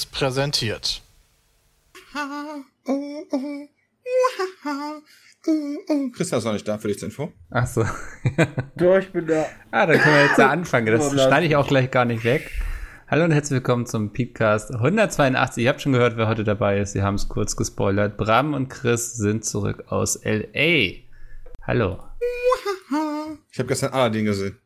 Seriös 0.00 0.06
präsentiert. 0.06 1.02
Christian 6.12 6.38
ist 6.38 6.44
noch 6.44 6.52
nicht 6.52 6.68
da 6.68 6.78
für 6.78 6.88
dich 6.88 6.98
zur 6.98 7.08
Info. 7.08 7.32
Ach 7.50 7.66
so. 7.66 7.84
Ja, 8.80 8.98
ich 8.98 9.12
bin 9.12 9.26
da. 9.26 9.46
ah, 9.70 9.86
dann 9.86 9.98
können 9.98 10.14
wir 10.14 10.24
jetzt 10.26 10.38
ja 10.38 10.50
anfangen. 10.50 10.86
Das 10.86 11.12
schneide 11.12 11.46
ich 11.46 11.56
auch 11.56 11.66
gleich 11.66 11.90
gar 11.90 12.04
nicht 12.04 12.24
weg. 12.24 12.50
Hallo 13.08 13.24
und 13.24 13.32
herzlich 13.32 13.56
willkommen 13.56 13.86
zum 13.86 14.12
Peepcast 14.12 14.72
182. 14.74 15.64
Ihr 15.64 15.68
habt 15.70 15.82
schon 15.82 15.92
gehört, 15.92 16.16
wer 16.16 16.28
heute 16.28 16.44
dabei 16.44 16.78
ist. 16.78 16.92
Sie 16.92 17.02
haben 17.02 17.16
es 17.16 17.28
kurz 17.28 17.56
gespoilert. 17.56 18.16
Bram 18.16 18.54
und 18.54 18.68
Chris 18.68 19.14
sind 19.16 19.44
zurück 19.44 19.84
aus 19.88 20.16
L.A. 20.16 20.94
Hallo. 21.66 22.02
Ich 23.52 23.58
habe 23.58 23.68
gestern 23.68 23.92
Aladdin 23.92 24.24
gesehen. 24.24 24.56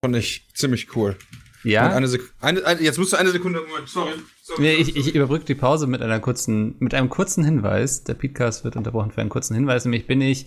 Fand 0.00 0.16
ich 0.16 0.48
ziemlich 0.54 0.94
cool. 0.96 1.16
Ja? 1.64 1.90
eine 1.90 2.08
eine, 2.40 2.64
eine, 2.64 2.80
jetzt 2.80 2.98
musst 2.98 3.12
du 3.12 3.16
eine 3.16 3.30
Sekunde. 3.30 3.60
Moment, 3.60 3.88
sorry. 3.88 4.12
sorry. 4.42 4.62
Nee, 4.62 4.74
ich, 4.74 4.96
ich 4.96 5.14
überbrücke 5.14 5.44
die 5.44 5.54
Pause 5.54 5.86
mit 5.86 6.02
einer 6.02 6.20
kurzen, 6.20 6.76
mit 6.78 6.94
einem 6.94 7.08
kurzen 7.08 7.44
Hinweis. 7.44 8.04
Der 8.04 8.14
Podcast 8.14 8.64
wird 8.64 8.76
unterbrochen 8.76 9.10
für 9.10 9.20
einen 9.20 9.30
kurzen 9.30 9.54
Hinweis. 9.54 9.84
Nämlich 9.84 10.06
bin 10.06 10.20
ich 10.20 10.46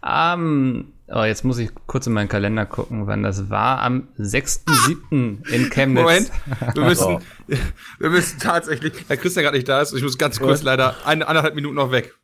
am, 0.00 0.92
oh, 1.08 1.24
jetzt 1.24 1.44
muss 1.44 1.58
ich 1.58 1.70
kurz 1.86 2.06
in 2.06 2.12
meinen 2.12 2.28
Kalender 2.28 2.64
gucken, 2.64 3.06
wann 3.06 3.22
das 3.22 3.50
war. 3.50 3.82
Am 3.82 4.08
6.7. 4.18 5.48
in 5.48 5.70
Chemnitz. 5.70 6.02
Moment, 6.02 6.30
wir 6.74 6.84
müssen, 6.86 7.18
wir 7.98 8.10
müssen 8.10 8.38
tatsächlich, 8.38 8.92
da 9.08 9.16
Christian 9.16 9.44
gerade 9.44 9.56
nicht 9.56 9.68
da 9.68 9.80
ist, 9.80 9.92
ich 9.92 10.02
muss 10.02 10.16
ganz 10.16 10.38
kurz 10.38 10.62
leider 10.62 10.94
eine, 11.04 11.26
anderthalb 11.26 11.54
Minuten 11.54 11.76
noch 11.76 11.90
weg. 11.90 12.14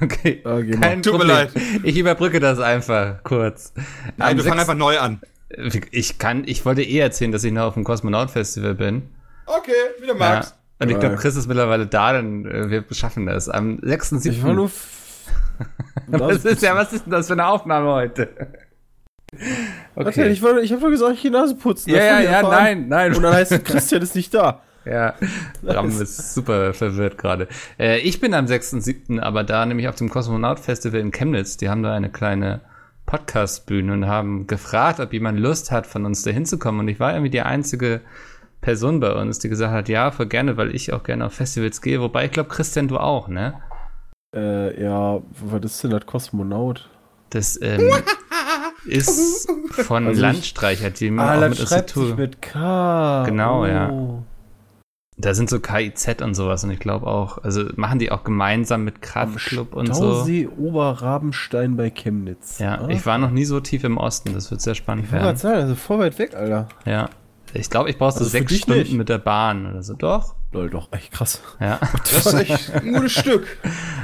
Okay, 0.00 0.40
mal. 0.44 0.64
kein 0.80 1.02
Tut 1.02 1.18
mir 1.18 1.24
leid. 1.24 1.50
Ich 1.82 1.98
überbrücke 1.98 2.38
das 2.38 2.60
einfach 2.60 3.24
kurz. 3.24 3.72
Nein, 4.16 4.30
Am 4.30 4.36
wir 4.36 4.44
fangen 4.44 4.60
einfach 4.60 4.76
neu 4.76 4.98
an. 5.00 5.20
Ich 5.90 6.18
kann, 6.18 6.44
ich 6.46 6.64
wollte 6.64 6.82
eh 6.82 6.98
erzählen, 6.98 7.32
dass 7.32 7.42
ich 7.44 7.52
noch 7.52 7.64
auf 7.64 7.74
dem 7.74 7.84
Kosmonaut 7.84 8.30
Festival 8.30 8.74
bin. 8.74 9.08
Okay, 9.46 9.72
wie 10.00 10.06
du 10.06 10.14
Ja. 10.14 10.42
Und 10.80 10.90
ich 10.90 11.00
glaube. 11.00 11.16
Chris 11.16 11.36
ist 11.36 11.46
mittlerweile 11.48 11.86
da, 11.86 12.12
dann 12.12 12.44
äh, 12.44 12.70
wir 12.70 12.84
schaffen 12.92 13.26
das. 13.26 13.48
Am 13.48 13.78
6.7. 13.78 14.30
Ich 14.30 14.42
war 14.42 14.52
nur. 14.52 14.70
was 16.06 16.44
ist 16.44 16.62
ja, 16.62 16.74
was 16.76 16.92
ist 16.92 17.06
denn 17.06 17.12
das 17.12 17.26
für 17.26 17.32
eine 17.32 17.46
Aufnahme 17.46 17.90
heute? 17.90 18.28
Warte, 19.94 20.24
ich, 20.28 20.42
ich 20.42 20.42
habe 20.42 20.80
doch 20.80 20.90
gesagt, 20.90 21.14
ich 21.14 21.22
die 21.22 21.30
Nase 21.30 21.54
putzen. 21.54 21.90
Ja, 21.90 21.98
ja, 21.98 22.20
ja, 22.20 22.42
nein, 22.42 22.88
nein. 22.88 23.14
Und 23.14 23.22
dann 23.22 23.34
heißt 23.34 23.52
es, 23.52 23.64
Christian 23.64 24.02
ist 24.02 24.14
nicht 24.14 24.32
da. 24.34 24.62
Ja, 24.84 25.14
Ram 25.64 25.88
ist 25.88 26.32
super 26.32 26.72
verwirrt 26.72 27.18
gerade. 27.18 27.46
Äh, 27.78 27.98
ich 27.98 28.20
bin 28.20 28.32
am 28.32 28.46
6.7., 28.46 29.20
aber 29.20 29.44
da 29.44 29.66
nämlich 29.66 29.86
auf 29.86 29.96
dem 29.96 30.08
Kosmonaut 30.08 30.60
Festival 30.60 31.00
in 31.00 31.10
Chemnitz. 31.10 31.58
Die 31.58 31.68
haben 31.68 31.82
da 31.82 31.92
eine 31.92 32.08
kleine 32.08 32.62
Podcast-Bühne 33.08 33.92
und 33.92 34.06
haben 34.06 34.46
gefragt, 34.46 35.00
ob 35.00 35.12
jemand 35.12 35.40
Lust 35.40 35.70
hat, 35.70 35.86
von 35.86 36.04
uns 36.04 36.22
da 36.22 36.30
hinzukommen. 36.30 36.80
Und 36.82 36.88
ich 36.88 37.00
war 37.00 37.12
irgendwie 37.12 37.30
die 37.30 37.40
einzige 37.40 38.02
Person 38.60 39.00
bei 39.00 39.12
uns, 39.12 39.38
die 39.38 39.48
gesagt 39.48 39.72
hat, 39.72 39.88
ja, 39.88 40.10
voll 40.10 40.26
gerne, 40.26 40.56
weil 40.56 40.74
ich 40.74 40.92
auch 40.92 41.02
gerne 41.02 41.26
auf 41.26 41.32
Festivals 41.32 41.80
gehe. 41.80 42.00
Wobei 42.00 42.26
ich 42.26 42.30
glaube, 42.32 42.50
Christian, 42.50 42.86
du 42.86 42.98
auch, 42.98 43.28
ne? 43.28 43.54
Äh, 44.36 44.82
ja, 44.82 45.20
was 45.40 45.64
ist 45.64 45.82
denn 45.84 45.90
das 45.92 46.04
Kosmonaut? 46.06 46.88
Das 47.30 47.58
ähm, 47.62 47.80
ist 48.86 49.50
von 49.70 50.06
Also 50.06 50.18
ich- 50.18 50.22
Landstreicher-Team. 50.22 51.18
Ah, 51.18 51.36
auch 51.38 51.48
mit 51.48 51.56
schreibt 51.58 51.90
sich 51.90 52.16
mit 52.16 52.42
K. 52.42 53.24
Genau, 53.24 53.64
ja. 53.66 54.22
Da 55.20 55.34
sind 55.34 55.50
so 55.50 55.58
KIZ 55.58 56.22
und 56.22 56.34
sowas 56.34 56.62
und 56.62 56.70
ich 56.70 56.78
glaube 56.78 57.06
auch, 57.08 57.38
also 57.42 57.64
machen 57.74 57.98
die 57.98 58.12
auch 58.12 58.22
gemeinsam 58.22 58.84
mit 58.84 59.02
Kraftclub 59.02 59.74
und 59.74 59.86
so. 59.94 59.94
Stausee 60.14 60.46
Oberrabenstein 60.46 61.76
bei 61.76 61.90
Chemnitz. 61.90 62.58
Ja, 62.60 62.76
Ah. 62.82 62.88
ich 62.88 63.04
war 63.04 63.18
noch 63.18 63.30
nie 63.32 63.44
so 63.44 63.58
tief 63.60 63.82
im 63.84 63.96
Osten, 63.96 64.32
das 64.34 64.50
wird 64.50 64.60
sehr 64.60 64.74
spannend 64.76 65.06
Ich 65.06 65.12
werden. 65.12 65.36
sagen, 65.36 65.56
also 65.62 65.74
voll 65.74 65.98
weit 65.98 66.18
weg, 66.18 66.34
Alter. 66.34 66.68
Ja. 66.86 67.10
Ich 67.54 67.70
glaube, 67.70 67.88
ich 67.90 67.96
brauche 67.98 68.12
so 68.12 68.18
Also 68.18 68.26
für 68.30 68.38
sechs 68.38 68.56
Stunden 68.58 68.80
nicht. 68.80 68.92
mit 68.92 69.08
der 69.08 69.18
Bahn 69.18 69.66
oder 69.70 69.82
so. 69.82 69.94
Doch. 69.94 70.34
Lol, 70.52 70.70
doch, 70.70 70.92
echt 70.92 71.12
krass. 71.12 71.42
Ja. 71.60 71.80
Das 71.94 72.26
ist 72.26 72.34
echt 72.34 72.74
ein 72.74 72.92
gutes 72.92 73.12
Stück. 73.12 73.58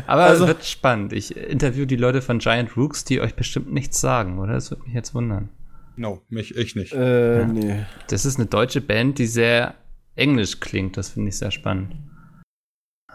Aber 0.07 0.25
Also- 0.25 0.45
es 0.45 0.49
wird 0.49 0.65
spannend. 0.65 1.13
Ich 1.13 1.37
interview 1.37 1.85
die 1.87 1.97
Leute 1.97 2.23
von 2.23 2.39
Giant 2.39 2.77
Rooks, 2.77 3.05
die 3.05 3.21
euch 3.21 3.35
bestimmt 3.37 3.73
nichts 3.73 4.01
sagen, 4.01 4.39
oder? 4.39 4.55
Das 4.55 4.71
würde 4.71 4.83
mich 4.85 4.95
jetzt 4.95 5.15
wundern. 5.15 5.49
No, 5.97 6.23
mich, 6.29 6.57
ich 6.57 6.75
nicht. 6.75 6.93
Äh, 6.93 7.45
nee. 7.47 7.85
Das 8.09 8.25
ist 8.27 8.37
eine 8.39 8.47
deutsche 8.47 8.81
Band, 8.81 9.19
die 9.19 9.27
sehr 9.27 9.75
englisch 10.17 10.61
klingt. 10.61 10.97
Das 10.97 11.11
finde 11.11 11.29
ich 11.29 11.39
sehr 11.39 11.51
spannend. 11.51 11.97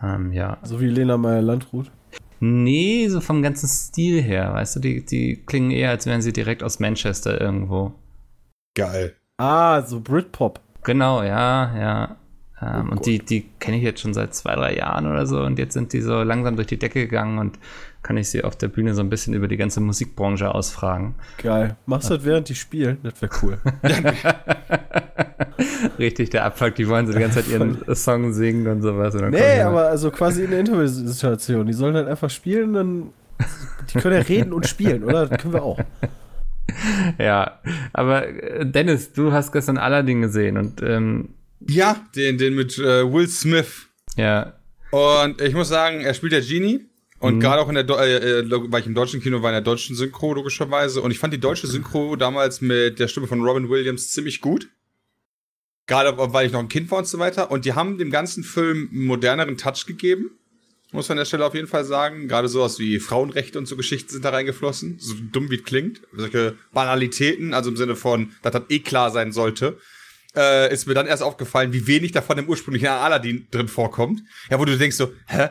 Ähm, 0.02 0.32
ja. 0.32 0.58
So 0.64 0.80
wie 0.80 0.88
Lena 0.88 1.18
Meyer-Landrut. 1.18 1.92
Nee, 2.40 3.08
so 3.10 3.20
vom 3.20 3.42
ganzen 3.42 3.68
Stil 3.68 4.22
her, 4.22 4.54
weißt 4.54 4.78
du, 4.78 4.80
die, 4.80 5.06
die 5.06 5.44
klingen 5.46 5.72
eher, 5.72 5.90
als 5.90 6.06
wären 6.06 6.22
sie 6.22 6.32
direkt 6.32 6.64
aus 6.64 6.80
Manchester 6.80 7.40
irgendwo. 7.40 7.94
Geil. 8.78 9.16
Ah, 9.38 9.82
so 9.82 10.00
Britpop. 10.00 10.62
Genau, 10.84 11.22
ja, 11.22 11.78
ja. 11.78 12.18
Ähm, 12.62 12.88
Oh 12.90 12.92
und 12.92 13.06
die, 13.06 13.20
die 13.20 13.46
kenne 13.60 13.78
ich 13.78 13.84
jetzt 13.84 14.02
schon 14.02 14.14
seit 14.14 14.34
zwei, 14.34 14.56
drei 14.56 14.76
Jahren 14.76 15.08
oder 15.08 15.26
so 15.26 15.42
und 15.42 15.58
jetzt 15.60 15.74
sind 15.74 15.94
die 15.94 16.02
so 16.02 16.24
langsam 16.24 16.56
durch 16.56 16.68
die 16.68 16.78
Decke 16.78 17.02
gegangen 17.02 17.38
und 17.38 17.58
kann 18.04 18.18
ich 18.18 18.30
sie 18.30 18.44
auf 18.44 18.56
der 18.56 18.68
Bühne 18.70 18.94
so 18.94 19.02
ein 19.02 19.10
bisschen 19.10 19.34
über 19.34 19.48
die 19.48 19.58
ganze 19.58 19.82
Musikbranche 19.82 20.54
ausfragen. 20.54 21.16
Geil. 21.38 21.76
Machst 21.86 22.10
du 22.10 22.16
das 22.16 22.26
während 22.26 22.50
die 22.50 22.56
spielen? 22.56 22.98
Das 23.04 23.22
wäre 23.22 23.32
cool. 23.42 23.58
Richtig, 26.00 26.30
der 26.30 26.46
Abfuck, 26.46 26.76
die 26.76 26.88
wollen 26.88 27.08
so 27.08 27.14
die 27.14 27.20
ganze 27.20 27.42
Zeit 27.42 27.52
ihren 27.52 27.78
Song 27.96 28.32
singen 28.34 28.68
und 28.68 28.82
sowas. 28.82 29.16
Und 29.16 29.32
Nee, 29.32 29.62
aber 29.62 29.88
also 29.88 30.12
quasi 30.12 30.46
in 30.46 30.52
der 30.52 30.62
Interviewsituation. 30.62 31.68
Die 31.68 31.74
sollen 31.74 31.96
halt 31.96 32.08
einfach 32.08 32.30
spielen, 32.30 32.74
dann. 32.74 33.04
Die 33.94 34.00
können 34.00 34.16
ja 34.16 34.22
reden 34.22 34.54
und 34.54 34.68
spielen, 34.68 35.04
oder? 35.04 35.28
Das 35.28 35.40
können 35.40 35.54
wir 35.54 35.64
auch. 35.64 35.80
Ja, 37.18 37.60
aber 37.94 38.28
äh, 38.28 38.64
Dennis, 38.64 39.12
du 39.12 39.32
hast 39.32 39.52
gestern 39.52 39.80
Aladdin 39.80 40.22
gesehen 40.22 40.56
und 40.56 40.84
ähm, 40.84 41.30
Ja, 41.68 42.06
den, 42.16 42.38
den 42.38 42.56
mit 42.56 42.78
äh, 42.78 43.12
Will 43.12 43.28
Smith. 43.28 43.88
ja, 44.16 44.54
Und 44.92 45.42
ich 45.42 45.54
muss 45.54 45.68
sagen, 45.70 46.02
er 46.02 46.14
spielt 46.14 46.34
ja 46.34 46.40
Genie. 46.40 46.86
Und 47.20 47.36
Mhm. 47.36 47.40
gerade 47.42 47.62
auch 47.62 47.68
in 47.68 47.76
der, 47.76 47.86
äh, 47.90 48.40
äh, 48.40 48.50
weil 48.50 48.80
ich 48.80 48.88
im 48.88 48.94
deutschen 48.96 49.22
Kino 49.22 49.42
war, 49.42 49.50
in 49.50 49.56
der 49.56 49.62
deutschen 49.62 49.94
Synchro 49.96 50.34
logischerweise. 50.34 51.02
Und 51.02 51.12
ich 51.12 51.20
fand 51.20 51.34
die 51.34 51.40
deutsche 51.40 51.68
Synchro 51.68 52.16
damals 52.16 52.62
mit 52.62 52.98
der 52.98 53.10
Stimme 53.10 53.28
von 53.28 53.42
Robin 53.42 53.70
Williams 53.70 54.12
ziemlich 54.12 54.40
gut. 54.40 54.70
Gerade 55.86 56.14
weil 56.18 56.46
ich 56.48 56.54
noch 56.54 56.60
ein 56.62 56.70
Kind 56.70 56.90
war 56.92 57.00
und 57.00 57.08
so 57.08 57.20
weiter. 57.20 57.52
Und 57.52 57.66
die 57.66 57.74
haben 57.74 57.98
dem 57.98 58.10
ganzen 58.12 58.44
Film 58.44 58.90
einen 58.94 59.06
moderneren 59.06 59.58
Touch 59.58 59.86
gegeben. 59.86 60.32
Muss 60.92 61.10
man 61.10 61.18
an 61.18 61.22
der 61.22 61.26
Stelle 61.26 61.46
auf 61.46 61.56
jeden 61.56 61.68
Fall 61.68 61.84
sagen. 61.84 62.28
Gerade 62.30 62.48
sowas 62.48 62.80
wie 62.80 63.00
Frauenrechte 63.00 63.58
und 63.60 63.66
so 63.68 63.76
Geschichten 63.76 64.10
sind 64.12 64.24
da 64.24 64.30
reingeflossen. 64.30 64.98
So 65.00 65.16
dumm 65.32 65.50
wie 65.52 65.58
es 65.58 65.64
klingt. 65.64 66.02
Solche 66.16 66.58
Banalitäten, 66.74 67.54
also 67.54 67.70
im 67.70 67.76
Sinne 67.78 67.96
von, 67.96 68.32
dass 68.44 68.54
das 68.54 68.64
eh 68.70 68.80
klar 68.80 69.12
sein 69.12 69.32
sollte. 69.32 69.78
Äh, 70.36 70.72
ist 70.72 70.86
mir 70.88 70.94
dann 70.94 71.08
erst 71.08 71.24
aufgefallen, 71.24 71.74
wie 71.74 71.88
wenig 71.88 72.12
davon 72.12 72.38
im 72.38 72.48
ursprünglichen 72.48 72.88
Aladdin 72.88 73.48
drin 73.52 73.68
vorkommt. 73.68 74.22
Ja, 74.50 74.60
wo 74.60 74.66
du 74.66 74.78
denkst 74.78 74.96
so, 74.96 75.12
hä? 75.28 75.50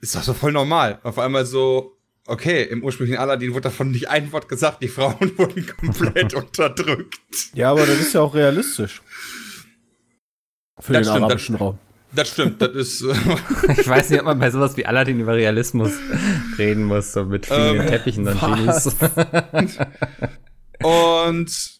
Ist 0.00 0.14
doch 0.16 0.22
so 0.22 0.34
voll 0.34 0.52
normal. 0.52 0.98
Auf 1.04 1.18
einmal 1.18 1.46
so, 1.46 1.96
okay, 2.26 2.62
im 2.64 2.82
ursprünglichen 2.82 3.20
Aladdin 3.20 3.52
wurde 3.52 3.62
davon 3.62 3.90
nicht 3.92 4.08
ein 4.08 4.32
Wort 4.32 4.48
gesagt, 4.48 4.82
die 4.82 4.88
Frauen 4.88 5.32
wurden 5.38 5.66
komplett 5.66 6.34
unterdrückt. 6.34 7.18
Ja, 7.54 7.70
aber 7.70 7.86
das 7.86 8.00
ist 8.00 8.12
ja 8.12 8.20
auch 8.20 8.34
realistisch. 8.34 9.02
Für 10.80 10.92
Das 10.92 11.02
den 11.02 11.10
stimmt, 11.10 11.24
arabischen 11.24 11.54
Raum. 11.56 11.78
Das 12.12 12.28
stimmt, 12.30 12.62
das 12.62 12.70
ist. 12.70 13.02
ich 13.76 13.86
weiß 13.88 14.10
nicht, 14.10 14.20
ob 14.20 14.26
man 14.26 14.38
bei 14.38 14.50
sowas 14.50 14.76
wie 14.76 14.86
Aladdin 14.86 15.20
über 15.20 15.34
Realismus 15.34 15.92
reden 16.56 16.84
muss, 16.84 17.12
so 17.12 17.24
mit 17.24 17.46
fliegenden 17.46 17.82
Ähm, 17.82 17.86
Teppichen 17.88 18.26
und? 18.26 18.40
Genies. 18.40 18.96
Und 20.82 21.77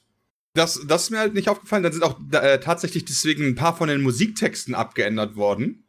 das, 0.58 0.84
das 0.86 1.04
ist 1.04 1.10
mir 1.10 1.18
halt 1.18 1.34
nicht 1.34 1.48
aufgefallen. 1.48 1.82
Dann 1.82 1.92
sind 1.92 2.02
auch 2.02 2.18
äh, 2.32 2.58
tatsächlich 2.58 3.04
deswegen 3.04 3.46
ein 3.46 3.54
paar 3.54 3.76
von 3.76 3.88
den 3.88 4.02
Musiktexten 4.02 4.74
abgeändert 4.74 5.36
worden. 5.36 5.84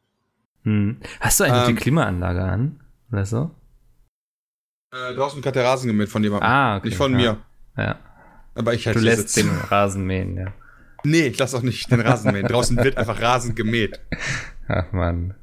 Hm. 0.64 0.98
Hast 1.20 1.40
du 1.40 1.46
eigentlich 1.46 1.70
Ähm, 1.70 1.76
die 1.76 1.82
Klimaanlage 1.82 2.44
an? 2.44 2.80
Oder 3.12 3.26
so? 3.26 3.52
Äh, 4.92 5.14
draußen 5.14 5.44
hat 5.44 5.56
der 5.56 5.66
Rasen 5.66 5.88
gemäht 5.88 6.10
von 6.10 6.24
jemandem. 6.24 6.50
Ah, 6.50 6.78
okay. 6.78 6.88
Nicht 6.88 6.98
von 6.98 7.20
ja. 7.20 7.34
mir. 7.76 7.84
Ja. 7.84 8.00
Aber 8.56 8.74
ich 8.74 8.86
halt 8.86 8.98
Du 8.98 9.02
lässt 9.02 9.36
den 9.38 9.50
Rasen 9.50 10.06
mähen, 10.06 10.38
ja. 10.38 10.54
Nee, 11.04 11.28
ich 11.28 11.38
lass 11.38 11.56
auch 11.56 11.62
nicht 11.62 11.90
den 11.92 12.02
Rasen 12.02 12.34
mähen. 12.34 12.48
Draußen 12.48 12.78
wird 12.78 12.98
einfach 12.98 13.22
Rasen 13.22 13.56
gemäht. 13.56 14.00
Ach 14.68 14.92
man. 14.92 15.36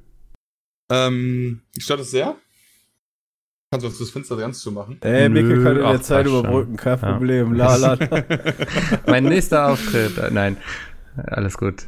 Ähm, 0.90 1.62
stört 1.78 2.00
das 2.00 2.10
sehr? 2.10 2.36
Kannst 3.70 3.84
du 3.84 3.88
uns 3.88 3.98
das 3.98 4.10
Fenster 4.10 4.36
ganz 4.36 4.60
zumachen? 4.60 4.98
Ey, 5.02 5.28
Mikkel 5.28 5.56
Nö, 5.58 5.64
kann 5.64 5.76
in 5.76 5.82
ach, 5.84 5.90
der 5.92 6.02
Zeit 6.02 6.26
überbrücken, 6.26 6.76
kein 6.76 7.00
Ja. 7.00 7.12
Problem. 7.12 7.52
La, 7.54 7.74
la. 7.76 7.98
Mein 9.06 9.24
nächster 9.24 9.66
Auftritt. 9.68 10.16
Äh, 10.18 10.30
nein. 10.30 10.56
Alles 11.16 11.56
gut. 11.58 11.82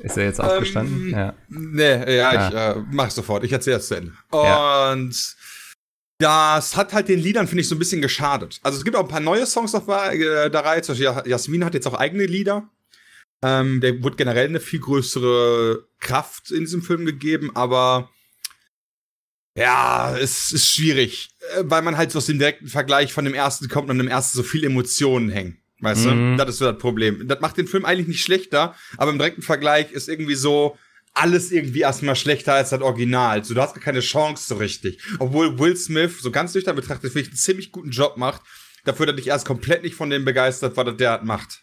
Ist 0.00 0.16
er 0.16 0.24
jetzt 0.24 0.40
aufgestanden? 0.40 1.08
Ähm, 1.08 1.10
ja. 1.10 1.34
Nee, 1.48 2.16
ja, 2.16 2.28
Ah. 2.30 2.48
ich 2.48 2.54
äh, 2.54 2.82
mach 2.92 3.10
sofort. 3.10 3.44
Ich 3.44 3.52
erzähle 3.52 3.76
es 3.76 3.88
zu 3.88 3.94
Ende. 3.96 4.12
Ja. 4.32 4.92
Und 4.92 5.36
das 6.18 6.76
hat 6.76 6.92
halt 6.94 7.08
den 7.08 7.18
Liedern, 7.20 7.46
finde 7.46 7.60
ich, 7.60 7.68
so 7.68 7.74
ein 7.74 7.78
bisschen 7.78 8.00
geschadet. 8.00 8.60
Also 8.62 8.78
es 8.78 8.84
gibt 8.84 8.96
auch 8.96 9.02
ein 9.02 9.08
paar 9.08 9.20
neue 9.20 9.44
Songs 9.46 9.74
äh, 9.74 10.50
da 10.50 10.60
rein. 10.60 10.82
Zum 10.82 10.94
Beispiel 10.94 11.04
Ja- 11.04 11.26
Jasmin 11.26 11.62
hat 11.64 11.74
jetzt 11.74 11.86
auch 11.86 11.94
eigene 11.94 12.24
Lieder. 12.24 12.68
Ähm, 13.42 13.82
der 13.82 14.02
wurde 14.02 14.16
generell 14.16 14.48
eine 14.48 14.60
viel 14.60 14.80
größere 14.80 15.84
Kraft 16.00 16.50
in 16.50 16.60
diesem 16.60 16.80
Film 16.82 17.04
gegeben, 17.04 17.50
aber 17.54 18.08
ja, 19.56 20.16
es 20.18 20.52
ist 20.52 20.66
schwierig, 20.68 21.30
äh, 21.56 21.62
weil 21.64 21.82
man 21.82 21.96
halt 21.96 22.10
so 22.10 22.18
aus 22.18 22.26
dem 22.26 22.38
direkten 22.38 22.68
Vergleich 22.68 23.12
von 23.12 23.24
dem 23.24 23.34
ersten 23.34 23.68
kommt 23.68 23.90
und 23.90 24.00
im 24.00 24.08
ersten 24.08 24.36
so 24.36 24.42
viel 24.42 24.64
Emotionen 24.64 25.28
hängen. 25.30 25.58
Weißt 25.80 26.06
Mhm. 26.06 26.32
du? 26.32 26.36
Das 26.38 26.48
ist 26.54 26.58
so 26.58 26.70
das 26.70 26.78
Problem. 26.78 27.26
Das 27.28 27.40
macht 27.40 27.56
den 27.58 27.66
Film 27.66 27.84
eigentlich 27.84 28.08
nicht 28.08 28.22
schlechter, 28.22 28.74
aber 28.96 29.10
im 29.10 29.18
direkten 29.18 29.42
Vergleich 29.42 29.92
ist 29.92 30.08
irgendwie 30.08 30.34
so 30.34 30.76
alles 31.12 31.52
irgendwie 31.52 31.80
erstmal 31.80 32.16
schlechter 32.16 32.54
als 32.54 32.70
das 32.70 32.80
Original. 32.80 33.44
So, 33.44 33.54
du 33.54 33.60
hast 33.60 33.74
gar 33.74 33.82
keine 33.84 34.00
Chance 34.00 34.46
so 34.48 34.56
richtig. 34.56 35.00
Obwohl 35.20 35.58
Will 35.58 35.76
Smith, 35.76 36.20
so 36.20 36.30
ganz 36.32 36.54
nüchtern 36.54 36.74
betrachtet, 36.74 37.12
finde 37.12 37.20
ich 37.20 37.28
einen 37.28 37.36
ziemlich 37.36 37.70
guten 37.70 37.90
Job 37.90 38.16
macht, 38.16 38.42
dafür, 38.84 39.06
dass 39.06 39.18
ich 39.20 39.28
erst 39.28 39.46
komplett 39.46 39.82
nicht 39.84 39.94
von 39.94 40.10
dem 40.10 40.24
begeistert 40.24 40.76
war, 40.76 40.84
dass 40.84 40.96
der 40.96 41.18
das 41.18 41.26
macht. 41.26 41.62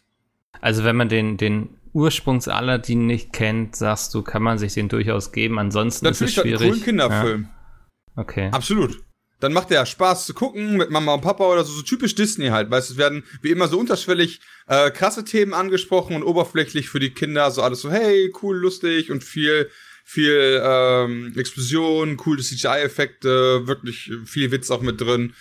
Also 0.61 0.83
wenn 0.85 0.95
man 0.95 1.09
den, 1.09 1.35
den 1.38 1.69
Ursprungs-Aladdin 1.93 3.05
nicht 3.07 3.33
kennt, 3.33 3.75
sagst 3.75 4.13
du, 4.13 4.21
kann 4.21 4.43
man 4.43 4.57
sich 4.57 4.73
den 4.73 4.88
durchaus 4.88 5.31
geben. 5.31 5.59
Ansonsten 5.59 6.05
Natürlich 6.05 6.31
ist 6.31 6.38
es 6.38 6.43
schwierig. 6.43 6.69
coolen 6.69 6.83
Kinderfilm. 6.83 7.43
Ja. 7.43 7.61
Okay. 8.21 8.50
Absolut. 8.51 9.00
Dann 9.39 9.53
macht 9.53 9.71
der 9.71 9.88
Spaß 9.88 10.27
zu 10.27 10.35
gucken 10.35 10.77
mit 10.77 10.91
Mama 10.91 11.15
und 11.15 11.21
Papa 11.21 11.44
oder 11.45 11.63
so, 11.63 11.73
so 11.73 11.81
typisch 11.81 12.13
Disney 12.13 12.50
halt. 12.50 12.69
Weißt 12.69 12.89
du, 12.89 12.94
es 12.94 12.97
werden 13.00 13.23
wie 13.41 13.50
immer 13.50 13.68
so 13.68 13.79
unterschwellig 13.79 14.39
äh, 14.68 14.91
krasse 14.91 15.25
Themen 15.25 15.56
angesprochen 15.56 16.15
und 16.15 16.21
oberflächlich 16.23 16.89
für 16.89 17.00
die 17.00 17.09
Kinder 17.09 17.50
so 17.50 17.63
alles 17.63 17.81
so, 17.81 17.89
hey, 17.89 18.31
cool, 18.44 18.56
lustig 18.57 19.09
und 19.09 19.23
viel, 19.23 19.69
viel 20.06 20.62
ähm, 20.63 21.33
Explosion, 21.35 22.18
coole 22.18 22.44
CGI-Effekte, 22.44 23.65
wirklich 23.68 24.12
viel 24.25 24.51
Witz 24.51 24.69
auch 24.69 24.81
mit 24.81 25.01
drin. 25.01 25.33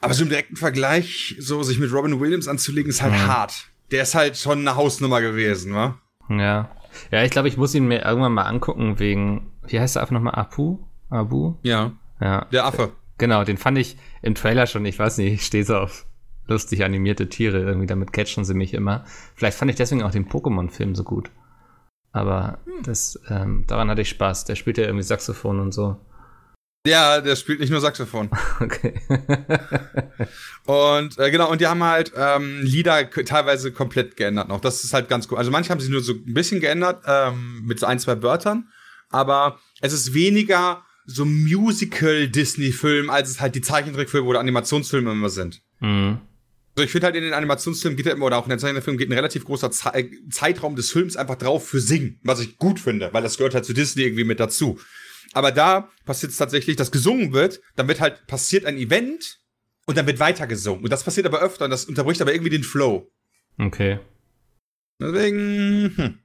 Aber 0.00 0.12
so 0.12 0.24
im 0.24 0.28
direkten 0.28 0.56
Vergleich, 0.56 1.36
so 1.38 1.62
sich 1.62 1.78
mit 1.78 1.90
Robin 1.92 2.20
Williams 2.20 2.48
anzulegen, 2.48 2.90
ist 2.90 3.00
halt 3.00 3.14
Mhm. 3.14 3.26
hart. 3.26 3.54
Der 3.92 4.02
ist 4.02 4.14
halt 4.14 4.36
schon 4.36 4.58
eine 4.60 4.76
Hausnummer 4.76 5.22
gewesen, 5.22 5.72
wa? 5.74 5.98
Ja. 6.28 6.70
Ja, 7.10 7.22
ich 7.24 7.30
glaube, 7.30 7.48
ich 7.48 7.56
muss 7.56 7.74
ihn 7.74 7.88
mir 7.88 8.02
irgendwann 8.04 8.32
mal 8.34 8.42
angucken 8.44 8.98
wegen, 8.98 9.52
wie 9.66 9.80
heißt 9.80 9.96
der 9.96 10.02
einfach 10.02 10.12
nochmal? 10.12 10.34
Apu? 10.34 10.78
Abu? 11.10 11.54
Ja. 11.62 11.92
Ja. 12.20 12.46
Der 12.52 12.64
Affe. 12.64 12.92
Genau, 13.18 13.44
den 13.44 13.56
fand 13.56 13.78
ich 13.78 13.96
im 14.22 14.34
Trailer 14.34 14.66
schon, 14.66 14.84
ich 14.84 14.98
weiß 14.98 15.18
nicht, 15.18 15.32
ich 15.32 15.46
stehe 15.46 15.64
so 15.64 15.76
auf 15.76 16.06
lustig 16.46 16.84
animierte 16.84 17.28
Tiere, 17.28 17.60
irgendwie 17.60 17.86
damit 17.86 18.12
catchen 18.12 18.44
sie 18.44 18.54
mich 18.54 18.74
immer. 18.74 19.04
Vielleicht 19.34 19.58
fand 19.58 19.70
ich 19.70 19.76
deswegen 19.76 20.02
auch 20.02 20.10
den 20.10 20.28
Pokémon-Film 20.28 20.94
so 20.94 21.02
gut. 21.02 21.30
Aber 22.12 22.58
das, 22.84 23.20
ähm, 23.28 23.64
daran 23.66 23.90
hatte 23.90 24.02
ich 24.02 24.08
Spaß. 24.08 24.44
Der 24.44 24.54
spielt 24.54 24.78
ja 24.78 24.84
irgendwie 24.84 25.02
Saxophon 25.02 25.60
und 25.60 25.72
so. 25.72 25.96
Ja, 26.86 27.20
der 27.20 27.36
spielt 27.36 27.60
nicht 27.60 27.70
nur 27.70 27.80
Saxophon. 27.80 28.30
Okay. 28.60 28.94
Und 30.66 31.18
äh, 31.18 31.30
genau, 31.30 31.50
und 31.50 31.60
die 31.60 31.66
haben 31.68 31.84
halt 31.84 32.12
ähm, 32.16 32.60
Lieder 32.62 33.08
teilweise 33.10 33.70
komplett 33.70 34.16
geändert 34.16 34.48
noch. 34.48 34.60
Das 34.60 34.82
ist 34.82 34.92
halt 34.92 35.08
ganz 35.08 35.28
cool. 35.30 35.38
Also 35.38 35.52
manche 35.52 35.70
haben 35.70 35.78
sie 35.78 35.90
nur 35.90 36.00
so 36.00 36.12
ein 36.12 36.34
bisschen 36.34 36.60
geändert, 36.60 37.04
ähm, 37.06 37.62
mit 37.64 37.84
ein, 37.84 38.00
zwei 38.00 38.20
Wörtern, 38.20 38.68
aber 39.08 39.60
es 39.80 39.92
ist 39.92 40.12
weniger 40.12 40.82
so 41.06 41.24
Musical-Disney-Film, 41.24 43.10
als 43.10 43.30
es 43.30 43.40
halt 43.40 43.54
die 43.54 43.60
Zeichentrickfilme 43.60 44.26
oder 44.26 44.40
Animationsfilme 44.40 45.12
immer 45.12 45.30
sind. 45.30 45.62
mhm. 45.80 46.18
Also 46.78 46.84
ich 46.84 46.92
finde 46.92 47.06
halt 47.06 47.16
in 47.16 47.22
den 47.22 47.32
Animationsfilmen 47.32 47.96
geht 47.96 48.04
ja 48.04 48.12
immer, 48.12 48.26
oder 48.26 48.36
auch 48.36 48.44
in 48.44 48.50
den 48.50 48.58
Zeichentrickfilmen 48.58 48.98
geht 48.98 49.08
ein 49.08 49.14
relativ 49.14 49.46
großer 49.46 49.70
Ze 49.70 49.94
äh, 49.94 50.10
Zeitraum 50.28 50.76
des 50.76 50.92
Films 50.92 51.16
einfach 51.16 51.36
drauf 51.36 51.66
für 51.66 51.80
Singen, 51.80 52.20
was 52.22 52.40
ich 52.40 52.58
gut 52.58 52.78
finde, 52.78 53.08
weil 53.14 53.22
das 53.22 53.38
gehört 53.38 53.54
halt 53.54 53.64
zu 53.64 53.72
Disney 53.72 54.02
irgendwie 54.02 54.24
mit 54.24 54.40
dazu. 54.40 54.78
Aber 55.32 55.52
da 55.52 55.90
passiert 56.04 56.32
es 56.32 56.38
tatsächlich, 56.38 56.76
dass 56.76 56.90
gesungen 56.92 57.32
wird, 57.32 57.62
dann 57.76 57.88
wird 57.88 58.00
halt 58.00 58.26
passiert 58.26 58.66
ein 58.66 58.76
Event 58.76 59.38
und 59.86 59.96
dann 59.96 60.06
wird 60.06 60.20
weiter 60.20 60.46
gesungen. 60.46 60.84
Und 60.84 60.92
das 60.92 61.02
passiert 61.02 61.26
aber 61.26 61.40
öfter 61.40 61.64
und 61.64 61.70
das 61.70 61.86
unterbricht 61.86 62.20
aber 62.20 62.34
irgendwie 62.34 62.50
den 62.50 62.62
Flow. 62.62 63.10
Okay. 63.56 63.98
Deswegen, 65.00 65.92
hm. 65.96 66.18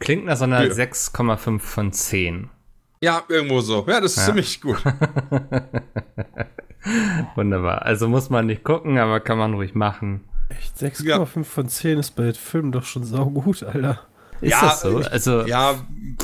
Klingt 0.00 0.24
nach 0.24 0.36
so 0.36 0.44
einer 0.44 0.64
Ja. 0.64 0.72
6,5 0.72 1.60
von 1.60 1.92
10. 1.92 2.50
ja, 3.04 3.22
irgendwo 3.28 3.60
so. 3.60 3.84
Ja, 3.88 4.00
das 4.00 4.12
ist 4.12 4.18
Ja. 4.18 4.24
ziemlich 4.26 4.60
gut. 4.60 4.78
Wunderbar. 7.34 7.82
Also 7.82 8.08
muss 8.08 8.30
man 8.30 8.46
nicht 8.46 8.64
gucken, 8.64 8.98
aber 8.98 9.20
kann 9.20 9.38
man 9.38 9.54
ruhig 9.54 9.74
machen. 9.74 10.20
Echt, 10.50 10.76
6,5 10.78 11.44
von 11.44 11.68
10 11.68 11.98
ist 11.98 12.10
bei 12.12 12.32
Filmen 12.32 12.72
doch 12.72 12.84
schon 12.84 13.04
saugut, 13.04 13.62
Alter. 13.62 14.00
Ist 14.40 14.50
Ja, 14.50 14.60
das 14.62 14.80
so? 14.82 15.00
ich- 15.00 15.10
Also, 15.10 15.46
Ja, 15.46 15.74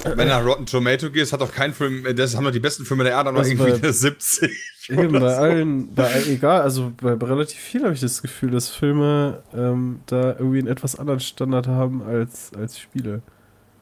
wenn 0.04 0.18
du 0.18 0.26
nach 0.26 0.44
Rotten 0.44 0.66
Tomato 0.66 1.10
gehst, 1.10 1.32
hat 1.32 1.40
doch 1.40 1.52
kein 1.52 1.72
Film, 1.72 2.04
das 2.16 2.36
haben 2.36 2.44
doch 2.44 2.50
die 2.50 2.60
besten 2.60 2.84
Filme 2.84 3.04
der 3.04 3.14
Erde 3.14 3.32
noch 3.32 3.38
Also 3.38 3.50
irgendwie 3.52 3.70
bei- 3.72 3.78
eine 3.78 3.92
70. 3.92 4.50
Eben, 4.90 5.12
bei 5.12 5.18
so. 5.20 5.26
allen, 5.26 5.94
bei 5.94 6.12
allen, 6.12 6.28
egal, 6.28 6.60
also 6.62 6.92
bei 7.00 7.12
relativ 7.14 7.58
viel 7.58 7.82
habe 7.84 7.94
ich 7.94 8.00
das 8.00 8.20
Gefühl, 8.20 8.50
dass 8.50 8.68
Filme 8.68 9.42
ähm, 9.54 10.00
da 10.06 10.32
irgendwie 10.32 10.58
einen 10.58 10.68
etwas 10.68 10.96
anderen 10.98 11.20
Standard 11.20 11.68
haben 11.68 12.02
als, 12.02 12.50
als 12.58 12.78
Spiele. 12.78 13.22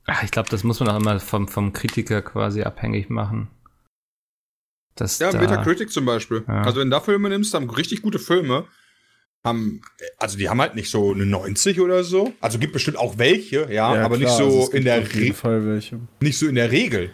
Ach, 0.08 0.22
ich 0.22 0.30
glaube, 0.30 0.48
das 0.48 0.64
muss 0.64 0.80
man 0.80 0.88
auch 0.88 0.96
immer 0.96 1.20
vom, 1.20 1.46
vom 1.46 1.72
Kritiker 1.72 2.22
quasi 2.22 2.62
abhängig 2.62 3.10
machen. 3.10 3.48
Das 4.96 5.18
Ja, 5.18 5.30
da, 5.30 5.38
Metacritic 5.38 5.92
zum 5.92 6.04
Beispiel. 6.04 6.44
Ja. 6.48 6.62
Also 6.62 6.80
wenn 6.80 6.90
du 6.90 6.96
da 6.96 7.00
Filme 7.00 7.28
nimmst, 7.28 7.54
haben 7.54 7.70
richtig 7.70 8.02
gute 8.02 8.18
Filme. 8.18 8.64
Haben, 9.44 9.82
also 10.16 10.36
die 10.36 10.48
haben 10.48 10.60
halt 10.60 10.74
nicht 10.74 10.90
so 10.90 11.12
eine 11.12 11.24
90 11.24 11.80
oder 11.80 12.02
so. 12.02 12.32
Also 12.40 12.58
gibt 12.58 12.72
bestimmt 12.72 12.96
auch 12.96 13.18
welche, 13.18 13.72
ja, 13.72 13.86
aber 13.86 14.16
nicht 14.16 14.26
klar, 14.26 14.38
so 14.38 14.44
also 14.62 14.72
in 14.72 14.84
der 14.84 15.02
auf 15.02 15.14
jeden 15.14 15.28
Re 15.28 15.34
Fall 15.34 15.64
welche. 15.64 16.00
nicht 16.20 16.38
so 16.38 16.48
in 16.48 16.56
der 16.56 16.72
Regel. 16.72 17.12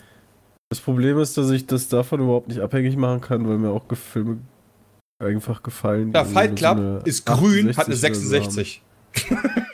Das 0.70 0.80
Problem 0.80 1.18
ist, 1.18 1.36
dass 1.36 1.50
ich 1.50 1.66
das 1.66 1.88
davon 1.88 2.20
überhaupt 2.20 2.48
nicht 2.48 2.60
abhängig 2.60 2.96
machen 2.96 3.20
kann, 3.20 3.46
weil 3.46 3.58
mir 3.58 3.70
auch 3.70 3.84
Filme 3.94 4.38
einfach 5.22 5.62
gefallen. 5.62 6.12
Ja, 6.12 6.24
Fight 6.24 6.56
Club 6.56 6.78
so 6.78 7.00
ist 7.04 7.26
grün, 7.26 7.76
hat 7.76 7.86
eine 7.86 7.94
68 7.94 8.02
oder 8.02 8.40
so 8.40 8.46
haben. 8.46 8.54
66. 8.54 8.82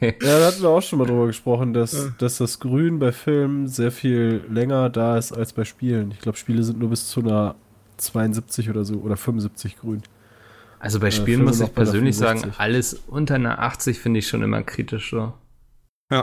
Okay. 0.00 0.16
Ja, 0.22 0.38
da 0.38 0.46
hatten 0.46 0.62
wir 0.62 0.70
auch 0.70 0.80
schon 0.80 0.98
mal 0.98 1.06
drüber 1.06 1.26
gesprochen, 1.26 1.74
dass, 1.74 2.12
dass 2.18 2.38
das 2.38 2.58
Grün 2.58 2.98
bei 2.98 3.12
Filmen 3.12 3.68
sehr 3.68 3.92
viel 3.92 4.42
länger 4.48 4.88
da 4.88 5.18
ist 5.18 5.32
als 5.32 5.52
bei 5.52 5.64
Spielen. 5.64 6.10
Ich 6.12 6.20
glaube, 6.20 6.38
Spiele 6.38 6.62
sind 6.62 6.78
nur 6.78 6.90
bis 6.90 7.08
zu 7.08 7.20
einer 7.20 7.54
72 7.98 8.70
oder 8.70 8.84
so 8.84 8.94
oder 8.94 9.16
75 9.16 9.78
grün. 9.78 10.02
Also 10.78 10.98
bei 11.00 11.08
Äh, 11.08 11.12
Spielen 11.12 11.26
Filme 11.26 11.44
muss 11.44 11.60
ich 11.60 11.74
persönlich 11.74 12.16
sagen, 12.16 12.40
65. 12.40 12.60
alles 12.60 12.94
unter 13.06 13.34
einer 13.34 13.58
80 13.58 13.98
finde 13.98 14.20
ich 14.20 14.28
schon 14.28 14.42
immer 14.42 14.62
kritisch 14.62 15.10
so. 15.10 15.34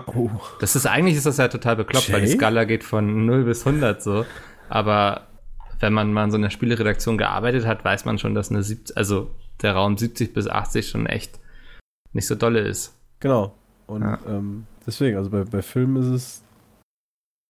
Oh. 0.08 0.30
Das 0.60 0.76
ist 0.76 0.86
eigentlich 0.86 1.16
ist 1.16 1.26
das 1.26 1.38
ja 1.38 1.48
total 1.48 1.78
bekloppt, 1.78 2.12
weil 2.12 2.22
die 2.22 2.28
Jay? 2.28 2.36
Skala 2.36 2.66
geht 2.66 2.84
von 2.84 3.26
0 3.26 3.46
bis 3.46 3.66
100 3.66 4.02
so. 4.02 4.26
Aber 4.68 5.28
wenn 5.80 5.94
man 5.94 6.12
mal 6.12 6.26
in 6.26 6.32
so 6.32 6.38
einer 6.38 6.50
Spieleredaktion 6.50 7.18
gearbeitet 7.18 7.66
hat, 7.66 7.86
weiß 7.86 8.04
man 8.06 8.18
schon, 8.18 8.34
dass 8.34 8.50
eine 8.50 8.64
70, 8.64 8.98
also 8.98 9.32
der 9.62 9.74
Raum 9.76 9.98
70 9.98 10.34
bis 10.34 10.48
80 10.48 10.90
schon 10.90 11.06
echt 11.06 11.40
nicht 12.12 12.28
so 12.28 12.36
dolle 12.36 12.60
ist. 12.60 12.94
Genau. 13.20 13.54
Und 13.88 14.02
Ja. 14.02 14.20
ähm, 14.28 14.66
deswegen, 14.86 15.18
also 15.18 15.30
bei, 15.30 15.44
bei 15.44 15.62
Filmen 15.62 15.96
ist 15.98 16.08
es. 16.08 16.44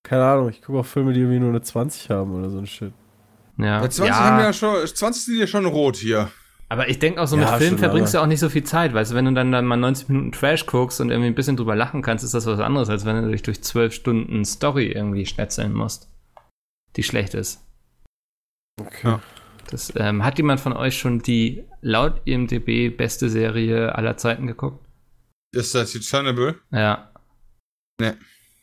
Keine 0.03 0.23
Ahnung, 0.25 0.49
ich 0.49 0.61
gucke 0.61 0.79
auch 0.79 0.85
Filme, 0.85 1.11
die 1.13 1.19
irgendwie 1.19 1.39
nur 1.39 1.49
eine 1.49 1.61
20 1.61 2.09
haben 2.09 2.33
oder 2.33 2.49
so 2.49 2.59
ein 2.59 2.67
Shit. 2.67 2.93
Ja, 3.57 3.79
Bei 3.81 3.87
20 3.87 4.05
ja 4.07 4.19
haben 4.23 4.37
wir 4.37 4.45
ja 4.45 4.53
schon, 4.53 4.85
20 4.87 5.25
sind 5.25 5.37
ja 5.39 5.47
schon 5.47 5.65
rot 5.65 5.97
hier. 5.97 6.29
aber 6.69 6.87
ich 6.89 6.99
denke 6.99 7.19
auch 7.21 7.27
so 7.27 7.35
Ja, 7.37 7.49
mit 7.51 7.57
Film 7.59 7.69
schon, 7.71 7.77
verbringst 7.79 8.13
du 8.13 8.19
aber- 8.19 8.25
auch 8.25 8.27
nicht 8.29 8.39
so 8.39 8.49
viel 8.49 8.63
Zeit, 8.63 8.93
weißt 8.93 9.11
du, 9.11 9.15
wenn 9.15 9.25
du 9.25 9.33
dann, 9.33 9.51
dann 9.51 9.65
mal 9.65 9.75
90 9.77 10.07
Minuten 10.09 10.31
Trash 10.31 10.65
guckst 10.67 11.01
und 11.01 11.09
irgendwie 11.09 11.27
ein 11.27 11.35
bisschen 11.35 11.57
drüber 11.57 11.75
lachen 11.75 12.01
kannst, 12.03 12.23
ist 12.23 12.33
das 12.35 12.45
was 12.45 12.59
anderes, 12.59 12.89
als 12.89 13.03
wenn 13.03 13.21
du 13.23 13.31
dich 13.31 13.41
durch 13.41 13.61
12 13.63 13.93
Stunden 13.93 14.45
Story 14.45 14.91
irgendwie 14.91 15.25
schnetzeln 15.25 15.73
musst, 15.73 16.07
die 16.95 17.03
schlecht 17.03 17.33
ist. 17.33 17.65
Okay. 18.79 19.17
Das, 19.71 19.91
ähm, 19.97 20.23
hat 20.23 20.37
jemand 20.37 20.59
von 20.61 20.71
euch 20.73 20.97
schon 20.97 21.19
die 21.19 21.65
laut 21.81 22.21
IMDB 22.25 22.89
beste 22.89 23.29
Serie 23.29 23.93
aller 23.95 24.15
Zeiten 24.17 24.47
geguckt? 24.47 24.86
Ist 25.51 25.75
das 25.75 25.93
jetzt 25.93 26.09
Chernobyl? 26.09 26.55
Ja. 26.71 27.11
Nee. 27.99 28.13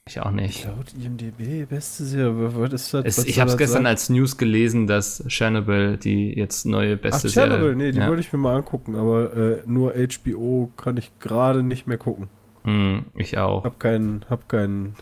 Ich 0.07 0.21
auch 0.21 0.31
nicht. 0.31 0.67
Laut 0.67 0.93
IMDB, 0.93 1.67
beste 1.67 2.05
Serie, 2.05 2.55
was 2.55 2.73
ist 2.75 2.93
das? 2.93 3.05
Es, 3.07 3.19
was 3.19 3.25
ich 3.25 3.41
habe 3.41 3.50
es 3.50 3.57
gestern 3.57 3.85
sein? 3.85 3.87
als 3.87 4.11
News 4.11 4.37
gelesen, 4.37 4.87
dass 4.87 5.25
Chernobyl 5.29 5.97
die 5.97 6.35
jetzt 6.35 6.67
neue 6.67 6.97
Ach, 6.97 7.00
beste 7.00 7.31
Chernobyl, 7.31 7.71
Serie. 7.71 7.76
nee, 7.76 7.93
die 7.93 8.00
ja. 8.00 8.09
wollte 8.09 8.21
ich 8.21 8.31
mir 8.31 8.38
mal 8.38 8.57
angucken, 8.57 8.97
aber 8.97 9.35
äh, 9.35 9.62
nur 9.64 9.95
HBO 9.95 10.71
kann 10.76 10.99
ich 10.99 11.11
gerade 11.21 11.62
nicht 11.62 11.87
mehr 11.87 11.97
gucken. 11.97 12.29
Hm, 12.64 13.07
ich 13.14 13.38
auch. 13.38 13.64
Hab 13.64 13.81
keinen, 13.81 14.26
hab 14.29 14.47
keinen. 14.47 14.95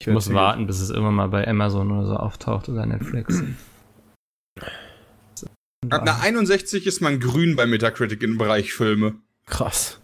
Ich 0.00 0.08
muss 0.08 0.32
warten, 0.32 0.66
bis 0.66 0.80
es 0.80 0.90
immer 0.90 1.12
mal 1.12 1.28
bei 1.28 1.46
Amazon 1.46 1.92
oder 1.92 2.06
so 2.08 2.16
auftaucht 2.16 2.68
oder 2.68 2.86
Netflix. 2.86 3.40
Ab 5.90 6.02
einer 6.02 6.20
61 6.22 6.86
ist 6.86 7.00
man 7.00 7.20
grün 7.20 7.54
bei 7.54 7.66
Metacritic 7.66 8.22
im 8.22 8.36
Bereich 8.38 8.72
Filme. 8.72 9.14
Krass. 9.46 10.00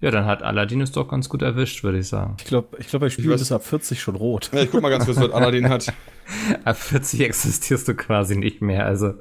Ja, 0.00 0.10
dann 0.12 0.26
hat 0.26 0.42
Aladdin 0.44 0.80
es 0.80 0.92
doch 0.92 1.08
ganz 1.08 1.28
gut 1.28 1.42
erwischt, 1.42 1.82
würde 1.82 1.98
ich 1.98 2.06
sagen. 2.08 2.36
Ich 2.38 2.44
glaube, 2.44 2.76
ich 2.78 2.86
glaub, 2.86 3.10
Spielen 3.10 3.30
weiß- 3.32 3.40
ist 3.40 3.50
ab 3.52 3.64
40 3.64 4.00
schon 4.00 4.14
rot. 4.14 4.50
Ja, 4.52 4.62
ich 4.62 4.70
guck 4.70 4.80
mal 4.80 4.90
ganz 4.90 5.04
kurz, 5.06 5.18
was 5.18 5.30
Aladdin 5.32 5.68
hat. 5.68 5.92
Ab 6.64 6.76
40 6.76 7.20
existierst 7.22 7.88
du 7.88 7.94
quasi 7.94 8.36
nicht 8.36 8.60
mehr, 8.62 8.84
also. 8.86 9.14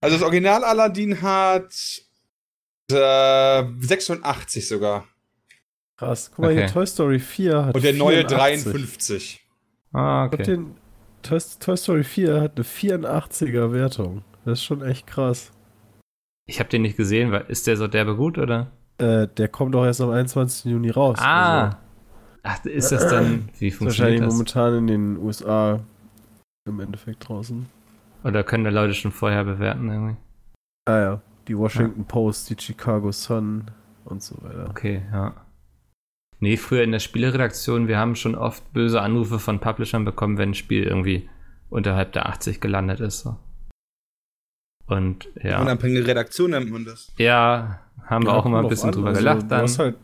Also 0.00 0.16
das 0.16 0.22
Original 0.22 0.62
Aladdin 0.64 1.20
hat 1.20 1.74
äh, 2.90 3.64
86 3.80 4.68
sogar. 4.68 5.04
Krass. 5.98 6.30
Guck 6.30 6.38
mal 6.44 6.52
Okay. 6.52 6.60
hier, 6.64 6.72
Toy 6.72 6.86
Story 6.86 7.18
4 7.18 7.64
hat 7.66 7.74
Und 7.74 7.84
der 7.84 7.92
neue 7.94 8.18
84. 8.28 8.64
53. 8.72 9.46
Ah, 9.92 10.24
okay. 10.26 10.42
den 10.44 10.76
Toy, 11.22 11.38
Toy 11.60 11.76
Story 11.76 12.04
4 12.04 12.40
hat 12.40 12.52
eine 12.56 12.64
84er 12.64 13.72
Wertung. 13.72 14.24
Das 14.44 14.60
ist 14.60 14.64
schon 14.64 14.82
echt 14.82 15.06
krass. 15.06 15.50
Ich 16.46 16.60
habe 16.60 16.70
den 16.70 16.82
nicht 16.82 16.96
gesehen, 16.96 17.32
weil 17.32 17.44
ist 17.48 17.66
der 17.66 17.76
so 17.76 17.88
derbe 17.88 18.16
gut, 18.16 18.38
oder? 18.38 18.70
Äh, 18.98 19.28
der 19.28 19.48
kommt 19.48 19.74
auch 19.76 19.84
erst 19.84 20.00
am 20.00 20.10
21. 20.10 20.70
Juni 20.72 20.90
raus. 20.90 21.18
Also, 21.18 21.28
Ah. 21.30 21.78
Ach, 22.42 22.64
ist 22.64 22.92
das 22.92 23.08
dann, 23.08 23.48
wie 23.58 23.68
ist 23.68 23.80
wahrscheinlich 23.80 24.20
funktioniert 24.20 24.22
das? 24.22 24.32
momentan 24.32 24.74
in 24.78 24.86
den 24.86 25.16
USA 25.18 25.80
im 26.66 26.80
Endeffekt 26.80 27.28
draußen. 27.28 27.66
Oder 28.24 28.42
können 28.44 28.64
da 28.64 28.70
Leute 28.70 28.94
schon 28.94 29.12
vorher 29.12 29.44
bewerten 29.44 29.88
irgendwie? 29.90 30.16
Ah 30.86 30.98
ja. 30.98 31.20
die 31.46 31.56
Washington 31.56 32.04
Post, 32.04 32.50
die 32.50 32.56
Chicago 32.58 33.10
Sun 33.12 33.70
und 34.04 34.22
so 34.22 34.36
weiter. 34.42 34.68
Okay, 34.70 35.02
ja. 35.12 35.34
Nee, 36.40 36.56
früher 36.56 36.82
in 36.84 36.92
der 36.92 36.98
Spieleredaktion, 37.00 37.88
wir 37.88 37.98
haben 37.98 38.14
schon 38.16 38.34
oft 38.34 38.72
böse 38.72 39.00
Anrufe 39.00 39.38
von 39.38 39.58
Publishern 39.60 40.04
bekommen, 40.04 40.38
wenn 40.38 40.50
ein 40.50 40.54
Spiel 40.54 40.84
irgendwie 40.84 41.28
unterhalb 41.70 42.12
der 42.12 42.28
80 42.28 42.60
gelandet 42.60 43.00
ist. 43.00 43.20
So. 43.20 43.36
Und 44.86 45.28
ja. 45.42 45.60
Unabhängige 45.60 46.06
Redaktion 46.06 46.50
nennt 46.50 46.70
man 46.70 46.84
das. 46.84 47.12
Ja, 47.18 47.80
haben 48.08 48.24
wir 48.24 48.32
auch 48.34 48.46
immer 48.46 48.60
ein 48.60 48.68
bisschen 48.68 48.88
an. 48.90 48.94
drüber 48.94 49.08
Also, 49.08 49.20
gelacht 49.20 49.42
Du 49.42 49.46
dann. 49.48 49.62
hast 49.62 49.78
halt, 49.78 49.96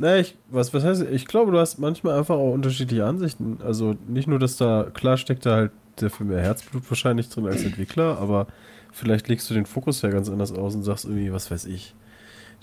ne, 0.00 0.20
ich, 0.20 0.36
was, 0.50 0.72
was 0.74 0.84
heißt, 0.84 1.02
ich 1.10 1.26
glaube, 1.26 1.52
du 1.52 1.58
hast 1.58 1.78
manchmal 1.78 2.18
einfach 2.18 2.36
auch 2.36 2.52
unterschiedliche 2.52 3.04
Ansichten. 3.04 3.58
Also 3.64 3.96
nicht 4.06 4.28
nur, 4.28 4.38
dass 4.38 4.56
da, 4.56 4.86
klar 4.92 5.16
steckt 5.16 5.46
da 5.46 5.56
halt 5.56 5.72
sehr 5.98 6.10
viel 6.10 6.26
mehr 6.26 6.40
Herzblut 6.40 6.88
wahrscheinlich 6.90 7.28
drin 7.28 7.46
als 7.46 7.64
Entwickler, 7.64 8.18
aber 8.18 8.46
vielleicht 8.92 9.28
legst 9.28 9.50
du 9.50 9.54
den 9.54 9.66
Fokus 9.66 10.02
ja 10.02 10.10
ganz 10.10 10.28
anders 10.30 10.52
aus 10.52 10.74
und 10.74 10.82
sagst 10.84 11.04
irgendwie, 11.04 11.32
was 11.32 11.50
weiß 11.50 11.66
ich. 11.66 11.94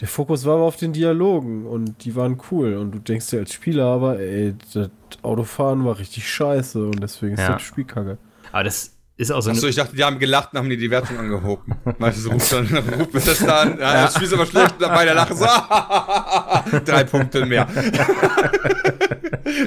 Der 0.01 0.07
Fokus 0.10 0.45
war 0.45 0.55
aber 0.55 0.63
auf 0.63 0.75
den 0.75 0.91
Dialogen 0.93 1.65
und 1.65 2.03
die 2.03 2.15
waren 2.15 2.38
cool 2.51 2.75
und 2.75 2.91
du 2.91 3.00
denkst 3.00 3.27
dir 3.29 3.39
als 3.39 3.53
Spieler 3.53 3.86
aber, 3.86 4.19
ey, 4.19 4.53
das 4.74 4.89
Autofahren 5.22 5.86
war 5.86 5.98
richtig 6.00 6.29
scheiße 6.29 6.86
und 6.86 7.01
deswegen 7.01 7.36
ist 7.36 7.41
Ja. 7.41 7.53
das 7.53 7.62
Spiel 7.62 7.86
kacke. 7.86 8.17
Aber 8.51 8.63
das 8.65 8.94
ist 9.17 9.31
auch 9.31 9.41
so 9.41 9.51
Achso, 9.51 9.67
ich 9.67 9.75
dachte, 9.75 9.95
die 9.95 10.03
haben 10.03 10.19
gelacht 10.19 10.50
und 10.53 10.60
haben 10.60 10.69
die 10.69 10.75
die 10.77 10.91
Wertung 10.91 11.17
angehoben. 11.17 11.74
Du, 11.86 12.29
ruft 12.31 12.51
dann, 12.51 12.67
ruft 13.00 13.13
mir 13.13 13.19
das 13.22 13.39
dann, 13.39 13.79
ja, 13.79 14.03
das 14.03 14.15
Spiel 14.15 14.27
ist 14.27 14.34
aber 14.34 14.45
schlecht, 14.45 14.74
und 14.74 14.81
dabei 14.81 15.05
der 15.05 15.13
lachen 15.13 15.38
so, 15.38 15.45
drei 16.86 17.03
Punkte 17.05 17.45
mehr. 17.45 17.67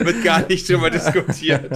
Wird 0.01 0.23
gar 0.25 0.47
nicht 0.47 0.69
drüber 0.69 0.91
diskutiert. 0.91 1.71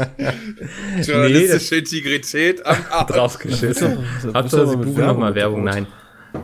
Journalistische 1.03 1.77
Integrität 1.77 2.67
am 2.67 2.77
Arsch. 2.91 3.07
draufgeschissen. 3.11 4.05
Das 4.23 4.35
Hauptsache, 4.35 4.69
sie 4.69 4.77
buchen 4.77 5.07
nochmal 5.07 5.35
Werbung, 5.35 5.65
nein. 5.65 5.87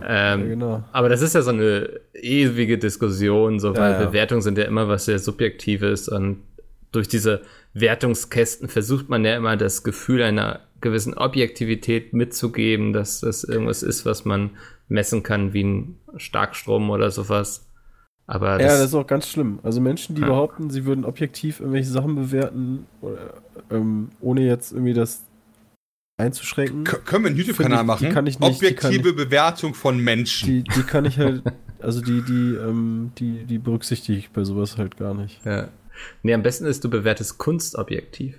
Ähm, 0.06 0.40
Ja, 0.40 0.46
genau. 0.46 0.84
Aber 0.92 1.08
das 1.08 1.20
ist 1.20 1.34
ja 1.34 1.42
so 1.42 1.50
eine 1.50 2.00
ewige 2.14 2.78
Diskussion, 2.78 3.58
so, 3.60 3.76
weil 3.76 3.92
Ja, 3.92 4.00
ja. 4.00 4.06
Bewertungen 4.06 4.42
sind 4.42 4.56
ja 4.56 4.64
immer 4.64 4.88
was 4.88 5.04
sehr 5.06 5.18
Subjektives 5.18 6.08
und 6.08 6.42
durch 6.92 7.08
diese 7.08 7.42
Wertungskästen 7.74 8.68
versucht 8.68 9.08
man 9.08 9.24
ja 9.24 9.36
immer 9.36 9.56
das 9.56 9.82
Gefühl 9.82 10.22
einer 10.22 10.60
gewissen 10.80 11.14
Objektivität 11.14 12.12
mitzugeben, 12.12 12.92
dass 12.92 13.20
das 13.20 13.44
irgendwas 13.44 13.82
ist, 13.82 14.04
was 14.06 14.24
man 14.24 14.50
messen 14.88 15.22
kann, 15.22 15.52
wie 15.52 15.64
ein 15.64 15.98
Starkstrom 16.16 16.90
oder 16.90 17.10
sowas. 17.10 17.66
Aber 18.26 18.52
Ja, 18.52 18.58
das, 18.58 18.78
das 18.80 18.88
ist 18.90 18.94
auch 18.94 19.06
ganz 19.06 19.28
schlimm. 19.28 19.58
Also 19.62 19.80
Menschen, 19.80 20.14
die 20.14 20.20
Ja. 20.20 20.28
behaupten, 20.28 20.70
sie 20.70 20.84
würden 20.84 21.04
objektiv 21.04 21.60
irgendwelche 21.60 21.88
Sachen 21.90 22.14
bewerten, 22.14 22.86
oder, 23.00 23.34
ähm, 23.70 24.10
ohne 24.20 24.42
jetzt 24.46 24.72
irgendwie 24.72 24.92
das 24.94 25.24
einzuschränken, 26.18 26.84
K 26.84 26.96
können 26.98 27.24
wir 27.24 27.28
einen 27.30 27.38
YouTube-Kanal 27.38 27.80
ich- 27.82 27.86
machen? 27.86 28.10
kann 28.10 28.26
ich 28.26 28.38
nicht, 28.38 28.56
Objektive 28.56 29.12
Bewertung 29.12 29.72
von 29.74 29.98
Menschen. 29.98 30.46
die, 30.48 30.62
die 30.64 30.82
kann 30.82 31.04
ich 31.04 31.18
halt, 31.18 31.42
also 31.80 32.00
die, 32.02 32.22
die, 32.22 32.54
ähm, 32.56 33.12
die, 33.18 33.44
die 33.44 33.58
berücksichtige 33.58 34.18
ich 34.18 34.30
bei 34.30 34.44
sowas 34.44 34.76
halt 34.78 34.96
gar 34.96 35.14
nicht. 35.14 35.44
ja. 35.44 35.68
Nee, 36.22 36.32
am 36.34 36.42
besten 36.44 36.64
ist, 36.64 36.84
du 36.84 36.90
bewertest 36.90 37.38
Kunst 37.38 37.74
objektiv. 37.76 38.38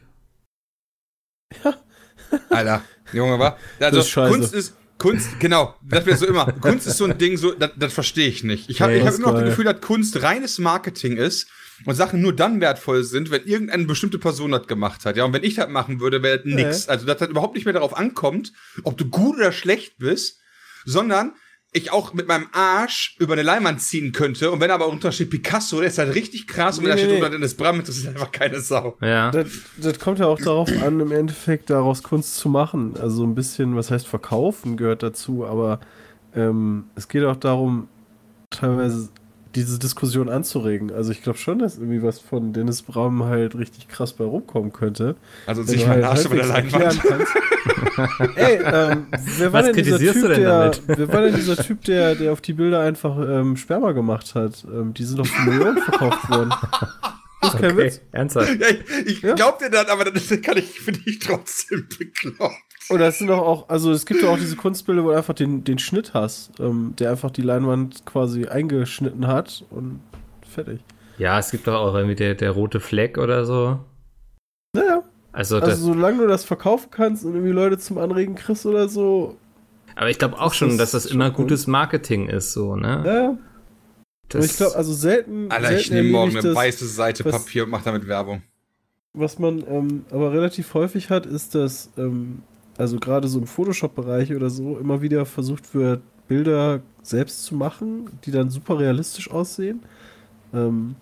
Alter, 2.50 2.82
Junge, 3.14 3.40
wa? 3.40 3.58
Also, 3.80 4.00
ist. 4.00 4.14
Kunst 4.14 4.54
ist, 4.54 4.74
Kunst, 4.98 5.40
genau, 5.40 5.76
das 5.82 6.06
wäre 6.06 6.18
so 6.18 6.26
immer. 6.28 6.46
Kunst 6.62 6.86
ist 6.86 6.98
so 6.98 7.06
ein 7.06 7.18
Ding, 7.18 7.38
so, 7.38 7.54
das, 7.54 7.72
das 7.78 7.94
verstehe 7.94 8.28
ich 8.28 8.44
nicht. 8.44 8.70
Ich 8.70 8.82
habe 8.82 8.94
ich 8.94 9.06
hab 9.06 9.14
immer 9.16 9.32
noch 9.32 9.40
das. 9.40 9.46
Gefühl, 9.50 9.66
dass 9.66 9.80
Kunst 9.82 10.22
reines 10.22 10.60
Marketing 10.60 11.16
ist 11.18 11.48
und 11.86 11.96
Sachen 11.96 12.22
nur 12.22 12.36
dann 12.36 12.60
wertvoll 12.60 13.04
sind, 13.06 13.32
wenn 13.32 13.46
irgendeine 13.46 13.86
bestimmte 13.86 14.20
Person 14.20 14.52
das 14.52 14.68
gemacht 14.68 15.06
hat. 15.06 15.16
Ja, 15.16 15.24
und 15.24 15.32
wenn 15.34 15.44
ich 15.44 15.56
das 15.56 15.70
machen 15.70 16.02
würde, 16.02 16.22
wäre 16.22 16.38
das 16.38 16.46
Nee. 16.46 16.64
nix. 16.66 16.90
Also, 16.90 17.06
dass 17.06 17.18
das 17.18 17.30
überhaupt 17.30 17.56
nicht 17.56 17.64
mehr 17.66 17.74
darauf 17.74 17.96
ankommt, 17.96 18.52
ob 18.84 18.98
du 18.98 19.06
gut 19.06 19.38
oder 19.38 19.54
schlecht 19.54 19.98
bist, 20.00 20.40
sondern 20.86 21.34
ich 21.72 21.92
auch 21.92 22.14
mit 22.14 22.28
meinem 22.28 22.48
Arsch 22.52 23.16
über 23.20 23.34
eine 23.34 23.44
Leinwand 23.44 23.82
ziehen 23.82 24.12
könnte 24.12 24.50
und 24.50 24.60
wenn 24.60 24.72
aber 24.72 24.88
unter 24.88 25.12
steht 25.12 25.30
Picasso, 25.30 25.80
der 25.80 25.90
ist 25.90 26.00
halt 26.00 26.16
richtig 26.16 26.48
krass 26.48 26.80
und 26.80 26.86
Nee, 26.86 26.90
wenn 26.90 26.92
da 26.92 26.96
nee, 26.96 27.02
steht 27.02 27.12
nee. 27.12 27.26
unter 27.26 27.30
Dennis 27.30 27.54
Bram, 27.56 27.80
das 27.80 27.98
ist 27.98 28.08
einfach 28.08 28.32
keine 28.32 28.60
Sau. 28.60 28.98
Ja. 29.02 29.30
Das, 29.30 29.48
das 29.78 30.00
kommt 30.00 30.20
ja 30.20 30.26
auch 30.26 30.40
darauf 30.40 30.70
an, 30.82 31.00
im 31.00 31.12
Endeffekt 31.12 31.70
daraus 31.70 32.02
Kunst 32.02 32.38
zu 32.38 32.50
machen. 32.50 32.96
Also 33.00 33.18
so 33.18 33.24
ein 33.24 33.36
bisschen, 33.36 33.76
was 33.76 33.92
heißt 33.92 34.08
verkaufen, 34.08 34.78
gehört 34.78 35.04
dazu, 35.04 35.46
aber 35.46 35.80
ähm, 36.36 36.86
es 36.96 37.08
geht 37.08 37.24
auch 37.24 37.36
darum, 37.36 37.88
teilweise 38.50 39.10
diese 39.56 39.80
Diskussion 39.80 40.30
anzuregen. 40.30 40.92
Also 40.92 41.12
ich 41.12 41.24
glaube 41.24 41.40
schon, 41.40 41.60
dass 41.60 41.78
irgendwie 41.78 42.04
was 42.04 42.20
von 42.20 42.54
Dennis 42.54 42.82
Bram 42.84 43.24
halt 43.24 43.56
richtig 43.56 43.88
krass 43.88 44.14
bei 44.14 44.24
rumkommen 44.24 44.72
könnte. 44.74 45.16
Also 45.48 45.64
sich 45.64 45.86
mal 45.86 45.96
halt 45.96 46.04
Arsch 46.06 46.26
über 46.26 46.36
der 46.36 46.46
Leinwand. 46.46 46.84
erklären 46.84 47.26
kannst. 47.28 48.38
Ey, 48.38 48.56
ähm, 48.64 49.08
wer 49.38 49.52
war 49.54 49.60
Was 49.62 49.66
denn 49.72 49.76
dieser 49.84 49.98
kritisierst 49.98 50.14
Typ, 50.14 50.22
du 50.22 50.28
denn 50.30 50.42
der, 50.42 50.60
damit? 50.60 50.82
wer 50.88 51.08
war 51.14 51.22
denn 51.22 51.36
dieser 51.36 51.58
Typ, 51.58 51.84
der, 51.86 52.16
der 52.16 52.32
auf 52.32 52.42
die 52.42 52.54
Bilder 52.54 52.82
einfach 52.82 53.18
ähm, 53.20 53.58
Sperma 53.58 53.92
gemacht 53.92 54.36
hat? 54.36 54.64
Ähm, 54.72 54.94
die 54.94 55.04
sind 55.04 55.18
doch 55.20 55.26
für 55.28 55.50
Millionen 55.50 55.78
verkauft 55.78 56.30
worden. 56.30 56.54
Das 57.42 57.54
ist 57.56 57.60
kein 57.60 57.72
Okay, 57.72 57.78
Witz. 57.78 58.02
ernsthaft. 58.12 58.60
Ja, 58.60 58.68
ich 58.70 59.08
ich 59.08 59.22
Ja. 59.22 59.34
glaub 59.34 59.60
dir 59.60 59.70
das, 59.70 59.88
aber 59.88 60.06
das 60.06 60.30
kann 60.42 60.58
ich, 60.58 60.80
finde 60.80 61.00
ich 61.06 61.20
trotzdem 61.20 61.88
bekloppt. 61.98 62.56
Oder 62.90 63.08
es 63.08 63.20
sind 63.20 63.28
doch 63.28 63.40
auch, 63.40 63.70
also 63.70 63.92
es 63.92 64.06
gibt 64.06 64.22
ja 64.24 64.30
auch 64.30 64.38
diese 64.38 64.56
Kunstbilder, 64.56 65.04
wo 65.04 65.10
du 65.10 65.16
einfach 65.18 65.34
den, 65.36 65.64
den 65.64 65.78
Schnitt 65.80 66.14
hast, 66.14 66.52
ähm, 66.60 66.94
der 66.98 67.12
einfach 67.12 67.30
die 67.32 67.42
Leinwand 67.44 68.06
quasi 68.06 68.48
eingeschnitten 68.48 69.28
hat 69.28 69.64
und 69.70 70.00
fertig. 70.48 70.80
Ja, 71.18 71.38
es 71.38 71.52
gibt 71.52 71.68
doch 71.68 71.76
auch 71.76 71.94
irgendwie 71.94 72.16
der, 72.16 72.34
der 72.36 72.52
rote 72.52 72.80
Fleck 72.80 73.18
oder 73.18 73.46
so. 73.46 73.80
Naja, 74.76 75.04
Also, 75.32 75.60
das, 75.60 75.70
also 75.70 75.94
solange 75.94 76.20
du 76.24 76.28
das 76.28 76.46
verkaufen 76.46 76.90
kannst 76.92 77.26
und 77.26 77.34
irgendwie 77.34 77.52
Leute 77.54 77.78
zum 77.78 77.98
Anregen 77.98 78.36
kriegst 78.36 78.66
oder 78.66 78.88
so, 78.90 79.38
aber 79.96 80.10
ich 80.10 80.18
glaube 80.18 80.36
auch 80.40 80.50
das 80.50 80.56
schon, 80.58 80.78
dass 80.78 80.92
das 80.92 81.04
schon 81.10 81.16
immer 81.16 81.30
gutes 81.32 81.68
Marketing 81.68 82.30
ist, 82.30 82.54
so, 82.54 82.76
ne? 82.76 83.02
naja. 83.04 83.38
Das, 84.30 84.46
Und 84.46 84.52
ich 84.52 84.58
glaube, 84.58 84.76
also 84.76 84.94
selten, 84.94 85.52
Alter, 85.52 85.76
ich 85.78 85.90
nehme 85.92 86.10
morgen 86.12 86.32
eine 86.32 86.42
das, 86.42 86.56
weiße 86.56 86.88
Seite 86.88 87.26
was- 87.26 87.34
Papier 87.44 87.64
und 87.66 87.72
mache 87.72 87.84
damit 87.86 88.08
Werbung. 88.08 88.42
was 89.14 89.40
man 89.40 89.64
ähm, 89.68 90.06
aber 90.12 90.32
relativ 90.32 90.74
häufig 90.76 91.10
hat, 91.10 91.26
ist, 91.26 91.54
dass, 91.56 91.90
ähm, 91.98 92.44
also 92.80 92.98
gerade 92.98 93.28
so 93.28 93.40
im 93.40 93.48
Photoshop-Bereich 93.48 94.34
oder 94.34 94.50
so, 94.50 94.78
immer 94.78 95.02
wieder 95.02 95.26
versucht 95.26 95.76
wird, 95.76 96.02
Bilder 96.30 96.82
selbst 97.04 97.44
zu 97.44 97.56
machen, 97.56 98.10
die 98.24 98.32
dann 98.32 98.50
super 98.50 98.80
realistisch 98.80 99.30
aussehen. 99.30 99.82
Ähm, 100.54 100.96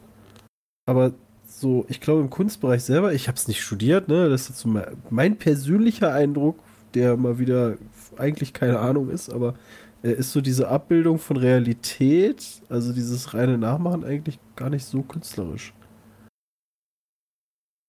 aber 0.87 1.13
so, 1.45 1.85
ich 1.87 2.01
glaube 2.01 2.21
im 2.21 2.31
Kunstbereich 2.31 2.83
selber, 2.83 3.13
ich 3.13 3.27
habe 3.27 3.35
es 3.37 3.47
nicht 3.47 3.61
studiert, 3.61 4.07
ne, 4.07 4.27
das 4.27 4.49
ist 4.49 4.59
so 4.59 4.69
mein, 4.69 4.97
mein 5.11 5.37
persönlicher 5.37 6.13
Eindruck, 6.13 6.57
der 6.95 7.15
mal 7.15 7.37
wieder 7.37 7.77
eigentlich 8.17 8.53
keine 8.53 8.79
Ahnung 8.79 9.09
ist, 9.11 9.31
aber 9.31 9.53
äh, 10.01 10.13
ist 10.13 10.31
so 10.31 10.41
diese 10.41 10.69
Abbildung 10.69 11.19
von 11.19 11.37
Realität, 11.37 12.61
also 12.69 12.91
dieses 12.91 13.35
reine 13.35 13.57
Nachmachen 13.59 14.03
eigentlich 14.03 14.39
gar 14.55 14.71
nicht 14.71 14.85
so 14.85 15.03
künstlerisch. 15.03 15.73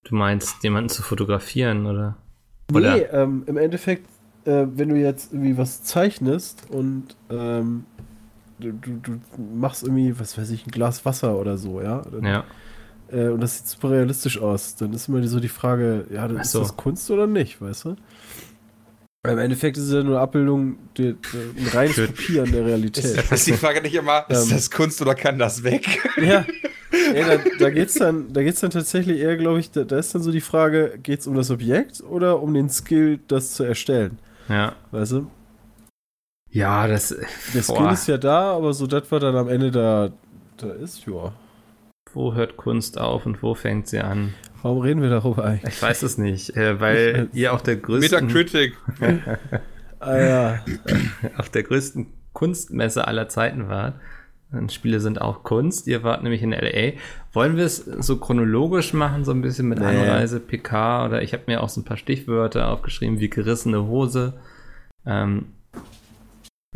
du 0.05 0.15
meinst, 0.15 0.63
jemanden 0.63 0.91
zu 0.91 1.03
fotografieren, 1.03 1.87
oder? 1.87 2.17
Oder? 2.73 2.97
Nee, 2.97 3.03
ähm, 3.13 3.45
im 3.47 3.57
Endeffekt, 3.57 4.07
äh, 4.45 4.67
wenn 4.75 4.91
du 4.91 4.97
jetzt 4.97 5.33
irgendwie 5.33 5.57
was 5.57 5.83
zeichnest 5.85 6.65
und 6.71 7.17
ähm, 7.31 7.85
du, 8.59 8.73
du, 8.73 9.01
du 9.03 9.21
machst 9.55 9.83
irgendwie, 9.85 10.19
was 10.19 10.37
weiß 10.37 10.51
ich, 10.51 10.67
ein 10.67 10.71
Glas 10.71 11.05
Wasser 11.05 11.39
oder 11.39 11.57
so, 11.57 11.81
ja, 11.81 12.03
dann, 12.03 12.25
Ja. 12.25 12.45
äh, 13.11 13.29
und 13.29 13.41
das 13.41 13.57
sieht 13.59 13.69
super 13.69 13.91
realistisch 13.91 14.39
aus, 14.41 14.77
dann 14.77 14.93
ist 14.93 15.09
immer 15.09 15.27
so 15.27 15.41
die 15.41 15.49
Frage, 15.49 16.07
ja, 16.13 16.27
ist 16.27 16.53
so. 16.53 16.61
das 16.61 16.77
Kunst 16.77 17.11
oder 17.11 17.27
nicht, 17.27 17.61
weißt 17.63 17.87
du? 17.87 17.97
Weil 19.25 19.33
Im 19.33 19.39
Endeffekt 19.41 19.77
ist 19.77 19.85
es 19.85 19.93
ja 19.93 20.03
nur 20.03 20.15
eine 20.17 20.21
Abbildung, 20.23 20.77
die, 20.97 21.15
die, 21.15 21.61
ein 21.63 21.69
reines 21.73 21.95
Für- 21.97 22.07
Kopieren 22.07 22.53
der 22.53 22.65
Realität. 22.67 23.05
Ist 23.33 23.47
die 23.47 23.53
Frage 23.55 23.83
nicht 23.83 23.95
immer, 23.95 24.25
ist 24.29 24.45
Ähm. 24.45 24.51
das 24.57 24.71
Kunst 24.71 25.03
oder 25.03 25.15
kann 25.15 25.39
das 25.39 25.63
weg? 25.65 25.87
Ja. 26.23 26.45
Ey, 26.91 27.25
da, 27.25 27.39
da 27.59 27.71
geht's 27.71 27.95
dann, 27.95 28.33
da 28.33 28.43
geht's 28.43 28.61
dann 28.61 28.71
tatsächlich 28.71 29.21
eher, 29.21 29.37
glaube 29.37 29.61
ich, 29.61 29.71
da, 29.71 29.85
da 29.85 29.99
ist 29.99 30.15
dann 30.15 30.23
so 30.23 30.33
die 30.33 30.41
Frage, 30.41 30.99
geht's 31.03 31.27
um 31.27 31.35
das 31.35 31.51
Objekt 31.51 32.03
oder 32.03 32.43
um 32.43 32.55
den 32.55 32.69
Skill, 32.71 33.19
das 33.29 33.53
zu 33.55 33.65
erstellen, 33.65 34.19
Ja. 34.49 34.75
weißt 34.91 35.13
du? 35.13 35.31
Ja, 36.51 36.87
das. 36.87 37.09
Der 37.55 37.63
Skill 37.63 37.77
Boah. 37.77 37.93
ist 37.93 38.09
ja 38.09 38.17
da, 38.17 38.53
aber 38.57 38.73
so 38.73 38.87
das, 38.87 39.05
was 39.11 39.21
dann 39.21 39.37
am 39.37 39.49
Ende 39.49 39.71
da, 39.71 40.11
da 40.57 40.71
ist, 40.73 41.07
ja. 41.07 41.33
Wo 42.15 42.33
hört 42.35 42.57
Kunst 42.57 42.99
auf 42.99 43.27
und 43.27 43.43
wo 43.43 43.55
fängt 43.55 43.87
sie 43.89 43.99
an? 44.01 44.33
Warum 44.63 44.79
reden 44.81 45.03
wir 45.03 45.11
darüber 45.11 45.45
eigentlich? 45.45 45.75
Ich 45.75 45.83
weiß 45.83 46.03
es 46.03 46.17
nicht, 46.17 46.57
äh, 46.57 46.81
weil 46.81 47.29
ihr 47.35 47.53
auch 47.53 47.61
der 47.61 47.77
größten, 47.77 48.27
Metacritic. 48.27 48.77
Ah 50.01 50.17
ja. 50.17 50.65
auf 51.39 51.49
der 51.51 51.65
größten 51.65 52.07
Kunstmesse 52.33 53.07
aller 53.09 53.29
Zeiten 53.29 53.69
wart. 53.69 53.95
Und 54.51 54.73
Spiele 54.73 55.01
sind 55.01 55.21
auch 55.21 55.43
Kunst. 55.43 55.87
Ihr 55.87 56.03
wart 56.03 56.23
nämlich 56.23 56.43
in 56.43 56.53
LA. 56.53 56.93
Wollen 57.33 57.57
wir 57.59 57.65
es 57.67 57.77
so 57.77 58.17
chronologisch 58.17 58.95
machen, 58.95 59.25
so 59.25 59.33
ein 59.33 59.43
bisschen 59.43 59.69
mit 59.69 59.79
Nee. 59.79 59.85
Anreise, 59.85 60.41
PK 60.41 61.05
oder 61.07 61.23
ich 61.23 61.35
habe 61.35 61.45
mir 61.49 61.63
auch 61.63 61.69
so 61.69 61.81
ein 61.81 61.85
paar 61.85 61.99
Stichwörter 61.99 62.69
aufgeschrieben, 62.71 63.21
wie 63.21 63.29
gerissene 63.29 63.87
Hose. 63.87 64.41
Ähm, 65.05 65.47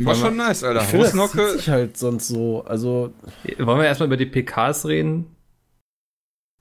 War 0.01 0.15
schon 0.15 0.37
nice, 0.37 0.65
Alter. 0.65 0.83
Ich 0.83 0.87
finde, 0.89 1.07
das 1.07 1.33
zieht 1.33 1.49
sich 1.51 1.69
halt 1.71 1.97
sonst 1.97 2.29
so, 2.29 2.63
also, 2.65 3.13
wollen 3.59 3.79
wir 3.79 3.87
erstmal 3.87 4.07
über 4.09 4.17
die 4.19 4.27
PKs 4.27 4.87
reden? 4.87 5.35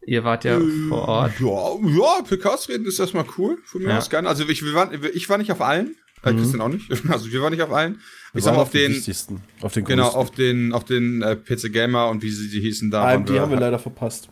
Ihr 0.05 0.23
wart 0.23 0.45
ja 0.45 0.57
Äh, 0.57 0.87
vor 0.89 1.07
Ort. 1.07 1.33
Ja, 1.39 1.45
ja, 1.47 2.23
PKs 2.27 2.69
reden 2.69 2.85
ist 2.85 2.99
erstmal 2.99 3.25
cool. 3.37 3.57
Von 3.65 3.83
mir 3.83 3.89
Ja. 3.89 3.97
aus 3.97 4.09
gerne. 4.09 4.27
Also 4.29 4.47
ich, 4.47 4.63
wir 4.63 4.73
waren, 4.73 4.89
ich 5.13 5.29
war 5.29 5.37
nicht 5.37 5.51
auf 5.51 5.61
allen. 5.61 5.95
Äh, 6.23 6.33
Mhm. 6.33 6.37
Christian 6.37 6.61
auch 6.61 6.67
nicht. 6.69 6.89
Also 7.11 7.31
wir 7.31 7.41
waren 7.41 7.51
nicht 7.51 7.61
auf 7.63 7.71
allen. 7.71 7.95
Wir 8.33 8.39
Ich 8.39 8.43
sag 8.43 8.51
mal 8.51 8.57
waren 8.57 8.63
auf 8.67 8.71
den, 8.71 8.91
wichtigsten. 8.91 9.41
Auf 9.61 9.73
den 9.73 9.85
genau, 9.85 10.07
auf 10.09 10.31
den, 10.31 10.71
auf 10.73 10.83
den 10.83 11.21
äh, 11.21 11.35
PC 11.35 11.71
Gamer 11.73 12.09
und 12.09 12.21
wie 12.23 12.29
sie 12.29 12.49
die 12.49 12.61
hießen 12.61 12.91
da. 12.91 13.03
Waren 13.03 13.25
die 13.25 13.39
haben 13.39 13.51
wir 13.51 13.59
leider 13.59 13.79
verpasst. 13.79 14.29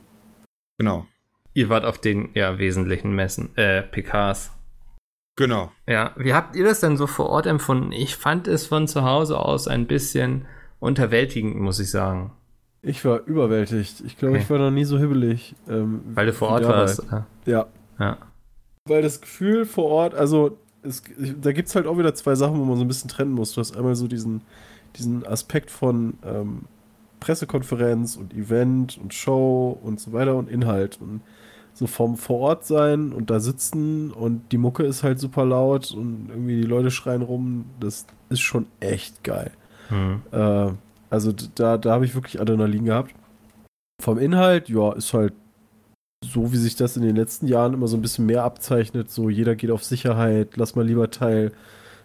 Genau. 0.78 1.06
Ihr 1.54 1.68
wart 1.70 1.84
auf 1.86 1.98
den 2.00 2.30
ja 2.36 2.58
wesentlichen 2.60 3.14
Messen, 3.14 3.56
äh, 3.58 3.82
PKs. 3.82 4.52
Genau. 5.36 5.72
Ja, 5.88 6.14
wie 6.18 6.34
habt 6.34 6.56
ihr 6.56 6.64
das 6.66 6.80
denn 6.82 6.96
so 6.98 7.08
vor 7.08 7.28
Ort 7.30 7.46
empfunden? 7.48 7.92
Ich 7.92 8.16
fand 8.18 8.48
es 8.48 8.68
von 8.68 8.88
zu 8.88 9.04
Hause 9.04 9.40
aus 9.40 9.68
ein 9.68 9.88
bisschen 9.88 10.46
unterwältigend, 10.80 11.56
muss 11.58 11.80
ich 11.80 11.90
sagen. 11.92 12.32
Ich 12.82 13.04
war 13.04 13.26
überwältigt. 13.26 14.02
Ich 14.06 14.18
glaube, 14.18 14.36
Okay. 14.36 14.44
ich 14.44 14.50
war 14.50 14.58
noch 14.60 14.72
nie 14.72 14.86
so 14.86 14.98
hibbelig. 15.00 15.56
Ähm, 15.68 16.02
Weil 16.14 16.28
du 16.28 16.34
vor 16.34 16.50
Ort 16.50 16.66
warst. 16.66 17.00
oder? 17.04 17.26
Ja. 17.46 17.68
Ja. 18.00 18.18
Weil 18.86 19.02
das 19.02 19.20
Gefühl 19.22 19.66
vor 19.66 19.86
Ort, 19.86 20.14
also 20.14 20.58
es, 20.84 21.04
da 21.42 21.52
gibt 21.52 21.68
es 21.68 21.76
halt 21.76 21.88
auch 21.88 21.98
wieder 21.98 22.14
zwei 22.16 22.36
Sachen, 22.36 22.60
wo 22.60 22.66
man 22.66 22.78
so 22.78 22.84
ein 22.84 22.88
bisschen 22.88 23.10
trennen 23.10 23.32
muss. 23.32 23.54
Du 23.54 23.62
hast 23.62 23.76
einmal 23.76 23.96
so 23.96 24.08
diesen, 24.08 24.42
diesen 24.96 25.26
Aspekt 25.26 25.72
von 25.72 26.16
ähm, 26.26 26.62
Pressekonferenz 27.20 28.16
und 28.16 28.34
Event 28.34 28.98
und 28.98 29.14
Show 29.14 29.78
und 29.84 30.00
so 30.00 30.14
weiter 30.14 30.36
und 30.36 30.50
Inhalt. 30.50 31.00
Und 31.02 31.22
so 31.74 31.88
vom 31.88 32.18
vor 32.18 32.40
Ort 32.40 32.66
sein 32.66 33.14
und 33.14 33.30
da 33.30 33.40
sitzen 33.40 34.12
und 34.12 34.52
die 34.52 34.58
Mucke 34.58 34.84
ist 34.84 35.04
halt 35.04 35.20
super 35.20 35.46
laut 35.46 35.92
und 35.92 36.28
irgendwie 36.30 36.58
die 36.58 36.68
Leute 36.68 36.92
schreien 36.92 37.22
rum, 37.22 37.66
das 37.80 38.06
ist 38.30 38.42
schon 38.42 38.66
echt 38.82 39.24
geil. 39.24 39.52
Hm. 39.88 40.22
Äh, 40.32 40.72
also 41.10 41.34
da, 41.56 41.78
da 41.78 41.92
habe 41.94 42.06
ich 42.06 42.16
wirklich 42.16 42.42
Adrenalin 42.42 42.86
gehabt. 42.86 43.14
Vom 44.02 44.18
Inhalt, 44.18 44.70
ja, 44.70 44.92
ist 44.94 45.14
halt 45.14 45.34
so, 46.24 46.52
wie 46.52 46.58
sich 46.58 46.76
das 46.76 46.98
in 46.98 47.04
den 47.04 47.16
letzten 47.16 47.48
Jahren 47.48 47.74
immer 47.74 47.88
so 47.88 47.98
ein 47.98 48.02
bisschen 48.02 48.26
mehr 48.26 48.44
abzeichnet. 48.44 49.10
So, 49.10 49.30
jeder 49.30 49.56
geht 49.56 49.72
auf 49.72 49.84
Sicherheit, 49.84 50.58
lass 50.58 50.76
mal 50.76 50.86
lieber 50.86 51.10
Teil 51.12 51.52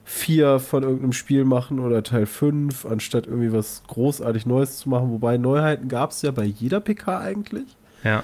4 0.04 0.60
von 0.60 0.82
irgendeinem 0.82 1.12
Spiel 1.12 1.44
machen 1.44 1.80
oder 1.80 2.02
Teil 2.02 2.26
5, 2.26 2.86
anstatt 2.86 3.26
irgendwie 3.26 3.52
was 3.52 3.82
großartig 3.86 4.46
Neues 4.46 4.78
zu 4.78 4.88
machen. 4.88 5.10
Wobei 5.10 5.36
Neuheiten 5.38 5.88
gab 5.88 6.10
es 6.10 6.22
ja 6.22 6.30
bei 6.30 6.44
jeder 6.44 6.80
PK 6.80 7.20
eigentlich. 7.20 7.76
Ja. 8.02 8.22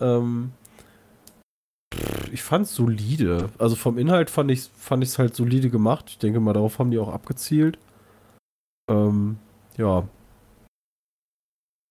Ähm, 0.00 0.52
ich 2.30 2.42
fand 2.42 2.66
es 2.66 2.74
solide. 2.74 3.50
Also 3.58 3.76
vom 3.76 3.98
Inhalt 3.98 4.30
fand 4.30 4.50
ich 4.50 4.60
es 4.60 4.70
fand 4.76 5.02
ich's 5.02 5.18
halt 5.18 5.34
solide 5.34 5.70
gemacht. 5.70 6.06
Ich 6.08 6.18
denke 6.18 6.40
mal, 6.40 6.52
darauf 6.52 6.78
haben 6.78 6.90
die 6.90 6.98
auch 6.98 7.12
abgezielt. 7.12 7.78
Ähm, 8.90 9.38
ja. 9.76 10.06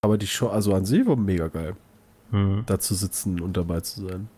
Aber 0.04 0.18
die 0.18 0.28
Show, 0.28 0.48
also 0.48 0.74
an 0.74 0.86
sich 0.86 1.06
war 1.06 1.16
mega 1.16 1.48
geil, 1.48 1.76
Hm. 2.32 2.64
da 2.66 2.80
zu 2.80 2.96
sitzen 2.96 3.42
und 3.42 3.58
dabei 3.58 3.82
zu 3.82 4.08
sein. 4.08 4.30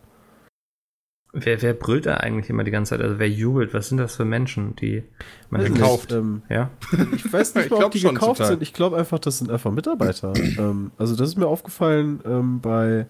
Wer, 1.36 1.64
wer 1.64 1.74
brüllt 1.74 2.06
da 2.06 2.18
eigentlich 2.18 2.52
immer 2.52 2.64
die 2.64 2.70
ganze 2.70 2.92
Zeit? 2.92 3.02
Also 3.02 3.18
wer 3.18 3.30
jubelt? 3.30 3.74
Was 3.74 3.90
sind 3.90 3.98
das 3.98 4.16
für 4.16 4.26
Menschen, 4.26 4.76
die 4.76 5.04
man 5.50 5.62
nicht, 5.62 5.74
gekauft. 5.74 6.12
Ähm, 6.12 6.44
Ja. 6.48 6.70
ich 7.16 7.32
weiß 7.32 7.56
nicht 7.56 7.72
mal, 7.72 7.84
ob 7.84 7.92
die 7.92 8.02
gekauft 8.02 8.38
total. 8.38 8.48
sind. 8.48 8.62
Ich 8.62 8.72
glaube 8.72 8.98
einfach, 8.98 9.18
das 9.18 9.40
sind 9.40 9.50
einfach 9.50 9.72
Mitarbeiter. 9.72 10.34
ähm, 10.60 10.92
also 11.00 11.16
das 11.16 11.30
ist 11.30 11.38
mir 11.38 11.48
aufgefallen 11.48 12.22
ähm, 12.24 12.62
bei, 12.62 13.08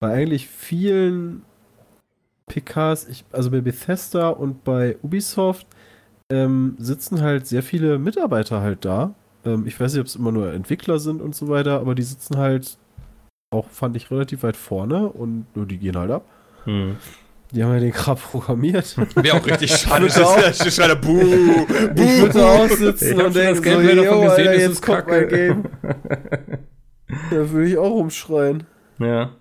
bei 0.00 0.14
eigentlich 0.14 0.48
vielen 0.48 1.42
PKs, 2.46 3.06
ich, 3.08 3.24
also 3.32 3.50
bei 3.50 3.60
Bethesda 3.60 4.30
und 4.30 4.64
bei 4.64 4.96
Ubisoft 5.02 5.66
ähm, 6.30 6.76
sitzen 6.78 7.20
halt 7.20 7.46
sehr 7.46 7.62
viele 7.62 7.98
Mitarbeiter 7.98 8.62
halt 8.62 8.86
da. 8.86 9.14
Ähm, 9.44 9.66
ich 9.66 9.78
weiß 9.78 9.92
nicht, 9.92 10.00
ob 10.00 10.06
es 10.06 10.16
immer 10.16 10.32
nur 10.32 10.52
Entwickler 10.52 10.98
sind 10.98 11.20
und 11.20 11.34
so 11.34 11.48
weiter, 11.48 11.80
aber 11.80 11.94
die 11.94 12.02
sitzen 12.02 12.38
halt 12.38 12.78
auch, 13.52 13.68
fand 13.70 13.96
ich, 13.96 14.10
relativ 14.10 14.42
weit 14.42 14.56
vorne 14.56 15.08
und 15.08 15.46
nur 15.54 15.66
die 15.66 15.78
gehen 15.78 15.96
halt 15.96 16.10
ab. 16.10 16.24
Hm. 16.64 16.96
Die 17.52 17.62
haben 17.62 17.74
ja 17.74 17.80
den 17.80 17.90
Grab 17.92 18.18
programmiert. 18.22 18.96
Wäre 19.16 19.36
auch 19.36 19.46
richtig 19.46 19.70
schade. 19.76 20.02
würde 20.04 20.26
auch- 20.26 20.40
Das 20.40 20.64
ist 20.66 20.74
schade. 20.76 20.96
Buh, 20.96 21.20
Ich 21.20 22.20
würde 22.22 22.32
da 22.38 22.46
auch 22.56 22.68
sitzen 22.68 23.20
und 23.20 23.36
denken, 23.36 23.62
so, 23.62 23.80
yo, 23.80 24.20
Alter, 24.22 24.54
jetzt 24.58 24.80
kommt 24.82 25.06
mein 25.08 25.28
Game. 25.28 25.64
Da 27.30 27.50
würde 27.50 27.68
ich 27.68 27.76
auch 27.76 27.90
rumschreien. 27.90 28.64
Ja. 28.98 29.32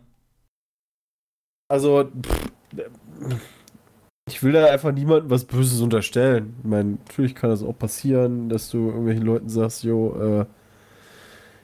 Also, 1.70 2.04
pff, 2.22 2.52
ich 4.28 4.44
will 4.44 4.52
da 4.52 4.66
einfach 4.66 4.92
niemandem 4.92 5.30
was 5.30 5.46
Böses 5.46 5.80
unterstellen. 5.80 6.54
Ich 6.60 6.66
meine, 6.70 6.98
natürlich 7.06 7.34
kann 7.34 7.50
das 7.50 7.64
auch 7.64 7.78
passieren, 7.78 8.50
dass 8.50 8.70
du 8.70 8.88
irgendwelchen 8.90 9.24
Leuten 9.26 9.48
sagst, 9.48 9.84
jo, 9.84 10.42
äh, 10.42 10.46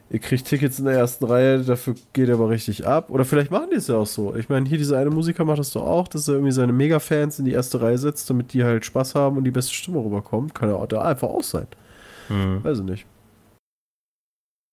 ihr 0.10 0.20
kriegt 0.20 0.46
Tickets 0.46 0.80
in 0.80 0.86
der 0.86 0.96
ersten 0.96 1.26
Reihe, 1.26 1.64
dafür 1.64 1.96
geht 2.14 2.30
er 2.30 2.36
aber 2.36 2.50
richtig 2.50 2.88
ab. 2.88 3.10
Oder 3.10 3.26
vielleicht 3.26 3.52
machen 3.52 3.70
die 3.72 3.78
es 3.78 3.88
ja 3.88 3.96
auch 3.96 4.08
so. 4.08 4.36
Ich 4.36 4.50
meine, 4.50 4.68
hier 4.68 4.78
dieser 4.78 4.98
eine 4.98 5.10
Musiker 5.10 5.46
macht 5.46 5.60
das 5.60 5.72
doch 5.72 5.86
auch, 5.86 6.08
dass 6.08 6.28
er 6.28 6.36
irgendwie 6.36 6.52
seine 6.52 6.74
Mega-Fans 6.74 7.40
in 7.40 7.46
die 7.46 7.52
erste 7.52 7.82
Reihe 7.82 7.98
setzt, 7.98 8.30
damit 8.30 8.54
die 8.54 8.64
halt 8.64 8.86
Spaß 8.86 9.16
haben 9.16 9.38
und 9.38 9.44
die 9.44 9.52
beste 9.52 9.74
Stimme 9.74 10.00
rüberkommt. 10.00 10.56
Kann 10.56 10.70
ja 10.70 10.76
auch 10.76 10.88
da 10.88 11.02
einfach 11.02 11.30
auch 11.30 11.44
sein. 11.44 11.68
Hm. 12.28 12.64
Weiß 12.64 12.80
ich 12.80 12.86
nicht. 12.86 13.06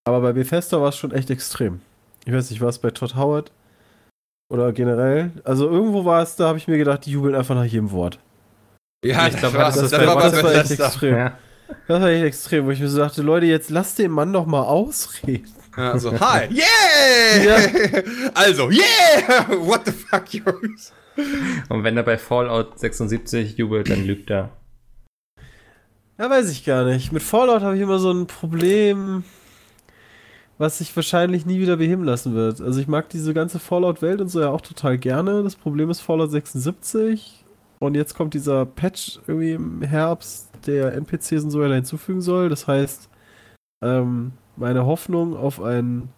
Aber 0.07 0.21
bei 0.21 0.33
Bethesda 0.33 0.81
war 0.81 0.91
es 0.91 0.97
schon 0.97 1.13
echt 1.13 1.31
extrem. 1.31 1.81
Ich 2.27 2.33
weiß 2.33 2.51
nicht, 2.51 2.61
war 2.61 2.69
es 2.69 2.79
bei 2.79 2.91
Todd 2.91 3.17
Howard 3.17 3.51
oder 4.53 4.73
generell? 4.73 5.33
Also 5.45 5.69
irgendwo 5.69 6.05
war 6.05 6.23
es, 6.23 6.37
da 6.37 6.49
habe 6.49 6.59
ich 6.59 6.69
mir 6.69 6.79
gedacht, 6.79 7.07
die 7.07 7.13
jubeln 7.13 7.35
einfach 7.35 7.55
nach 7.55 7.65
jedem 7.65 7.91
Wort. 7.91 8.19
Ja, 9.05 9.27
Ich 9.27 9.37
glaub, 9.37 9.53
das, 9.53 9.55
war, 9.55 9.65
das 9.65 9.77
das, 9.77 9.91
das 9.91 10.07
war 10.07 10.23
das 10.23 10.33
bei 10.33 10.43
war 10.43 10.55
echt 10.55 10.71
extrem. 10.71 11.17
Ja. 11.17 11.39
Das 11.87 12.01
war 12.01 12.09
echt 12.09 12.25
extrem, 12.25 12.67
wo 12.67 12.71
ich 12.71 12.81
mir 12.81 12.89
so 12.89 12.99
dachte, 12.99 13.23
Leute, 13.23 13.47
jetzt 13.47 13.71
lasst 13.71 13.99
den 13.99 14.11
Mann 14.11 14.33
doch 14.33 14.47
mal 14.47 14.63
ausreden. 14.63 15.53
Ja, 15.77 15.99
so, 15.99 16.13
hi, 16.19 16.49
yeah! 16.51 18.03
Also, 18.35 18.71
yeah! 18.71 19.49
What 19.59 19.83
the 19.87 19.93
fuck, 19.93 20.33
Jungs? 20.33 20.93
Und 21.69 21.85
wenn 21.85 21.97
er 21.97 22.03
bei 22.03 22.19
Fallout 22.19 22.79
76 22.79 23.57
jubelt, 23.57 23.91
dann 23.91 24.05
lügt 24.05 24.31
er. 24.31 24.51
Ja, 26.19 26.31
weiß 26.31 26.51
ich 26.51 26.65
gar 26.65 26.85
nicht. 26.85 27.13
Mit 27.13 27.23
Fallout 27.23 27.63
habe 27.63 27.77
ich 27.77 27.83
immer 27.83 27.99
so 27.99 28.13
ein 28.13 28.27
Problem, 28.27 29.25
was 30.59 30.79
sich 30.79 30.95
wahrscheinlich 30.95 31.45
nie 31.45 31.61
wieder 31.61 31.77
beheben 31.77 32.05
lassen 32.05 32.35
wird. 32.35 32.61
Also 32.61 32.81
ich 32.81 32.87
mag 32.87 33.09
diese 33.09 33.35
ganze 33.35 33.59
Fallout-Welt 33.59 34.21
und 34.21 34.29
so 34.29 34.41
ja 34.41 34.51
auch 34.51 34.61
total 34.61 34.97
gerne. 34.97 35.43
Das 35.43 35.57
Problem 35.57 35.91
ist 35.91 36.01
Fallout 36.01 36.31
76 36.31 37.45
und 37.81 37.97
jetzt 37.97 38.15
kommt 38.15 38.35
dieser 38.35 38.65
Patch 38.65 39.19
irgendwie 39.27 39.53
im 39.53 39.83
Herbst, 39.83 40.51
der 40.67 40.93
NPCs 40.95 41.45
und 41.45 41.51
so 41.51 41.61
weiter 41.61 41.75
hinzufügen 41.75 42.21
soll. 42.21 42.49
Das 42.49 42.67
heißt, 42.67 43.09
ähm, 43.83 44.33
meine 44.57 44.87
Hoffnung 44.87 45.37
auf 45.37 45.61
einen, 45.63 46.11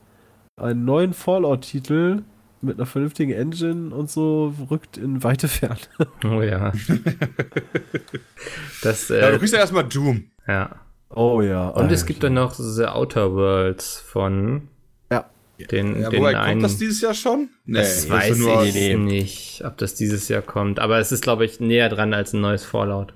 einen 0.60 0.84
neuen 0.84 1.12
Fallout-Titel 1.14 2.22
mit 2.62 2.78
einer 2.78 2.86
vernünftigen 2.86 3.32
Engine 3.32 3.94
und 3.94 4.10
so 4.10 4.52
rückt 4.70 4.96
in 4.96 5.22
weite 5.22 5.48
Ferne. 5.48 5.76
Oh 6.24 6.42
ja. 6.42 6.72
das, 8.82 9.08
Ja, 9.08 9.30
du 9.30 9.36
äh, 9.36 9.38
kriegst 9.38 9.54
ja 9.54 9.60
erstmal 9.60 9.84
Doom. 9.84 10.24
ja. 10.46 10.70
Oh 11.08 11.40
ja. 11.40 11.68
Und 11.68 11.92
es 11.92 12.04
gibt 12.04 12.24
dann 12.24 12.34
noch 12.34 12.54
The 12.54 12.86
Outer 12.86 13.32
Worlds 13.32 14.00
von 14.00 14.68
Ja. 15.10 15.24
den, 15.70 16.00
Ja, 16.00 16.10
den 16.10 16.20
woher 16.20 16.40
einen. 16.40 16.54
kommt 16.60 16.64
das 16.64 16.78
dieses 16.78 17.00
Jahr 17.00 17.14
schon? 17.14 17.48
Nee, 17.64 17.78
das 17.78 18.10
weiß 18.10 18.36
ich 18.64 18.96
nicht, 18.98 19.62
ob 19.64 19.78
das 19.78 19.94
dieses 19.94 20.28
Jahr 20.28 20.42
kommt. 20.42 20.80
Aber 20.80 20.98
es 20.98 21.12
ist, 21.12 21.22
glaube 21.22 21.44
ich, 21.44 21.60
näher 21.60 21.88
dran 21.90 22.12
als 22.12 22.32
ein 22.32 22.40
neues 22.40 22.64
Fallout. 22.64 23.14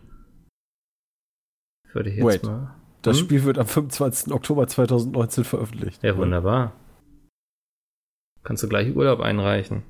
Würde 1.92 2.10
ich 2.10 2.16
jetzt 2.16 2.24
Wait. 2.26 2.42
mal. 2.44 2.74
Das 3.02 3.18
Hm? 3.18 3.24
Spiel 3.24 3.44
wird 3.44 3.58
am 3.58 3.66
25. 3.66 4.32
Oktober 4.32 4.66
2019 4.66 5.44
veröffentlicht. 5.44 6.02
Ja, 6.02 6.16
wunderbar. 6.16 6.72
Kannst 8.42 8.62
du 8.62 8.68
gleich 8.68 8.94
Urlaub 8.94 9.20
einreichen. 9.20 9.82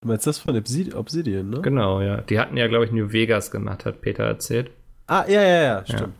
Du 0.00 0.08
meinst 0.08 0.26
das 0.26 0.38
von 0.38 0.56
Obsid- 0.56 0.94
Obsidian, 0.94 1.50
ne? 1.50 1.60
Genau, 1.60 2.00
ja. 2.00 2.20
Die 2.20 2.38
hatten 2.38 2.56
ja, 2.56 2.68
glaube 2.68 2.84
ich, 2.84 2.92
New 2.92 3.12
Vegas 3.12 3.50
gemacht, 3.50 3.84
hat 3.84 4.00
Peter 4.00 4.24
erzählt. 4.24 4.70
Ah, 5.08 5.24
ja, 5.26 5.42
ja, 5.42 5.62
ja, 5.62 5.84
stimmt. 5.86 6.14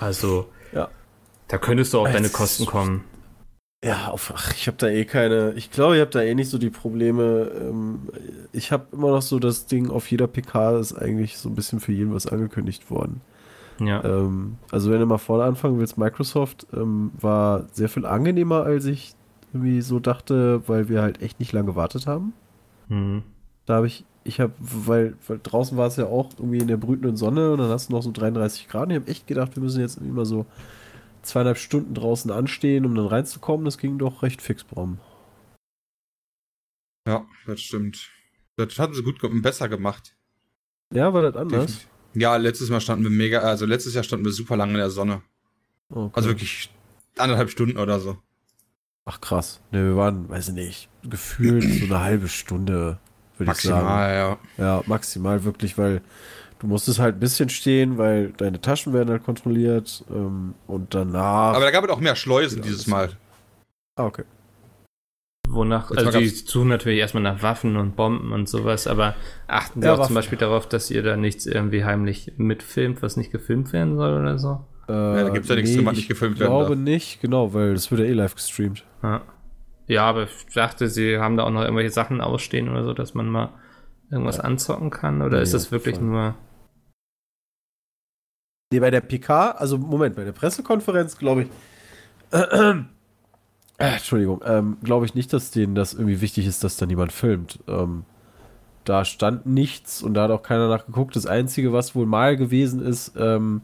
Also, 0.00 0.48
Ja. 0.72 0.88
da 1.48 1.58
könntest 1.58 1.92
du 1.92 2.00
auf 2.00 2.10
deine 2.10 2.28
Kosten 2.30 2.66
kommen. 2.66 3.04
Ja, 3.84 4.08
auf, 4.08 4.32
ach, 4.34 4.52
ich 4.54 4.66
habe 4.66 4.78
da 4.78 4.88
eh 4.88 5.04
keine. 5.04 5.52
Ich 5.56 5.70
glaube, 5.70 5.96
ich 5.96 6.00
habe 6.00 6.10
da 6.10 6.22
eh 6.22 6.34
nicht 6.34 6.48
so 6.48 6.58
die 6.58 6.70
Probleme. 6.70 7.52
Ähm, 7.54 8.08
ich 8.52 8.72
habe 8.72 8.86
immer 8.92 9.10
noch 9.10 9.22
so 9.22 9.38
das 9.38 9.66
Ding, 9.66 9.90
auf 9.90 10.10
jeder 10.10 10.26
PK 10.26 10.78
ist 10.78 10.94
eigentlich 10.94 11.36
so 11.36 11.50
ein 11.50 11.54
bisschen 11.54 11.80
für 11.80 11.92
jeden 11.92 12.14
was 12.14 12.26
angekündigt 12.26 12.90
worden. 12.90 13.20
Ja. 13.80 14.04
Ähm, 14.04 14.58
also, 14.70 14.90
wenn 14.90 15.00
du 15.00 15.06
mal 15.06 15.18
vorne 15.18 15.44
anfangen 15.44 15.78
willst, 15.78 15.98
Microsoft 15.98 16.66
ähm, 16.72 17.10
war 17.20 17.66
sehr 17.72 17.88
viel 17.88 18.06
angenehmer, 18.06 18.62
als 18.62 18.84
ich 18.84 19.14
irgendwie 19.52 19.80
so 19.80 20.00
dachte, 20.00 20.66
weil 20.68 20.88
wir 20.88 21.02
halt 21.02 21.22
echt 21.22 21.38
nicht 21.40 21.52
lange 21.52 21.66
gewartet 21.66 22.06
haben. 22.06 22.32
Hm. 22.88 23.22
Da 23.66 23.76
habe 23.76 23.86
ich, 23.86 24.04
ich 24.24 24.40
habe, 24.40 24.52
weil, 24.58 25.16
weil 25.26 25.40
draußen 25.42 25.76
war 25.76 25.86
es 25.86 25.96
ja 25.96 26.06
auch 26.06 26.30
irgendwie 26.38 26.58
in 26.58 26.68
der 26.68 26.76
brütenden 26.76 27.16
Sonne 27.16 27.52
und 27.52 27.58
dann 27.58 27.70
hast 27.70 27.88
du 27.88 27.94
noch 27.94 28.02
so 28.02 28.10
33 28.12 28.68
Grad. 28.68 28.84
Und 28.84 28.90
ich 28.90 28.96
habe 28.96 29.10
echt 29.10 29.26
gedacht, 29.26 29.56
wir 29.56 29.62
müssen 29.62 29.80
jetzt 29.80 29.96
irgendwie 29.96 30.14
mal 30.14 30.26
so 30.26 30.46
zweieinhalb 31.22 31.58
Stunden 31.58 31.94
draußen 31.94 32.30
anstehen, 32.30 32.84
um 32.84 32.94
dann 32.94 33.06
reinzukommen. 33.06 33.64
Das 33.64 33.78
ging 33.78 33.98
doch 33.98 34.22
recht 34.22 34.42
fix, 34.42 34.64
Brom. 34.64 34.98
Ja, 37.06 37.26
das 37.46 37.60
stimmt. 37.60 38.10
Das 38.56 38.78
hatten 38.78 38.94
sie 38.94 39.02
gut 39.02 39.20
besser 39.42 39.68
gemacht. 39.68 40.16
Ja, 40.92 41.12
war 41.12 41.22
das 41.22 41.36
anders? 41.36 41.66
Definitiv. 41.66 41.93
Ja, 42.14 42.36
letztes 42.36 42.70
Mal 42.70 42.80
standen 42.80 43.04
wir 43.04 43.10
mega, 43.10 43.40
also 43.40 43.66
letztes 43.66 43.94
Jahr 43.94 44.04
standen 44.04 44.24
wir 44.24 44.32
super 44.32 44.56
lange 44.56 44.72
in 44.72 44.78
der 44.78 44.90
Sonne. 44.90 45.22
Okay. 45.90 46.12
Also 46.14 46.28
wirklich 46.28 46.70
anderthalb 47.18 47.50
Stunden 47.50 47.78
oder 47.78 48.00
so. 48.00 48.16
Ach 49.04 49.20
krass. 49.20 49.60
Ne, 49.70 49.84
wir 49.84 49.96
waren, 49.96 50.28
weiß 50.28 50.48
ich 50.48 50.54
nicht, 50.54 50.88
gefühlt 51.02 51.62
so 51.62 51.84
eine 51.84 52.00
halbe 52.00 52.28
Stunde. 52.28 52.98
würde 53.36 53.52
ich 53.52 53.58
sagen. 53.58 53.84
Maximal, 53.84 54.14
ja. 54.14 54.64
Ja, 54.64 54.82
maximal 54.86 55.44
wirklich, 55.44 55.76
weil 55.76 56.00
du 56.60 56.66
musstest 56.66 56.98
halt 56.98 57.16
ein 57.16 57.20
bisschen 57.20 57.50
stehen, 57.50 57.98
weil 57.98 58.32
deine 58.32 58.60
Taschen 58.60 58.92
werden 58.92 59.10
halt 59.10 59.24
kontrolliert 59.24 60.04
ähm, 60.10 60.54
und 60.66 60.94
danach. 60.94 61.54
Aber 61.54 61.64
da 61.64 61.70
gab 61.70 61.84
es 61.84 61.90
auch 61.90 62.00
mehr 62.00 62.16
Schleusen 62.16 62.62
dieses 62.62 62.86
Mal. 62.86 63.10
ah, 63.96 64.06
okay. 64.06 64.24
Wonach, 65.48 65.90
Jetzt 65.90 65.98
also 66.06 66.18
die 66.18 66.28
suchen 66.28 66.68
natürlich 66.68 66.98
erstmal 66.98 67.22
nach 67.22 67.42
Waffen 67.42 67.76
und 67.76 67.96
Bomben 67.96 68.32
und 68.32 68.48
sowas, 68.48 68.86
aber 68.86 69.14
achten 69.46 69.82
sie 69.82 69.86
Ja, 69.86 69.92
auch 69.92 69.96
zum 69.96 70.02
Waffen. 70.04 70.14
Beispiel 70.16 70.38
darauf, 70.38 70.68
dass 70.68 70.90
ihr 70.90 71.02
da 71.02 71.16
nichts 71.16 71.46
irgendwie 71.46 71.84
heimlich 71.84 72.32
mitfilmt, 72.36 73.02
was 73.02 73.16
nicht 73.16 73.30
gefilmt 73.30 73.72
werden 73.72 73.96
soll 73.96 74.18
oder 74.20 74.38
so? 74.38 74.64
Äh, 74.88 74.92
da 74.92 75.28
gibt's 75.30 75.48
ja 75.48 75.54
nichts 75.54 75.74
drin, 75.74 75.86
was 75.86 75.92
ich 75.92 75.98
nicht 75.98 76.08
gefilmt 76.08 76.38
werden 76.40 76.50
glaube 76.50 76.74
darf. 76.76 76.84
nicht, 76.84 77.20
genau, 77.20 77.54
weil 77.54 77.74
das 77.74 77.90
wird 77.90 78.00
ja 78.00 78.06
eh 78.06 78.12
live 78.12 78.34
gestreamt. 78.34 78.84
Ja. 79.02 79.22
ja, 79.86 80.04
aber 80.04 80.24
ich 80.24 80.54
dachte, 80.54 80.88
sie 80.88 81.18
haben 81.18 81.36
da 81.36 81.44
auch 81.44 81.50
noch 81.50 81.62
irgendwelche 81.62 81.90
Sachen 81.90 82.20
ausstehen 82.20 82.68
oder 82.68 82.84
so, 82.84 82.92
dass 82.92 83.14
man 83.14 83.28
mal 83.28 83.50
irgendwas 84.10 84.40
anzocken 84.40 84.90
kann 84.90 85.22
oder 85.22 85.36
Nee, 85.38 85.42
ist 85.42 85.54
das 85.54 85.70
wirklich 85.72 85.96
jeden 85.96 86.10
nur. 86.10 86.34
Nee, 88.72 88.80
bei 88.80 88.90
der 88.90 89.00
PK, 89.02 89.52
also 89.52 89.78
Moment, 89.78 90.16
bei 90.16 90.24
der 90.24 90.32
Pressekonferenz 90.32 91.16
glaube 91.16 91.42
ich. 91.42 91.48
Äh, 93.78 93.94
Entschuldigung, 93.94 94.42
ähm, 94.46 94.76
glaube 94.82 95.06
ich 95.06 95.14
nicht, 95.14 95.32
dass 95.32 95.50
denen 95.50 95.74
das 95.74 95.94
irgendwie 95.94 96.20
wichtig 96.20 96.46
ist, 96.46 96.62
dass 96.62 96.76
da 96.76 96.86
niemand 96.86 97.12
filmt. 97.12 97.58
Ähm, 97.66 98.04
da 98.84 99.04
stand 99.04 99.46
nichts 99.46 100.02
und 100.02 100.14
da 100.14 100.24
hat 100.24 100.30
auch 100.30 100.42
keiner 100.42 100.68
nachgeguckt. 100.68 101.16
Das 101.16 101.26
Einzige, 101.26 101.72
was 101.72 101.94
wohl 101.94 102.06
mal 102.06 102.36
gewesen 102.36 102.80
ist, 102.82 103.12
ähm, 103.16 103.62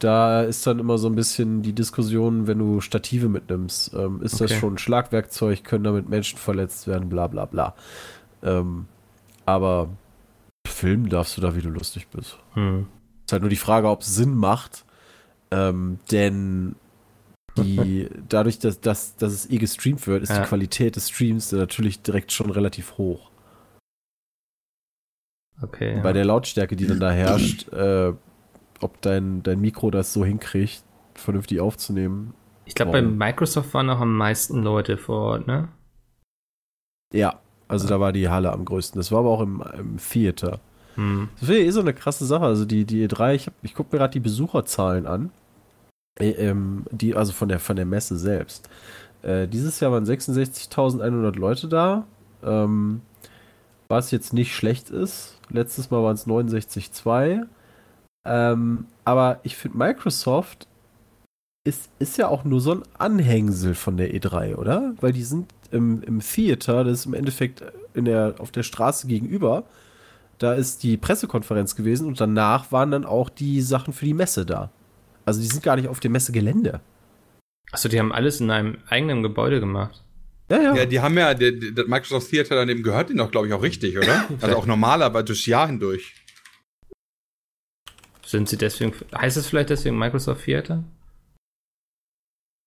da 0.00 0.42
ist 0.42 0.66
dann 0.66 0.78
immer 0.78 0.98
so 0.98 1.08
ein 1.08 1.14
bisschen 1.14 1.62
die 1.62 1.72
Diskussion, 1.72 2.46
wenn 2.46 2.58
du 2.58 2.80
Stative 2.80 3.28
mitnimmst. 3.28 3.94
Ähm, 3.94 4.20
ist 4.22 4.40
das 4.40 4.50
Okay. 4.50 4.60
schon 4.60 4.74
ein 4.74 4.78
Schlagwerkzeug? 4.78 5.64
Können 5.64 5.84
damit 5.84 6.08
Menschen 6.08 6.38
verletzt 6.38 6.86
werden? 6.86 7.08
Bla 7.08 7.26
bla 7.26 7.46
bla. 7.46 7.74
Ähm, 8.42 8.86
aber 9.46 9.88
filmen 10.66 11.08
darfst 11.08 11.36
du 11.36 11.40
da, 11.40 11.56
wie 11.56 11.62
du 11.62 11.70
lustig 11.70 12.08
bist. 12.08 12.38
Hm. 12.54 12.86
Ist 13.26 13.32
halt 13.32 13.42
nur 13.42 13.50
die 13.50 13.56
Frage, 13.56 13.88
ob 13.88 14.02
es 14.02 14.14
Sinn 14.14 14.36
macht. 14.36 14.84
Ähm, 15.50 15.98
denn 16.10 16.76
die, 17.64 18.08
dadurch, 18.28 18.58
dass, 18.58 18.80
dass, 18.80 19.16
dass 19.16 19.32
es 19.32 19.50
eh 19.50 19.58
gestreamt 19.58 20.06
wird, 20.06 20.22
ist 20.22 20.30
Ja. 20.30 20.40
die 20.42 20.48
Qualität 20.48 20.96
des 20.96 21.08
Streams 21.10 21.52
natürlich 21.52 22.02
direkt 22.02 22.32
schon 22.32 22.50
relativ 22.50 22.96
hoch. 22.98 23.30
Okay. 25.60 25.96
Ja. 25.96 26.02
Bei 26.02 26.12
der 26.12 26.24
Lautstärke, 26.24 26.76
die 26.76 26.86
dann 26.86 27.00
da 27.00 27.10
herrscht, 27.10 27.68
äh, 27.72 28.12
ob 28.80 29.00
dein, 29.02 29.42
dein 29.42 29.60
Mikro 29.60 29.90
das 29.90 30.12
so 30.12 30.24
hinkriegt, 30.24 30.84
vernünftig 31.14 31.60
aufzunehmen. 31.60 32.34
ich 32.64 32.74
glaube, 32.74 32.92
bei? 32.92 33.02
Microsoft 33.02 33.74
waren 33.74 33.86
noch 33.86 34.00
am 34.00 34.16
meisten 34.16 34.62
Leute 34.62 34.96
vor 34.98 35.20
Ort, 35.32 35.46
ne? 35.48 35.68
Ja, 37.12 37.40
also 37.66 37.88
da 37.88 37.98
war 37.98 38.12
die 38.12 38.28
Halle 38.28 38.52
am 38.52 38.64
größten. 38.64 38.98
Das 39.00 39.10
war 39.10 39.20
aber 39.20 39.30
auch 39.30 39.40
im, 39.40 39.62
im 39.76 39.96
Theater. 39.98 40.60
Hm. 40.94 41.28
Das 41.40 41.48
wäre 41.48 41.60
eh 41.60 41.70
so 41.70 41.80
eine 41.80 41.94
krasse 41.94 42.24
Sache. 42.26 42.44
Also 42.44 42.64
die, 42.64 42.84
die 42.84 43.06
E3, 43.08 43.34
ich, 43.34 43.46
hab- 43.46 43.54
ich 43.62 43.74
gucke 43.74 43.94
mir 43.94 43.98
gerade 43.98 44.12
die 44.12 44.20
Besucherzahlen 44.20 45.06
an. 45.06 45.30
Äh, 46.18 46.30
ähm, 46.30 46.84
die, 46.90 47.14
also 47.14 47.32
von 47.32 47.48
der, 47.48 47.60
von 47.60 47.76
der 47.76 47.86
Messe 47.86 48.16
selbst. 48.18 48.68
Äh, 49.22 49.48
dieses 49.48 49.80
Jahr 49.80 49.92
waren 49.92 50.04
66.100 50.04 51.36
Leute 51.38 51.68
da. 51.68 52.06
Ähm, 52.42 53.00
was 53.88 54.10
jetzt 54.10 54.32
nicht 54.32 54.54
schlecht 54.54 54.90
ist. 54.90 55.38
Letztes 55.50 55.90
Mal 55.90 56.02
waren 56.02 56.14
es 56.14 56.26
69,2. 56.26 57.46
Ähm, 58.24 58.86
aber 59.04 59.40
ich 59.42 59.56
finde, 59.56 59.78
Microsoft 59.78 60.68
ist, 61.64 61.90
ist 61.98 62.18
ja 62.18 62.28
auch 62.28 62.44
nur 62.44 62.60
so 62.60 62.72
ein 62.72 62.82
Anhängsel 62.98 63.74
von 63.74 63.96
der 63.96 64.12
E3, 64.14 64.56
oder? 64.56 64.94
Weil 65.00 65.12
die 65.12 65.22
sind 65.22 65.52
im, 65.70 66.02
im 66.02 66.20
Theater, 66.20 66.84
das 66.84 67.00
ist 67.00 67.06
im 67.06 67.14
Endeffekt 67.14 67.62
in 67.94 68.04
der, 68.04 68.34
auf 68.38 68.50
der 68.50 68.62
Straße 68.62 69.06
gegenüber. 69.06 69.64
Da 70.38 70.52
ist 70.54 70.82
die 70.82 70.96
Pressekonferenz 70.96 71.74
gewesen 71.74 72.06
und 72.06 72.20
danach 72.20 72.70
waren 72.70 72.90
dann 72.90 73.04
auch 73.04 73.28
die 73.28 73.60
Sachen 73.60 73.92
für 73.92 74.04
die 74.04 74.14
Messe 74.14 74.46
da. 74.46 74.70
Also 75.28 75.40
die 75.40 75.46
sind 75.46 75.62
gar 75.62 75.76
nicht 75.76 75.88
auf 75.88 76.00
dem 76.00 76.12
Messegelände. 76.12 76.80
Achso, 77.70 77.88
die 77.88 77.98
haben 77.98 78.12
alles 78.12 78.40
in 78.40 78.50
einem 78.50 78.78
eigenen 78.88 79.22
Gebäude 79.22 79.60
gemacht. 79.60 80.02
Ja, 80.50 80.60
ja. 80.60 80.74
Ja, 80.74 80.86
die 80.86 81.00
haben 81.00 81.16
ja, 81.18 81.34
der, 81.34 81.52
der, 81.52 81.72
das 81.72 81.86
Microsoft 81.86 82.30
Theater 82.30 82.56
daneben 82.56 82.82
gehört 82.82 83.10
denen 83.10 83.18
doch, 83.18 83.30
glaube 83.30 83.46
ich, 83.46 83.52
auch 83.52 83.62
richtig, 83.62 83.98
oder? 83.98 84.26
Also 84.40 84.56
auch 84.56 84.66
normal, 84.66 85.02
aber 85.02 85.22
durchs 85.22 85.44
Jahr 85.46 85.66
hindurch. 85.66 86.14
Sind 88.24 88.48
sie 88.48 88.56
deswegen. 88.56 88.92
Heißt 89.16 89.36
es 89.36 89.46
vielleicht 89.46 89.70
deswegen 89.70 89.98
Microsoft 89.98 90.44
Theater? 90.44 90.84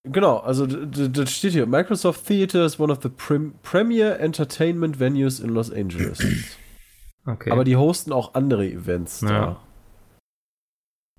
Genau, 0.04 0.38
also 0.38 0.66
das 0.66 1.30
steht 1.32 1.52
hier. 1.52 1.66
Microsoft 1.66 2.26
Theater 2.26 2.64
is 2.64 2.80
one 2.80 2.92
of 2.92 3.00
the 3.02 3.08
prim 3.08 3.54
premier 3.62 4.18
entertainment 4.18 4.98
venues 4.98 5.38
in 5.38 5.50
Los 5.50 5.70
Angeles. 5.70 6.18
Okay. 7.24 7.50
Aber 7.52 7.62
die 7.62 7.76
hosten 7.76 8.12
auch 8.12 8.34
andere 8.34 8.66
Events 8.66 9.20
Ja. 9.20 9.28
da. 9.28 9.60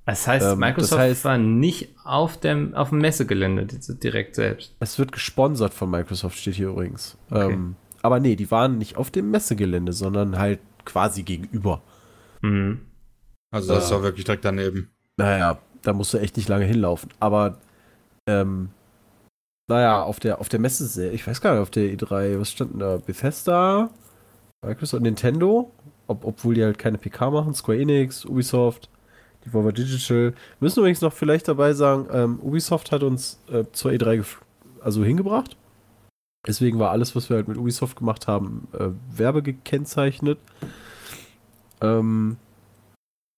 Das 0.05 0.27
heißt, 0.27 0.45
ähm, 0.53 0.59
Microsoft 0.59 0.91
das 1.01 1.19
heißt- 1.19 1.25
war 1.25 1.37
nicht 1.37 1.89
auf 2.03 2.37
dem, 2.39 2.73
auf 2.73 2.89
dem 2.89 2.99
Messegelände 2.99 3.65
die- 3.65 3.99
direkt 3.99 4.35
selbst. 4.35 4.75
Es 4.79 4.99
wird 4.99 5.11
gesponsert 5.11 5.73
von 5.73 5.89
Microsoft, 5.89 6.37
steht 6.37 6.55
hier 6.55 6.69
übrigens. 6.69 7.17
Okay. 7.29 7.53
Ähm, 7.53 7.75
aber 8.01 8.19
nee, 8.19 8.35
die 8.35 8.51
waren 8.51 8.77
nicht 8.77 8.97
auf 8.97 9.11
dem 9.11 9.31
Messegelände, 9.31 9.93
sondern 9.93 10.37
halt 10.37 10.59
quasi 10.85 11.23
gegenüber. 11.23 11.81
Mhm. 12.41 12.81
Also 13.51 13.73
das 13.73 13.85
ist 13.85 13.91
auch 13.93 14.01
wirklich 14.03 14.25
direkt 14.25 14.43
daneben. 14.43 14.89
Naja, 15.17 15.59
da 15.83 15.93
musst 15.93 16.13
du 16.13 16.17
echt 16.17 16.35
nicht 16.37 16.49
lange 16.49 16.65
hinlaufen. 16.65 17.09
Aber, 17.19 17.59
ähm, 18.27 18.69
naja, 19.69 20.01
auf 20.03 20.19
der, 20.19 20.41
auf 20.41 20.49
der 20.49 20.59
Messe, 20.59 21.09
ich 21.11 21.25
weiß 21.25 21.39
gar 21.39 21.53
nicht, 21.53 21.61
auf 21.61 21.69
der 21.69 21.83
E3, 21.85 22.39
was 22.39 22.51
stand 22.51 22.73
denn 22.73 22.79
da? 22.79 22.97
Bethesda, 22.97 23.89
Microsoft, 24.65 25.03
Nintendo, 25.03 25.71
ob, 26.07 26.25
obwohl 26.25 26.55
die 26.55 26.63
halt 26.63 26.77
keine 26.77 26.97
PK 26.97 27.31
machen, 27.31 27.53
Square 27.53 27.79
Enix, 27.79 28.25
Ubisoft, 28.25 28.89
Devolver 29.45 29.73
Digital. 29.73 30.31
Wir 30.31 30.33
müssen 30.59 30.79
übrigens 30.79 31.01
noch 31.01 31.13
vielleicht 31.13 31.47
dabei 31.47 31.73
sagen, 31.73 32.07
ähm, 32.11 32.39
Ubisoft 32.39 32.91
hat 32.91 33.03
uns 33.03 33.39
äh, 33.51 33.65
zur 33.73 33.91
E3 33.91 34.21
gef- 34.21 34.37
also 34.81 35.03
hingebracht. 35.03 35.57
Deswegen 36.45 36.77
war 36.79 36.91
alles, 36.91 37.15
was 37.15 37.29
wir 37.29 37.37
halt 37.37 37.47
mit 37.47 37.57
Ubisoft 37.57 37.97
gemacht 37.97 38.27
haben, 38.27 38.67
äh, 38.73 38.89
werbegekennzeichnet. 39.17 40.39
Ähm, 41.81 42.37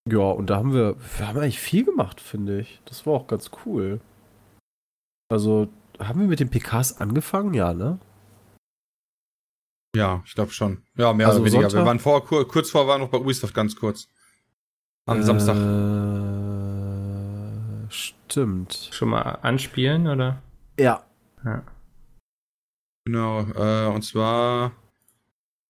ja, 0.10 0.20
und 0.20 0.50
da 0.50 0.58
haben 0.58 0.74
wir, 0.74 0.96
wir 1.18 1.28
haben 1.28 1.40
eigentlich 1.40 1.60
viel 1.60 1.84
gemacht, 1.86 2.22
finde 2.22 2.60
ich. 2.60 2.82
Das 2.86 3.06
war 3.06 3.14
auch 3.14 3.28
ganz 3.28 3.50
cool. 3.66 4.00
Also, 5.32 5.68
haben 6.00 6.20
wir 6.20 6.28
mit 6.28 6.40
den 6.40 6.50
PKs 6.50 7.00
angefangen? 7.00 7.54
Ja, 7.54 7.74
ne? 7.74 8.00
Ja, 9.96 10.22
ich 10.26 10.34
glaube 10.36 10.52
schon. 10.52 10.84
Ja, 10.98 11.14
mehr 11.14 11.28
Also 11.28 11.40
oder 11.42 11.48
weniger. 11.52 11.70
Sonntag? 11.70 11.82
Wir 11.82 11.88
waren 11.88 12.00
vor, 12.00 12.26
kur, 12.26 12.48
kurz 12.48 12.70
vor 12.70 12.88
waren 12.88 13.02
noch 13.02 13.10
bei 13.10 13.18
Ubisoft 13.18 13.54
ganz 13.54 13.76
kurz. 13.76 14.10
Am 15.08 15.22
Samstag. 15.24 15.56
Äh, 15.56 15.60
stimmt. 17.92 18.90
Schon 18.92 19.10
mal 19.10 19.22
anspielen, 19.42 20.08
oder? 20.08 20.42
Ja. 20.80 21.04
Ja. 21.44 21.64
Genau. 23.06 23.42
Äh, 23.42 23.88
und 23.94 24.02
zwar 24.04 24.72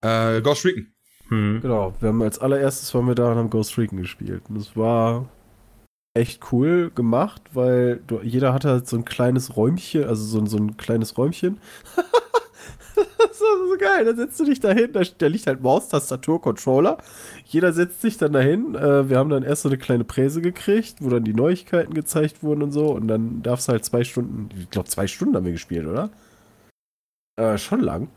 äh, 0.02 0.40
Ghost 0.40 0.64
Recon. 0.64 0.86
Hm. 1.28 1.58
Genau. 1.60 1.92
Wir 2.00 2.08
haben 2.10 2.22
als 2.22 2.38
allererstes 2.38 2.94
waren 2.94 3.06
wir 3.08 3.14
da 3.14 3.30
und 3.32 3.36
haben 3.36 3.50
Ghost 3.50 3.76
Recon 3.76 3.98
gespielt. 3.98 4.44
Und 4.48 4.56
das 4.58 4.74
war 4.76 5.28
echt 6.14 6.50
cool 6.52 6.90
gemacht, 6.94 7.42
weil 7.52 8.00
du, 8.06 8.20
jeder 8.22 8.54
hatte 8.54 8.70
halt 8.70 8.88
so 8.88 8.96
ein 8.96 9.04
kleines 9.04 9.56
Räumchen, 9.56 10.04
also 10.04 10.24
so, 10.24 10.38
ein- 10.38 10.46
so 10.46 10.56
ein 10.56 10.76
kleines 10.78 11.18
Räumchen. 11.18 11.60
das 12.96 13.40
war 13.40 13.68
so 13.68 13.76
geil. 13.78 14.04
Da 14.04 14.14
setzt 14.14 14.38
du 14.40 14.44
dich 14.44 14.60
dahin, 14.60 14.92
da, 14.92 15.02
da 15.18 15.26
liegt 15.26 15.46
halt 15.46 15.62
Maus, 15.62 15.88
Tastatur, 15.88 16.40
Controller. 16.40 16.98
Jeder 17.44 17.72
setzt 17.72 18.00
sich 18.00 18.18
dann 18.18 18.32
dahin. 18.32 18.74
Äh, 18.74 19.08
wir 19.08 19.18
haben 19.18 19.30
dann 19.30 19.42
erst 19.42 19.62
so 19.62 19.68
eine 19.68 19.78
kleine 19.78 20.04
Präse 20.04 20.40
gekriegt, 20.40 20.96
wo 21.00 21.10
dann 21.10 21.24
die 21.24 21.34
Neuigkeiten 21.34 21.94
gezeigt 21.94 22.42
wurden 22.42 22.62
und 22.62 22.72
so. 22.72 22.86
Und 22.88 23.08
dann 23.08 23.42
darfst 23.42 23.68
du 23.68 23.72
halt 23.72 23.84
zwei 23.84 24.04
Stunden, 24.04 24.48
ich 24.58 24.70
glaube 24.70 24.88
zwei 24.88 25.06
Stunden 25.06 25.36
haben 25.36 25.44
wir 25.44 25.52
gespielt, 25.52 25.86
oder? 25.86 26.10
Äh, 27.36 27.58
schon 27.58 27.80
lang. 27.80 28.08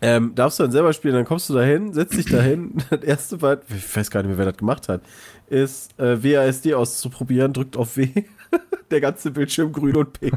Ähm, 0.00 0.34
darfst 0.34 0.58
du 0.58 0.64
dann 0.64 0.72
selber 0.72 0.92
spielen, 0.92 1.14
dann 1.14 1.24
kommst 1.24 1.48
du 1.48 1.54
dahin, 1.54 1.92
setzt 1.92 2.16
dich 2.16 2.26
dahin. 2.26 2.74
Das 2.90 3.02
erste 3.02 3.40
war, 3.40 3.58
ich 3.68 3.96
weiß 3.96 4.10
gar 4.10 4.22
nicht 4.22 4.30
mehr, 4.30 4.38
wer 4.38 4.46
das 4.46 4.56
gemacht 4.56 4.88
hat, 4.88 5.02
ist 5.48 5.98
äh, 5.98 6.24
WASD 6.24 6.74
auszuprobieren, 6.74 7.52
drückt 7.52 7.76
auf 7.76 7.96
W. 7.96 8.24
der 8.90 9.00
ganze 9.00 9.30
Bildschirm 9.30 9.72
grün 9.72 9.96
und 9.96 10.12
pink. 10.20 10.34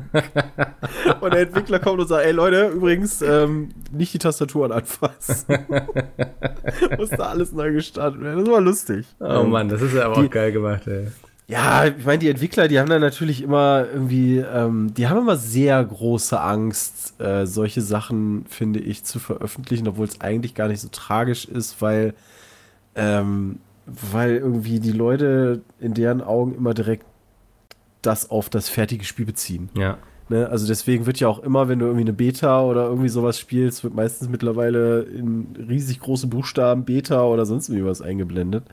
und 1.21 1.33
der 1.33 1.41
Entwickler 1.41 1.79
kommt 1.79 1.99
und 1.99 2.07
sagt, 2.07 2.25
ey 2.25 2.31
Leute, 2.31 2.67
übrigens, 2.69 3.21
ähm, 3.21 3.69
nicht 3.91 4.13
die 4.13 4.19
Tastaturen 4.19 4.71
anfassen. 4.71 5.45
Musste 6.97 7.25
alles 7.25 7.51
neu 7.51 7.73
gestartet 7.73 8.21
werden. 8.21 8.43
Das 8.45 8.53
war 8.53 8.61
lustig. 8.61 9.05
Oh 9.19 9.25
Ähm, 9.25 9.49
Mann, 9.49 9.69
das 9.69 9.81
ist 9.81 9.93
ja 9.93 10.05
aber 10.05 10.21
die- 10.21 10.27
auch 10.27 10.31
geil 10.31 10.51
gemacht, 10.51 10.87
ey. 10.87 11.07
ja, 11.47 11.85
ich 11.85 12.05
meine, 12.05 12.19
die 12.19 12.29
Entwickler, 12.29 12.67
die 12.67 12.79
haben 12.79 12.89
dann 12.89 13.01
natürlich 13.01 13.41
immer 13.43 13.85
irgendwie, 13.93 14.37
ähm, 14.39 14.93
die 14.93 15.07
haben 15.07 15.19
immer 15.19 15.35
sehr 15.37 15.83
große 15.83 16.39
Angst, 16.39 17.19
äh, 17.19 17.45
solche 17.45 17.81
Sachen, 17.81 18.45
finde 18.47 18.79
ich, 18.79 19.03
zu 19.03 19.19
veröffentlichen, 19.19 19.87
obwohl 19.87 20.05
es 20.07 20.21
eigentlich 20.21 20.55
gar 20.55 20.67
nicht 20.67 20.79
so 20.81 20.87
tragisch 20.91 21.45
ist, 21.45 21.81
weil, 21.81 22.13
ähm, 22.95 23.59
weil 23.85 24.37
irgendwie 24.37 24.79
die 24.79 24.91
Leute 24.93 25.61
in 25.79 25.93
deren 25.93 26.21
Augen 26.21 26.55
immer 26.55 26.73
direkt 26.73 27.05
das 28.05 28.29
auf 28.29 28.49
das 28.49 28.69
fertige 28.69 29.05
Spiel 29.05 29.25
beziehen. 29.25 29.69
Ja. 29.77 29.97
Ne? 30.29 30.49
Also 30.49 30.65
deswegen 30.67 31.05
wird 31.05 31.19
ja 31.19 31.27
auch 31.27 31.39
immer, 31.39 31.67
wenn 31.67 31.79
du 31.79 31.85
irgendwie 31.85 32.03
eine 32.03 32.13
Beta 32.13 32.63
oder 32.63 32.85
irgendwie 32.85 33.09
sowas 33.09 33.39
spielst, 33.39 33.83
wird 33.83 33.93
meistens 33.93 34.27
mittlerweile 34.29 35.01
in 35.01 35.47
riesig 35.69 35.99
große 35.99 36.27
Buchstaben 36.27 36.83
Beta 36.83 37.23
oder 37.23 37.45
sonst 37.45 37.69
irgendwie 37.69 37.85
was 37.87 38.01
eingeblendet. 38.01 38.63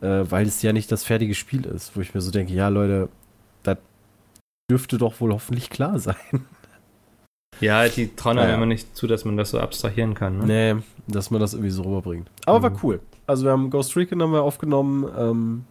Äh, 0.00 0.24
weil 0.30 0.46
es 0.46 0.62
ja 0.62 0.72
nicht 0.72 0.90
das 0.90 1.04
fertige 1.04 1.34
Spiel 1.34 1.64
ist, 1.66 1.96
wo 1.96 2.00
ich 2.00 2.14
mir 2.14 2.20
so 2.20 2.30
denke, 2.30 2.52
ja 2.52 2.68
Leute, 2.68 3.08
das 3.62 3.78
dürfte 4.70 4.98
doch 4.98 5.20
wohl 5.20 5.32
hoffentlich 5.32 5.70
klar 5.70 5.98
sein. 5.98 6.16
Ja, 7.60 7.86
die 7.88 8.14
trauen 8.16 8.38
einem 8.38 8.54
immer 8.54 8.66
nicht 8.66 8.96
zu, 8.96 9.06
dass 9.06 9.24
man 9.24 9.36
das 9.36 9.50
so 9.50 9.60
abstrahieren 9.60 10.14
kann. 10.14 10.38
Ne? 10.38 10.74
Nee, 10.74 10.82
dass 11.06 11.30
man 11.30 11.40
das 11.40 11.52
irgendwie 11.54 11.70
so 11.70 11.82
rüberbringt. 11.82 12.28
Aber 12.46 12.58
Mhm. 12.58 12.62
war 12.62 12.80
cool. 12.82 13.00
Also 13.26 13.44
wir 13.44 13.52
haben 13.52 13.70
Ghost 13.70 13.96
Recon 13.96 14.20
haben 14.22 14.32
wir 14.32 14.42
aufgenommen. 14.42 15.08
Ähm, 15.16 15.64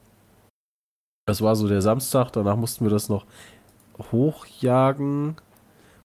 das 1.26 1.42
war 1.42 1.56
so 1.56 1.68
der 1.68 1.82
Samstag. 1.82 2.32
Danach 2.32 2.56
mussten 2.56 2.86
wir 2.86 2.92
das 2.92 3.10
noch 3.10 3.26
hochjagen. 4.12 5.36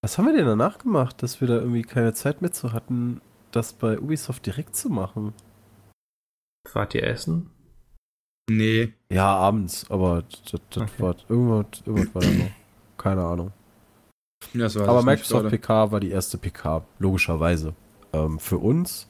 Was 0.02 0.18
haben 0.18 0.26
wir 0.26 0.36
denn 0.36 0.46
danach 0.46 0.78
gemacht, 0.78 1.22
dass 1.22 1.40
wir 1.40 1.48
da 1.48 1.54
irgendwie 1.54 1.82
keine 1.82 2.12
Zeit 2.12 2.42
mehr 2.42 2.52
zu 2.52 2.72
hatten, 2.72 3.20
das 3.50 3.72
bei 3.72 3.98
Ubisoft 3.98 4.46
direkt 4.46 4.76
zu 4.76 4.88
machen? 4.90 5.32
Wart 6.72 6.94
ihr 6.94 7.04
essen? 7.04 7.50
Nee. 8.48 8.92
Ja, 9.10 9.34
abends, 9.34 9.90
aber 9.90 10.22
das, 10.22 10.60
das 10.70 10.82
Okay. 10.82 11.02
war 11.02 11.16
irgendwas, 11.28 11.82
irgendwas 11.84 12.14
war 12.14 12.22
da 12.22 12.28
noch. 12.30 12.50
Keine 12.98 13.24
Ahnung. 13.24 13.52
Das 14.54 14.76
weiß 14.76 14.82
Aber 14.88 14.98
nicht 14.98 15.06
Microsoft 15.06 15.42
gerade. 15.42 15.50
PK 15.58 15.92
war 15.92 16.00
die 16.00 16.10
erste 16.10 16.38
PK, 16.38 16.84
logischerweise. 16.98 17.74
Ähm, 18.12 18.38
für 18.38 18.58
uns. 18.58 19.08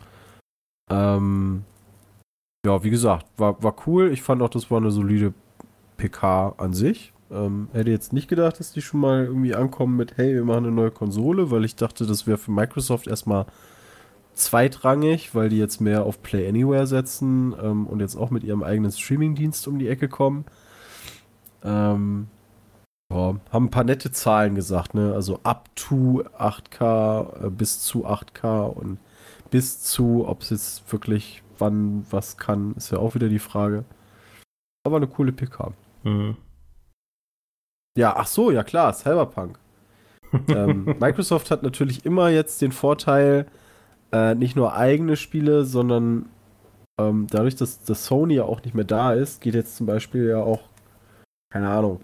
Ähm, 0.91 1.65
ja, 2.65 2.83
wie 2.83 2.91
gesagt, 2.91 3.27
war, 3.37 3.63
war 3.63 3.75
cool. 3.87 4.11
Ich 4.13 4.23
fand 4.23 4.41
auch, 4.43 4.49
das 4.49 4.71
war 4.71 4.79
eine 4.79 4.91
solide 4.91 5.35
PK 5.97 6.55
an 6.59 6.73
sich. 6.73 7.13
Ähm, 7.31 7.69
hätte 7.73 7.91
jetzt 7.91 8.13
nicht 8.13 8.29
gedacht, 8.29 8.61
dass 8.61 8.73
die 8.73 8.83
schon 8.83 9.01
mal 9.01 9.25
irgendwie 9.25 9.55
ankommen 9.55 9.97
mit, 9.97 10.17
hey, 10.17 10.35
wir 10.35 10.45
machen 10.45 10.67
eine 10.67 10.75
neue 10.75 10.91
Konsole, 10.91 11.51
weil 11.51 11.65
ich 11.65 11.77
dachte, 11.77 12.07
das 12.07 12.27
wäre 12.27 12.39
für 12.39 12.53
Microsoft 12.53 13.09
erstmal 13.09 13.47
zweitrangig, 14.35 15.35
weil 15.35 15.49
die 15.49 15.59
jetzt 15.59 15.81
mehr 15.81 16.05
auf 16.05 16.23
Play 16.23 16.49
Anywhere 16.49 16.87
setzen 16.87 17.55
ähm, 17.61 17.87
und 17.87 18.01
jetzt 18.01 18.17
auch 18.17 18.31
mit 18.31 18.45
ihrem 18.45 18.63
eigenen 18.63 18.93
Streaming-Dienst 18.93 19.67
um 19.67 19.79
die 19.79 19.89
Ecke 19.89 20.09
kommen. 20.09 20.45
Ähm, 21.65 22.29
ja, 23.13 23.37
haben 23.51 23.67
ein 23.67 23.71
paar 23.71 23.85
nette 23.85 24.13
Zahlen 24.13 24.55
gesagt, 24.55 24.95
ne? 24.95 25.13
Also 25.15 25.41
up 25.43 25.69
to 25.77 26.23
8K, 26.39 27.47
äh, 27.47 27.51
bis 27.51 27.81
zu 27.81 28.07
8K 28.07 28.67
und 28.67 28.99
bis 29.51 29.81
zu, 29.81 30.27
ob 30.27 30.43
es 30.43 30.51
jetzt 30.51 30.93
wirklich 30.93 31.43
wann 31.59 32.05
was 32.11 32.37
kann, 32.37 32.75
ist 32.77 32.91
ja 32.91 32.99
auch 32.99 33.15
wieder 33.15 33.29
die 33.29 33.39
Frage. 33.39 33.85
Aber 34.85 34.97
eine 34.97 35.07
coole 35.07 35.33
PK. 35.33 35.73
Mhm. 36.07 36.37
Ja, 37.99 38.15
ach 38.17 38.27
so, 38.27 38.51
ja 38.51 38.63
klar, 38.63 38.93
Cyberpunk. 38.93 39.59
ähm, 40.49 40.97
Microsoft 41.01 41.51
hat 41.51 41.63
natürlich 41.63 42.05
immer 42.05 42.29
jetzt 42.29 42.63
den 42.63 42.73
Vorteil, 42.73 43.47
äh, 44.13 44.35
nicht 44.35 44.55
nur 44.55 44.75
eigene 44.75 45.17
Spiele, 45.17 45.65
sondern 45.65 46.29
ähm, 47.01 47.27
dadurch, 47.31 47.57
dass, 47.57 47.83
dass 47.83 48.07
Sony 48.07 48.35
ja 48.35 48.45
auch 48.45 48.63
nicht 48.63 48.75
mehr 48.75 48.85
da 48.85 49.13
ist, 49.13 49.41
geht 49.41 49.55
jetzt 49.55 49.77
zum 49.77 49.87
Beispiel 49.87 50.29
ja 50.29 50.39
auch, 50.39 50.61
keine 51.53 51.69
Ahnung, 51.69 52.01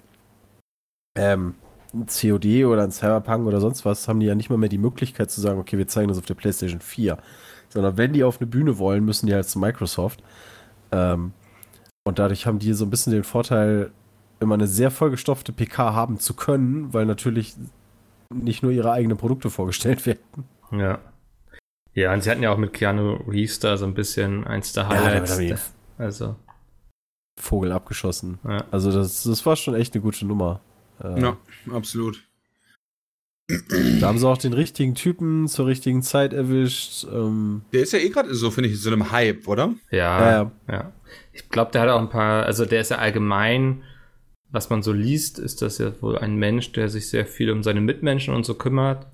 ähm, 1.17 1.55
ein 1.95 2.07
COD 2.07 2.65
oder 2.65 2.83
ein 2.83 2.91
Cyberpunk 2.91 3.47
oder 3.47 3.61
sonst 3.61 3.85
was, 3.85 4.09
haben 4.09 4.21
die 4.21 4.27
ja 4.27 4.35
nicht 4.35 4.51
mal 4.51 4.57
mehr 4.57 4.69
die 4.69 4.79
Möglichkeit 4.79 5.31
zu 5.31 5.41
sagen, 5.41 5.61
okay, 5.61 5.79
wir 5.79 5.89
zeigen 5.89 6.09
das 6.09 6.19
auf 6.19 6.27
der 6.27 6.35
PlayStation 6.35 6.81
4. 6.81 7.19
Sondern 7.69 7.97
wenn 7.97 8.13
die 8.13 8.25
auf 8.25 8.41
eine 8.41 8.47
Bühne 8.47 8.79
wollen, 8.79 9.05
müssen 9.05 9.27
die 9.27 9.35
halt 9.35 9.49
zu 9.49 9.59
Microsoft. 9.59 10.23
Ähm, 10.91 11.33
und 12.05 12.19
dadurch 12.19 12.47
haben 12.47 12.59
die 12.59 12.73
so 12.73 12.85
ein 12.85 12.91
bisschen 12.91 13.13
den 13.13 13.25
Vorteil, 13.25 13.91
immer 14.41 14.55
eine 14.55 14.67
sehr 14.67 14.91
vollgestopfte 14.91 15.53
PK 15.53 15.93
haben 15.95 16.19
zu 16.19 16.35
können, 16.35 16.93
weil 16.93 17.07
natürlich 17.07 17.55
nicht 18.35 18.63
nur 18.63 18.73
ihre 18.73 18.91
eigenen 18.93 19.17
Produkte 19.17 19.51
vorgestellt 19.51 20.05
werden. 20.07 20.45
Ja. 20.73 20.99
Ja, 21.95 22.13
und 22.15 22.23
sie 22.23 22.31
hatten 22.31 22.43
ja 22.43 22.51
auch 22.51 22.57
mit 22.59 22.73
Keanu 22.73 23.17
Reeves 23.29 23.59
da 23.61 23.77
so 23.77 23.85
ein 23.85 23.93
bisschen 23.95 24.45
eins 24.47 24.73
der 24.73 24.85
Ja, 24.85 24.89
Highlights. 24.89 25.37
die 25.39 25.55
also, 25.99 26.37
Vogel 27.39 27.71
abgeschossen. 27.73 28.39
ja. 28.49 28.65
Also 28.71 28.91
das, 28.91 29.23
das 29.25 29.45
war 29.45 29.57
schon 29.57 29.75
echt 29.75 29.95
eine 29.95 30.03
gute 30.03 30.25
Nummer. 30.27 30.61
Äh, 31.03 31.21
Ja, 31.21 31.37
absolut. 31.71 32.23
Da 34.01 34.07
haben 34.07 34.19
sie 34.19 34.29
auch 34.29 34.39
den 34.39 34.53
richtigen 34.53 34.95
Typen 34.95 35.49
zur 35.49 35.67
richtigen 35.67 36.03
Zeit 36.03 36.33
erwischt. 36.33 37.05
Ähm, 37.13 37.63
Der 37.73 37.83
ist 37.83 37.93
ja 37.93 37.99
eh 37.99 38.09
gerade 38.09 38.35
so, 38.35 38.51
finde 38.51 38.69
ich, 38.69 38.77
in 38.77 38.81
so 38.81 38.91
einem 38.91 39.11
Hype, 39.11 39.47
oder? 39.49 39.75
Ja, 39.91 40.21
Ja, 40.21 40.31
ja. 40.31 40.53
ja. 40.69 40.93
Ich 41.33 41.49
glaube, 41.49 41.73
der 41.73 41.83
hat 41.83 41.89
auch 41.89 42.01
ein 42.01 42.09
paar, 42.09 42.45
also 42.45 42.65
der 42.65 42.81
ist 42.81 42.91
ja 42.91 42.99
allgemein, 42.99 43.83
was 44.51 44.71
man 44.71 44.83
so 44.83 44.93
liest, 44.93 45.39
ist 45.39 45.63
das 45.63 45.79
ja 45.79 45.93
wohl 46.01 46.19
ein 46.19 46.37
Mensch, 46.37 46.73
der 46.73 46.89
sich 46.89 47.09
sehr 47.09 47.27
viel 47.27 47.51
um 47.51 47.63
seine 47.63 47.81
Mitmenschen 47.81 48.35
und 48.35 48.45
so 48.45 48.55
kümmert, 48.55 49.07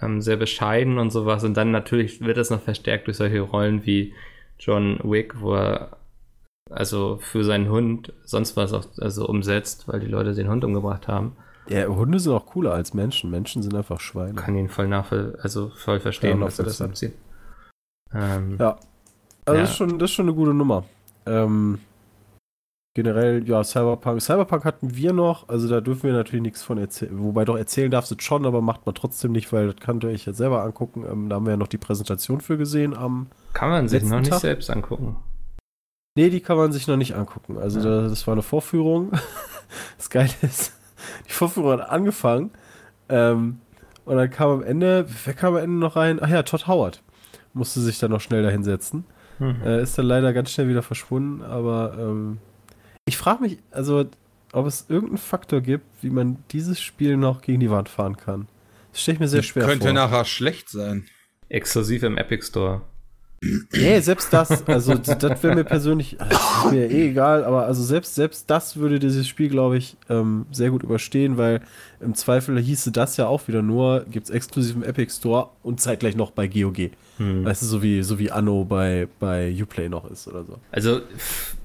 ähm, 0.00 0.20
sehr 0.20 0.36
bescheiden 0.36 0.98
und 0.98 1.10
sowas. 1.10 1.44
Und 1.44 1.56
dann 1.56 1.70
natürlich 1.70 2.20
wird 2.20 2.36
das 2.36 2.50
noch 2.50 2.62
verstärkt 2.62 3.06
durch 3.06 3.16
solche 3.16 3.40
Rollen 3.40 3.84
wie 3.86 4.14
John 4.58 4.98
Wick, 5.02 5.40
wo 5.40 5.54
er 5.54 5.96
also 6.70 7.18
für 7.20 7.44
seinen 7.44 7.70
Hund 7.70 8.12
sonst 8.24 8.56
was 8.56 8.72
auch 8.72 8.86
also 8.98 9.26
umsetzt, 9.26 9.88
weil 9.88 10.00
die 10.00 10.06
Leute 10.06 10.34
den 10.34 10.48
Hund 10.48 10.64
umgebracht 10.64 11.08
haben. 11.08 11.36
Ja, 11.68 11.86
Hunde 11.86 12.18
sind 12.20 12.32
auch 12.32 12.46
cooler 12.46 12.72
als 12.72 12.94
Menschen. 12.94 13.30
Menschen 13.30 13.62
sind 13.62 13.74
einfach 13.74 14.00
Schweine. 14.00 14.34
Kann 14.34 14.54
ihn 14.56 14.68
voll 14.68 14.88
nachvoll, 14.88 15.38
also 15.42 15.70
voll 15.70 16.00
verstehen, 16.00 16.38
Ja, 16.40 16.44
dass 16.44 16.58
er 16.58 16.64
das 16.64 16.80
abzieht. 16.80 17.14
Ähm, 18.12 18.56
Ja. 18.58 18.76
Also 19.44 19.56
Ja. 19.56 19.60
Das, 19.62 19.70
ist 19.70 19.76
schon, 19.76 19.98
das 19.98 20.10
ist 20.10 20.14
schon 20.16 20.26
eine 20.26 20.34
gute 20.34 20.52
Nummer. 20.54 20.84
Ähm, 21.26 21.78
generell, 22.94 23.48
ja, 23.48 23.62
Cyberpunk. 23.64 24.20
Cyberpunk 24.20 24.64
hatten 24.64 24.94
wir 24.96 25.12
noch, 25.12 25.48
also 25.48 25.68
da 25.68 25.80
dürfen 25.80 26.04
wir 26.04 26.12
natürlich 26.12 26.42
nichts 26.42 26.62
von 26.62 26.78
erzählen. 26.78 27.22
Wobei 27.22 27.44
doch 27.44 27.56
erzählen 27.56 27.90
darfst 27.90 28.10
du 28.10 28.16
es 28.16 28.22
schon, 28.24 28.44
aber 28.46 28.60
macht 28.60 28.86
man 28.86 28.94
trotzdem 28.94 29.32
nicht, 29.32 29.52
weil 29.52 29.68
das 29.72 29.76
könnt 29.76 30.04
ihr 30.04 30.10
euch 30.10 30.26
jetzt 30.26 30.38
selber 30.38 30.62
angucken. 30.64 31.04
Ähm, 31.10 31.28
da 31.28 31.36
haben 31.36 31.46
wir 31.46 31.52
ja 31.52 31.56
noch 31.56 31.68
die 31.68 31.78
Präsentation 31.78 32.40
für 32.40 32.58
gesehen 32.58 32.94
am. 32.96 33.26
Kann 33.52 33.70
man 33.70 33.88
sich 33.88 34.02
noch 34.04 34.18
nicht 34.20 34.30
Tag? 34.30 34.40
selbst 34.40 34.70
angucken. 34.70 35.16
Nee, 36.16 36.30
die 36.30 36.40
kann 36.40 36.56
man 36.56 36.72
sich 36.72 36.88
noch 36.88 36.96
nicht 36.96 37.14
angucken. 37.14 37.58
Also 37.58 37.78
Ja. 37.78 38.02
da, 38.02 38.08
das 38.08 38.26
war 38.26 38.32
eine 38.32 38.42
Vorführung. 38.42 39.12
Das 39.98 40.08
Geile 40.08 40.30
ist, 40.40 40.72
die 41.28 41.32
Vorführung 41.32 41.72
hat 41.72 41.90
angefangen. 41.90 42.50
Ähm, 43.08 43.60
und 44.04 44.16
dann 44.16 44.30
kam 44.30 44.50
am 44.50 44.62
Ende, 44.62 45.06
wer 45.24 45.34
kam 45.34 45.54
am 45.54 45.62
Ende 45.62 45.76
noch 45.76 45.96
rein? 45.96 46.18
Ach 46.22 46.28
ja, 46.28 46.42
Todd 46.42 46.66
Howard. 46.66 47.02
Musste 47.52 47.80
sich 47.80 47.98
dann 47.98 48.10
noch 48.10 48.20
schnell 48.20 48.42
dahinsetzen. 48.42 49.04
Mhm. 49.38 49.62
Äh, 49.64 49.82
ist 49.82 49.98
dann 49.98 50.06
leider 50.06 50.32
ganz 50.32 50.50
schnell 50.50 50.68
wieder 50.68 50.82
verschwunden, 50.82 51.42
aber 51.42 51.96
ähm, 51.98 52.38
ich 53.06 53.16
frage 53.16 53.42
mich, 53.42 53.58
also, 53.70 54.06
ob 54.52 54.66
es 54.66 54.86
irgendeinen 54.88 55.18
Faktor 55.18 55.60
gibt, 55.60 55.84
wie 56.02 56.10
man 56.10 56.38
dieses 56.50 56.80
Spiel 56.80 57.16
noch 57.16 57.42
gegen 57.42 57.60
die 57.60 57.70
Wand 57.70 57.88
fahren 57.88 58.16
kann. 58.16 58.48
Das 58.92 59.02
stelle 59.02 59.14
ich 59.14 59.20
mir 59.20 59.28
sehr 59.28 59.42
schwer 59.42 59.64
Könnte 59.64 59.86
vor. 59.86 59.94
nachher 59.94 60.24
schlecht 60.24 60.68
sein. 60.68 61.04
Exklusiv 61.48 62.02
im 62.02 62.18
Epic 62.18 62.46
Store. 62.46 62.82
Nee, 63.40 64.00
selbst 64.00 64.32
das, 64.32 64.66
also 64.66 64.94
das 64.94 65.42
wäre 65.42 65.54
mir 65.54 65.64
persönlich, 65.64 66.16
das 66.18 66.64
ist 66.64 66.72
mir 66.72 66.90
eh 66.90 67.10
egal, 67.10 67.44
aber 67.44 67.66
also 67.66 67.84
selbst, 67.84 68.16
selbst 68.16 68.50
das 68.50 68.76
würde 68.76 68.98
dieses 68.98 69.28
Spiel, 69.28 69.48
glaube 69.48 69.76
ich, 69.76 69.96
ähm, 70.08 70.46
sehr 70.50 70.70
gut 70.70 70.82
überstehen, 70.82 71.36
weil 71.36 71.60
im 72.00 72.14
Zweifel 72.14 72.58
hieße 72.58 72.90
das 72.90 73.16
ja 73.16 73.28
auch 73.28 73.46
wieder 73.46 73.62
nur, 73.62 74.06
gibt 74.10 74.26
es 74.26 74.30
exklusiv 74.30 74.74
im 74.74 74.82
Epic 74.82 75.12
Store 75.12 75.50
und 75.62 75.80
zeitgleich 75.80 76.16
noch 76.16 76.32
bei 76.32 76.48
GOG. 76.48 76.90
Hm. 77.18 77.44
Weißt 77.44 77.62
du, 77.62 77.66
so 77.66 77.82
wie, 77.82 78.02
so 78.02 78.18
wie 78.18 78.32
Anno 78.32 78.64
bei, 78.64 79.06
bei 79.20 79.54
Uplay 79.60 79.88
noch 79.88 80.10
ist 80.10 80.26
oder 80.26 80.44
so. 80.44 80.58
Also, 80.72 81.00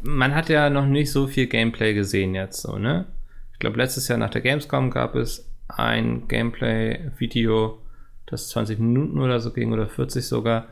man 0.04 0.36
hat 0.36 0.50
ja 0.50 0.70
noch 0.70 0.86
nicht 0.86 1.12
so 1.12 1.26
viel 1.26 1.48
Gameplay 1.48 1.96
gesehen 1.96 2.36
jetzt 2.36 2.62
so, 2.62 2.78
ne? 2.78 3.06
Ich 3.54 3.60
glaube, 3.60 3.78
letztes 3.78 4.08
Jahr 4.08 4.20
nach 4.20 4.30
der 4.30 4.42
Gamescom 4.42 4.92
gab 4.92 5.16
es 5.16 5.50
ein 5.68 6.28
Gameplay-Video, 6.28 7.80
das 8.28 8.50
20 8.50 8.80
Minuten 8.80 9.20
oder 9.20 9.40
so 9.40 9.52
ging 9.52 9.74
oder 9.74 9.88
40 9.88 10.28
sogar. 10.28 10.68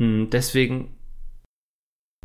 Hm, 0.00 0.30
Deswegen 0.30 0.96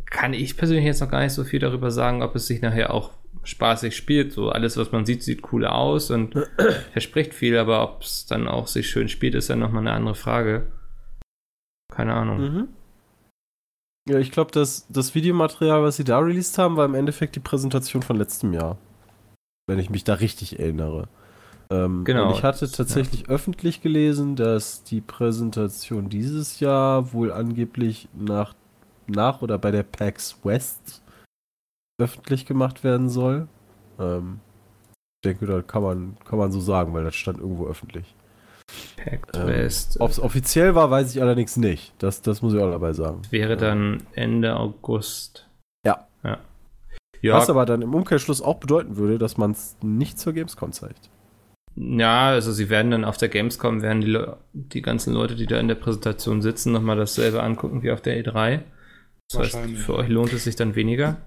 kann 0.06 0.34
ich 0.34 0.56
persönlich 0.56 0.86
jetzt 0.86 1.02
noch 1.02 1.12
gar 1.12 1.22
nicht 1.22 1.34
so 1.34 1.44
viel 1.44 1.60
darüber 1.60 1.92
sagen, 1.92 2.24
ob 2.24 2.36
es 2.36 2.48
sich 2.48 2.62
nachher 2.62 2.94
auch 2.94 3.12
spaßig 3.44 3.96
spielt. 3.96 4.32
So 4.32 4.50
alles, 4.50 4.78
was 4.78 4.92
man 4.92 5.06
sieht, 5.06 5.24
sieht 5.24 5.52
cool 5.52 5.66
aus 5.66 6.10
und 6.10 6.34
verspricht 6.94 7.34
viel, 7.34 7.58
aber 7.58 7.84
ob 7.84 8.02
es 8.02 8.26
dann 8.26 8.48
auch 8.48 8.68
sich 8.68 8.90
schön 8.90 9.10
spielt, 9.10 9.36
ist 9.36 9.50
dann 9.50 9.60
nochmal 9.60 9.82
eine 9.82 9.92
andere 9.92 10.16
Frage. 10.16 10.72
Keine 11.94 12.14
Ahnung. 12.14 12.40
Mhm. 12.40 12.68
Ja, 14.08 14.20
ich 14.20 14.32
glaube, 14.32 14.52
das, 14.52 14.88
das 14.90 15.16
Videomaterial, 15.16 15.82
was 15.82 15.98
sie 15.98 16.04
da 16.04 16.20
released 16.20 16.58
haben, 16.58 16.78
war 16.78 16.86
im 16.86 16.96
Endeffekt 16.96 17.36
die 17.36 17.40
Präsentation 17.40 18.04
von 18.04 18.16
letztem 18.16 18.54
Jahr. 18.54 18.78
Wenn 19.68 19.80
ich 19.80 19.90
mich 19.90 20.04
da 20.04 20.14
richtig 20.14 20.60
erinnere. 20.60 21.10
Ähm, 21.70 22.04
Genau, 22.04 22.30
Und 22.30 22.36
ich 22.38 22.44
hatte 22.44 22.70
tatsächlich 22.70 23.30
öffentlich 23.30 23.82
gelesen, 23.82 24.36
dass 24.36 24.84
die 24.84 25.02
Präsentation 25.02 26.10
dieses 26.10 26.60
Jahr 26.60 27.14
wohl 27.14 27.32
angeblich 27.32 28.08
nach, 28.14 28.54
nach 29.08 29.42
oder 29.42 29.58
bei 29.58 29.72
der 29.72 29.84
PAX 29.84 30.38
West 30.44 31.02
öffentlich 32.00 32.46
gemacht 32.46 32.84
werden 32.84 33.10
soll. 33.10 33.48
Ähm, 34.00 34.40
ich 35.24 35.30
denke, 35.30 35.46
da 35.48 35.62
kann 35.62 35.82
man, 35.82 36.18
kann 36.26 36.38
man 36.38 36.52
so 36.52 36.60
sagen, 36.60 36.94
weil 36.94 37.04
das 37.04 37.16
stand 37.16 37.40
irgendwo 37.40 37.68
öffentlich. 37.68 38.16
Pact 38.98 39.36
Ähm, 39.38 39.48
West. 39.48 40.00
Ob 40.00 40.12
es 40.12 40.20
offiziell 40.20 40.76
war, 40.76 40.90
weiß 40.92 41.16
ich 41.16 41.22
allerdings 41.22 41.58
nicht. 41.58 41.94
Das, 42.00 42.22
das 42.22 42.42
muss 42.42 42.54
ich 42.54 42.60
auch 42.60 42.72
dabei 42.72 42.94
sagen. 42.94 43.22
Wäre 43.30 43.58
dann 43.58 44.04
Ende 44.14 44.56
August. 44.58 45.48
Ja. 45.86 46.08
Ja. 46.24 46.40
Ja, 47.22 47.36
Was 47.36 47.50
aber 47.50 47.66
dann 47.66 47.82
im 47.82 47.94
Umkehrschluss 47.96 48.42
auch 48.42 48.58
bedeuten 48.58 48.98
würde, 48.98 49.18
dass 49.18 49.38
man 49.38 49.52
es 49.52 49.78
nicht 49.82 50.20
zur 50.20 50.34
Gamescom 50.34 50.72
zeigt. 50.72 51.10
Ja, 51.76 52.30
also 52.30 52.52
sie 52.54 52.70
werden 52.70 52.92
dann 52.92 53.04
auf 53.04 53.18
der 53.18 53.28
Gamescom, 53.28 53.82
werden 53.82 54.02
die, 54.02 54.08
Le 54.08 54.38
die 54.54 54.82
ganzen 54.82 55.14
Leute, 55.14 55.36
die 55.36 55.46
da 55.46 55.60
in 55.60 55.68
der 55.68 55.76
Präsentation 55.76 56.42
sitzen, 56.42 56.72
nochmal 56.72 56.96
dasselbe 56.96 57.44
angucken 57.44 57.84
wie 57.84 57.92
auf 57.92 58.02
der 58.02 58.24
E3. 58.24 58.62
Das 59.30 59.40
heißt, 59.40 59.70
für 59.78 59.96
euch 59.96 60.08
lohnt 60.08 60.32
es 60.34 60.46
sich 60.46 60.56
dann 60.56 60.76
weniger. 60.76 61.18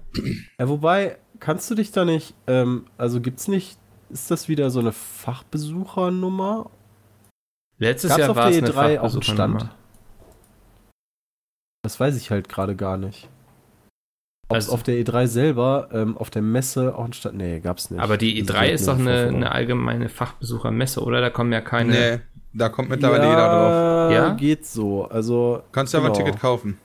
Ja, 0.57 0.67
wobei, 0.69 1.17
kannst 1.39 1.69
du 1.69 1.75
dich 1.75 1.91
da 1.91 2.05
nicht, 2.05 2.33
ähm, 2.47 2.85
also 2.97 3.21
gibt's 3.21 3.47
nicht, 3.47 3.77
ist 4.09 4.31
das 4.31 4.47
wieder 4.47 4.71
so 4.71 4.79
eine 4.79 4.91
Fachbesuchernummer? 4.91 6.71
Letztes 7.77 8.09
Gab's 8.09 8.19
Jahr 8.21 8.29
auf 8.31 8.37
war 8.37 8.49
es 8.49 8.57
der 8.57 8.69
eine 8.69 8.73
E3 8.73 8.99
auch 8.99 9.03
einen 9.03 9.21
Fachbesuchernummer. 9.21 9.59
Stand? 9.59 9.75
Das 11.83 11.99
weiß 11.99 12.17
ich 12.17 12.31
halt 12.31 12.49
gerade 12.49 12.75
gar 12.75 12.97
nicht. 12.97 13.29
Ob 14.51 14.57
es 14.57 14.65
Also- 14.65 14.73
auf 14.73 14.83
der 14.83 14.95
E3 14.95 15.27
selber, 15.27 15.89
ähm, 15.93 16.17
auf 16.17 16.29
der 16.31 16.41
Messe 16.41 16.95
auch 16.95 17.03
einen 17.03 17.13
Stand, 17.13 17.37
nee, 17.37 17.59
gab's 17.59 17.91
nicht. 17.91 18.01
Aber 18.01 18.17
die 18.17 18.41
Also, 18.41 18.53
E3 18.53 18.61
wir 18.65 18.73
ist 18.73 18.87
doch 18.87 18.97
eine, 18.99 19.27
eine 19.27 19.51
allgemeine 19.51 20.09
Fachbesuchermesse, 20.09 21.01
oder? 21.03 21.21
Da 21.21 21.29
kommen 21.29 21.51
ja 21.53 21.61
keine. 21.61 21.91
Nee, 21.91 22.19
da 22.53 22.69
kommt 22.69 22.89
mittlerweile 22.89 23.25
jeder 23.27 23.47
drauf. 23.47 24.11
Ja? 24.11 24.33
geht 24.33 24.65
so. 24.65 25.05
Also, 25.05 25.61
Kannst 25.71 25.93
du 25.93 25.99
aber 25.99 26.07
ein 26.07 26.13
genau. 26.13 26.25
Ticket 26.25 26.41
kaufen. 26.41 26.77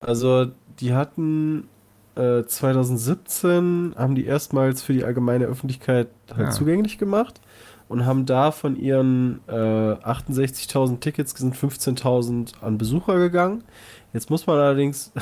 Also, 0.00 0.46
die 0.80 0.94
hatten 0.94 1.68
äh, 2.16 2.44
2017, 2.44 3.94
haben 3.96 4.14
die 4.14 4.24
erstmals 4.24 4.82
für 4.82 4.92
die 4.92 5.02
allgemeine 5.04 5.46
Öffentlichkeit 5.46 6.06
halt 6.36 6.48
Ah. 6.48 6.50
zugänglich 6.52 6.98
gemacht 6.98 7.40
und 7.88 8.06
haben 8.06 8.26
da 8.26 8.52
von 8.52 8.76
ihren 8.76 9.40
äh, 9.48 9.52
68.000 9.52 11.00
Tickets 11.00 11.32
sind 11.36 11.56
15.000 11.56 12.52
an 12.62 12.78
Besucher 12.78 13.18
gegangen. 13.18 13.64
Jetzt 14.12 14.30
muss 14.30 14.46
man 14.46 14.58
allerdings, 14.58 15.12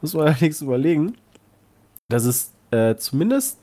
muss 0.00 0.14
man 0.14 0.26
allerdings 0.28 0.60
überlegen, 0.60 1.16
dass 2.08 2.24
es 2.24 2.52
äh, 2.70 2.96
zumindest 2.96 3.58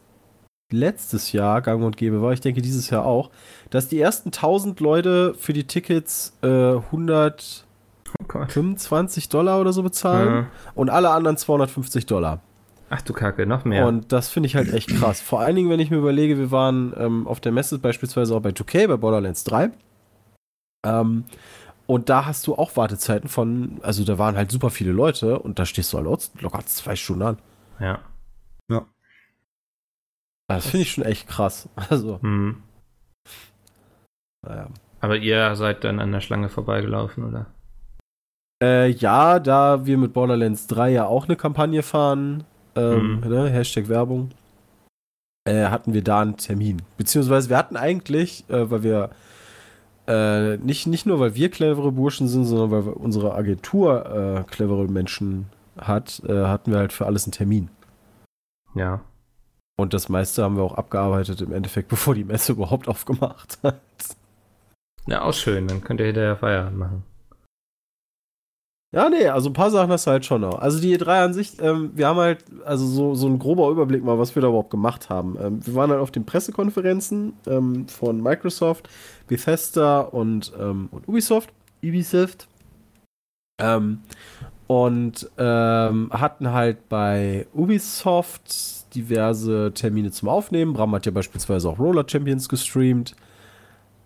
letztes 0.71 1.31
Jahr 1.31 1.61
gang 1.61 1.83
und 1.83 1.97
gäbe 1.97 2.21
war, 2.21 2.33
ich 2.33 2.41
denke 2.41 2.61
dieses 2.61 2.89
Jahr 2.89 3.05
auch, 3.05 3.29
dass 3.69 3.87
die 3.89 3.99
ersten 4.01 4.29
1000 4.29 4.79
Leute 4.79 5.35
für 5.35 5.53
die 5.53 5.65
Tickets 5.65 6.35
äh, 6.41 6.47
125 6.47 7.63
Oh 8.19 8.25
Gott. 8.27 9.33
Dollar 9.33 9.59
oder 9.61 9.73
so 9.73 9.83
bezahlen 9.83 10.27
Ja. 10.29 10.45
und 10.75 10.89
alle 10.89 11.09
anderen 11.11 11.37
250 11.37 12.05
Dollar. 12.05 12.41
Ach 12.89 13.01
du 13.01 13.13
Kacke, 13.13 13.45
noch 13.47 13.65
mehr. 13.65 13.87
Und 13.87 14.11
das 14.11 14.29
finde 14.29 14.47
ich 14.47 14.55
halt 14.55 14.71
echt 14.71 14.89
krass. 14.89 15.19
Vor 15.19 15.39
allen 15.39 15.55
Dingen, 15.55 15.69
wenn 15.69 15.79
ich 15.79 15.89
mir 15.89 15.97
überlege, 15.97 16.37
wir 16.37 16.51
waren 16.51 16.93
ähm, 16.97 17.27
auf 17.27 17.39
der 17.39 17.51
Messe 17.51 17.79
beispielsweise 17.79 18.35
auch 18.35 18.41
bei 18.41 18.49
2K, 18.49 18.87
bei 18.87 18.97
Borderlands 18.97 19.43
3. 19.45 19.71
Ähm, 20.85 21.23
und 21.87 22.09
da 22.09 22.25
hast 22.25 22.47
du 22.47 22.55
auch 22.55 22.75
Wartezeiten 22.77 23.29
von, 23.29 23.79
also 23.83 24.03
da 24.03 24.17
waren 24.17 24.35
halt 24.35 24.51
super 24.51 24.69
viele 24.69 24.91
Leute 24.91 25.39
und 25.39 25.59
da 25.59 25.65
stehst 25.65 25.91
du 25.93 25.97
halt 25.97 26.41
locker 26.41 26.65
zwei 26.65 26.95
Stunden 26.95 27.23
an. 27.23 27.37
ja. 27.79 27.99
Das 30.49 30.67
finde 30.67 30.83
ich 30.83 30.91
schon 30.91 31.05
echt 31.05 31.27
krass. 31.27 31.69
Also, 31.89 32.21
Hm. 32.21 32.61
naja. 34.45 34.67
Aber 34.99 35.17
ihr 35.17 35.55
seid 35.55 35.83
dann 35.83 35.99
an 35.99 36.11
der 36.11 36.21
Schlange 36.21 36.49
vorbeigelaufen, 36.49 37.23
oder? 37.25 37.45
Äh, 38.61 38.89
ja, 38.89 39.39
da 39.39 39.85
wir 39.85 39.97
mit 39.97 40.13
Borderlands 40.13 40.67
3 40.67 40.91
ja 40.91 41.05
auch 41.05 41.25
eine 41.25 41.35
Kampagne 41.35 41.81
fahren, 41.83 42.43
ähm, 42.75 43.21
Mhm. 43.21 43.29
ne, 43.29 43.49
Hashtag 43.49 43.87
Werbung, 43.89 44.31
äh, 45.45 45.65
hatten 45.65 45.93
wir 45.93 46.03
da 46.03 46.21
einen 46.21 46.37
Termin. 46.37 46.81
Beziehungsweise 46.97 47.49
wir 47.49 47.57
hatten 47.57 47.75
eigentlich, 47.77 48.47
äh, 48.49 48.69
weil 48.69 48.83
wir 48.83 49.09
äh, 50.07 50.57
nicht, 50.57 50.87
nicht 50.87 51.05
nur, 51.05 51.19
weil 51.19 51.35
wir 51.35 51.49
clevere 51.49 51.91
Burschen 51.91 52.27
sind, 52.27 52.45
sondern 52.45 52.71
weil 52.71 52.93
unsere 52.93 53.33
Agentur 53.33 54.05
äh, 54.05 54.43
clevere 54.43 54.87
Menschen 54.87 55.49
hat, 55.77 56.21
äh, 56.27 56.45
hatten 56.45 56.71
wir 56.71 56.79
halt 56.79 56.93
für 56.93 57.05
alles 57.05 57.25
einen 57.25 57.31
Termin. 57.31 57.69
Ja. 58.75 59.01
Und 59.75 59.93
das 59.93 60.09
meiste 60.09 60.43
haben 60.43 60.55
wir 60.55 60.63
auch 60.63 60.75
abgearbeitet 60.75 61.41
im 61.41 61.53
Endeffekt, 61.53 61.87
bevor 61.89 62.15
die 62.15 62.23
Messe 62.23 62.51
überhaupt 62.51 62.87
aufgemacht 62.87 63.59
hat. 63.63 63.81
Ja, 65.07 65.23
auch 65.23 65.33
schön. 65.33 65.67
Dann 65.67 65.81
könnt 65.81 65.99
ihr 65.99 66.07
hinterher 66.07 66.37
Feierabend 66.37 66.77
machen. 66.77 67.03
Ja, 68.93 69.09
nee, 69.09 69.27
also 69.27 69.49
ein 69.49 69.53
paar 69.53 69.71
Sachen 69.71 69.91
hast 69.91 70.05
du 70.05 70.11
halt 70.11 70.23
schon 70.23 70.41
noch. 70.41 70.59
Also 70.59 70.79
die 70.79 70.95
E3 70.95 71.25
an 71.25 71.33
sich, 71.33 71.59
ähm, 71.59 71.89
wir 71.95 72.05
haben 72.05 72.19
halt, 72.19 72.45
also 72.63 72.85
so, 72.85 73.15
so 73.15 73.25
ein 73.25 73.39
grober 73.39 73.71
Überblick 73.71 74.03
mal, 74.03 74.19
was 74.19 74.35
wir 74.35 74.41
da 74.43 74.49
überhaupt 74.49 74.69
gemacht 74.69 75.09
haben. 75.09 75.35
Ähm, 75.41 75.65
wir 75.65 75.73
waren 75.73 75.89
halt 75.89 75.99
auf 75.99 76.11
den 76.11 76.25
Pressekonferenzen 76.25 77.33
ähm, 77.47 77.87
von 77.87 78.21
Microsoft, 78.21 78.87
Bethesda 79.27 80.01
und, 80.01 80.53
ähm, 80.59 80.89
und 80.91 81.07
Ubisoft. 81.07 81.51
Ubisoft. 81.83 82.47
Ähm, 83.59 84.01
und 84.67 85.27
ähm, 85.39 86.11
hatten 86.13 86.51
halt 86.51 86.87
bei 86.87 87.47
Ubisoft 87.51 88.93
diverse 88.93 89.71
Termine 89.73 90.11
zum 90.11 90.29
Aufnehmen. 90.29 90.73
Bram 90.73 90.93
hat 90.93 91.07
ja 91.07 91.11
beispielsweise 91.11 91.67
auch 91.67 91.79
Roller 91.79 92.05
Champions 92.07 92.47
gestreamt. 92.47 93.15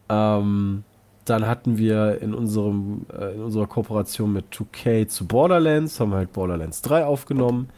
Ähm, 0.07 0.85
dann 1.29 1.47
hatten 1.47 1.77
wir 1.77 2.21
in, 2.21 2.33
unserem, 2.33 3.05
äh, 3.11 3.35
in 3.35 3.41
unserer 3.41 3.67
Kooperation 3.67 4.33
mit 4.33 4.45
2K 4.53 5.07
zu 5.07 5.25
Borderlands, 5.27 5.99
haben 5.99 6.11
wir 6.11 6.17
halt 6.17 6.33
Borderlands 6.33 6.81
3 6.81 7.05
aufgenommen. 7.05 7.69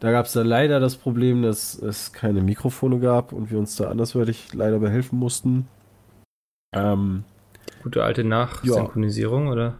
Da 0.00 0.10
gab 0.10 0.26
es 0.26 0.32
dann 0.32 0.46
leider 0.46 0.80
das 0.80 0.96
Problem, 0.96 1.42
dass 1.42 1.74
es 1.74 2.12
keine 2.12 2.42
Mikrofone 2.42 2.98
gab 2.98 3.32
und 3.32 3.50
wir 3.50 3.58
uns 3.58 3.76
da 3.76 3.88
andersweitig 3.88 4.52
leider 4.52 4.78
behelfen 4.78 5.18
mussten. 5.18 5.66
Ähm, 6.74 7.24
Gute 7.82 8.02
alte 8.02 8.24
Nachsynchronisierung, 8.24 9.48
oder? 9.48 9.74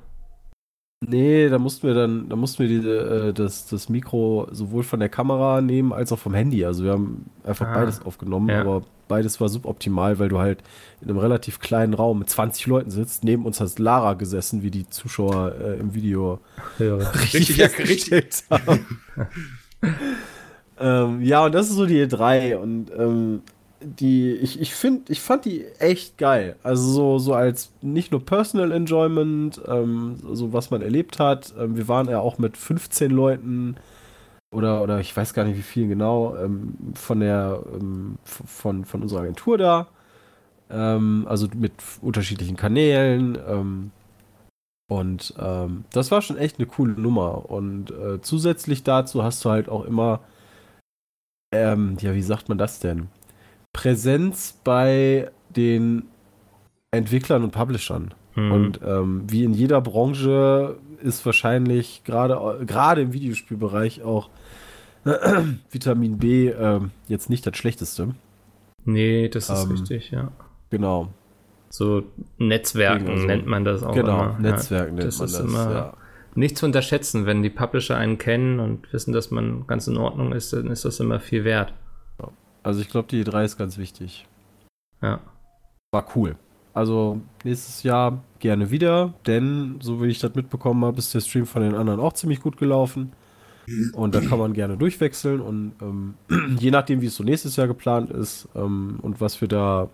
nee, 1.09 1.49
da 1.49 1.59
mussten 1.59 1.87
wir 1.87 1.95
dann, 1.95 2.29
da 2.29 2.37
mussten 2.37 2.61
wir 2.61 2.69
diese, 2.69 3.29
äh, 3.29 3.33
das, 3.33 3.67
das 3.67 3.89
Mikro 3.89 4.49
sowohl 4.51 4.83
von 4.83 5.01
der 5.01 5.09
Kamera 5.09 5.61
nehmen 5.61 5.93
als 5.93 6.13
auch 6.13 6.19
vom 6.19 6.35
Handy. 6.35 6.65
Also 6.65 6.85
wir 6.85 6.93
haben 6.93 7.31
einfach 7.45 7.67
Ah, 7.69 7.75
beides 7.75 8.05
aufgenommen, 8.05 8.49
ja. 8.49 8.61
aber 8.61 8.83
beides 9.09 9.41
war 9.41 9.49
suboptimal, 9.49 10.19
weil 10.19 10.29
du 10.29 10.39
halt 10.39 10.63
in 11.01 11.09
einem 11.09 11.19
relativ 11.19 11.61
kleinen 11.61 11.95
Raum 11.95 12.21
mit 12.21 12.31
20 12.31 12.67
Leuten 12.67 12.91
sitzt. 12.91 13.25
Neben 13.25 13.45
uns 13.45 13.61
hat 13.61 13.79
Lara 13.79 14.15
gesessen, 14.15 14.63
wie 14.63 14.71
die 14.71 14.89
Zuschauer 14.89 15.55
äh, 15.61 15.79
im 15.79 15.95
Video. 15.95 16.41
Richtig, 16.79 17.57
ja, 17.57 17.67
richtig. 17.67 18.05
festgestellt 18.05 18.45
haben. 18.51 19.01
ähm, 20.81 21.23
ja, 21.23 21.45
und 21.45 21.53
das 21.55 21.69
ist 21.69 21.77
so 21.77 21.87
die 21.87 22.03
E3 22.05 22.57
und 22.57 22.91
ähm, 22.97 23.43
die, 23.85 24.33
ich, 24.33 24.61
ich 24.61 24.75
finde, 24.75 25.13
ich 25.13 25.21
fand 25.21 25.45
die 25.45 25.65
echt 25.79 26.19
geil. 26.19 26.57
Also 26.63 26.91
so, 26.91 27.19
so 27.19 27.35
als 27.35 27.73
nicht 27.83 28.13
nur 28.13 28.25
Personal 28.25 28.73
Enjoyment, 28.73 29.61
ähm, 29.67 30.17
so 30.33 30.53
was 30.53 30.71
man 30.71 30.83
erlebt 30.83 31.19
hat. 31.19 31.55
Ähm, 31.59 31.77
wir 31.77 31.89
waren 31.89 32.09
ja 32.09 32.21
auch 32.21 32.39
mit 32.39 32.57
15 32.57 33.11
Leuten 33.11 33.77
oder, 34.55 34.83
oder 34.83 35.01
ich 35.01 35.17
weiß 35.17 35.35
gar 35.35 35.45
nicht 35.45 35.59
wie 35.59 35.63
viel 35.63 35.89
genau, 35.89 36.37
ähm, 36.37 36.75
von 36.95 37.21
der, 37.21 37.61
ähm, 37.75 38.19
von, 38.25 38.85
von 38.85 39.03
unserer 39.03 39.23
Agentur 39.23 39.59
da. 39.59 39.89
Ähm, 40.71 41.27
also 41.29 41.49
mit 41.55 41.73
unterschiedlichen 42.01 42.57
Kanälen. 42.57 43.39
Ähm, 43.47 43.91
und 44.89 45.35
ähm, 45.39 45.85
das 45.93 46.11
war 46.11 46.23
schon 46.23 46.39
echt 46.39 46.59
eine 46.59 46.67
coole 46.67 46.93
Nummer. 46.93 47.51
Und 47.51 47.91
äh, 47.91 48.21
zusätzlich 48.21 48.83
dazu 48.83 49.23
hast 49.23 49.45
du 49.45 49.51
halt 49.51 49.69
auch 49.69 49.85
immer, 49.85 50.21
ähm, 51.53 51.97
ja, 52.01 52.15
wie 52.15 52.23
sagt 52.23 52.49
man 52.49 52.59
das 52.59 52.81
denn? 52.81 53.09
Präsenz 53.73 54.59
bei 54.65 55.31
den 55.55 56.05
Entwicklern 56.91 57.43
und 57.43 57.51
Publishern. 57.51 58.15
Hm. 58.35 58.53
Und 58.53 58.81
wie 59.31 59.45
in 59.45 59.53
jeder 59.53 59.81
Branche 59.81 60.77
ist 61.01 61.25
wahrscheinlich 61.25 62.03
gerade 62.03 62.65
gerade 62.67 63.03
im 63.03 63.13
Videospielbereich 63.13 64.03
auch 64.03 64.29
Vitamin 65.71 66.19
B 66.19 66.49
ähm, 66.49 66.91
jetzt 67.09 67.31
nicht 67.31 67.47
das 67.47 67.57
Schlechteste. 67.57 68.15
nee, 68.85 69.29
das 69.29 69.51
ist 69.51 69.65
ähm, 69.65 69.71
richtig, 69.73 70.11
ja. 70.11 70.33
Genau, 70.71 71.09
So 71.69 72.03
Netzwerken 72.39 73.09
Also, 73.09 73.27
nennt 73.27 73.47
man 73.47 73.65
das 73.65 73.83
auch 73.83 73.95
genau. 73.95 74.31
immer. 74.31 74.39
Netzwerken 74.41 74.97
ja, 74.97 75.05
nennt 75.05 75.09
das 75.09 75.19
man 75.19 75.27
ist 75.29 75.39
das. 75.39 75.47
immer 75.47 75.71
ja. 75.73 75.93
nicht 76.35 76.57
zu 76.59 76.67
unterschätzen, 76.67 77.27
wenn 77.27 77.43
die 77.43 77.51
Publisher 77.51 77.97
einen 77.97 78.19
kennen 78.19 78.61
und 78.61 78.93
wissen, 78.93 79.13
dass 79.13 79.31
man 79.31 79.67
ganz 79.67 79.87
in 79.87 79.97
Ordnung 79.97 80.33
ist, 80.33 80.53
dann 80.53 80.69
ist 80.69 80.85
das 80.85 81.01
immer 81.01 81.21
viel 81.21 81.45
wert. 81.45 81.73
Also 82.65 82.81
ich 82.81 82.89
glaube, 82.89 83.09
die 83.09 83.23
E3 83.23 83.45
ist 83.45 83.59
ganz 83.59 83.77
wichtig. 83.77 84.27
Ja. 85.03 85.21
War 85.93 86.07
cool. 86.17 86.37
Also 86.73 87.21
nächstes 87.45 87.83
Jahr 87.85 88.25
gerne 88.41 88.71
wieder, 88.71 89.13
denn 89.27 89.77
so 89.81 90.03
wie 90.03 90.09
ich 90.09 90.19
das 90.19 90.35
mitbekommen 90.35 90.85
habe, 90.85 90.99
ist 90.99 91.15
der 91.15 91.21
Stream 91.21 91.47
von 91.47 91.63
den 91.63 91.75
anderen 91.75 92.01
auch 92.01 92.15
ziemlich 92.15 92.41
gut 92.41 92.57
gelaufen. 92.57 93.13
Und 93.93 94.15
da 94.15 94.21
kann 94.21 94.39
man 94.39 94.53
gerne 94.53 94.77
durchwechseln 94.77 95.41
und 95.41 95.75
ähm, 95.81 96.15
je 96.59 96.71
nachdem, 96.71 97.01
wie 97.01 97.07
es 97.07 97.17
so 97.17 97.25
nächstes 97.25 97.57
Jahr 97.57 97.67
geplant 97.67 98.11
ist 98.11 98.49
ähm, 98.55 98.99
und 99.01 99.21
was 99.21 99.41
wir 99.41 99.49
da, 99.49 99.89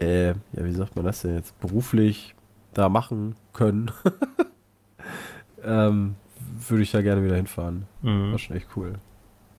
äh, 0.00 0.28
ja, 0.28 0.34
wie 0.52 0.72
sagt 0.72 0.96
man 0.96 1.04
das 1.04 1.22
denn 1.22 1.36
jetzt, 1.36 1.58
beruflich 1.60 2.34
da 2.74 2.88
machen 2.88 3.36
können, 3.52 3.90
ähm, 5.62 6.16
würde 6.68 6.82
ich 6.82 6.90
da 6.90 7.02
gerne 7.02 7.24
wieder 7.24 7.36
hinfahren. 7.36 7.86
Mhm. 8.02 8.32
War 8.32 8.38
schon 8.38 8.56
echt 8.56 8.68
cool. 8.76 8.98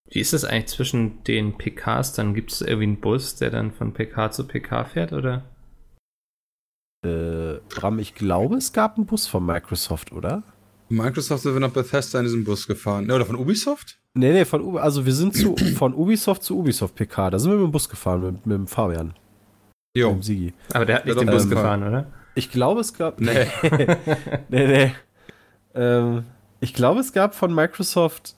Wie 0.09 0.19
ist 0.19 0.33
es 0.33 0.45
eigentlich 0.45 0.67
zwischen 0.67 1.23
den 1.23 1.57
PKs? 1.57 2.13
Dann 2.13 2.35
gibt 2.35 2.51
es 2.51 2.61
irgendwie 2.61 2.83
einen 2.83 3.01
Bus, 3.01 3.35
der 3.35 3.49
dann 3.49 3.71
von 3.71 3.93
PK 3.93 4.31
zu 4.31 4.47
PK 4.47 4.85
fährt, 4.85 5.13
oder? 5.13 5.43
Äh, 7.03 7.59
Bram, 7.69 7.97
ich 7.97 8.13
glaube, 8.13 8.57
es 8.57 8.71
gab 8.71 8.97
einen 8.97 9.07
Bus 9.07 9.25
von 9.25 9.45
Microsoft, 9.45 10.11
oder? 10.11 10.43
Microsoft 10.89 11.43
sind 11.43 11.53
wir 11.53 11.59
nach 11.59 11.71
Bethesda 11.71 12.19
in 12.19 12.25
diesem 12.25 12.43
Bus 12.43 12.67
gefahren. 12.67 13.07
Ne, 13.07 13.15
oder 13.15 13.25
von 13.25 13.35
Ubisoft? 13.35 13.97
Nee, 14.13 14.31
nee, 14.31 14.45
von 14.45 14.61
Ubi 14.61 14.79
also 14.79 15.05
wir 15.05 15.13
sind 15.13 15.35
zu, 15.35 15.55
von 15.75 15.93
Ubisoft 15.93 16.43
zu 16.43 16.59
Ubisoft 16.59 16.95
PK. 16.95 17.31
Da 17.31 17.39
sind 17.39 17.51
wir 17.51 17.57
mit 17.57 17.65
dem 17.65 17.71
Bus 17.71 17.89
gefahren, 17.89 18.21
mit, 18.21 18.45
mit 18.45 18.57
dem 18.57 18.67
Fabian. 18.67 19.13
Jo. 19.95 20.11
Dem 20.11 20.21
Sigi. 20.21 20.53
Aber 20.73 20.85
der 20.85 20.97
hat 20.97 21.05
nicht 21.05 21.15
Ja, 21.15 21.23
den 21.23 21.31
Bus 21.31 21.43
ähm, 21.43 21.49
gefahren, 21.49 21.83
oder? 21.83 22.07
Ich 22.35 22.51
glaube, 22.51 22.81
es 22.81 22.93
gab. 22.93 23.19
Nee. 23.19 23.47
nee, 24.49 24.67
nee. 24.67 24.91
Ähm, 25.73 26.23
ich 26.59 26.73
glaube, 26.73 26.99
es 26.99 27.13
gab 27.13 27.33
von 27.33 27.53
Microsoft 27.53 28.35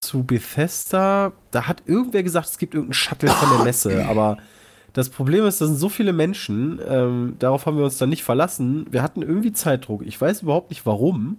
zu 0.00 0.24
Bethesda, 0.24 1.32
da 1.50 1.66
hat 1.66 1.82
irgendwer 1.86 2.22
gesagt, 2.22 2.46
es 2.46 2.58
gibt 2.58 2.74
irgendeinen 2.74 2.94
Shuttle 2.94 3.30
von 3.30 3.48
der 3.56 3.64
Messe, 3.64 4.06
aber 4.08 4.38
das 4.92 5.08
Problem 5.10 5.44
ist, 5.44 5.60
da 5.60 5.66
sind 5.66 5.76
so 5.76 5.88
viele 5.88 6.12
Menschen, 6.12 6.80
ähm, 6.88 7.36
darauf 7.38 7.66
haben 7.66 7.76
wir 7.76 7.84
uns 7.84 7.98
dann 7.98 8.08
nicht 8.08 8.24
verlassen. 8.24 8.86
Wir 8.90 9.02
hatten 9.02 9.22
irgendwie 9.22 9.52
Zeitdruck. 9.52 10.02
Ich 10.04 10.20
weiß 10.20 10.42
überhaupt 10.42 10.70
nicht 10.70 10.86
warum. 10.86 11.38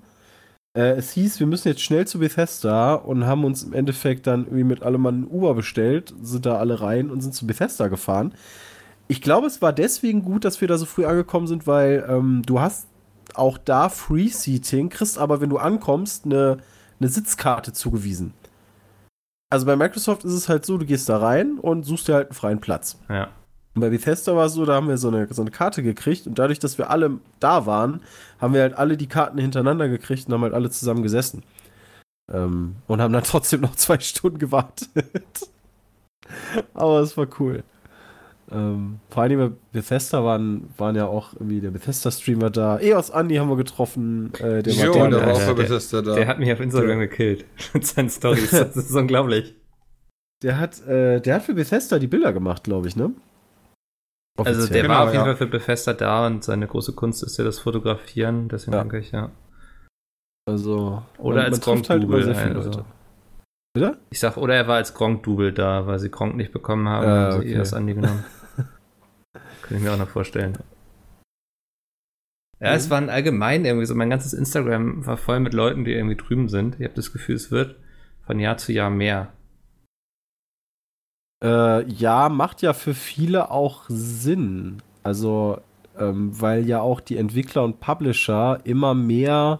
Äh, 0.80 0.96
es 0.96 1.12
hieß, 1.12 1.42
wir 1.42 1.48
müssen 1.48 1.68
jetzt 1.68 1.82
schnell 1.82 2.08
zu 2.08 2.20
Bethesda 2.20 2.94
und 2.94 3.26
haben 3.26 3.44
uns 3.44 3.64
im 3.64 3.74
Endeffekt 3.74 4.28
dann 4.28 4.46
irgendwie 4.46 4.64
mit 4.64 4.82
allem 4.82 5.02
Mann 5.02 5.22
ein 5.24 5.28
Uber 5.28 5.54
bestellt, 5.54 6.14
sind 6.22 6.46
da 6.46 6.56
alle 6.56 6.80
rein 6.80 7.12
und 7.12 7.20
sind 7.20 7.36
zu 7.36 7.46
Bethesda 7.46 7.90
gefahren. 7.90 8.34
Ich 9.10 9.22
glaube, 9.22 9.48
es 9.48 9.62
war 9.62 9.74
deswegen 9.74 10.24
gut, 10.24 10.46
dass 10.46 10.62
wir 10.62 10.70
da 10.70 10.78
so 10.78 10.86
früh 10.86 11.06
angekommen 11.06 11.48
sind, 11.48 11.68
weil 11.68 12.06
ähm, 12.08 12.44
du 12.46 12.62
hast 12.62 12.88
auch 13.34 13.58
da 13.58 13.90
Free 13.90 14.30
Seating, 14.30 14.88
kriegst 14.88 15.18
aber, 15.18 15.42
wenn 15.42 15.50
du 15.50 15.58
ankommst, 15.58 16.24
eine, 16.24 16.60
eine 17.00 17.10
Sitzkarte 17.10 17.74
zugewiesen. 17.74 18.34
Also 19.50 19.66
bei 19.66 19.76
Microsoft 19.76 20.24
ist 20.24 20.34
es 20.34 20.48
halt 20.48 20.66
so, 20.66 20.78
du 20.78 20.86
gehst 20.86 21.10
da 21.10 21.18
rein 21.18 21.58
und 21.60 21.84
suchst 21.84 22.08
dir 22.08 22.14
halt 22.14 22.28
einen 22.28 22.36
freien 22.36 22.62
Platz. 22.62 22.98
Ja. 23.10 23.30
Und 23.80 23.84
bei 23.84 23.92
Bethesda 23.92 24.36
war 24.36 24.48
es 24.48 24.56
so, 24.56 24.66
da 24.66 24.74
haben 24.74 24.90
wir 24.90 24.98
so 24.98 25.08
eine, 25.08 25.34
so 25.34 25.42
eine 25.42 25.52
Karte 25.52 25.82
gekriegt 25.82 26.28
und 26.28 26.38
dadurch, 26.38 26.60
dass 26.60 26.78
wir 26.78 26.90
alle 26.90 27.20
da 27.40 27.66
waren, 27.66 28.02
haben 28.38 28.54
wir 28.54 28.60
halt 28.60 28.74
alle 28.74 28.98
die 28.98 29.08
Karten 29.08 29.38
hintereinander 29.38 29.88
gekriegt 29.88 30.28
und 30.28 30.34
haben 30.34 30.42
halt 30.42 30.54
alle 30.54 30.70
zusammen 30.70 31.02
gesessen. 31.02 31.44
Ähm, 32.30 32.76
und 32.88 33.00
haben 33.00 33.14
dann 33.14 33.24
trotzdem 33.26 33.62
noch 33.62 33.76
zwei 33.76 33.98
Stunden 34.00 34.38
gewartet. 34.38 34.90
Aber 36.74 37.00
es 37.00 37.16
war 37.16 37.26
cool. 37.40 37.64
Ähm, 38.52 39.00
vor 39.10 39.24
allem 39.24 39.40
bei 39.40 39.56
Bethesda 39.72 40.26
waren, 40.26 40.68
waren 40.78 40.98
ja 40.98 41.06
auch 41.06 41.32
irgendwie 41.36 41.62
der 41.62 41.72
Bethesda-Stream 41.72 42.42
war 42.42 42.50
da. 42.50 42.80
EOS 42.80 43.12
Andi 43.12 43.36
haben 43.36 43.48
wir 43.48 43.56
getroffen. 43.56 44.34
Äh, 44.40 44.62
der 44.62 44.74
Jo, 44.74 44.94
war 44.94 45.10
der 45.10 45.26
war 45.26 45.36
auch 45.36 45.46
bei 45.46 45.54
Bethesda 45.54 46.02
da. 46.02 46.16
Der 46.16 46.28
hat 46.28 46.38
mich 46.38 46.52
auf 46.52 46.60
Instagram 46.60 47.00
gekillt. 47.00 47.46
Mit 47.74 47.88
seinen 47.88 48.10
Stories. 48.10 48.50
Das 48.50 48.76
ist 48.76 48.94
unglaublich. 48.94 49.56
Der 50.44 50.60
hat, 50.60 50.86
äh, 50.86 51.22
der 51.22 51.36
hat 51.36 51.44
für 51.44 51.54
Bethesda 51.54 51.98
die 51.98 52.08
Bilder 52.08 52.34
gemacht, 52.34 52.66
glaube 52.66 52.90
ich, 52.90 52.98
ne? 52.98 53.14
Also 54.46 54.62
Offiziell. 54.64 54.82
der 54.84 54.90
war 54.90 54.98
Genau, 54.98 55.08
auf 55.08 55.14
jeden 55.14 55.26
ja. 55.26 55.26
Fall 55.26 55.36
für 55.38 55.48
Befester 55.48 55.94
da 55.94 56.28
und 56.28 56.44
seine 56.44 56.68
große 56.68 56.94
Kunst 56.94 57.24
ist 57.24 57.38
ja 57.38 57.44
das 57.44 57.60
Fotografieren, 57.60 58.48
deswegen 58.50 58.74
Ja. 58.74 58.80
denke 58.82 59.00
ich, 59.00 59.12
ja. 59.12 59.32
also, 60.48 61.04
Oder 61.18 61.44
als 61.44 61.60
trifft 61.60 61.90
halt 61.90 62.04
viele 62.04 62.16
also. 62.32 62.70
Leute. 62.72 62.86
Bitte? 63.74 63.98
Ich 64.10 64.20
sag, 64.20 64.38
oder 64.38 64.56
er 64.56 64.68
war 64.68 64.78
als 64.78 64.94
Gronk-Double 64.96 65.54
da, 65.54 65.86
weil 65.86 66.00
sie 66.00 66.10
Gronk 66.10 66.36
nicht 66.36 66.52
bekommen 66.52 66.90
haben, 66.90 67.06
Ah, 67.08 67.10
haben 67.26 67.32
sie 67.34 67.38
okay. 67.40 67.54
eh 67.54 67.58
das 67.58 67.74
Andi 67.74 67.94
genommen. 67.94 68.26
Kann 69.62 69.78
ich 69.78 69.84
mir 69.84 69.94
auch 69.94 69.98
noch 69.98 70.10
vorstellen. 70.10 70.58
Ja, 72.60 72.74
es 72.74 72.90
waren 72.90 73.10
allgemein 73.10 73.64
irgendwie 73.64 73.86
so, 73.86 73.96
mein 73.96 74.10
ganzes 74.10 74.34
Instagram 74.34 75.06
war 75.06 75.16
voll 75.18 75.40
mit 75.40 75.54
Leuten, 75.54 75.86
die 75.86 75.94
irgendwie 75.94 76.18
drüben 76.18 76.50
sind. 76.50 76.76
Ich 76.80 76.84
habe 76.86 76.96
das 76.96 77.14
Gefühl, 77.14 77.36
es 77.36 77.52
wird 77.52 77.76
von 78.26 78.40
Jahr 78.40 78.58
zu 78.58 78.74
Jahr 78.74 78.90
mehr. 78.90 79.32
Äh, 81.44 81.90
ja, 81.90 82.30
macht 82.30 82.62
ja 82.62 82.74
für 82.74 82.94
viele 82.94 83.52
auch 83.52 83.84
Sinn. 83.88 84.82
Also, 85.04 85.60
ähm, 85.98 86.40
weil 86.40 86.68
ja 86.68 86.82
auch 86.82 87.00
die 87.00 87.18
Entwickler 87.18 87.64
und 87.64 87.80
Publisher 87.80 88.60
immer 88.64 88.94
mehr 88.94 89.60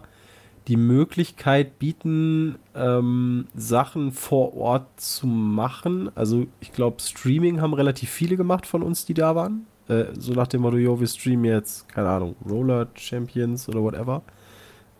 die 0.68 0.76
Möglichkeit 0.76 1.78
bieten, 1.78 2.56
ähm, 2.74 3.48
Sachen 3.54 4.12
vor 4.12 4.56
Ort 4.56 5.00
zu 5.00 5.26
machen. 5.26 6.10
Also, 6.14 6.46
ich 6.60 6.72
glaube, 6.72 7.00
Streaming 7.00 7.60
haben 7.60 7.74
relativ 7.74 8.10
viele 8.10 8.36
gemacht 8.36 8.66
von 8.66 8.82
uns, 8.82 9.04
die 9.06 9.14
da 9.14 9.34
waren. 9.34 9.66
Äh, 9.88 10.04
so 10.18 10.32
nach 10.32 10.46
dem 10.46 10.62
Motto, 10.62 10.76
yo, 10.76 11.00
wir 11.00 11.06
streamen 11.08 11.46
jetzt, 11.46 11.88
keine 11.88 12.08
Ahnung, 12.10 12.36
Roller 12.48 12.88
Champions 12.94 13.68
oder 13.68 13.82
whatever. 13.82 14.22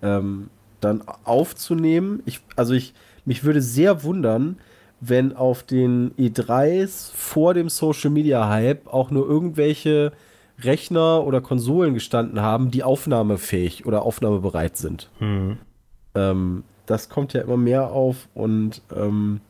Ähm, 0.02 0.48
dann 0.80 1.02
aufzunehmen. 1.24 2.22
Ich, 2.24 2.40
also, 2.56 2.74
ich, 2.74 2.94
mich 3.26 3.44
würde 3.44 3.60
sehr 3.62 4.02
wundern, 4.02 4.56
wenn 5.00 5.34
auf 5.34 5.62
den 5.62 6.12
E3s 6.16 7.12
vor 7.14 7.54
dem 7.54 7.68
Social 7.68 8.10
Media 8.10 8.48
Hype 8.48 8.86
auch 8.86 9.10
nur 9.10 9.26
irgendwelche 9.26 10.12
Rechner 10.62 11.24
oder 11.26 11.40
Konsolen 11.40 11.94
gestanden 11.94 12.40
haben, 12.40 12.70
die 12.70 12.82
aufnahmefähig 12.82 13.86
oder 13.86 14.02
aufnahmebereit 14.02 14.76
sind. 14.76 15.10
Hm. 15.18 15.58
Ähm, 16.14 16.64
das 16.86 17.08
kommt 17.08 17.32
ja 17.32 17.40
immer 17.42 17.56
mehr 17.56 17.92
auf 17.92 18.28
und 18.34 18.82
ähm, 18.94 19.40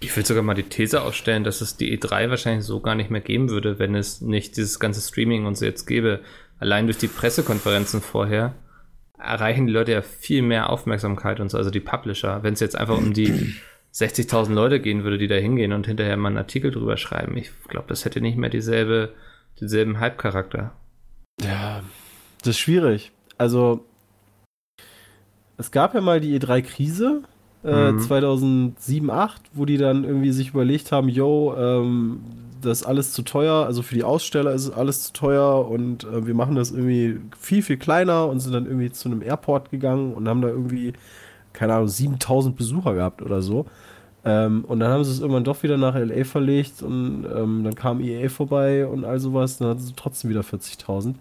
Ich 0.00 0.16
will 0.16 0.24
sogar 0.24 0.42
mal 0.42 0.54
die 0.54 0.64
These 0.64 1.02
aufstellen, 1.02 1.42
dass 1.42 1.60
es 1.60 1.76
die 1.76 1.98
E3 1.98 2.30
wahrscheinlich 2.30 2.64
so 2.64 2.80
gar 2.80 2.94
nicht 2.94 3.10
mehr 3.10 3.20
geben 3.20 3.50
würde, 3.50 3.78
wenn 3.78 3.94
es 3.94 4.20
nicht 4.20 4.56
dieses 4.56 4.78
ganze 4.78 5.00
Streaming 5.00 5.46
und 5.46 5.56
so 5.56 5.64
jetzt 5.64 5.86
gäbe. 5.86 6.20
Allein 6.58 6.86
durch 6.86 6.98
die 6.98 7.08
Pressekonferenzen 7.08 8.00
vorher 8.00 8.54
erreichen 9.18 9.66
die 9.66 9.72
Leute 9.72 9.92
ja 9.92 10.02
viel 10.02 10.42
mehr 10.42 10.70
Aufmerksamkeit 10.70 11.40
und 11.40 11.50
so, 11.50 11.56
also 11.58 11.70
die 11.70 11.80
Publisher. 11.80 12.42
Wenn 12.42 12.54
es 12.54 12.60
jetzt 12.60 12.76
einfach 12.76 12.98
um 12.98 13.12
die 13.12 13.54
60.000 13.94 14.52
Leute 14.54 14.80
gehen 14.80 15.04
würde, 15.04 15.18
die 15.18 15.28
da 15.28 15.34
hingehen 15.34 15.72
und 15.72 15.86
hinterher 15.86 16.16
mal 16.16 16.28
einen 16.28 16.38
Artikel 16.38 16.70
drüber 16.70 16.96
schreiben, 16.96 17.36
ich 17.36 17.50
glaube, 17.68 17.86
das 17.88 18.04
hätte 18.04 18.20
nicht 18.20 18.38
mehr 18.38 18.50
dieselbe, 18.50 19.12
denselben 19.60 20.00
Hype-Charakter. 20.00 20.72
ja, 21.42 21.82
das 22.40 22.48
ist 22.56 22.58
schwierig. 22.58 23.12
Also 23.38 23.84
es 25.56 25.70
gab 25.70 25.94
ja 25.94 26.00
mal 26.00 26.20
die 26.20 26.38
E3-Krise 26.38 27.22
äh, 27.64 27.92
Mhm. 27.92 28.00
2007, 28.00 29.10
8, 29.10 29.42
wo 29.52 29.64
die 29.64 29.76
dann 29.76 30.02
irgendwie 30.04 30.32
sich 30.32 30.48
überlegt 30.48 30.90
haben, 30.90 31.08
yo, 31.08 31.54
ähm, 31.56 32.20
das 32.60 32.80
ist 32.80 32.86
alles 32.86 33.12
zu 33.12 33.22
teuer, 33.22 33.66
also 33.66 33.82
für 33.82 33.94
die 33.94 34.02
Aussteller 34.04 34.52
ist 34.52 34.64
es 34.66 34.70
alles 34.72 35.04
zu 35.04 35.12
teuer 35.12 35.68
und 35.68 36.04
äh, 36.04 36.26
wir 36.26 36.34
machen 36.34 36.56
das 36.56 36.70
irgendwie 36.72 37.20
viel, 37.38 37.62
viel 37.62 37.76
kleiner 37.76 38.26
und 38.28 38.40
sind 38.40 38.52
dann 38.52 38.66
irgendwie 38.66 38.90
zu 38.90 39.08
einem 39.08 39.22
Airport 39.22 39.70
gegangen 39.70 40.14
und 40.14 40.28
haben 40.28 40.42
da 40.42 40.48
irgendwie, 40.48 40.92
keine 41.52 41.74
Ahnung, 41.74 41.88
7000 41.88 42.56
Besucher 42.56 42.94
gehabt 42.94 43.22
oder 43.22 43.42
so. 43.42 43.66
Ähm, 44.24 44.64
und 44.64 44.80
dann 44.80 44.90
haben 44.92 45.04
sie 45.04 45.10
es 45.10 45.20
irgendwann 45.20 45.44
doch 45.44 45.62
wieder 45.62 45.76
nach 45.76 45.96
LA 45.96 46.24
verlegt 46.24 46.82
und 46.82 47.24
ähm, 47.24 47.64
dann 47.64 47.74
kam 47.74 48.00
EA 48.00 48.28
vorbei 48.28 48.86
und 48.86 49.04
all 49.04 49.18
sowas, 49.18 49.58
dann 49.58 49.68
hatten 49.68 49.80
sie 49.80 49.94
trotzdem 49.96 50.30
wieder 50.30 50.42
40.000. 50.42 51.14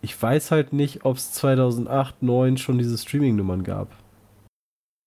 Ich 0.00 0.20
weiß 0.20 0.50
halt 0.50 0.72
nicht, 0.72 1.04
ob 1.04 1.16
es 1.16 1.32
2008, 1.32 2.16
2009 2.18 2.56
schon 2.58 2.78
diese 2.78 2.98
Streaming-Nummern 2.98 3.62
gab. 3.62 3.88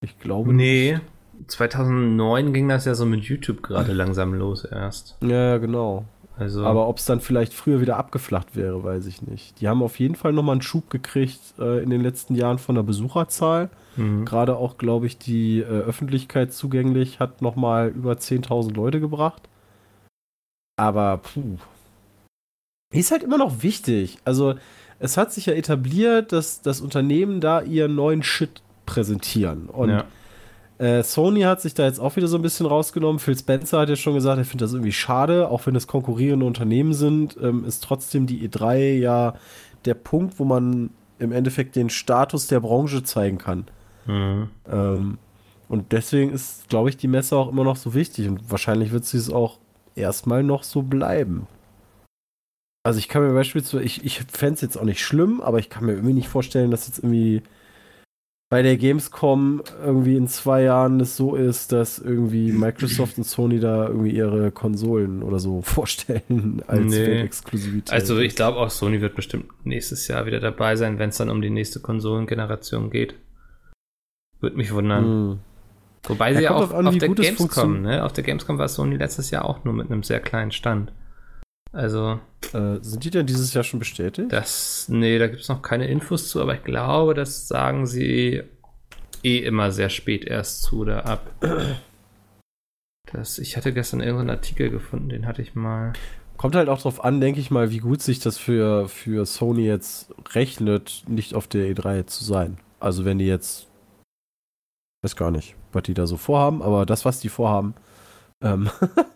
Ich 0.02 0.18
glaube 0.18 0.54
Nee, 0.54 0.98
2009 1.46 2.54
ging 2.54 2.68
das 2.68 2.86
ja 2.86 2.94
so 2.94 3.04
mit 3.04 3.24
YouTube 3.24 3.62
gerade 3.62 3.92
langsam 3.92 4.32
los 4.32 4.64
erst. 4.64 5.20
nicht. 5.20 5.30
Ja, 5.30 5.50
ja, 5.50 5.58
genau. 5.58 6.06
Also, 6.38 6.66
Aber 6.66 6.86
ob 6.86 6.98
es 6.98 7.06
dann 7.06 7.20
vielleicht 7.20 7.54
früher 7.54 7.80
wieder 7.80 7.96
abgeflacht 7.96 8.56
wäre, 8.56 8.84
weiß 8.84 9.06
ich 9.06 9.22
nicht. 9.22 9.60
Die 9.60 9.68
haben 9.68 9.82
auf 9.82 9.98
jeden 9.98 10.16
Fall 10.16 10.32
nochmal 10.32 10.54
einen 10.54 10.62
Schub 10.62 10.90
gekriegt 10.90 11.40
äh, 11.58 11.82
in 11.82 11.88
den 11.88 12.02
letzten 12.02 12.34
Jahren 12.34 12.58
von 12.58 12.74
der 12.74 12.82
Besucherzahl. 12.82 13.70
mhm. 13.96 14.26
Gerade 14.26 14.56
auch, 14.56 14.76
glaube 14.76 15.06
ich, 15.06 15.16
die 15.16 15.60
äh, 15.60 15.64
Öffentlichkeit 15.64 16.52
zugänglich 16.52 17.20
hat 17.20 17.40
nochmal 17.40 17.88
über 17.88 18.12
10.000 18.12 18.74
Leute 18.74 19.00
gebracht. 19.00 19.48
Aber, 20.78 21.18
puh. 21.18 21.56
Ist 22.92 23.10
halt 23.10 23.22
immer 23.22 23.38
noch 23.38 23.62
wichtig. 23.62 24.18
Also, 24.24 24.56
es 24.98 25.16
hat 25.16 25.32
sich 25.32 25.46
ja 25.46 25.54
etabliert, 25.54 26.32
dass 26.32 26.60
das 26.60 26.82
Unternehmen 26.82 27.40
da 27.40 27.62
ihren 27.62 27.94
neuen 27.94 28.22
Shit 28.22 28.62
präsentieren. 28.84 29.68
Und 29.68 29.90
ja. 29.90 30.04
Äh, 30.78 31.02
Sony 31.02 31.42
hat 31.42 31.60
sich 31.60 31.74
da 31.74 31.84
jetzt 31.84 31.98
auch 31.98 32.16
wieder 32.16 32.28
so 32.28 32.36
ein 32.36 32.42
bisschen 32.42 32.66
rausgenommen. 32.66 33.18
Phil 33.18 33.36
Spencer 33.36 33.80
hat 33.80 33.88
ja 33.88 33.96
schon 33.96 34.14
gesagt, 34.14 34.38
er 34.38 34.44
findet 34.44 34.66
das 34.66 34.72
irgendwie 34.72 34.92
schade, 34.92 35.48
auch 35.48 35.66
wenn 35.66 35.74
es 35.74 35.86
konkurrierende 35.86 36.44
Unternehmen 36.44 36.92
sind, 36.92 37.36
ähm, 37.40 37.64
ist 37.64 37.82
trotzdem 37.82 38.26
die 38.26 38.46
E3 38.46 38.98
ja 38.98 39.34
der 39.84 39.94
Punkt, 39.94 40.38
wo 40.38 40.44
man 40.44 40.90
im 41.18 41.32
Endeffekt 41.32 41.76
den 41.76 41.88
Status 41.88 42.46
der 42.46 42.60
Branche 42.60 43.02
zeigen 43.02 43.38
kann. 43.38 43.66
Mhm. 44.06 44.50
Ähm, 44.70 45.18
und 45.68 45.92
deswegen 45.92 46.30
ist, 46.30 46.68
glaube 46.68 46.90
ich, 46.90 46.96
die 46.96 47.08
Messe 47.08 47.36
auch 47.36 47.48
immer 47.48 47.64
noch 47.64 47.76
so 47.76 47.94
wichtig 47.94 48.28
und 48.28 48.50
wahrscheinlich 48.50 48.92
wird 48.92 49.04
sie 49.04 49.18
es 49.18 49.30
auch 49.30 49.58
erstmal 49.94 50.42
noch 50.42 50.62
so 50.62 50.82
bleiben. 50.82 51.46
Also 52.84 52.98
ich 52.98 53.08
kann 53.08 53.22
mir 53.22 53.32
beispielsweise, 53.32 53.82
ich, 53.82 54.04
ich 54.04 54.20
fände 54.30 54.54
es 54.54 54.60
jetzt 54.60 54.76
auch 54.76 54.84
nicht 54.84 55.02
schlimm, 55.02 55.40
aber 55.40 55.58
ich 55.58 55.70
kann 55.70 55.86
mir 55.86 55.92
irgendwie 55.92 56.12
nicht 56.12 56.28
vorstellen, 56.28 56.70
dass 56.70 56.86
jetzt 56.86 56.98
irgendwie 56.98 57.42
bei 58.48 58.62
der 58.62 58.76
Gamescom 58.76 59.62
irgendwie 59.84 60.16
in 60.16 60.28
zwei 60.28 60.62
Jahren 60.62 61.00
es 61.00 61.16
so 61.16 61.34
ist, 61.34 61.72
dass 61.72 61.98
irgendwie 61.98 62.52
Microsoft 62.52 63.18
und 63.18 63.24
Sony 63.24 63.58
da 63.58 63.88
irgendwie 63.88 64.10
ihre 64.12 64.52
Konsolen 64.52 65.22
oder 65.22 65.38
so 65.38 65.62
vorstellen 65.62 66.62
als 66.66 66.84
Nee. 66.84 67.06
Weltexklusivität. 67.06 67.92
Also 67.92 68.18
ich 68.18 68.36
glaube 68.36 68.58
auch, 68.58 68.70
Sony 68.70 69.00
wird 69.00 69.16
bestimmt 69.16 69.46
nächstes 69.64 70.06
Jahr 70.08 70.26
wieder 70.26 70.40
dabei 70.40 70.76
sein, 70.76 70.98
wenn 70.98 71.08
es 71.08 71.16
dann 71.16 71.30
um 71.30 71.42
die 71.42 71.50
nächste 71.50 71.80
Konsolengeneration 71.80 72.90
geht. 72.90 73.14
Würde 74.40 74.56
mich 74.56 74.72
wundern. 74.72 75.04
Hm. 75.04 75.38
Wobei 76.04 76.30
Ja, 76.30 76.36
sie 76.38 76.44
ja 76.44 76.50
auch 76.52 76.60
drauf 76.60 76.74
an, 76.74 76.86
auf 76.86 76.98
der 76.98 77.08
Gamescom, 77.08 77.82
ne? 77.82 78.04
Auf 78.04 78.12
der 78.12 78.22
Gamescom 78.22 78.58
war 78.58 78.68
Sony 78.68 78.96
letztes 78.96 79.30
Jahr 79.32 79.44
auch 79.44 79.64
nur 79.64 79.74
mit 79.74 79.90
einem 79.90 80.04
sehr 80.04 80.20
kleinen 80.20 80.52
Stand. 80.52 80.92
Also, 81.76 82.20
Äh, 82.54 82.78
sind 82.80 83.04
die 83.04 83.10
denn 83.10 83.26
dieses 83.26 83.52
Jahr 83.54 83.64
schon 83.64 83.80
bestätigt? 83.80 84.32
das, 84.32 84.86
nee, 84.88 85.18
da 85.18 85.26
gibt 85.26 85.42
es 85.42 85.48
noch 85.48 85.62
keine 85.62 85.88
Infos 85.88 86.28
zu, 86.28 86.40
aber 86.40 86.54
ich 86.54 86.62
glaube, 86.64 87.12
das 87.14 87.48
sagen 87.48 87.86
sie 87.86 88.42
eh 89.24 89.38
immer 89.38 89.72
sehr 89.72 89.90
spät 89.90 90.24
erst 90.24 90.62
zu 90.62 90.80
oder 90.80 91.06
ab. 91.06 91.30
Das, 93.12 93.38
ich 93.38 93.56
hatte 93.56 93.72
gestern 93.72 94.00
irgendeinen 94.00 94.30
Artikel 94.30 94.68
gefunden, 94.68 95.08
den 95.08 95.26
hatte 95.26 95.40
ich 95.40 95.54
mal. 95.54 95.92
Kommt 96.38 96.56
halt 96.56 96.68
auch 96.68 96.82
drauf 96.82 97.04
an, 97.04 97.20
denke 97.20 97.38
ich 97.38 97.52
mal, 97.52 97.70
wie 97.70 97.78
gut 97.78 98.02
sich 98.02 98.18
das 98.18 98.36
für, 98.36 98.88
für 98.88 99.24
Sony 99.26 99.64
jetzt 99.64 100.12
rechnet, 100.34 101.04
nicht 101.06 101.32
auf 101.34 101.46
der 101.46 101.70
E3 101.72 102.06
zu 102.06 102.24
sein. 102.24 102.58
Also 102.80 103.04
wenn 103.04 103.18
die 103.18 103.26
jetzt, 103.26 103.68
weiß 105.02 105.14
gar 105.14 105.30
nicht, 105.30 105.54
was 105.72 105.84
die 105.84 105.94
da 105.94 106.08
so 106.08 106.16
vorhaben, 106.16 106.62
aber 106.62 106.84
das, 106.84 107.04
was 107.04 107.20
die 107.20 107.28
vorhaben, 107.28 107.74
ähm, 108.42 108.68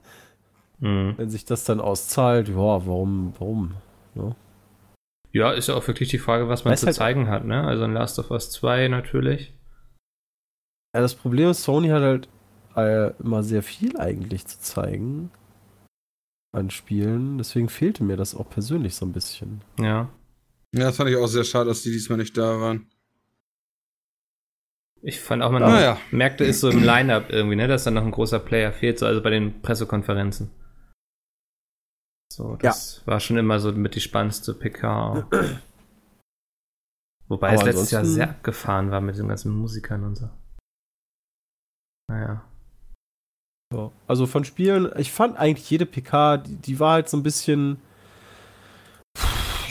Mhm. 0.81 1.15
wenn 1.19 1.29
sich 1.31 1.45
das 1.45 1.65
dann 1.65 1.81
auszahlt, 1.81 2.49
ja, 2.49 2.55
warum, 2.57 3.35
warum? 3.39 3.75
Ne? 4.15 4.35
Ja, 5.33 5.53
ist 5.53 5.69
ja 5.69 5.75
auch 5.75 5.87
wirklich 5.87 6.09
die 6.09 6.19
Frage, 6.19 6.49
was 6.49 6.65
man 6.65 6.73
Weiß 6.73 6.81
zu 6.81 6.87
halt- 6.87 6.97
zeigen 6.97 7.29
hat, 7.29 7.45
ne? 7.45 7.63
Also 7.65 7.85
in 7.85 7.93
Last 7.93 8.19
of 8.19 8.31
Us 8.31 8.51
2 8.51 8.89
natürlich. 8.89 9.55
Ja, 10.95 11.03
das 11.03 11.15
Problem 11.15 11.51
ist, 11.51 11.63
Sony 11.63 11.89
hat 11.89 12.03
halt 12.03 12.29
äh, 12.77 13.11
immer 13.21 13.43
sehr 13.43 13.63
viel 13.63 13.97
eigentlich 13.99 14.47
zu 14.47 14.59
zeigen 14.61 15.31
an 16.53 16.71
Spielen. 16.71 17.39
Deswegen 17.39 17.69
fehlte 17.69 18.03
mir 18.03 18.17
das 18.17 18.35
auch 18.35 18.49
persönlich 18.49 18.95
so 18.97 19.07
ein 19.07 19.13
bisschen. 19.13 19.61
Ja. 19.79 20.09
Ja, 20.75 20.85
das 20.85 20.97
fand 20.97 21.11
ich 21.11 21.17
auch 21.17 21.27
sehr 21.29 21.45
schade, 21.45 21.67
dass 21.69 21.83
die 21.83 21.91
diesmal 21.93 22.19
nicht 22.19 22.37
da 22.37 22.61
waren. 22.61 22.87
Ich 25.03 25.21
fand 25.21 25.43
auch, 25.43 25.51
man 25.51 25.63
Naja. 25.63 25.99
merkte 26.11 26.45
es 26.45 26.61
so 26.61 26.69
im 26.71 26.83
Line-Up 26.83 27.31
irgendwie, 27.31 27.57
ne, 27.57 27.67
dass 27.69 27.85
da 27.85 27.91
noch 27.91 28.05
ein 28.05 28.11
großer 28.11 28.39
Player 28.39 28.73
fehlt, 28.73 28.99
so 28.99 29.07
also 29.07 29.23
bei 29.23 29.31
den 29.31 29.63
Pressekonferenzen. 29.63 30.51
So, 32.41 32.57
das 32.57 33.03
war 33.05 33.21
schon 33.21 33.37
immer 33.37 33.61
so 33.61 33.71
mit 33.73 33.95
die 33.95 34.01
spannendste 34.01 34.55
PK. 34.55 35.27
Wobei 37.29 37.49
Aber 37.49 37.59
es 37.59 37.65
letztes 37.65 37.91
Jahr 37.91 38.05
sehr 38.07 38.31
abgefahren 38.31 38.91
war 38.91 39.03
mit 39.03 39.19
den 39.19 39.29
ganzen 39.29 39.53
Musikern 39.53 40.05
und 40.05 40.17
so. 40.17 40.31
Naja. 42.11 42.43
Ja. 43.75 43.93
Also 44.07 44.27
von 44.27 44.45
Spielen, 44.45 44.91
ich 44.97 45.13
fand 45.13 45.37
eigentlich 45.37 45.69
jede 45.69 45.85
PK, 45.85 46.39
die, 46.39 46.57
die 46.57 46.81
war 46.81 46.95
halt 46.95 47.11
so 47.11 47.19
ein 47.19 47.23
bisschen. 47.23 47.77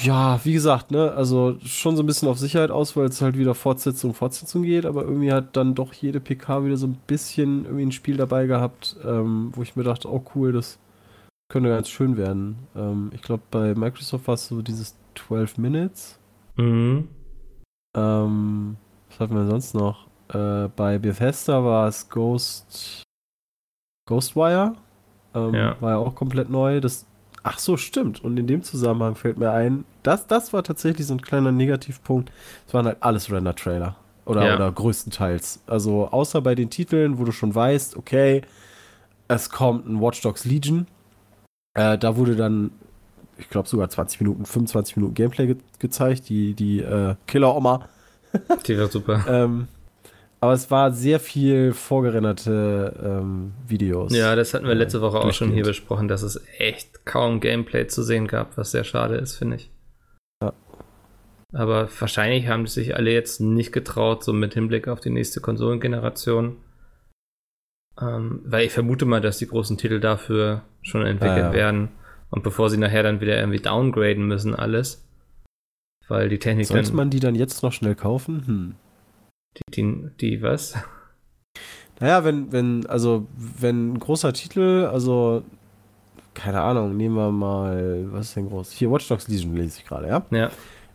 Ja, 0.03 0.39
wie 0.45 0.53
gesagt, 0.53 0.91
ne, 0.91 1.11
also 1.11 1.57
schon 1.65 1.97
so 1.97 2.03
ein 2.03 2.05
bisschen 2.05 2.29
auf 2.29 2.37
Sicherheit 2.37 2.69
aus, 2.69 2.95
weil 2.95 3.07
es 3.07 3.21
halt 3.21 3.35
wieder 3.35 3.55
Fortsetzung, 3.55 4.13
Fortsetzung 4.13 4.61
geht, 4.61 4.85
aber 4.85 5.01
irgendwie 5.01 5.33
hat 5.33 5.57
dann 5.57 5.73
doch 5.73 5.91
jede 5.91 6.19
PK 6.19 6.63
wieder 6.63 6.77
so 6.77 6.85
ein 6.85 6.99
bisschen 7.07 7.65
irgendwie 7.65 7.87
ein 7.87 7.91
Spiel 7.91 8.15
dabei 8.15 8.45
gehabt, 8.45 8.95
ähm, 9.03 9.51
wo 9.55 9.63
ich 9.63 9.75
mir 9.75 9.83
dachte, 9.83 10.09
oh 10.09 10.23
cool, 10.35 10.53
das 10.53 10.77
könnte 11.49 11.69
ganz 11.69 11.89
schön 11.89 12.15
werden. 12.17 12.57
Ähm, 12.75 13.11
ich 13.13 13.21
glaube, 13.21 13.43
bei 13.51 13.75
Microsoft 13.75 14.27
war 14.27 14.35
es 14.35 14.47
so 14.47 14.61
dieses 14.61 14.95
12 15.15 15.57
Minutes. 15.57 16.19
Mhm. 16.55 17.07
Ähm, 17.95 18.77
was 19.09 19.19
hatten 19.19 19.35
wir 19.35 19.47
sonst 19.47 19.73
noch? 19.73 20.07
Äh, 20.33 20.69
bei 20.75 20.97
Bethesda 20.99 21.63
war 21.63 21.87
es 21.87 22.07
Ghost 22.09 23.03
Ghostwire. 24.07 24.73
Ähm, 25.33 25.53
Ja. 25.53 25.75
War 25.81 25.91
ja 25.91 25.97
auch 25.97 26.15
komplett 26.15 26.49
neu. 26.49 26.79
Das, 26.81 27.05
ach 27.43 27.59
so, 27.59 27.77
stimmt. 27.77 28.23
Und 28.23 28.37
in 28.37 28.47
dem 28.47 28.61
Zusammenhang 28.63 29.15
fällt 29.15 29.37
mir 29.37 29.51
ein, 29.51 29.85
das, 30.03 30.27
das 30.27 30.53
war 30.53 30.63
tatsächlich 30.63 31.07
so 31.07 31.13
ein 31.13 31.21
kleiner 31.21 31.51
Negativpunkt. 31.51 32.31
Es 32.67 32.73
waren 32.73 32.85
halt 32.85 32.97
alles 33.01 33.31
Render-Trailer. 33.31 33.95
Oder, 34.25 34.47
Ja. 34.47 34.55
oder 34.55 34.71
größtenteils. 34.71 35.63
Also 35.65 36.07
außer 36.09 36.41
bei 36.41 36.53
den 36.53 36.69
Titeln, 36.69 37.17
wo 37.17 37.23
du 37.23 37.31
schon 37.31 37.53
weißt, 37.55 37.97
okay, 37.97 38.43
es 39.27 39.49
kommt 39.49 39.87
ein 39.87 39.99
Watch 39.99 40.21
Dogs 40.21 40.45
Legion. 40.45 40.85
Äh, 41.73 41.97
da 41.97 42.17
wurde 42.17 42.35
dann, 42.35 42.71
ich 43.37 43.49
glaube 43.49 43.67
sogar 43.67 43.89
20 43.89 44.21
Minuten, 44.21 44.45
25 44.45 44.97
Minuten 44.97 45.13
Gameplay 45.13 45.47
ge 45.47 45.57
gezeigt. 45.79 46.29
Die, 46.29 46.53
die 46.53 46.79
äh, 46.79 47.15
Killer-Oma. 47.27 47.87
Die 48.67 48.77
war 48.77 48.87
super. 48.89 49.25
Ähm, 49.27 49.67
aber 50.41 50.53
es 50.53 50.71
war 50.71 50.91
sehr 50.93 51.19
viel 51.19 51.73
vorgerenderte 51.73 52.93
ähm, 53.03 53.53
Videos. 53.67 54.15
Ja, 54.15 54.35
das 54.35 54.53
hatten 54.53 54.67
wir 54.67 54.75
letzte 54.75 55.01
Woche 55.01 55.19
auch 55.19 55.33
schon 55.33 55.51
hier 55.51 55.65
besprochen, 55.65 56.07
dass 56.07 56.21
es 56.21 56.41
echt 56.57 57.05
kaum 57.05 57.41
Gameplay 57.41 57.87
zu 57.87 58.03
sehen 58.03 58.27
gab, 58.27 58.57
was 58.57 58.71
sehr 58.71 58.85
schade 58.85 59.15
ist, 59.15 59.35
finde 59.35 59.57
ich. 59.57 59.69
Ja. 60.41 60.53
Aber 61.53 61.89
wahrscheinlich 61.99 62.47
haben 62.47 62.65
die 62.65 62.71
sich 62.71 62.95
alle 62.95 63.11
jetzt 63.11 63.41
nicht 63.41 63.73
getraut, 63.73 64.23
so 64.23 64.31
mit 64.31 64.53
Hinblick 64.53 64.87
auf 64.87 65.01
die 65.01 65.09
nächste 65.09 65.41
Konsolengeneration. 65.41 66.55
Ähm, 68.01 68.41
weil 68.45 68.65
ich 68.65 68.71
vermute 68.71 69.05
mal, 69.05 69.21
dass 69.21 69.37
die 69.37 69.47
großen 69.47 69.77
Titel 69.77 69.99
dafür 69.99 70.61
schon 70.81 71.05
entwickelt 71.05 71.37
Ja, 71.37 71.47
ja. 71.47 71.53
werden. 71.53 71.89
Und 72.29 72.43
bevor 72.43 72.69
sie 72.69 72.77
nachher 72.77 73.03
dann 73.03 73.21
wieder 73.21 73.37
irgendwie 73.37 73.59
downgraden 73.59 74.25
müssen, 74.25 74.55
alles. 74.55 75.05
Weil 76.07 76.29
die 76.29 76.39
Technik 76.39 76.67
Sollte 76.67 76.93
man 76.93 77.09
die 77.09 77.19
dann 77.19 77.35
jetzt 77.35 77.61
noch 77.63 77.73
schnell 77.73 77.95
kaufen? 77.95 78.45
Hm. 78.45 78.75
Die, 79.57 79.71
die, 79.71 80.09
die 80.19 80.41
was? 80.41 80.75
Naja, 81.99 82.23
wenn, 82.23 82.51
wenn, 82.51 82.85
also, 82.85 83.27
wenn 83.35 83.93
ein 83.93 83.99
großer 83.99 84.31
Titel, 84.31 84.87
also, 84.91 85.43
keine 86.33 86.61
Ahnung, 86.61 86.95
nehmen 86.95 87.15
wir 87.15 87.31
mal, 87.31 88.05
was 88.11 88.27
ist 88.27 88.37
denn 88.37 88.47
groß? 88.47 88.71
Hier, 88.71 88.89
Watch 88.89 89.07
Dogs 89.07 89.27
Legion 89.27 89.55
lese 89.55 89.79
ich 89.79 89.85
gerade, 89.85 90.07
ja? 90.07 90.25
Ja. 90.31 90.49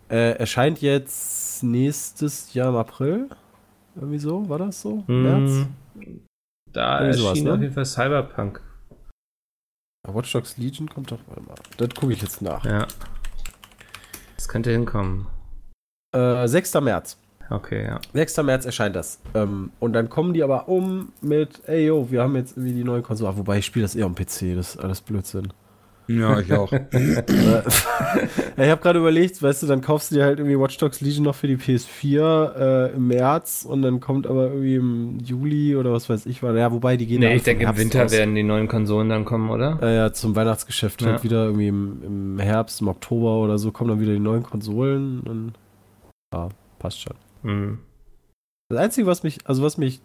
Äh, 0.08 0.38
erscheint 0.38 0.80
jetzt 0.80 1.62
nächstes 1.62 2.54
Jahr 2.54 2.70
im 2.70 2.76
April. 2.76 3.28
Irgendwie 3.96 4.18
so, 4.18 4.48
war 4.48 4.58
das 4.58 4.80
so? 4.80 5.04
Hm, 5.06 5.22
März? 5.22 5.66
Da 6.74 7.00
Irgendwie 7.00 7.18
sowas, 7.18 7.40
ne? 7.40 7.52
auf 7.54 7.60
jeden 7.60 7.72
Fall 7.72 7.86
Cyberpunk. 7.86 8.60
Watch 10.06 10.32
Dogs 10.32 10.58
Legion 10.58 10.88
kommt 10.88 11.10
doch, 11.10 11.20
warte 11.28 11.42
mal. 11.42 11.54
Das 11.78 11.88
gucke 11.90 12.12
ich 12.12 12.20
jetzt 12.20 12.42
nach. 12.42 12.64
Ja. 12.64 12.86
Das 14.36 14.48
könnte 14.48 14.70
hinkommen. 14.70 15.26
Äh, 16.12 16.46
6. 16.46 16.74
März. 16.74 17.16
Okay, 17.48 17.86
ja. 17.86 18.00
6. 18.12 18.38
März 18.38 18.66
erscheint 18.66 18.96
das. 18.96 19.20
Ähm, 19.34 19.70
und 19.80 19.92
dann 19.92 20.10
kommen 20.10 20.34
die 20.34 20.42
aber 20.42 20.68
um 20.68 21.12
mit, 21.20 21.66
ey 21.66 21.86
yo, 21.86 22.10
wir 22.10 22.22
haben 22.22 22.36
jetzt 22.36 22.56
irgendwie 22.56 22.74
die 22.74 22.84
neue 22.84 23.02
Konsole. 23.02 23.36
Wobei 23.36 23.58
ich 23.58 23.66
spiele 23.66 23.84
das 23.84 23.94
eher 23.94 24.06
am 24.06 24.14
PC, 24.14 24.54
das 24.56 24.74
ist 24.74 24.78
alles 24.78 25.00
Blödsinn. 25.00 25.52
Ja, 26.06 26.38
ich 26.40 26.52
auch. 26.52 26.70
Ich 28.56 28.68
habe 28.70 28.80
gerade 28.80 28.98
überlegt, 29.00 29.42
weißt 29.42 29.62
du, 29.64 29.66
dann 29.66 29.80
kaufst 29.80 30.10
du 30.10 30.16
dir 30.16 30.24
halt 30.24 30.38
irgendwie 30.38 30.58
Watch 30.58 30.76
Dogs 30.78 31.00
Legion 31.00 31.24
noch 31.24 31.34
für 31.34 31.48
die 31.48 31.56
PS4 31.56 32.54
äh, 32.54 32.92
im 32.94 33.08
März 33.08 33.66
und 33.68 33.82
dann 33.82 33.98
kommt 34.00 34.26
aber 34.26 34.44
irgendwie 34.48 34.76
im 34.76 35.18
Juli 35.18 35.74
oder 35.76 35.92
was 35.92 36.08
weiß 36.08 36.26
ich 36.26 36.42
wann. 36.42 36.56
Ja, 36.56 36.70
wobei 36.70 36.96
die 36.96 37.06
gehen 37.06 37.20
Nee, 37.20 37.30
ja 37.30 37.34
ich 37.36 37.42
denke, 37.42 37.64
im 37.64 37.76
Winter 37.76 38.02
raus. 38.02 38.12
werden 38.12 38.34
die 38.34 38.42
neuen 38.44 38.68
Konsolen 38.68 39.08
dann 39.08 39.24
kommen, 39.24 39.50
oder? 39.50 39.78
Äh, 39.82 39.96
ja, 39.96 40.12
zum 40.12 40.36
Weihnachtsgeschäft 40.36 41.02
Ja. 41.02 41.08
halt 41.12 41.24
wieder 41.24 41.46
irgendwie 41.46 41.66
im, 41.68 42.02
im 42.04 42.38
Herbst, 42.38 42.80
im 42.80 42.88
Oktober 42.88 43.38
oder 43.38 43.58
so 43.58 43.72
kommen 43.72 43.90
dann 43.90 44.00
wieder 44.00 44.12
die 44.12 44.20
neuen 44.20 44.42
Konsolen 44.44 45.20
und 45.20 45.52
ja, 46.32 46.48
passt 46.78 47.00
schon. 47.02 47.14
Hm. 47.42 47.78
Das 48.68 48.78
Einzige, 48.78 49.06
was 49.06 49.22
mich, 49.24 49.38
also 49.44 49.62
was 49.62 49.78
mich 49.78 50.00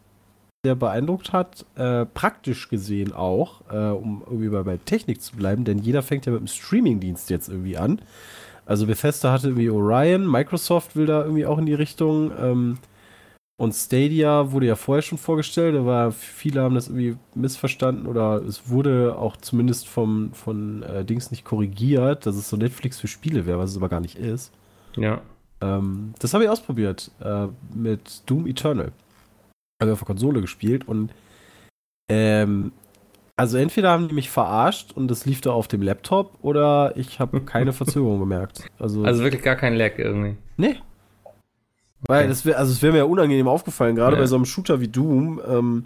sehr 0.66 0.76
beeindruckt 0.76 1.32
hat, 1.32 1.66
äh, 1.76 2.06
praktisch 2.06 2.68
gesehen 2.68 3.14
auch, 3.14 3.62
äh, 3.72 3.78
um 3.78 4.24
irgendwie 4.26 4.50
bei, 4.50 4.64
bei 4.64 4.78
Technik 4.78 5.22
zu 5.22 5.38
bleiben, 5.38 5.64
denn 5.64 5.80
jeder 5.80 6.04
fängt 6.04 6.26
ja 6.26 6.34
mit 6.34 6.42
dem 6.42 6.48
Streamingdienst 6.48 7.30
jetzt 7.30 7.48
irgendwie 7.48 7.78
an. 7.78 8.02
Also 8.66 8.86
Bethesda 8.86 9.32
hatte 9.32 9.48
irgendwie 9.48 9.70
Orion, 9.70 10.30
Microsoft 10.30 10.98
will 10.98 11.06
da 11.06 11.24
irgendwie 11.24 11.46
auch 11.46 11.58
in 11.60 11.66
die 11.66 11.74
Richtung. 11.74 12.32
Ähm, 12.38 12.78
und 13.58 13.74
Stadia 13.74 14.52
wurde 14.52 14.68
ja 14.68 14.76
vorher 14.76 15.02
schon 15.02 15.18
vorgestellt, 15.18 15.78
aber 15.78 16.12
viele 16.12 16.62
haben 16.62 16.76
das 16.76 16.88
irgendwie 16.88 17.16
missverstanden 17.36 18.06
oder 18.06 18.42
es 18.46 18.70
wurde 18.70 19.16
auch 19.18 19.38
zumindest 19.38 19.88
vom, 19.88 20.34
von 20.34 20.84
äh, 20.84 21.06
Dings 21.06 21.32
nicht 21.32 21.46
korrigiert, 21.46 22.26
dass 22.26 22.36
es 22.36 22.50
so 22.50 22.58
Netflix 22.58 23.00
für 23.00 23.08
Spiele 23.08 23.46
wäre, 23.46 23.60
was 23.60 23.72
es 23.72 23.78
aber 23.78 23.90
gar 23.90 24.02
nicht 24.02 24.18
ist. 24.18 24.52
Ja. 24.98 25.22
Ähm, 25.62 26.14
das 26.20 26.34
habe 26.34 26.44
ich 26.44 26.50
ausprobiert 26.50 27.12
äh, 27.22 27.48
mit 27.74 28.24
Doom 28.30 28.46
Eternal. 28.46 28.92
Also 29.80 29.94
auf 29.94 30.00
der 30.00 30.06
Konsole 30.08 30.42
gespielt 30.42 30.88
und 30.88 31.12
ähm, 32.10 32.72
also 33.38 33.58
entweder 33.58 33.92
haben 33.92 34.10
die 34.10 34.14
mich 34.16 34.30
verarscht 34.30 34.92
und 34.94 35.08
das 35.10 35.26
lief 35.26 35.40
da 35.40 35.52
auf 35.52 35.70
dem 35.70 35.82
Laptop 35.82 36.38
oder 36.42 36.94
ich 36.98 37.20
habe 37.22 37.40
keine 37.46 37.72
Verzögerung 37.72 38.20
gemerkt. 38.20 38.66
Also, 38.78 39.04
Also 39.04 39.24
wirklich 39.24 39.42
gar 39.42 39.56
kein 39.56 39.76
Lag 39.76 39.98
irgendwie. 39.98 40.36
nee. 40.58 40.76
Weil 42.08 42.30
das 42.30 42.46
wäre, 42.46 42.58
also 42.58 42.72
es 42.72 42.82
wäre 42.82 42.94
mir 42.94 43.00
ja 43.00 43.04
unangenehm 43.04 43.50
aufgefallen, 43.50 43.96
gerade 43.98 44.16
Ja. 44.16 44.22
bei 44.22 44.26
so 44.26 44.36
einem 44.36 44.46
Shooter 44.46 44.80
wie 44.80 44.88
Doom, 44.88 45.42
ähm, 45.46 45.86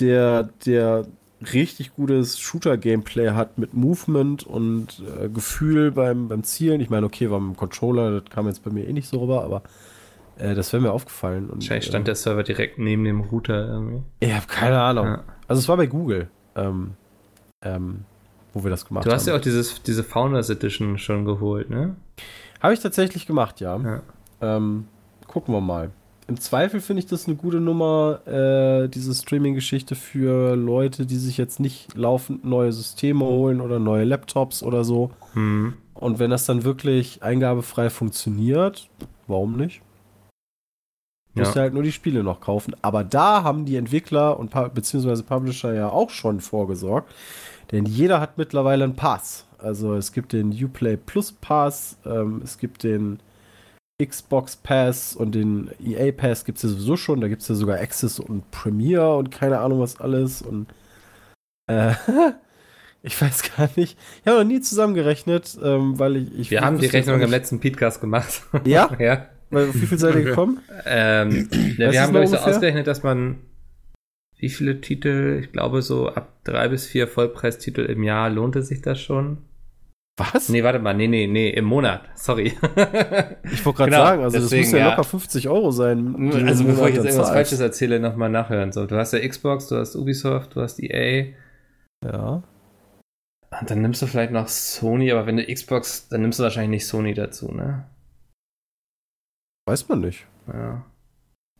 der, 0.00 0.50
der 0.66 1.06
richtig 1.52 1.94
gutes 1.94 2.38
Shooter-Gameplay 2.38 3.30
hat 3.30 3.56
mit 3.56 3.72
Movement 3.72 4.44
und 4.44 5.02
äh, 5.18 5.30
Gefühl 5.30 5.92
beim, 5.92 6.28
beim 6.28 6.42
Zielen. 6.44 6.80
Ich 6.82 6.90
meine, 6.90 7.06
okay, 7.06 7.30
war 7.30 7.40
mit 7.40 7.54
dem 7.54 7.58
Controller, 7.58 8.20
das 8.20 8.30
kam 8.30 8.46
jetzt 8.48 8.64
bei 8.64 8.70
mir 8.70 8.86
eh 8.86 8.92
nicht 8.92 9.08
so 9.08 9.20
rüber, 9.20 9.44
aber 9.44 9.62
äh, 10.38 10.54
das 10.54 10.72
wäre 10.72 10.82
mir 10.82 10.92
aufgefallen. 10.92 11.50
Und, 11.50 11.62
Wahrscheinlich 11.62 11.86
stand 11.86 12.04
äh, 12.04 12.06
der 12.06 12.14
Server 12.14 12.42
direkt 12.42 12.78
neben 12.78 13.04
dem 13.04 13.20
Router 13.20 13.66
irgendwie. 13.68 14.02
Ich 14.20 14.32
habe 14.32 14.46
keine 14.46 14.80
Ahnung. 14.80 15.06
Ja. 15.06 15.24
Also 15.48 15.60
es 15.60 15.68
war 15.68 15.76
bei 15.76 15.86
Google, 15.86 16.28
ähm, 16.56 16.92
ähm, 17.62 18.04
wo 18.52 18.62
wir 18.64 18.70
das 18.70 18.86
gemacht 18.86 19.06
Du 19.06 19.10
hast 19.12 19.22
haben. 19.22 19.34
ja 19.34 19.36
auch 19.38 19.42
dieses, 19.42 19.82
diese 19.82 20.04
Founders 20.04 20.50
Edition 20.50 20.98
schon 20.98 21.24
geholt, 21.24 21.70
ne? 21.70 21.96
Habe 22.60 22.74
ich 22.74 22.80
tatsächlich 22.80 23.26
gemacht, 23.26 23.60
ja. 23.60 23.76
Ja. 23.78 24.02
Ähm, 24.40 24.86
gucken 25.26 25.54
wir 25.54 25.60
mal. 25.60 25.90
Im 26.26 26.40
Zweifel 26.40 26.80
finde 26.80 27.00
ich 27.00 27.06
das 27.06 27.26
eine 27.26 27.36
gute 27.36 27.60
Nummer, 27.60 28.20
äh, 28.26 28.88
diese 28.88 29.14
Streaming-Geschichte 29.14 29.94
für 29.94 30.56
Leute, 30.56 31.04
die 31.04 31.16
sich 31.18 31.36
jetzt 31.36 31.60
nicht 31.60 31.94
laufend 31.94 32.46
neue 32.46 32.72
Systeme 32.72 33.26
holen 33.26 33.60
oder 33.60 33.78
neue 33.78 34.04
Laptops 34.04 34.62
oder 34.62 34.84
so. 34.84 35.10
Hm. 35.34 35.74
Und 35.92 36.18
wenn 36.18 36.30
das 36.30 36.46
dann 36.46 36.64
wirklich 36.64 37.22
eingabefrei 37.22 37.90
funktioniert, 37.90 38.88
warum 39.26 39.58
nicht? 39.58 39.82
Musst 41.34 41.54
Ja. 41.56 41.62
halt 41.62 41.74
nur 41.74 41.82
die 41.82 41.92
Spiele 41.92 42.22
noch 42.22 42.40
kaufen. 42.40 42.74
Aber 42.82 43.02
da 43.04 43.42
haben 43.42 43.64
die 43.64 43.76
Entwickler 43.76 44.38
und 44.38 44.52
beziehungsweise 44.74 45.22
Publisher 45.24 45.74
ja 45.74 45.88
auch 45.88 46.10
schon 46.10 46.40
vorgesorgt. 46.40 47.12
Denn 47.72 47.86
jeder 47.86 48.20
hat 48.20 48.38
mittlerweile 48.38 48.84
einen 48.84 48.94
Pass. 48.94 49.46
Also 49.58 49.94
es 49.94 50.12
gibt 50.12 50.32
den 50.32 50.52
Uplay 50.52 50.96
Plus 50.96 51.32
Pass, 51.32 51.96
ähm, 52.04 52.40
es 52.44 52.58
gibt 52.58 52.84
den 52.84 53.18
Xbox 54.02 54.56
Pass 54.56 55.16
und 55.16 55.34
den 55.34 55.70
EA 55.82 56.12
Pass 56.12 56.44
gibt 56.44 56.58
es 56.58 56.62
ja 56.64 56.68
sowieso 56.70 56.96
schon. 56.96 57.20
Da 57.20 57.28
gibt 57.28 57.42
es 57.42 57.48
ja 57.48 57.54
sogar 57.54 57.78
Access 57.78 58.18
und 58.20 58.50
Premiere 58.50 59.16
und 59.16 59.30
keine 59.30 59.60
Ahnung 59.60 59.80
was 59.80 60.00
alles. 60.00 60.42
Und 60.42 60.66
äh, 61.68 61.94
ich 63.02 63.20
weiß 63.20 63.56
gar 63.56 63.70
nicht. 63.76 63.96
Ich 64.20 64.26
habe 64.26 64.38
noch 64.38 64.46
nie 64.46 64.60
zusammengerechnet, 64.60 65.56
ähm, 65.62 65.98
weil 65.98 66.16
ich. 66.16 66.38
ich 66.38 66.50
Wir 66.50 66.60
haben 66.60 66.78
die 66.78 66.86
Rechnung 66.86 67.20
im 67.20 67.30
letzten 67.30 67.60
Podcast 67.60 68.00
gemacht. 68.00 68.42
Ja? 68.64 68.90
ja. 68.98 69.26
Weil, 69.54 69.74
wie 69.74 69.86
viel 69.86 69.98
seid 69.98 70.14
ihr 70.14 70.22
gekommen? 70.22 70.60
Ähm, 70.86 71.28
ne, 71.50 71.86
Weißt 71.86 71.92
wir 71.92 72.02
haben, 72.02 72.10
glaube 72.10 72.24
ich, 72.24 72.30
so 72.30 72.36
ausgerechnet, 72.36 72.86
dass 72.86 73.02
man 73.02 73.38
wie 74.36 74.50
viele 74.50 74.80
Titel, 74.80 75.40
ich 75.42 75.52
glaube, 75.52 75.80
so 75.80 76.08
ab 76.08 76.28
drei 76.44 76.68
bis 76.68 76.86
vier 76.86 77.08
Vollpreistitel 77.08 77.82
im 77.86 78.02
Jahr 78.02 78.28
lohnte 78.28 78.62
sich 78.62 78.82
das 78.82 79.00
schon. 79.00 79.38
Was? 80.16 80.48
Nee, 80.48 80.62
warte 80.62 80.78
mal, 80.78 80.94
nee, 80.94 81.08
nee, 81.08 81.26
nee, 81.26 81.50
im 81.50 81.64
Monat, 81.64 82.02
sorry. 82.14 82.52
Ich 83.50 83.64
wollte 83.64 83.78
gerade 83.78 83.90
Genau, 83.90 84.04
sagen, 84.04 84.22
also 84.22 84.38
deswegen, 84.38 84.62
das 84.62 84.72
muss 84.72 84.78
ja, 84.78 84.86
ja. 84.86 84.90
locker 84.90 85.04
50 85.04 85.48
Euro 85.48 85.70
sein. 85.72 86.32
also 86.46 86.64
bevor 86.64 86.88
ich 86.88 86.94
Monat 86.94 86.94
jetzt 86.94 86.96
dann 86.96 87.06
irgendwas. 87.06 87.30
Falsches 87.30 87.60
erzähle, 87.60 87.98
nochmal 87.98 88.30
nachhören. 88.30 88.70
So, 88.70 88.86
du 88.86 88.96
hast 88.96 89.12
ja 89.12 89.26
Xbox, 89.26 89.68
du 89.68 89.76
hast 89.76 89.96
Ubisoft, 89.96 90.54
du 90.54 90.60
hast 90.60 90.80
EA. 90.80 91.32
Ja. 92.04 92.42
Und 93.60 93.70
dann 93.70 93.82
nimmst 93.82 94.02
du 94.02 94.06
vielleicht 94.06 94.32
noch 94.32 94.48
Sony, 94.48 95.10
aber 95.10 95.26
wenn 95.26 95.36
du 95.36 95.44
Xbox, 95.52 96.08
dann 96.08 96.22
nimmst 96.22 96.38
du 96.38 96.44
wahrscheinlich 96.44 96.82
nicht 96.82 96.86
Sony 96.86 97.14
dazu, 97.14 97.50
ne? 97.50 97.86
Weiß 99.66 99.88
man 99.88 100.00
nicht. 100.00 100.26
Ja. 100.52 100.84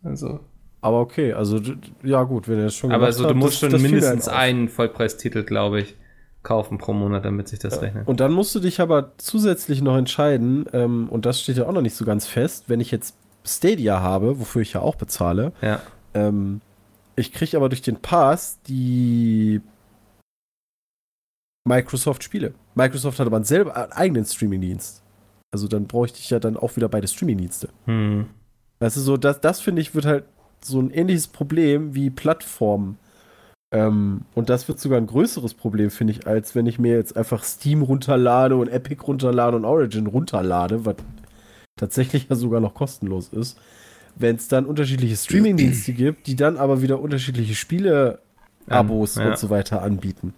Also. 0.02 0.40
Aber 0.80 1.00
okay, 1.00 1.32
also 1.32 1.60
ja 2.02 2.22
gut, 2.24 2.46
wenn 2.46 2.58
ihr 2.58 2.64
das 2.64 2.74
schon 2.74 2.92
Aber 2.92 3.06
gemacht 3.06 3.14
so, 3.18 3.26
du 3.28 3.34
musst 3.34 3.54
das- 3.54 3.60
schon 3.60 3.70
das 3.72 3.80
mindestens 3.82 4.26
halt 4.26 4.36
einen 4.36 4.68
Vollpreistitel, 4.68 5.42
glaube 5.44 5.80
ich, 5.80 5.96
kaufen 6.42 6.76
pro 6.76 6.92
Monat, 6.92 7.24
damit 7.24 7.48
sich 7.48 7.58
das 7.58 7.80
rechnet. 7.80 8.06
Und 8.06 8.20
dann 8.20 8.32
musst 8.32 8.54
du 8.54 8.60
dich 8.60 8.80
aber 8.82 9.12
zusätzlich 9.16 9.80
noch 9.80 9.96
entscheiden, 9.96 10.66
ähm, 10.74 11.08
und 11.08 11.24
das 11.24 11.40
steht 11.40 11.56
ja 11.56 11.66
auch 11.66 11.72
noch 11.72 11.80
nicht 11.80 11.96
so 11.96 12.04
ganz 12.04 12.26
fest, 12.26 12.64
wenn 12.68 12.80
ich 12.80 12.90
jetzt 12.90 13.16
Stadia 13.46 14.00
habe, 14.00 14.38
wofür 14.38 14.60
ich 14.60 14.74
ja 14.74 14.80
auch 14.82 14.96
bezahle, 14.96 15.52
Ja. 15.62 15.80
ähm, 16.12 16.60
ich 17.16 17.32
kriege 17.32 17.56
aber 17.56 17.70
durch 17.70 17.80
den 17.80 17.96
Pass 17.96 18.60
die 18.68 19.62
Microsoft-Spiele. 21.66 22.52
Microsoft 22.74 23.18
hat 23.18 23.26
aber 23.26 23.36
einen 23.36 23.44
selber 23.46 23.74
einen 23.76 23.92
eigenen 23.92 24.24
Streaming-Dienst. 24.26 25.02
Also 25.54 25.68
dann 25.68 25.86
bräuchte 25.86 26.18
ich 26.18 26.30
ja 26.30 26.40
dann 26.40 26.56
auch 26.56 26.74
wieder 26.74 26.88
beide 26.88 27.06
Streaming-Dienste. 27.06 27.68
Hm. 27.84 28.26
Das 28.80 28.96
ist 28.96 29.04
so, 29.04 29.16
das, 29.16 29.40
das 29.40 29.60
finde 29.60 29.82
ich, 29.82 29.94
wird 29.94 30.04
halt 30.04 30.24
so 30.60 30.80
ein 30.80 30.90
ähnliches 30.90 31.28
Problem 31.28 31.94
wie 31.94 32.10
Plattformen. 32.10 32.98
Ähm, 33.70 34.22
und 34.34 34.48
das 34.48 34.66
wird 34.66 34.80
sogar 34.80 34.98
ein 34.98 35.06
größeres 35.06 35.54
Problem, 35.54 35.92
finde 35.92 36.12
ich, 36.12 36.26
als 36.26 36.56
wenn 36.56 36.66
ich 36.66 36.80
mir 36.80 36.96
jetzt 36.96 37.16
einfach 37.16 37.44
Steam 37.44 37.82
runterlade 37.82 38.56
und 38.56 38.66
Epic 38.66 39.00
runterlade 39.06 39.56
und 39.56 39.64
Origin 39.64 40.08
runterlade, 40.08 40.84
was 40.84 40.96
tatsächlich 41.76 42.28
ja 42.28 42.34
sogar 42.34 42.60
noch 42.60 42.74
kostenlos 42.74 43.28
ist. 43.28 43.56
Wenn 44.16 44.34
es 44.34 44.48
dann 44.48 44.66
unterschiedliche 44.66 45.14
Streaming-Dienste 45.14 45.92
gibt, 46.04 46.26
die 46.26 46.34
dann 46.34 46.56
aber 46.56 46.82
wieder 46.82 46.98
unterschiedliche 46.98 47.54
Spiele-Abos 47.54 49.16
Ähm, 49.18 49.22
ja. 49.22 49.28
und 49.30 49.38
so 49.38 49.50
weiter 49.50 49.82
anbieten. 49.82 50.34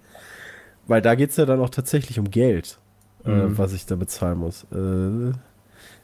Weil 0.86 1.00
da 1.00 1.14
geht 1.14 1.30
es 1.30 1.38
ja 1.38 1.46
dann 1.46 1.60
auch 1.60 1.70
tatsächlich 1.70 2.18
um 2.18 2.30
Geld, 2.30 2.78
Mhm. 3.26 3.58
was 3.58 3.72
ich 3.72 3.86
da 3.86 3.96
bezahlen 3.96 4.38
muss. 4.38 4.64
Äh, 4.72 5.32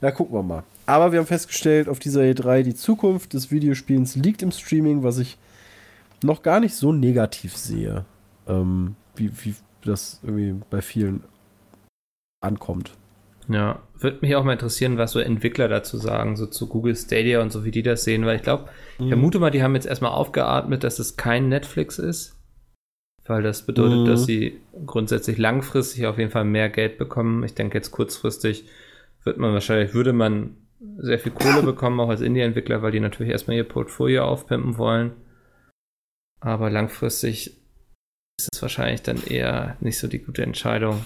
na, 0.01 0.11
gucken 0.11 0.35
wir 0.35 0.43
mal. 0.43 0.64
Aber 0.87 1.12
wir 1.12 1.20
haben 1.20 1.27
festgestellt, 1.27 1.89
auf 1.89 1.99
dieser 1.99 2.23
E3, 2.23 2.62
die 2.62 2.75
Zukunft 2.75 3.35
des 3.35 3.51
Videospielens 3.51 4.16
liegt 4.16 4.43
im 4.43 4.51
Streaming, 4.51 5.03
was 5.03 5.18
ich 5.18 5.39
noch 6.23 6.43
gar 6.43 6.61
nicht 6.61 6.75
so 6.75 6.93
negativ 6.93 7.57
sehe, 7.57 8.05
ähm, 8.49 8.97
wie, 9.14 9.31
wie 9.45 9.55
das 9.85 10.20
irgendwie 10.23 10.61
bei 10.70 10.83
vielen 10.83 11.23
ankommt. 12.41 12.93
Ja, 13.49 13.81
würde 13.99 14.18
mich 14.23 14.37
auch 14.37 14.45
mal 14.45 14.53
interessieren, 14.53 14.99
was 14.99 15.12
so 15.12 15.20
Entwickler 15.20 15.68
dazu 15.68 15.97
sagen, 15.99 16.37
so 16.37 16.47
zu 16.47 16.68
Google 16.68 16.97
Stadia 16.97 17.41
und 17.43 17.51
so, 17.51 17.64
wie 17.64 17.70
die 17.70 17.83
das 17.83 18.05
sehen, 18.05 18.25
weil 18.25 18.37
ich 18.37 18.43
glaube, 18.43 18.68
ich 18.99 19.09
vermute 19.09 19.39
mal, 19.41 19.51
die 19.51 19.62
haben 19.62 19.75
jetzt 19.75 19.87
erstmal 19.87 20.12
aufgeatmet, 20.12 20.85
dass 20.85 20.99
es 20.99 21.16
kein 21.16 21.49
Netflix 21.49 21.99
ist, 21.99 22.37
weil 23.27 23.43
das 23.43 23.64
bedeutet, 23.66 24.01
Mhm. 24.01 24.07
dass 24.07 24.25
sie 24.27 24.61
grundsätzlich 24.87 25.39
langfristig 25.39 26.07
auf 26.07 26.18
jeden 26.18 26.31
Fall 26.31 26.45
mehr 26.45 26.68
Geld 26.68 26.99
bekommen. 26.99 27.45
Ich 27.45 27.55
denke, 27.55 27.79
jetzt 27.79 27.91
kurzfristig 27.91 28.64
wird 29.25 29.39
man 29.39 29.53
wahrscheinlich, 29.53 29.95
würde 29.95 30.12
man 30.12 30.57
sehr 30.99 31.18
viel 31.20 31.33
Kohle 31.33 31.62
bekommen, 31.62 32.01
auch 32.01 32.09
als 32.09 32.20
Indie-Entwickler, 32.20 32.83
weil 32.83 32.91
die 32.93 33.01
natürlich 33.01 33.33
erstmal 33.33 33.57
ihr 33.57 33.64
Portfolio 33.64 34.25
aufpimpen 34.25 34.79
wollen. 34.79 35.12
Aber 36.41 36.70
langfristig 36.70 37.57
ist 38.39 38.49
es 38.53 38.62
wahrscheinlich 38.62 39.03
dann 39.03 39.23
eher 39.25 39.77
nicht 39.81 39.99
so 39.99 40.09
die 40.09 40.18
gute 40.18 40.43
Entscheidung. 40.43 41.05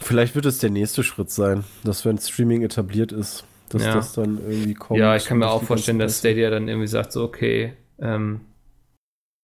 Vielleicht 0.00 0.34
wird 0.34 0.46
es 0.46 0.58
der 0.58 0.70
nächste 0.70 1.02
Schritt 1.02 1.30
sein, 1.30 1.64
dass 1.84 2.04
wenn 2.04 2.18
Streaming 2.18 2.62
etabliert 2.62 3.10
ist, 3.12 3.44
dass 3.70 3.84
Ja. 3.84 3.94
das 3.94 4.12
dann 4.12 4.38
irgendwie 4.38 4.74
kommt. 4.74 5.00
Ja, 5.00 5.16
ich 5.16 5.24
kann 5.24 5.38
mir 5.38 5.48
auch 5.50 5.62
vorstellen, 5.62 5.98
dass 5.98 6.18
Stadia 6.20 6.50
dann 6.50 6.68
irgendwie 6.68 6.86
sagt, 6.88 7.12
so, 7.12 7.24
okay, 7.24 7.72
ähm, 8.00 8.40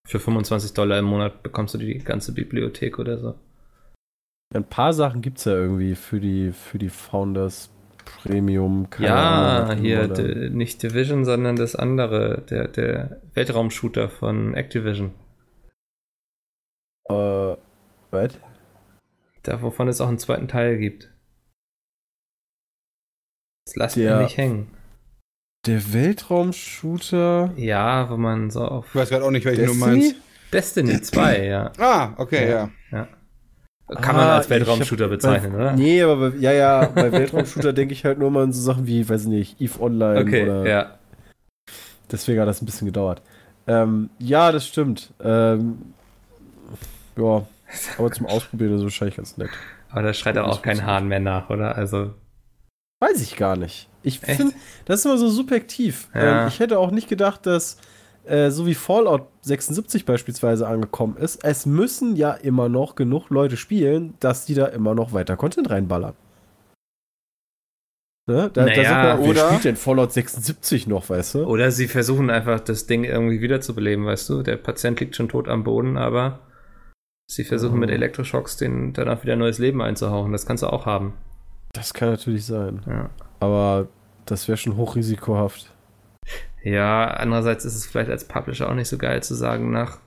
für 0.09 0.19
25 0.21 0.73
Dollar 0.73 0.99
im 0.99 1.05
Monat 1.05 1.43
bekommst 1.43 1.75
du 1.75 1.79
die 1.79 1.99
ganze 1.99 2.33
Bibliothek 2.33 2.99
oder 2.99 3.19
so. 3.19 3.35
Ein 4.55 4.65
paar 4.65 4.95
Sachen 4.95 5.21
gibt 5.21 5.39
es 5.39 5.45
ja 5.45 5.53
irgendwie 5.53 5.95
für 5.95 6.19
die, 6.21 6.53
für 6.53 6.79
die 6.79 6.89
Founders 6.89 7.71
Premium. 8.23 8.89
ja, 8.99 9.65
Ahnung, 9.67 9.85
hier 9.85 10.05
oder- 10.05 10.15
d- 10.15 10.49
nicht 10.49 10.83
Division, 10.83 11.27
sondern 11.27 11.57
das 11.57 11.77
andere, 11.77 12.41
der, 12.49 12.69
der 12.69 13.21
Weltraumshooter 13.35 14.09
von 14.09 14.55
Activision. 14.55 15.13
Äh, 17.11 17.57
was? 18.11 18.39
Da, 19.43 19.61
wovon 19.61 19.89
es 19.89 20.01
auch 20.01 20.09
einen 20.09 20.19
zweiten 20.19 20.49
Teil 20.49 20.79
gibt. 20.79 21.13
Das 23.67 23.77
lasst 23.77 23.97
Der- 23.97 24.17
mir 24.17 24.23
nicht 24.23 24.39
hängen. 24.39 24.69
Der 25.69 25.93
Weltraumshooter. 25.93 27.53
Ja, 27.57 28.09
wo 28.09 28.17
man 28.17 28.51
so 28.51 28.63
auf 28.65 28.87
Ich 28.89 28.95
weiß 28.95 29.11
gerade 29.11 29.25
auch 29.25 29.31
nicht, 29.31 29.45
welchen 29.45 29.67
du 29.67 29.75
meinst. 29.75 30.15
Destiny 30.53 31.01
2, 31.01 31.45
ja. 31.45 31.73
Ah, 31.79 32.15
okay, 32.17 32.51
Ja. 32.51 32.71
ja. 32.91 33.07
Kann 34.01 34.17
man 34.17 34.27
Ah, 34.27 34.37
als 34.37 34.47
ich 34.47 34.51
Weltraumshooter 34.51 35.09
bezeichnen, 35.09 35.53
bei, 35.53 35.59
oder? 35.59 35.73
Nee, 35.73 36.03
aber 36.03 36.31
bei, 36.31 36.37
ja, 36.39 36.53
ja, 36.53 36.87
bei 36.87 37.13
Weltraumshooter 37.13 37.73
denke 37.75 37.93
ich 37.95 38.05
halt 38.05 38.19
nur 38.19 38.31
mal 38.31 38.45
an 38.45 38.53
so 38.53 38.61
Sachen 38.63 38.87
wie, 38.87 39.07
weiß 39.09 39.27
nicht, 39.27 39.61
EVE 39.61 39.81
Online 39.81 40.21
Okay, 40.21 40.43
oder 40.45 40.67
ja. 40.69 40.99
deswegen 42.11 42.41
hat 42.41 42.49
das 42.49 42.61
ein 42.63 42.67
bisschen 42.67 42.87
gedauert. 42.87 43.23
Ähm, 43.67 44.09
ja, 44.19 44.53
das 44.53 44.67
stimmt. 44.67 45.13
Ähm, 45.23 45.79
ja, 47.17 47.47
aber 47.99 48.13
zum 48.13 48.27
Ausprobieren 48.27 48.73
ist 48.73 48.79
es 48.79 48.85
wahrscheinlich 48.85 49.17
ganz 49.17 49.37
nett. 49.37 49.51
Aber 49.91 50.03
da 50.03 50.13
schreit 50.15 50.39
auch 50.39 50.63
kein 50.63 50.85
Hahn 50.85 51.09
mehr 51.09 51.21
nach, 51.21 51.51
oder? 51.51 51.77
Also, 51.77 52.15
Weiß 53.01 53.21
ich 53.23 53.37
gar 53.37 53.57
nicht. 53.57 53.88
Ich 54.03 54.21
finde, 54.21 54.55
das 54.85 55.01
ist 55.01 55.07
immer 55.07 55.19
so 55.19 55.29
subjektiv. 55.29 56.09
Ja. 56.15 56.43
Ähm, 56.43 56.49
ich 56.49 56.61
hätte 56.61 56.79
auch 56.79 56.91
nicht 56.91 57.09
gedacht, 57.09 57.47
dass 57.47 57.79
äh, 58.25 58.51
so 58.51 58.67
wie 58.67 58.75
Fallout 58.75 59.27
76 59.43 60.05
beispielsweise 60.05 60.67
angekommen 60.69 61.17
ist, 61.17 61.43
es 61.45 61.67
müssen 61.67 62.15
ja 62.17 62.33
immer 62.33 62.69
noch 62.69 62.95
genug 62.95 63.31
Leute 63.31 63.57
spielen, 63.57 64.15
dass 64.21 64.45
die 64.47 64.55
da 64.55 64.67
immer 64.67 64.95
noch 64.95 65.13
weiter 65.13 65.37
Content 65.37 65.71
reinballern. 65.71 66.15
Ne? 68.29 68.51
Da, 68.53 68.65
da 68.65 68.65
Naja, 68.67 68.85
sagt 68.85 69.05
man, 69.19 69.23
wer 69.25 69.31
oder- 69.31 69.47
spielt 69.49 69.65
denn 69.65 69.77
Fallout 69.77 70.13
76 70.13 70.87
noch, 70.87 71.09
weißt 71.09 71.37
du? 71.37 71.45
Oder 71.47 71.71
sie 71.71 71.89
versuchen 71.89 72.29
einfach 72.29 72.61
das 72.61 72.87
Ding 72.87 73.05
irgendwie 73.05 73.41
wiederzubeleben, 73.41 74.05
weißt 74.05 74.29
du? 74.29 74.43
Der 74.43 74.57
Patient 74.57 75.01
liegt 75.01 75.17
schon 75.17 75.31
tot 75.31 75.49
am 75.49 75.65
Boden, 75.65 75.97
aber 75.97 76.41
sie 77.31 77.45
versuchen 77.45 77.75
Mhm. 77.75 77.81
mit 77.81 77.91
Elektroschocks 77.91 78.59
den 78.59 78.93
danach 78.93 79.23
wieder 79.23 79.37
neues 79.37 79.59
Leben 79.59 79.81
einzuhauchen. 79.81 80.33
Das 80.33 80.45
kannst 80.45 80.63
du 80.63 80.67
auch 80.67 80.85
haben. 80.85 81.15
Das 81.73 81.95
kann 81.95 82.11
natürlich 82.11 82.45
sein. 82.45 82.83
Ja. 82.87 83.09
Aber 83.41 83.89
das 84.27 84.49
wäre 84.49 84.59
schon 84.59 84.77
hochrisikohaft. 84.77 85.73
ja, 86.63 87.07
andererseits 87.07 87.65
ist 87.65 87.77
es 87.77 87.87
vielleicht 87.87 88.11
als 88.11 88.27
Publisher 88.27 88.69
auch 88.69 88.75
nicht 88.75 88.89
so 88.89 88.99
geil 88.99 89.23
zu 89.23 89.35
sagen, 89.35 89.71
nach 89.71 89.99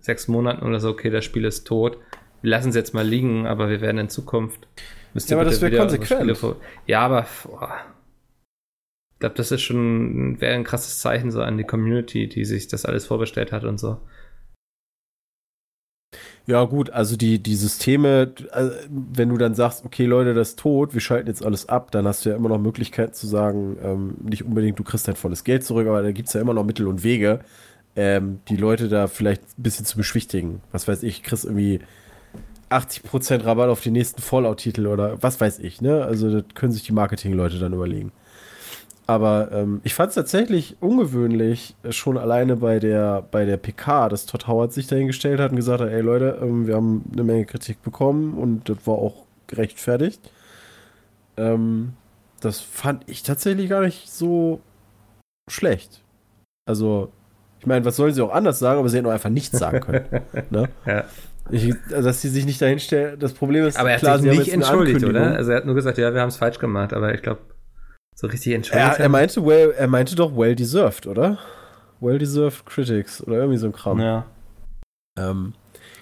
sechs 0.00 0.28
Monaten 0.28 0.64
oder 0.64 0.80
so, 0.80 0.90
okay, 0.90 1.10
das 1.10 1.24
Spiel 1.24 1.44
ist 1.44 1.66
tot. 1.66 1.98
Wir 2.42 2.50
lassen 2.50 2.68
es 2.68 2.74
jetzt 2.74 2.94
mal 2.94 3.06
liegen, 3.06 3.46
aber 3.46 3.68
wir 3.68 3.80
werden 3.80 3.98
in 3.98 4.08
Zukunft. 4.08 4.68
Müsst 5.14 5.30
Ja, 5.30 5.36
aber 5.36 5.44
das 5.44 5.60
wär 5.60 5.70
wieder 5.70 5.82
eure 5.82 5.98
konsequent. 5.98 6.56
Ja, 6.86 7.00
aber 7.00 7.26
boah, 7.44 7.74
ich 9.16 9.20
glaube, 9.20 9.34
das 9.36 9.50
ist 9.50 9.62
schon 9.62 10.38
wäre 10.42 10.54
ein 10.54 10.64
krasses 10.64 11.00
Zeichen 11.00 11.30
so 11.30 11.40
an 11.40 11.56
die 11.56 11.64
Community, 11.64 12.28
die 12.28 12.44
sich 12.44 12.68
das 12.68 12.84
alles 12.84 13.06
vorbestellt 13.06 13.50
hat 13.50 13.64
und 13.64 13.78
so. 13.78 13.98
Ja, 16.46 16.62
gut, 16.64 16.90
also 16.90 17.16
die, 17.16 17.40
die 17.40 17.56
Systeme, 17.56 18.32
äh, 18.52 18.68
wenn 18.88 19.30
du 19.30 19.36
dann 19.36 19.56
sagst, 19.56 19.84
okay, 19.84 20.06
Leute, 20.06 20.32
das 20.32 20.50
ist 20.50 20.60
tot, 20.60 20.94
wir 20.94 21.00
schalten 21.00 21.26
jetzt 21.26 21.44
alles 21.44 21.68
ab, 21.68 21.90
dann 21.90 22.06
hast 22.06 22.24
du 22.24 22.30
ja 22.30 22.36
immer 22.36 22.48
noch 22.48 22.58
Möglichkeiten 22.58 23.14
zu 23.14 23.26
sagen, 23.26 23.76
ähm, 23.82 24.14
nicht 24.22 24.44
unbedingt, 24.44 24.78
du 24.78 24.84
kriegst 24.84 25.08
dein 25.08 25.16
volles 25.16 25.42
Geld 25.42 25.64
zurück, 25.64 25.88
aber 25.88 26.02
da 26.02 26.12
gibt 26.12 26.28
es 26.28 26.34
ja 26.34 26.40
immer 26.40 26.54
noch 26.54 26.64
Mittel 26.64 26.86
und 26.86 27.02
Wege, 27.02 27.40
ähm, 27.96 28.40
die 28.48 28.56
Leute 28.56 28.88
da 28.88 29.08
vielleicht 29.08 29.42
ein 29.42 29.62
bisschen 29.62 29.86
zu 29.86 29.96
beschwichtigen. 29.96 30.60
Was 30.70 30.86
weiß 30.86 31.02
ich, 31.02 31.24
kriegst 31.24 31.44
irgendwie 31.46 31.80
80% 32.70 33.44
Rabatt 33.44 33.68
auf 33.68 33.80
die 33.80 33.90
nächsten 33.90 34.22
Fallout-Titel 34.22 34.86
oder 34.86 35.20
was 35.22 35.40
weiß 35.40 35.58
ich, 35.60 35.80
ne? 35.80 36.04
Also 36.04 36.30
das 36.30 36.44
können 36.54 36.72
sich 36.72 36.84
die 36.84 36.92
Marketing-Leute 36.92 37.58
dann 37.58 37.72
überlegen. 37.72 38.12
Aber 39.06 39.50
ähm, 39.52 39.80
ich 39.84 39.94
fand 39.94 40.08
es 40.08 40.16
tatsächlich 40.16 40.76
ungewöhnlich, 40.80 41.76
äh, 41.84 41.92
schon 41.92 42.18
alleine 42.18 42.56
bei 42.56 42.80
der, 42.80 43.22
bei 43.30 43.44
der 43.44 43.56
PK, 43.56 44.08
dass 44.08 44.26
Todd 44.26 44.48
Howard 44.48 44.72
sich 44.72 44.88
dahingestellt 44.88 45.38
hat 45.38 45.52
und 45.52 45.56
gesagt 45.56 45.80
hat, 45.80 45.90
ey 45.90 46.00
Leute, 46.00 46.38
ähm, 46.42 46.66
wir 46.66 46.74
haben 46.74 47.04
eine 47.12 47.22
Menge 47.22 47.46
Kritik 47.46 47.82
bekommen 47.82 48.34
und 48.34 48.68
das 48.68 48.78
war 48.84 48.96
auch 48.96 49.24
gerechtfertigt. 49.46 50.20
Ähm, 51.36 51.92
das 52.40 52.60
fand 52.60 53.08
ich 53.08 53.22
tatsächlich 53.22 53.70
gar 53.70 53.82
nicht 53.82 54.10
so 54.10 54.60
schlecht. 55.48 56.02
Also, 56.68 57.12
ich 57.60 57.66
meine, 57.66 57.84
was 57.84 57.94
sollen 57.94 58.12
sie 58.12 58.22
auch 58.22 58.32
anders 58.32 58.58
sagen, 58.58 58.80
aber 58.80 58.88
sie 58.88 58.96
hätten 58.96 59.06
auch 59.06 59.12
einfach 59.12 59.30
nichts 59.30 59.56
sagen 59.56 59.80
können. 59.80 60.04
ne? 60.50 60.68
Ja. 60.84 61.04
Ich, 61.50 61.72
dass 61.88 62.22
sie 62.22 62.28
sich 62.28 62.44
nicht 62.44 62.60
dahinstellen, 62.60 63.20
das 63.20 63.32
Problem 63.32 63.66
ist, 63.66 63.78
Aber 63.78 63.90
er 63.90 63.94
hat 63.94 64.00
klar, 64.00 64.18
sich 64.18 64.36
nicht 64.36 64.52
entschuldigt, 64.52 65.04
oder? 65.04 65.36
Also 65.36 65.52
er 65.52 65.58
hat 65.58 65.64
nur 65.64 65.76
gesagt, 65.76 65.96
ja, 65.96 66.12
wir 66.12 66.20
haben 66.20 66.28
es 66.28 66.36
falsch 66.36 66.58
gemacht, 66.58 66.92
aber 66.92 67.14
ich 67.14 67.22
glaube, 67.22 67.38
so 68.16 68.26
richtig 68.26 68.54
entschuldigt. 68.54 68.98
Er, 68.98 69.00
er, 69.00 69.08
meinte 69.08 69.44
well, 69.44 69.74
er 69.76 69.86
meinte 69.86 70.16
doch 70.16 70.36
well 70.36 70.56
deserved, 70.56 71.06
oder? 71.06 71.38
Well 72.00 72.18
deserved 72.18 72.64
critics 72.66 73.22
oder 73.22 73.36
irgendwie 73.36 73.58
so 73.58 73.66
ein 73.66 73.72
Kram. 73.72 74.00
ja. 74.00 74.26
Ähm, 75.18 75.54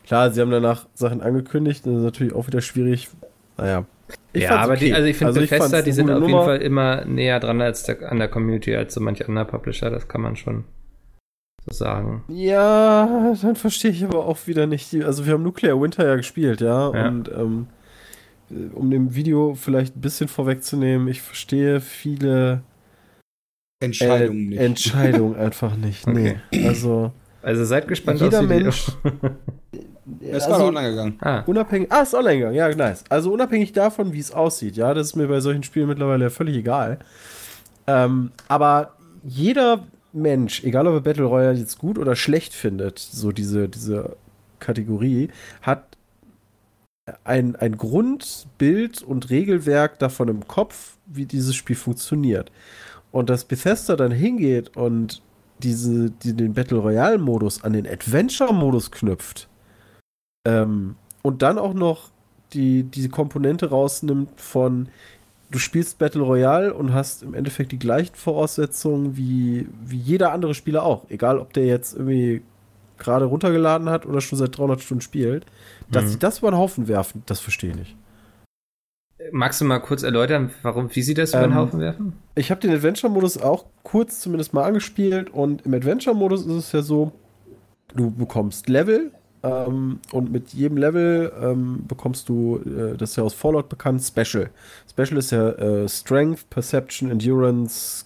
klar, 0.06 0.30
sie 0.30 0.40
haben 0.40 0.50
danach 0.50 0.86
Sachen 0.94 1.20
angekündigt, 1.20 1.86
das 1.86 1.94
ist 1.94 2.02
natürlich 2.02 2.32
auch 2.32 2.46
wieder 2.46 2.60
schwierig. 2.60 3.08
Naja. 3.56 3.84
ja, 4.32 4.48
fand's 4.48 4.64
aber 4.64 4.76
die, 4.76 4.86
okay. 4.86 4.94
also 4.94 5.06
ich 5.08 5.16
finde 5.16 5.28
Also 5.28 5.40
ich 5.40 5.50
Bethesda, 5.50 5.82
die 5.82 5.92
sind 5.92 6.10
auf 6.10 6.20
jeden 6.20 6.30
Nummer. 6.30 6.44
Fall 6.44 6.62
immer 6.62 7.04
näher 7.04 7.38
dran 7.40 7.60
als 7.60 7.84
der, 7.84 8.10
an 8.10 8.18
der 8.18 8.28
Community 8.28 8.74
als 8.74 8.94
so 8.94 9.00
manch 9.00 9.26
anderer 9.28 9.44
Publisher, 9.44 9.90
das 9.90 10.08
kann 10.08 10.20
man 10.20 10.36
schon 10.36 10.64
so 11.64 11.72
sagen. 11.72 12.24
Ja, 12.28 13.34
dann 13.40 13.56
verstehe 13.56 13.92
ich 13.92 14.04
aber 14.04 14.26
auch 14.26 14.46
wieder 14.46 14.66
nicht. 14.66 14.92
Die, 14.92 15.04
also 15.04 15.26
wir 15.26 15.32
haben 15.32 15.42
Nuclear 15.42 15.80
Winter 15.80 16.06
ja 16.06 16.16
gespielt, 16.16 16.60
ja. 16.60 16.92
Ja. 16.92 17.08
Und 17.08 17.28
ähm, 17.28 17.68
um 18.74 18.90
dem 18.90 19.14
Video 19.14 19.54
vielleicht 19.54 19.96
ein 19.96 20.00
bisschen 20.00 20.28
vorwegzunehmen, 20.28 21.08
ich 21.08 21.20
verstehe 21.22 21.80
viele 21.80 22.62
Entscheidungen 23.80 24.46
äh, 24.46 24.48
nicht. 24.50 24.60
Entscheidungen 24.60 25.36
einfach 25.38 25.76
nicht. 25.76 26.06
Nee. 26.06 26.36
Also, 26.64 27.12
Also 27.42 27.64
seid 27.64 27.88
gespannt 27.88 28.20
Jeder 28.20 28.40
aufs 28.40 28.48
Video. 28.48 28.66
Mensch- 28.66 28.92
Es 30.20 30.44
also 30.44 30.50
war 30.60 30.68
online 30.68 30.90
gegangen. 30.90 31.16
ah, 31.22 31.40
unabhängig. 31.46 31.90
Ah, 31.90 32.02
ist 32.02 32.12
online 32.14 32.36
gegangen, 32.36 32.54
ja, 32.56 32.74
nice. 32.74 33.04
Also 33.08 33.32
unabhängig 33.32 33.72
davon, 33.72 34.12
wie 34.12 34.18
es 34.18 34.32
aussieht, 34.32 34.76
ja, 34.76 34.92
das 34.92 35.08
ist 35.08 35.16
mir 35.16 35.28
bei 35.28 35.40
solchen 35.40 35.62
Spielen 35.62 35.88
mittlerweile 35.88 36.28
völlig 36.28 36.56
egal. 36.58 36.98
Ähm, 37.86 38.30
aber 38.46 38.92
jeder 39.22 39.84
Mensch, 40.12 40.62
egal 40.62 40.86
ob 40.88 40.94
er 40.94 41.00
Battle 41.00 41.24
Royale 41.24 41.56
jetzt 41.58 41.78
gut 41.78 41.96
oder 41.98 42.16
schlecht 42.16 42.52
findet, 42.52 42.98
so 42.98 43.32
diese, 43.32 43.66
diese 43.70 44.16
Kategorie, 44.58 45.30
hat 45.62 45.93
ein, 47.24 47.56
ein 47.56 47.76
Grundbild 47.76 49.02
und 49.02 49.30
Regelwerk 49.30 49.98
davon 49.98 50.28
im 50.28 50.46
Kopf, 50.46 50.96
wie 51.06 51.26
dieses 51.26 51.54
Spiel 51.54 51.76
funktioniert. 51.76 52.50
Und 53.12 53.30
dass 53.30 53.44
Bethesda 53.44 53.96
dann 53.96 54.12
hingeht 54.12 54.76
und 54.76 55.22
diese, 55.58 56.10
die, 56.10 56.34
den 56.34 56.54
Battle 56.54 56.78
Royale-Modus 56.78 57.62
an 57.62 57.74
den 57.74 57.86
Adventure-Modus 57.86 58.90
knüpft 58.90 59.48
ähm, 60.46 60.96
und 61.22 61.42
dann 61.42 61.58
auch 61.58 61.74
noch 61.74 62.10
die, 62.52 62.82
diese 62.84 63.08
Komponente 63.08 63.70
rausnimmt 63.70 64.40
von 64.40 64.88
du 65.50 65.58
spielst 65.58 65.98
Battle 65.98 66.22
Royale 66.22 66.74
und 66.74 66.92
hast 66.92 67.22
im 67.22 67.34
Endeffekt 67.34 67.70
die 67.70 67.78
gleichen 67.78 68.14
Voraussetzungen 68.14 69.16
wie, 69.16 69.68
wie 69.84 69.98
jeder 69.98 70.32
andere 70.32 70.54
Spieler 70.54 70.82
auch. 70.82 71.08
Egal, 71.10 71.38
ob 71.38 71.52
der 71.52 71.66
jetzt 71.66 71.94
irgendwie 71.94 72.42
gerade 73.04 73.26
runtergeladen 73.26 73.88
hat 73.88 74.06
oder 74.06 74.20
schon 74.20 74.38
seit 74.38 74.56
300 74.58 74.80
Stunden 74.80 75.00
spielt. 75.02 75.46
Dass 75.90 76.04
Mhm. 76.04 76.08
sie 76.08 76.18
das 76.18 76.38
über 76.40 76.50
den 76.50 76.58
Haufen 76.58 76.88
werfen, 76.88 77.22
das 77.26 77.40
verstehe 77.40 77.70
ich 77.70 77.76
nicht. 77.76 77.96
magst 79.32 79.60
du 79.60 79.64
mal 79.64 79.78
kurz 79.78 80.02
erläutern, 80.02 80.50
warum, 80.62 80.94
wie 80.94 81.02
sie 81.02 81.14
das 81.14 81.32
über 81.34 81.42
den 81.42 81.52
Ähm, 81.52 81.56
Haufen 81.56 81.80
werfen? 81.80 82.12
Ich 82.34 82.50
habe 82.50 82.60
den 82.60 82.72
Adventure-Modus 82.72 83.38
auch 83.38 83.64
kurz 83.82 84.20
zumindest 84.20 84.52
mal 84.52 84.64
angespielt 84.64 85.30
und 85.30 85.64
im 85.64 85.72
Adventure-Modus 85.74 86.44
ist 86.46 86.52
es 86.52 86.72
ja 86.72 86.82
so, 86.82 87.12
du 87.94 88.10
bekommst 88.10 88.68
Level 88.68 89.12
ähm, 89.42 90.00
und 90.12 90.30
mit 90.32 90.52
jedem 90.52 90.76
Level 90.76 91.32
ähm, 91.40 91.84
bekommst 91.86 92.28
du, 92.28 92.58
äh, 92.66 92.96
das 92.98 93.10
ist 93.10 93.16
ja 93.16 93.22
aus 93.22 93.34
Fallout 93.34 93.68
bekannt, 93.68 94.02
Special. 94.02 94.50
Special 94.90 95.16
ist 95.18 95.30
ja 95.30 95.48
äh, 95.50 95.88
Strength, 95.88 96.50
Perception, 96.50 97.10
Endurance, 97.10 98.04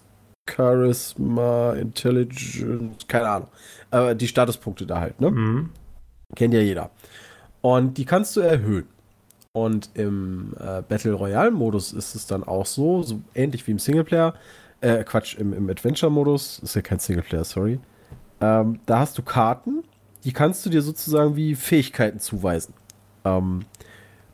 Charisma, 0.49 1.73
Intelligence, 1.75 3.07
keine 3.07 3.29
Ahnung. 3.29 3.49
Äh, 3.91 4.17
die 4.17 4.29
Statuspunkte 4.29 4.87
da 4.87 5.01
halt, 5.01 5.21
ne? 5.21 5.31
Mhm. 5.31 5.71
Kennt 6.35 6.55
ja 6.55 6.61
jeder. 6.61 6.91
Und 7.61 7.99
die 7.99 8.05
kannst 8.05 8.37
du 8.37 8.41
erhöhen. 8.41 8.87
Und 9.53 9.91
im 9.95 10.55
äh, 10.59 10.83
Battle 10.83 11.15
Royale-Modus 11.15 11.93
ist 11.93 12.15
es 12.15 12.27
dann 12.27 12.45
auch 12.45 12.67
so, 12.67 13.03
so 13.03 13.21
ähnlich 13.35 13.67
wie 13.67 13.73
im 13.73 13.79
Singleplayer. 13.79 14.35
Äh, 14.81 15.03
Quatsch, 15.05 15.37
im, 15.37 15.53
im 15.53 15.69
Adventure-Modus, 15.69 16.61
ist 16.61 16.77
ja 16.77 16.83
kein 16.83 16.99
Singleplayer, 16.99 17.45
sorry. 17.45 17.81
Ähm, 18.41 18.79
da 18.87 19.01
hast 19.01 19.19
du 19.19 19.23
Karten, 19.23 19.83
die 20.25 20.33
kannst 20.33 20.65
du 20.65 20.71
dir 20.71 20.83
sozusagen 20.83 21.35
wie 21.35 21.55
Fähigkeiten 21.55 22.21
zuweisen. 22.21 22.75
Ähm, 23.25 23.65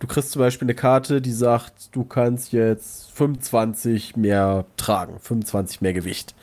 du 0.04 0.08
kriegst 0.08 0.32
zum 0.32 0.40
Beispiel 0.40 0.66
eine 0.66 0.74
Karte, 0.74 1.22
die 1.22 1.32
sagt, 1.32 1.96
du 1.96 2.04
kannst 2.04 2.52
jetzt 2.52 3.10
25 3.12 4.16
mehr 4.16 4.66
tragen, 4.76 5.18
25 5.18 5.80
mehr 5.80 5.94
Gewicht. 5.94 6.34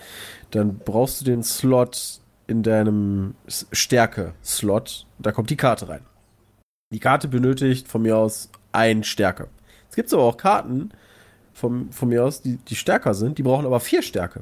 Dann 0.49 0.79
brauchst 0.79 1.21
du 1.21 1.25
den 1.25 1.43
Slot 1.43 2.21
in 2.47 2.63
deinem 2.63 3.35
Stärke-Slot. 3.47 5.05
Da 5.19 5.31
kommt 5.31 5.51
die 5.51 5.57
Karte 5.57 5.89
rein. 5.89 6.01
Die 6.91 6.99
Karte 6.99 7.27
benötigt 7.27 7.87
von 7.87 8.01
mir 8.01 8.17
aus 8.17 8.49
ein 8.71 9.03
Stärke. 9.03 9.47
Es 9.91 9.95
gibt 9.95 10.11
aber 10.11 10.23
auch 10.23 10.37
Karten 10.37 10.89
von, 11.53 11.91
von 11.91 12.09
mir 12.09 12.25
aus, 12.25 12.41
die, 12.41 12.57
die 12.57 12.75
stärker 12.75 13.13
sind, 13.13 13.37
die 13.37 13.43
brauchen 13.43 13.67
aber 13.67 13.79
vier 13.79 14.01
Stärke. 14.01 14.41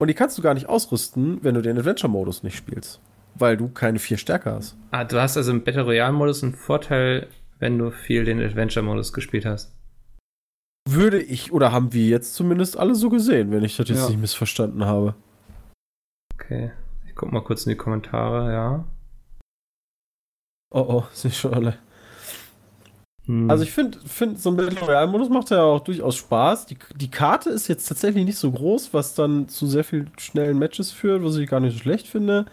Und 0.00 0.08
die 0.08 0.14
kannst 0.14 0.38
du 0.38 0.42
gar 0.42 0.54
nicht 0.54 0.70
ausrüsten, 0.70 1.40
wenn 1.42 1.54
du 1.54 1.60
den 1.60 1.78
Adventure-Modus 1.78 2.44
nicht 2.44 2.56
spielst. 2.56 2.98
Weil 3.34 3.58
du 3.58 3.68
keine 3.68 3.98
vier 3.98 4.16
Stärke 4.16 4.52
hast. 4.52 4.74
Ah, 4.90 5.04
du 5.04 5.20
hast 5.20 5.36
also 5.36 5.52
im 5.52 5.64
Battle 5.64 5.82
Royale-Modus 5.82 6.42
einen 6.42 6.54
Vorteil, 6.54 7.28
wenn 7.62 7.78
du 7.78 7.92
viel 7.92 8.24
den 8.24 8.40
Adventure-Modus 8.40 9.12
gespielt 9.12 9.46
hast. 9.46 9.72
Würde 10.88 11.22
ich, 11.22 11.52
oder 11.52 11.70
haben 11.70 11.92
wir 11.92 12.06
jetzt 12.06 12.34
zumindest 12.34 12.76
alle 12.76 12.96
so 12.96 13.08
gesehen, 13.08 13.52
wenn 13.52 13.62
ich 13.62 13.76
das 13.76 13.88
jetzt 13.88 14.00
Ja. 14.00 14.08
nicht 14.08 14.20
missverstanden 14.20 14.84
habe. 14.84 15.14
Okay. 16.34 16.72
Ich 17.06 17.14
guck 17.14 17.30
mal 17.30 17.40
kurz 17.40 17.64
in 17.64 17.70
die 17.70 17.76
Kommentare, 17.76 18.52
ja. 18.52 18.84
Oh 20.74 20.86
oh, 20.88 21.04
sind 21.12 21.34
schon 21.34 21.54
alle. 21.54 21.78
Hm. 23.26 23.48
Also 23.48 23.62
ich 23.62 23.70
finde, 23.70 24.00
find, 24.00 24.40
so 24.40 24.50
ein 24.50 24.56
Battle 24.56 24.80
Royale-Modus 24.80 25.28
macht 25.28 25.50
ja 25.50 25.62
auch 25.62 25.84
durchaus 25.84 26.16
Spaß. 26.16 26.66
Die, 26.66 26.76
die 26.96 27.12
Karte 27.12 27.50
ist 27.50 27.68
jetzt 27.68 27.86
tatsächlich 27.86 28.24
nicht 28.24 28.38
so 28.38 28.50
groß, 28.50 28.92
was 28.92 29.14
dann 29.14 29.48
zu 29.48 29.68
sehr 29.68 29.84
viel 29.84 30.10
schnellen 30.18 30.58
Matches 30.58 30.90
führt, 30.90 31.22
was 31.22 31.36
ich 31.36 31.48
gar 31.48 31.60
nicht 31.60 31.74
so 31.74 31.78
schlecht 31.78 32.08
finde. 32.08 32.46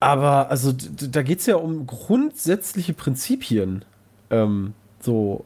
Aber 0.00 0.50
also 0.50 0.72
da 0.72 1.22
geht 1.22 1.40
es 1.40 1.46
ja 1.46 1.56
um 1.56 1.86
grundsätzliche 1.86 2.92
Prinzipien. 2.92 3.84
Ähm, 4.30 4.74
so, 5.00 5.44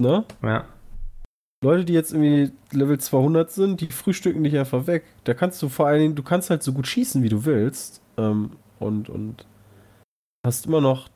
ne? 0.00 0.24
ja. 0.42 0.66
Leute, 1.64 1.84
die 1.84 1.92
jetzt 1.92 2.12
irgendwie 2.12 2.52
Level 2.70 2.98
200 3.00 3.50
sind, 3.50 3.80
die 3.80 3.88
frühstücken 3.88 4.44
dich 4.44 4.56
einfach 4.56 4.86
weg. 4.86 5.04
Da 5.24 5.34
kannst 5.34 5.60
du 5.62 5.68
vor 5.68 5.88
allen 5.88 6.00
Dingen, 6.00 6.14
du 6.14 6.22
kannst 6.22 6.50
halt 6.50 6.62
so 6.62 6.72
gut 6.72 6.86
schießen, 6.86 7.22
wie 7.22 7.28
du 7.28 7.44
willst. 7.44 8.00
Ähm, 8.16 8.52
und, 8.78 9.08
und 9.08 9.44
hast 10.46 10.66
immer 10.66 10.80
noch 10.80 11.08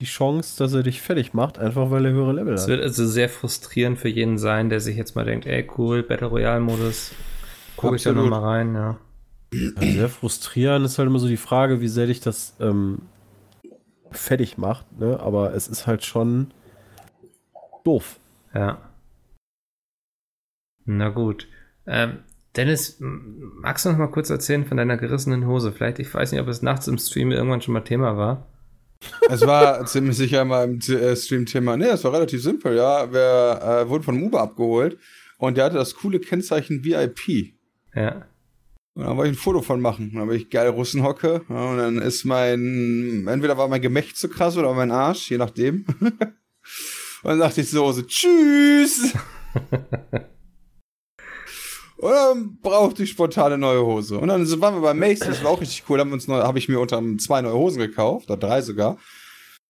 die 0.00 0.06
Chance, 0.06 0.58
dass 0.58 0.72
er 0.74 0.82
dich 0.82 1.00
fertig 1.00 1.34
macht, 1.34 1.58
einfach 1.58 1.90
weil 1.90 2.04
er 2.04 2.12
höhere 2.12 2.32
Level 2.32 2.54
Es 2.54 2.62
hat. 2.62 2.68
wird 2.68 2.82
also 2.82 3.06
sehr 3.06 3.28
frustrierend 3.28 3.98
für 3.98 4.08
jeden 4.08 4.38
sein, 4.38 4.68
der 4.68 4.80
sich 4.80 4.96
jetzt 4.96 5.14
mal 5.14 5.24
denkt, 5.24 5.46
ey 5.46 5.68
cool, 5.78 6.02
Battle 6.02 6.26
Royale-Modus. 6.28 7.12
Guck 7.76 7.94
ich 7.94 8.02
da 8.02 8.10
Absolut. 8.10 8.30
nochmal 8.30 8.48
rein, 8.58 8.74
ja. 8.74 8.98
Ja, 9.56 9.92
sehr 9.92 10.08
frustrierend 10.08 10.84
ist 10.84 10.98
halt 10.98 11.08
immer 11.08 11.18
so 11.18 11.28
die 11.28 11.36
Frage, 11.36 11.80
wie 11.80 11.88
sehr 11.88 12.06
dich 12.06 12.20
das 12.20 12.54
ähm, 12.60 13.02
fertig 14.10 14.58
macht, 14.58 14.98
ne? 14.98 15.18
Aber 15.20 15.54
es 15.54 15.68
ist 15.68 15.86
halt 15.86 16.04
schon 16.04 16.52
doof. 17.84 18.18
Ja. 18.54 18.90
Na 20.84 21.08
gut. 21.08 21.48
Ähm, 21.86 22.18
Dennis, 22.56 22.96
magst 23.00 23.84
du 23.84 23.90
noch 23.90 23.98
mal 23.98 24.10
kurz 24.10 24.30
erzählen 24.30 24.64
von 24.64 24.76
deiner 24.76 24.96
gerissenen 24.96 25.46
Hose? 25.46 25.72
Vielleicht, 25.72 25.98
ich 25.98 26.12
weiß 26.12 26.32
nicht, 26.32 26.40
ob 26.40 26.48
es 26.48 26.62
nachts 26.62 26.88
im 26.88 26.98
Stream 26.98 27.32
irgendwann 27.32 27.60
schon 27.60 27.74
mal 27.74 27.82
Thema 27.82 28.16
war. 28.16 28.46
Es 29.28 29.42
war 29.46 29.84
ziemlich 29.86 30.16
sicher 30.16 30.44
mal 30.44 30.64
im 30.64 30.78
äh, 30.78 31.14
Stream-Thema. 31.14 31.76
Nee, 31.76 31.88
es 31.88 32.04
war 32.04 32.12
relativ 32.12 32.42
simpel, 32.42 32.76
ja. 32.76 33.12
Wir 33.12 33.60
äh, 33.62 33.88
wurden 33.88 34.04
von 34.04 34.22
Uber 34.22 34.40
abgeholt 34.40 34.98
und 35.38 35.56
der 35.56 35.66
hatte 35.66 35.76
das 35.76 35.94
coole 35.94 36.18
Kennzeichen 36.18 36.82
VIP. 36.84 37.54
Ja. 37.94 38.26
Und 38.96 39.04
da 39.04 39.14
wollte 39.14 39.30
ich 39.30 39.36
ein 39.36 39.40
Foto 39.40 39.60
von 39.60 39.78
machen. 39.80 40.12
Dann 40.14 40.22
habe 40.22 40.36
ich 40.36 40.48
geil 40.48 40.68
Russenhocke. 40.68 41.42
Ja, 41.50 41.64
und 41.70 41.76
dann 41.76 41.98
ist 41.98 42.24
mein, 42.24 43.26
entweder 43.28 43.58
war 43.58 43.68
mein 43.68 43.82
Gemächt 43.82 44.16
zu 44.16 44.30
krass 44.30 44.56
oder 44.56 44.72
mein 44.72 44.90
Arsch, 44.90 45.30
je 45.30 45.36
nachdem. 45.36 45.84
und 46.00 46.18
dann 47.22 47.38
dachte 47.38 47.60
ich 47.60 47.70
so, 47.70 47.92
so 47.92 48.00
tschüss. 48.00 49.12
und 51.98 52.10
dann 52.10 52.58
brauchte 52.62 53.02
ich 53.02 53.10
spontan 53.10 53.52
eine 53.52 53.58
neue 53.58 53.84
Hose. 53.84 54.18
Und 54.18 54.28
dann 54.28 54.46
so 54.46 54.58
waren 54.62 54.76
wir 54.76 54.80
bei 54.80 54.94
Macy's, 54.94 55.26
das 55.26 55.44
war 55.44 55.50
auch 55.50 55.60
richtig 55.60 55.84
cool. 55.90 55.98
Da 55.98 56.06
habe 56.46 56.58
ich 56.58 56.70
mir 56.70 56.80
unter 56.80 56.96
anderem 56.96 57.18
zwei 57.18 57.42
neue 57.42 57.52
Hosen 57.52 57.80
gekauft, 57.80 58.30
oder 58.30 58.38
drei 58.38 58.62
sogar. 58.62 58.96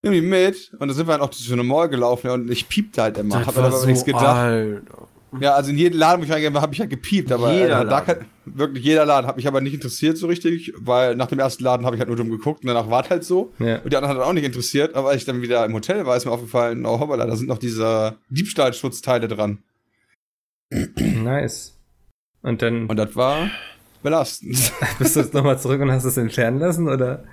Irgendwie 0.03 0.25
mit. 0.25 0.71
Und 0.75 0.87
dann 0.87 0.93
sind 0.93 1.09
wir 1.09 1.15
dann 1.15 1.23
auch 1.23 1.31
durch 1.31 1.43
so 1.43 1.53
eine 1.53 1.65
Mall 1.65 1.89
gelaufen 1.89 2.31
und 2.31 2.49
ich 2.49 2.69
piepte 2.69 3.03
halt 3.03 3.19
immer. 3.19 3.45
Hab 3.45 3.59
aber 3.59 3.87
nichts 3.87 4.05
gedacht. 4.05 4.25
Alter. 4.25 5.09
Ja, 5.41 5.55
also 5.55 5.71
in 5.71 5.79
jeden 5.79 5.99
Laden, 5.99 6.21
wo 6.21 6.25
ich 6.25 6.31
reingegangen 6.31 6.61
habe 6.63 6.73
ich 6.73 6.79
ja 6.79 6.87
gepiept, 6.87 7.33
aber 7.33 7.53
Jeder 7.53 7.83
äh, 7.83 7.87
da 7.87 8.05
wirklich 8.45 8.85
jeder 8.85 9.05
Laden 9.05 9.27
hat 9.27 9.37
mich 9.37 9.47
aber 9.47 9.61
nicht 9.61 9.75
interessiert 9.75 10.17
so 10.17 10.29
richtig, 10.29 10.73
weil 10.79 11.17
nach 11.17 11.27
dem 11.27 11.39
ersten 11.39 11.65
Laden 11.65 11.85
habe 11.85 11.97
ich 11.97 12.01
halt 12.01 12.09
nur 12.09 12.17
dumm 12.17 12.31
geguckt 12.31 12.63
und 12.63 12.69
danach 12.69 12.89
war 12.89 13.05
es 13.05 13.11
halt 13.11 13.25
so. 13.25 13.53
Ja. 13.59 13.79
Und 13.79 13.93
die 13.93 13.97
anderen 13.97 14.17
hat 14.17 14.25
auch 14.25 14.33
nicht 14.33 14.45
interessiert, 14.45 14.95
aber 14.95 15.11
als 15.11 15.19
ich 15.19 15.25
dann 15.25 15.43
wieder 15.43 15.65
im 15.65 15.75
Hotel 15.75 16.07
war, 16.07 16.17
ist 16.17 16.25
mir 16.25 16.33
aufgefallen, 16.33 16.87
oh 16.87 17.01
hoppala, 17.01 17.27
da 17.27 17.37
sind 17.37 17.49
noch 17.49 17.59
diese 17.59 18.17
Diebstahlschutzteile 18.31 19.29
dran. 19.29 19.59
Nice. 20.71 21.77
Und 22.43 22.63
dann 22.63 22.87
Und 22.87 22.97
das 22.97 23.17
war 23.17 23.51
belastend. 24.03 24.73
bist 24.99 25.17
du 25.17 25.21
jetzt 25.21 25.35
nochmal 25.35 25.59
zurück 25.59 25.81
und 25.81 25.91
hast 25.91 26.05
es 26.05 26.17
entfernen 26.17 26.61
lassen, 26.61 26.89
oder? 26.89 27.25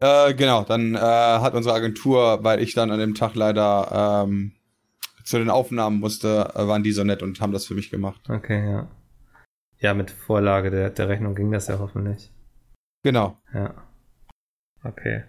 äh, 0.00 0.34
genau, 0.34 0.64
dann 0.64 0.94
äh, 0.94 0.98
hat 0.98 1.54
unsere 1.54 1.74
Agentur, 1.74 2.40
weil 2.42 2.60
ich 2.60 2.74
dann 2.74 2.90
an 2.90 2.98
dem 2.98 3.14
Tag 3.14 3.34
leider 3.34 4.24
ähm, 4.26 4.52
zu 5.24 5.38
den 5.38 5.50
Aufnahmen 5.50 6.00
musste, 6.00 6.52
äh, 6.54 6.66
waren 6.66 6.82
die 6.82 6.92
so 6.92 7.04
nett 7.04 7.22
und 7.22 7.40
haben 7.40 7.52
das 7.52 7.66
für 7.66 7.74
mich 7.74 7.90
gemacht. 7.90 8.28
Okay, 8.28 8.70
ja. 8.70 8.88
Ja, 9.78 9.94
mit 9.94 10.10
Vorlage 10.10 10.70
der, 10.70 10.90
der 10.90 11.08
Rechnung 11.08 11.34
ging 11.34 11.50
das 11.50 11.66
ja 11.66 11.78
hoffentlich. 11.78 12.30
Genau. 13.02 13.36
Ja. 13.52 13.74
Okay. 14.84 15.24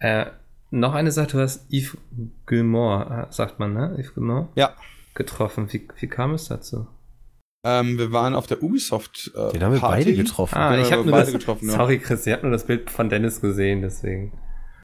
Äh, 0.00 0.26
noch 0.70 0.94
eine 0.94 1.12
Sache, 1.12 1.28
du 1.28 1.38
hast 1.40 1.70
Yves 1.72 1.96
Gilmore, 2.46 3.28
äh, 3.28 3.32
sagt 3.32 3.58
man, 3.58 3.74
ne? 3.74 3.94
Yves 3.98 4.14
Gilmore? 4.14 4.48
Ja. 4.56 4.74
Getroffen. 5.14 5.72
Wie, 5.72 5.86
wie 5.98 6.06
kam 6.08 6.34
es 6.34 6.48
dazu? 6.48 6.88
Ähm, 7.64 7.96
wir 7.96 8.10
waren 8.10 8.34
auf 8.34 8.46
der 8.48 8.62
Ubisoft. 8.62 9.30
Äh, 9.36 9.52
Den 9.52 9.62
haben 9.62 9.72
wir 9.74 9.80
Party. 9.80 10.04
beide 10.04 10.16
getroffen. 10.16 10.56
Ah, 10.56 10.76
ich 10.76 10.90
habe 10.90 11.02
nur 11.02 11.12
beide 11.12 11.26
das, 11.26 11.32
getroffen, 11.32 11.68
ja. 11.68 11.76
Sorry, 11.76 11.98
Chris, 11.98 12.26
ich 12.26 12.32
habe 12.32 12.42
nur 12.42 12.50
das 12.50 12.66
Bild 12.66 12.90
von 12.90 13.08
Dennis 13.08 13.40
gesehen, 13.40 13.82
deswegen. 13.82 14.32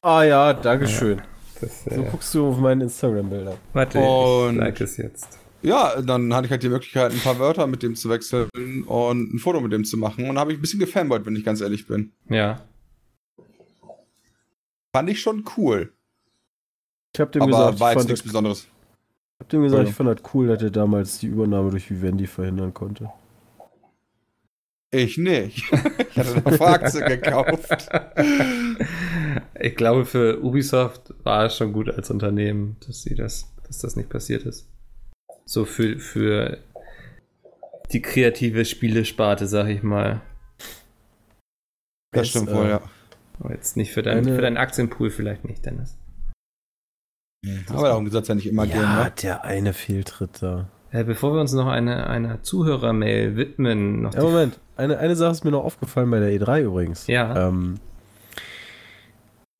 Ah 0.02 0.22
ja, 0.22 0.52
dankeschön. 0.52 1.22
Das, 1.60 1.84
So 1.84 1.90
äh, 2.02 2.08
guckst 2.10 2.34
du 2.34 2.48
auf 2.48 2.58
meinen 2.58 2.82
Instagram-Bilder. 2.82 3.56
warte, 3.72 3.98
Und- 4.00 4.54
ich 4.54 4.58
like 4.60 4.80
es 4.80 4.96
jetzt. 4.96 5.38
Ja, 5.60 6.00
dann 6.00 6.32
hatte 6.32 6.46
ich 6.46 6.52
halt 6.52 6.62
die 6.62 6.68
Möglichkeit, 6.68 7.10
ein 7.12 7.18
paar 7.18 7.40
Wörter 7.40 7.66
mit 7.66 7.82
dem 7.82 7.96
zu 7.96 8.08
wechseln 8.08 8.48
und 8.86 9.34
ein 9.34 9.38
Foto 9.40 9.60
mit 9.60 9.72
dem 9.72 9.84
zu 9.84 9.96
machen. 9.96 10.28
Und 10.28 10.36
da 10.36 10.42
habe 10.42 10.52
ich 10.52 10.58
ein 10.58 10.60
bisschen 10.60 10.78
gefanboyt, 10.78 11.26
wenn 11.26 11.34
ich 11.34 11.44
ganz 11.44 11.60
ehrlich 11.60 11.86
bin. 11.88 12.12
Ja. 12.28 12.60
Fand 14.94 15.10
ich 15.10 15.20
schon 15.20 15.44
cool. 15.56 15.92
Ich 17.12 17.20
hab 17.20 17.32
dem 17.32 17.42
aber 17.42 17.50
gesagt, 17.50 17.74
ich 17.74 17.80
war 17.80 17.90
jetzt 17.90 17.98
fand, 17.98 18.08
nichts 18.08 18.20
das, 18.22 18.28
Besonderes. 18.32 18.58
ich 18.60 19.40
hab 19.40 19.48
dem 19.48 19.62
gesagt, 19.64 19.88
ich 19.88 19.94
fand 19.94 20.08
das 20.10 20.34
cool, 20.34 20.46
dass 20.46 20.62
er 20.62 20.70
damals 20.70 21.18
die 21.18 21.26
Übernahme 21.26 21.70
durch 21.70 21.90
Vivendi 21.90 22.28
verhindern 22.28 22.72
konnte. 22.72 23.10
Ich 24.92 25.18
nicht. 25.18 25.56
ich 26.10 26.18
hatte 26.18 26.42
eine 26.46 26.56
Fraktion 26.56 27.04
gekauft. 27.04 27.88
Ich 29.60 29.74
glaube, 29.76 30.04
für 30.04 30.42
Ubisoft 30.42 31.14
war 31.24 31.46
es 31.46 31.56
schon 31.56 31.72
gut 31.72 31.88
als 31.90 32.10
Unternehmen, 32.10 32.76
dass 32.86 33.02
sie 33.02 33.14
das, 33.14 33.52
dass 33.66 33.78
das 33.78 33.96
nicht 33.96 34.08
passiert 34.08 34.44
ist. 34.44 34.68
So 35.44 35.64
für, 35.64 35.98
für 35.98 36.58
die 37.92 38.02
kreative 38.02 38.64
Spielesparte, 38.64 39.46
sag 39.46 39.68
ich 39.68 39.82
mal. 39.82 40.20
Das 42.12 42.28
stimmt 42.28 42.50
äh, 42.50 42.54
wohl, 42.54 42.68
ja. 42.68 42.80
Aber 43.40 43.52
jetzt 43.54 43.76
nicht 43.76 43.92
für, 43.92 44.02
dein, 44.02 44.18
Eine- 44.18 44.34
für 44.34 44.42
deinen 44.42 44.56
Aktienpool 44.56 45.10
vielleicht 45.10 45.44
nicht, 45.44 45.64
Dennis. 45.64 45.96
Aber 47.68 47.88
darum 47.88 48.10
soll 48.10 48.22
es 48.22 48.28
ja 48.28 48.34
nicht 48.34 48.48
immer 48.48 48.66
gehen, 48.66 48.80
Ja, 48.82 49.04
ne? 49.04 49.12
der 49.22 49.44
eine 49.44 49.72
Fehltritt 49.72 50.42
da. 50.42 50.68
Äh, 50.90 51.04
bevor 51.04 51.34
wir 51.34 51.40
uns 51.40 51.52
noch 51.52 51.66
eine, 51.68 52.08
einer 52.08 52.42
Zuhörermail 52.42 53.36
widmen, 53.36 54.02
noch 54.02 54.14
Ja, 54.14 54.22
Moment. 54.22 54.58
Eine, 54.76 54.98
eine 54.98 55.14
Sache 55.16 55.32
ist 55.32 55.44
mir 55.44 55.50
noch 55.52 55.62
aufgefallen 55.64 56.10
bei 56.10 56.18
der 56.18 56.30
E3 56.32 56.62
übrigens. 56.62 57.06
Ja. 57.06 57.48
Ähm, 57.48 57.78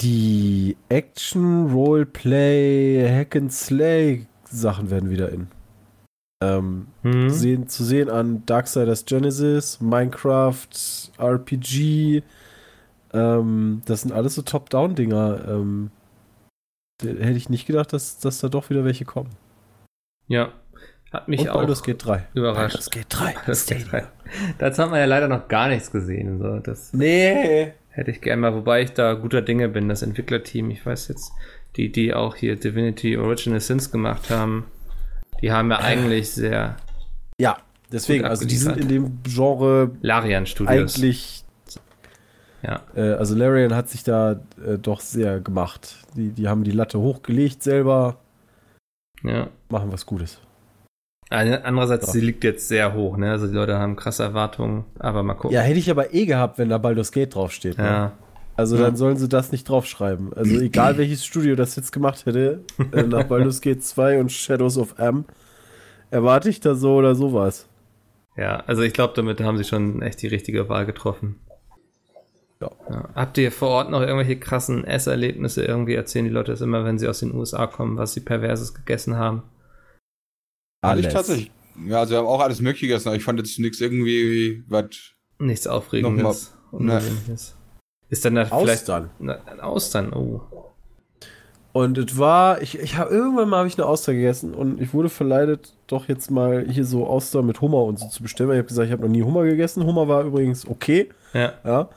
die 0.00 0.76
Action, 0.88 1.70
Roleplay, 1.72 3.08
Hack 3.10 3.36
and 3.36 3.52
Slay 3.52 4.26
Sachen 4.44 4.90
werden 4.90 5.10
wieder 5.10 5.30
in. 5.30 5.48
Ähm, 6.42 6.86
Hm? 7.02 7.30
sehen, 7.30 7.68
zu 7.68 7.84
sehen 7.84 8.08
an 8.08 8.44
Darksiders 8.46 9.04
Genesis, 9.04 9.80
Minecraft, 9.80 10.68
RPG. 11.18 12.22
Ähm, 13.12 13.82
das 13.86 14.02
sind 14.02 14.12
alles 14.12 14.36
so 14.36 14.42
Top-Down-Dinger. 14.42 15.44
Ähm, 15.48 15.90
hätte 17.02 17.30
ich 17.32 17.48
nicht 17.48 17.66
gedacht, 17.66 17.92
dass, 17.92 18.18
dass 18.20 18.38
da 18.38 18.48
doch 18.48 18.70
wieder 18.70 18.84
welche 18.84 19.04
kommen. 19.04 19.30
Ja. 20.28 20.52
Hat 21.12 21.26
mich 21.26 21.40
Und 21.40 21.48
auch 21.48 21.54
Baldur's 21.54 21.82
Gate 21.82 22.04
3. 22.04 22.28
überrascht. 22.34 22.74
Baldur's 22.74 22.90
Gate 22.90 23.06
3. 23.08 23.32
Baldur's 23.32 23.66
Gate 23.66 23.90
3. 23.90 24.06
Dazu 24.58 24.82
hat 24.82 24.90
man 24.90 25.00
ja 25.00 25.06
leider 25.06 25.26
noch 25.26 25.48
gar 25.48 25.68
nichts 25.68 25.90
gesehen. 25.90 26.38
So. 26.38 26.58
Das 26.60 26.92
Nee. 26.92 27.72
Hätte 27.98 28.12
ich 28.12 28.20
gerne 28.20 28.40
mal, 28.42 28.54
wobei 28.54 28.82
ich 28.82 28.92
da 28.92 29.14
guter 29.14 29.42
Dinge 29.42 29.68
bin, 29.68 29.88
das 29.88 30.02
Entwicklerteam. 30.02 30.70
Ich 30.70 30.86
weiß 30.86 31.08
jetzt, 31.08 31.32
die, 31.76 31.90
die 31.90 32.14
auch 32.14 32.36
hier 32.36 32.54
Divinity 32.54 33.16
Original 33.16 33.60
Sins 33.60 33.90
gemacht 33.90 34.30
haben, 34.30 34.66
die 35.42 35.50
haben 35.50 35.70
ja 35.70 35.78
eigentlich 35.80 36.30
sehr 36.30 36.76
Ja, 37.40 37.58
deswegen, 37.90 38.24
also 38.24 38.46
die 38.46 38.56
sind 38.56 38.76
in 38.76 38.88
dem 38.88 39.18
Genre 39.24 39.90
Larian 40.00 40.46
Studios. 40.46 40.70
eigentlich, 40.76 41.44
Ja. 42.62 42.82
äh, 42.94 43.14
also 43.14 43.34
Larian 43.34 43.74
hat 43.74 43.88
sich 43.88 44.04
da 44.04 44.40
äh, 44.64 44.78
doch 44.78 45.00
sehr 45.00 45.40
gemacht. 45.40 45.96
Die, 46.14 46.30
die 46.30 46.46
haben 46.46 46.62
die 46.62 46.70
Latte 46.70 47.00
hochgelegt 47.00 47.64
selber, 47.64 48.18
ja. 49.24 49.48
machen 49.68 49.90
was 49.92 50.06
Gutes. 50.06 50.38
Also 51.30 51.54
Andererseits, 51.62 52.06
Ja. 52.06 52.12
sie 52.14 52.20
liegt 52.20 52.42
jetzt 52.44 52.68
sehr 52.68 52.94
hoch, 52.94 53.16
ne? 53.16 53.30
Also 53.30 53.46
die 53.46 53.54
Leute 53.54 53.78
haben 53.78 53.96
krasse 53.96 54.22
Erwartungen, 54.22 54.84
aber 54.98 55.22
mal 55.22 55.34
gucken. 55.34 55.54
Ja, 55.54 55.60
hätte 55.60 55.78
ich 55.78 55.90
aber 55.90 56.14
eh 56.14 56.24
gehabt, 56.26 56.58
wenn 56.58 56.68
da 56.70 56.78
Baldur's 56.78 57.12
Gate 57.12 57.34
draufsteht. 57.34 57.76
Ne? 57.78 57.84
Ja. 57.84 58.12
Also 58.56 58.76
Ja. 58.76 58.82
dann 58.86 58.96
sollen 58.96 59.16
sie 59.16 59.28
das 59.28 59.52
nicht 59.52 59.68
draufschreiben. 59.68 60.32
Also 60.32 60.58
egal 60.58 60.96
welches 60.98 61.24
Studio 61.24 61.54
das 61.54 61.76
jetzt 61.76 61.92
gemacht 61.92 62.24
hätte, 62.26 62.60
äh, 62.92 63.02
nach 63.02 63.24
Baldur's 63.24 63.60
Gate 63.60 63.84
2 63.84 64.20
und 64.20 64.32
Shadows 64.32 64.78
of 64.78 64.98
M, 64.98 65.26
erwarte 66.10 66.48
ich 66.48 66.60
da 66.60 66.74
so 66.74 66.94
oder 66.96 67.14
sowas. 67.14 67.66
Ja, 68.36 68.62
also 68.66 68.82
ich 68.82 68.92
glaube, 68.94 69.12
damit 69.16 69.40
haben 69.42 69.58
sie 69.58 69.64
schon 69.64 70.00
echt 70.00 70.22
die 70.22 70.28
richtige 70.28 70.68
Wahl 70.68 70.86
getroffen. 70.86 71.40
Ja. 72.60 72.70
Habt 73.14 73.36
ihr 73.38 73.52
vor 73.52 73.68
Ort 73.68 73.90
noch 73.90 74.00
irgendwelche 74.00 74.36
krassen 74.38 74.84
Esserlebnisse? 74.84 75.64
Irgendwie 75.64 75.94
erzählen 75.94 76.24
die 76.24 76.30
Leute 76.30 76.52
das 76.52 76.60
immer, 76.60 76.84
wenn 76.84 76.98
sie 76.98 77.06
aus 77.06 77.20
den 77.20 77.34
USA 77.34 77.66
kommen, 77.66 77.96
was 77.98 78.14
sie 78.14 78.20
perverses 78.20 78.74
gegessen 78.74 79.16
haben. 79.16 79.42
Hatte 80.82 81.00
ich 81.00 81.08
tatsächlich. 81.08 81.50
Ja, 81.86 82.00
also 82.00 82.12
wir 82.12 82.18
haben 82.18 82.26
auch 82.26 82.40
alles 82.40 82.60
Mögliche 82.60 82.86
gegessen, 82.86 83.08
aber 83.08 83.16
ich 83.16 83.24
fand 83.24 83.38
jetzt 83.38 83.58
nichts 83.58 83.80
irgendwie, 83.80 84.64
was. 84.68 84.88
Nichts 85.38 85.66
Aufregendes. 85.66 86.54
Ungewöhnliches. 86.70 87.56
Ist 88.10 88.24
dann 88.24 88.34
da 88.34 88.46
vielleicht 88.46 88.90
Austern. 88.90 89.10
Na, 89.18 89.38
Austern? 89.60 90.12
Oh. 90.12 90.40
Und 91.72 91.98
es 91.98 92.18
war, 92.18 92.62
ich, 92.62 92.78
ich 92.78 92.96
habe 92.96 93.10
irgendwann 93.10 93.48
mal 93.48 93.58
habe 93.58 93.68
ich 93.68 93.78
eine 93.78 93.86
Auster 93.86 94.14
gegessen 94.14 94.54
und 94.54 94.80
ich 94.80 94.94
wurde 94.94 95.10
verleitet, 95.10 95.74
doch 95.86 96.08
jetzt 96.08 96.30
mal 96.30 96.66
hier 96.68 96.84
so 96.84 97.06
Auster 97.06 97.42
mit 97.42 97.60
Hummer 97.60 97.84
und 97.84 97.98
so 97.98 98.08
zu 98.08 98.22
bestellen. 98.22 98.48
Weil 98.48 98.56
ich 98.56 98.60
habe 98.60 98.68
gesagt, 98.68 98.86
ich 98.86 98.92
habe 98.92 99.02
noch 99.02 99.10
nie 99.10 99.22
Hummer 99.22 99.44
gegessen. 99.44 99.84
Hummer 99.84 100.08
war 100.08 100.24
übrigens 100.24 100.66
okay. 100.66 101.10
Ja. 101.34 101.52
Ja. 101.64 101.88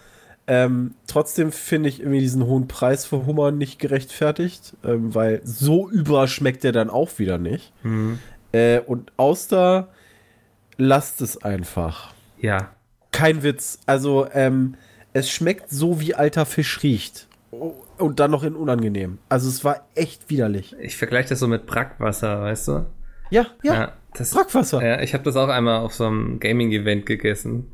Ähm, 0.48 0.96
trotzdem 1.08 1.52
finde 1.52 1.88
ich 1.88 2.02
irgendwie 2.02 2.20
diesen 2.20 2.46
hohen 2.46 2.68
Preis 2.68 3.06
für 3.06 3.26
Hummer 3.26 3.52
nicht 3.52 3.80
gerechtfertigt, 3.80 4.76
ähm, 4.84 5.16
weil 5.16 5.42
so 5.46 5.90
über 5.90 6.28
schmeckt 6.28 6.64
der 6.64 6.74
dann 6.74 6.90
auch 6.90 7.20
wieder 7.20 7.38
nicht. 7.38 7.72
Mhm. 7.84 8.20
Äh, 8.52 8.80
und 8.80 9.12
Auster, 9.18 9.90
lasst 10.78 11.22
es 11.22 11.42
einfach. 11.42 12.14
Ja. 12.40 12.72
Kein 13.12 13.44
Witz. 13.44 13.80
Also, 13.86 14.28
ähm, 14.34 14.76
es 15.14 15.30
schmeckt 15.30 15.70
so, 15.70 16.00
wie 16.00 16.16
alter 16.16 16.46
Fisch 16.46 16.84
riecht. 16.84 17.28
Und 17.98 18.20
dann 18.20 18.32
noch 18.32 18.44
in 18.44 18.56
unangenehm. 18.56 19.20
Also, 19.30 19.50
es 19.50 19.64
war 19.64 19.88
echt 19.96 20.30
widerlich. 20.30 20.76
Ich 20.80 20.98
vergleiche 20.98 21.30
das 21.30 21.40
so 21.40 21.48
mit 21.48 21.66
Brackwasser, 21.66 22.42
weißt 22.42 22.68
du? 22.70 22.86
Ja, 23.30 23.48
ja, 23.64 23.94
das, 24.14 24.32
Brackwasser. 24.32 24.86
Ja, 24.86 25.02
ich 25.02 25.14
habe 25.14 25.24
das 25.24 25.36
auch 25.36 25.48
einmal 25.48 25.80
auf 25.80 25.94
so 25.94 26.06
einem 26.06 26.40
Gaming-Event 26.40 27.06
gegessen. 27.06 27.72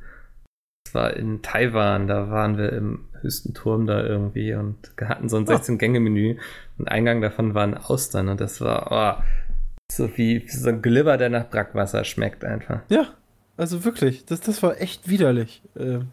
Das 0.86 0.94
war 0.94 1.16
in 1.16 1.42
Taiwan, 1.42 2.08
da 2.08 2.30
waren 2.30 2.58
wir 2.58 2.72
im 2.74 3.08
höchsten 3.22 3.54
Turm 3.54 3.88
da 3.88 4.04
irgendwie 4.04 4.54
und 4.54 4.78
hatten 5.02 5.30
so 5.30 5.38
ein 5.38 5.48
Ah. 5.48 5.54
16-Gänge-Menü 5.54 6.38
und 6.78 6.88
Eingang 6.88 7.22
davon 7.22 7.54
waren 7.56 7.76
Austern 7.76 8.30
und 8.30 8.40
das 8.40 8.62
war 8.62 8.88
oh, 9.20 9.24
so 9.92 10.18
wie 10.18 10.48
so 10.50 10.70
ein 10.70 10.82
Glibber, 10.82 11.18
der 11.18 11.30
nach 11.30 11.50
Brackwasser 11.50 12.04
schmeckt 12.04 12.44
einfach. 12.44 12.82
Ja, 12.90 13.08
also 13.56 13.84
wirklich. 13.86 14.26
Das, 14.26 14.42
das 14.42 14.62
war 14.64 14.80
echt 14.80 15.08
widerlich. 15.08 15.62
Ähm, 15.78 16.08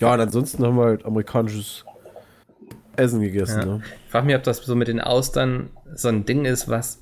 ja, 0.00 0.12
und 0.12 0.20
ansonsten 0.20 0.64
haben 0.64 0.76
wir 0.76 0.84
halt 0.86 1.04
amerikanisches 1.04 1.84
Essen 2.96 3.20
gegessen. 3.20 3.60
Ja. 3.60 3.66
Ne? 3.66 3.82
Ich 4.06 4.10
frage 4.10 4.26
mich, 4.26 4.36
ob 4.36 4.42
das 4.42 4.58
so 4.58 4.74
mit 4.74 4.88
den 4.88 5.00
Austern 5.00 5.70
so 5.94 6.08
ein 6.08 6.24
Ding 6.24 6.44
ist, 6.44 6.68
was 6.68 7.00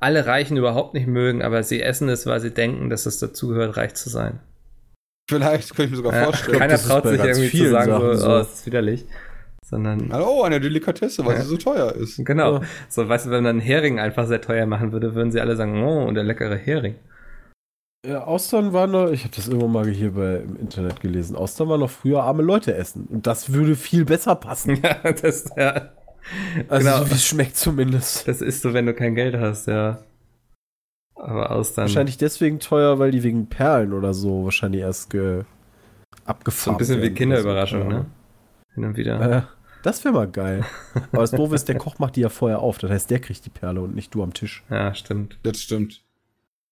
alle 0.00 0.26
Reichen 0.26 0.56
überhaupt 0.56 0.94
nicht 0.94 1.06
mögen, 1.06 1.42
aber 1.42 1.62
sie 1.62 1.82
essen 1.82 2.08
es, 2.08 2.26
weil 2.26 2.40
sie 2.40 2.52
denken, 2.52 2.90
dass 2.90 3.06
es 3.06 3.18
dazugehört, 3.18 3.76
reich 3.76 3.94
zu 3.94 4.08
sein. 4.10 4.40
Vielleicht 5.28 5.70
könnte 5.74 5.84
ich 5.84 5.90
mir 5.90 5.96
sogar 5.96 6.14
Ja, 6.14 6.24
vorstellen. 6.24 6.58
keiner 6.58 6.72
das 6.72 6.86
traut 6.86 7.06
sich 7.06 7.20
irgendwie 7.22 7.50
zu 7.50 7.70
sagen, 7.70 7.92
so, 7.92 8.14
so. 8.14 8.30
oh, 8.30 8.36
es 8.38 8.54
ist 8.54 8.66
widerlich. 8.66 9.04
Sondern 9.68 10.10
Oh, 10.12 10.42
eine 10.44 10.60
Delikatesse, 10.60 11.24
weil 11.26 11.36
Ja. 11.36 11.42
sie 11.42 11.48
so 11.48 11.56
teuer 11.58 11.92
ist. 11.94 12.24
Genau. 12.24 12.54
Ja. 12.54 12.60
So, 12.88 13.06
weißt 13.08 13.26
du, 13.26 13.30
wenn 13.30 13.42
man 13.42 13.50
einen 13.50 13.60
Hering 13.60 13.98
einfach 14.00 14.26
sehr 14.26 14.40
teuer 14.40 14.64
machen 14.66 14.92
würde, 14.92 15.14
würden 15.14 15.30
sie 15.30 15.40
alle 15.40 15.56
sagen, 15.56 15.82
oh, 15.82 16.10
der 16.12 16.24
leckere 16.24 16.56
Hering. 16.56 16.94
Ja, 18.06 18.24
Austern 18.24 18.72
war 18.72 18.86
noch, 18.86 19.10
ich 19.10 19.24
habe 19.24 19.34
das 19.34 19.48
irgendwann 19.48 19.72
mal 19.72 19.86
hier 19.88 20.12
bei, 20.12 20.36
im 20.36 20.56
Internet 20.56 21.00
gelesen, 21.00 21.36
Austern 21.36 21.68
war 21.68 21.76
noch 21.78 21.90
früher 21.90 22.22
arme 22.22 22.42
Leute 22.42 22.74
essen. 22.74 23.06
Und 23.10 23.26
das 23.26 23.52
würde 23.52 23.74
viel 23.76 24.04
besser 24.04 24.36
passen. 24.36 24.78
Ja, 24.82 25.12
das, 25.12 25.50
ja, 25.56 25.90
Also, 26.68 26.86
Genau. 26.88 26.98
so 27.04 27.10
wie 27.10 27.14
es 27.14 27.24
schmeckt 27.26 27.56
zumindest. 27.56 28.26
das 28.28 28.40
ist 28.40 28.62
so, 28.62 28.72
wenn 28.72 28.86
du 28.86 28.94
kein 28.94 29.14
Geld 29.14 29.36
hast, 29.36 29.66
ja. 29.66 29.98
Aber 31.14 31.50
aus 31.50 31.74
dann. 31.74 31.82
Wahrscheinlich 31.86 32.16
deswegen 32.16 32.60
teuer, 32.60 32.98
weil 33.00 33.10
die 33.10 33.22
wegen 33.24 33.48
Perlen 33.48 33.92
oder 33.92 34.14
so 34.14 34.44
wahrscheinlich 34.44 34.82
erst 34.82 35.10
ge 35.10 35.42
abgefahren 36.24 36.64
So 36.64 36.70
ein 36.70 36.78
bisschen 36.78 37.02
wie. 37.02 37.10
Kinderüberraschung, 37.14 37.88
ne? 37.88 38.06
Hin 38.74 38.84
und 38.84 38.96
wieder. 38.96 39.20
Äh, 39.20 39.42
das 39.82 40.04
wäre 40.04 40.14
mal 40.14 40.28
geil. 40.28 40.64
Aber 41.12 41.22
das 41.22 41.30
Doofe 41.30 41.54
ist, 41.54 41.68
der 41.68 41.78
Koch 41.78 41.98
macht 41.98 42.16
die 42.16 42.20
ja 42.20 42.28
vorher 42.28 42.60
auf. 42.60 42.78
Das 42.78 42.90
heißt, 42.90 43.10
der 43.10 43.20
kriegt 43.20 43.44
die 43.44 43.50
Perle 43.50 43.80
und 43.80 43.94
nicht 43.94 44.14
du 44.14 44.22
am 44.22 44.34
Tisch. 44.34 44.64
Ja, 44.70 44.94
stimmt. 44.94 45.38
Das 45.42 45.60
stimmt. 45.60 46.02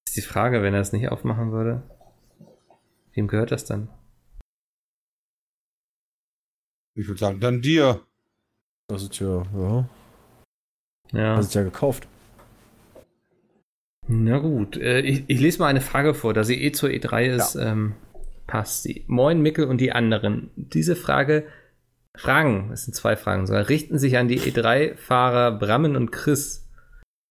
Ist 0.06 0.16
die 0.16 0.22
Frage, 0.22 0.62
wenn 0.62 0.74
er 0.74 0.80
es 0.80 0.92
nicht 0.92 1.08
aufmachen 1.08 1.52
würde. 1.52 1.82
Wem 3.14 3.28
gehört 3.28 3.50
das 3.50 3.64
dann? 3.64 3.88
Ich 6.94 7.06
würde 7.08 7.20
sagen, 7.20 7.40
dann 7.40 7.60
dir. 7.60 8.02
Das 8.88 9.02
ist 9.02 9.18
ja, 9.18 9.42
ja. 9.54 9.88
Ja. 11.12 11.36
Das 11.36 11.46
ist 11.46 11.54
ja 11.54 11.62
gekauft. 11.62 12.08
Na 14.08 14.38
gut, 14.38 14.76
äh, 14.76 15.00
ich, 15.00 15.24
ich 15.26 15.40
lese 15.40 15.58
mal 15.58 15.66
eine 15.66 15.80
Frage 15.80 16.14
vor, 16.14 16.32
da 16.32 16.44
sie 16.44 16.62
eh 16.62 16.72
zur 16.72 16.90
E3 16.90 17.26
ist, 17.26 17.56
ähm, 17.56 17.94
passt 18.46 18.84
sie. 18.84 19.04
Moin 19.08 19.42
Mickel 19.42 19.66
und 19.66 19.80
die 19.80 19.92
anderen. 19.92 20.50
Diese 20.54 20.94
Frage, 20.94 21.46
Fragen, 22.16 22.70
es 22.72 22.84
sind 22.84 22.94
zwei 22.94 23.16
Fragen 23.16 23.46
sogar, 23.46 23.68
richten 23.68 23.98
sich 23.98 24.16
an 24.18 24.28
die 24.28 24.40
E3-Fahrer 24.40 25.52
Brammen 25.58 25.96
und 25.96 26.12
Chris. 26.12 26.68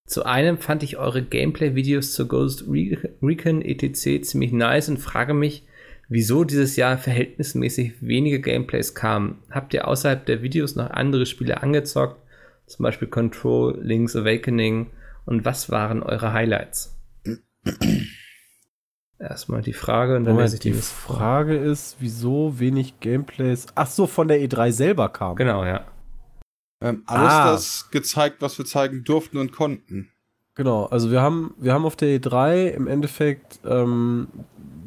Zu 0.07 0.25
einem 0.25 0.59
fand 0.59 0.83
ich 0.83 0.97
eure 0.97 1.23
Gameplay-Videos 1.23 2.13
zu 2.13 2.27
Ghost 2.27 2.65
Re- 2.67 3.09
Recon 3.21 3.61
etc. 3.61 4.21
ziemlich 4.23 4.51
nice 4.51 4.89
und 4.89 4.97
frage 4.99 5.33
mich, 5.33 5.65
wieso 6.09 6.43
dieses 6.43 6.75
Jahr 6.75 6.97
verhältnismäßig 6.97 7.93
wenige 8.01 8.39
Gameplays 8.39 8.93
kamen. 8.93 9.39
Habt 9.49 9.73
ihr 9.73 9.87
außerhalb 9.87 10.25
der 10.25 10.43
Videos 10.43 10.75
noch 10.75 10.91
andere 10.91 11.25
Spiele 11.25 11.63
angezockt? 11.63 12.21
Zum 12.67 12.83
Beispiel 12.83 13.07
Control, 13.07 13.79
Link's 13.81 14.15
Awakening 14.15 14.87
und 15.25 15.45
was 15.45 15.71
waren 15.71 16.03
eure 16.03 16.33
Highlights? 16.33 16.95
Erstmal 19.17 19.61
die 19.61 19.73
Frage 19.73 20.17
und 20.17 20.25
dann 20.25 20.33
Moment, 20.33 20.51
lese 20.51 20.55
ich 20.57 20.61
die 20.61 20.71
die 20.71 20.77
Frage 20.77 21.55
ist, 21.55 21.97
wieso 21.99 22.59
wenig 22.59 22.99
Gameplays. 22.99 23.67
Ach 23.75 23.87
so, 23.87 24.07
von 24.07 24.27
der 24.27 24.39
E3 24.41 24.71
selber 24.71 25.09
kam. 25.09 25.35
Genau, 25.37 25.63
ja. 25.63 25.85
Ähm, 26.81 27.03
alles 27.05 27.31
Ah. 27.31 27.51
das 27.51 27.89
gezeigt, 27.91 28.41
was 28.41 28.57
wir 28.57 28.65
zeigen 28.65 29.03
durften 29.05 29.37
und 29.37 29.53
konnten. 29.53 30.09
Genau, 30.55 30.85
also 30.85 31.11
wir 31.11 31.21
haben, 31.21 31.53
wir 31.57 31.73
haben 31.73 31.85
auf 31.85 31.95
der 31.95 32.09
E3 32.19 32.67
im 32.69 32.87
Endeffekt, 32.87 33.59
ähm, 33.65 34.27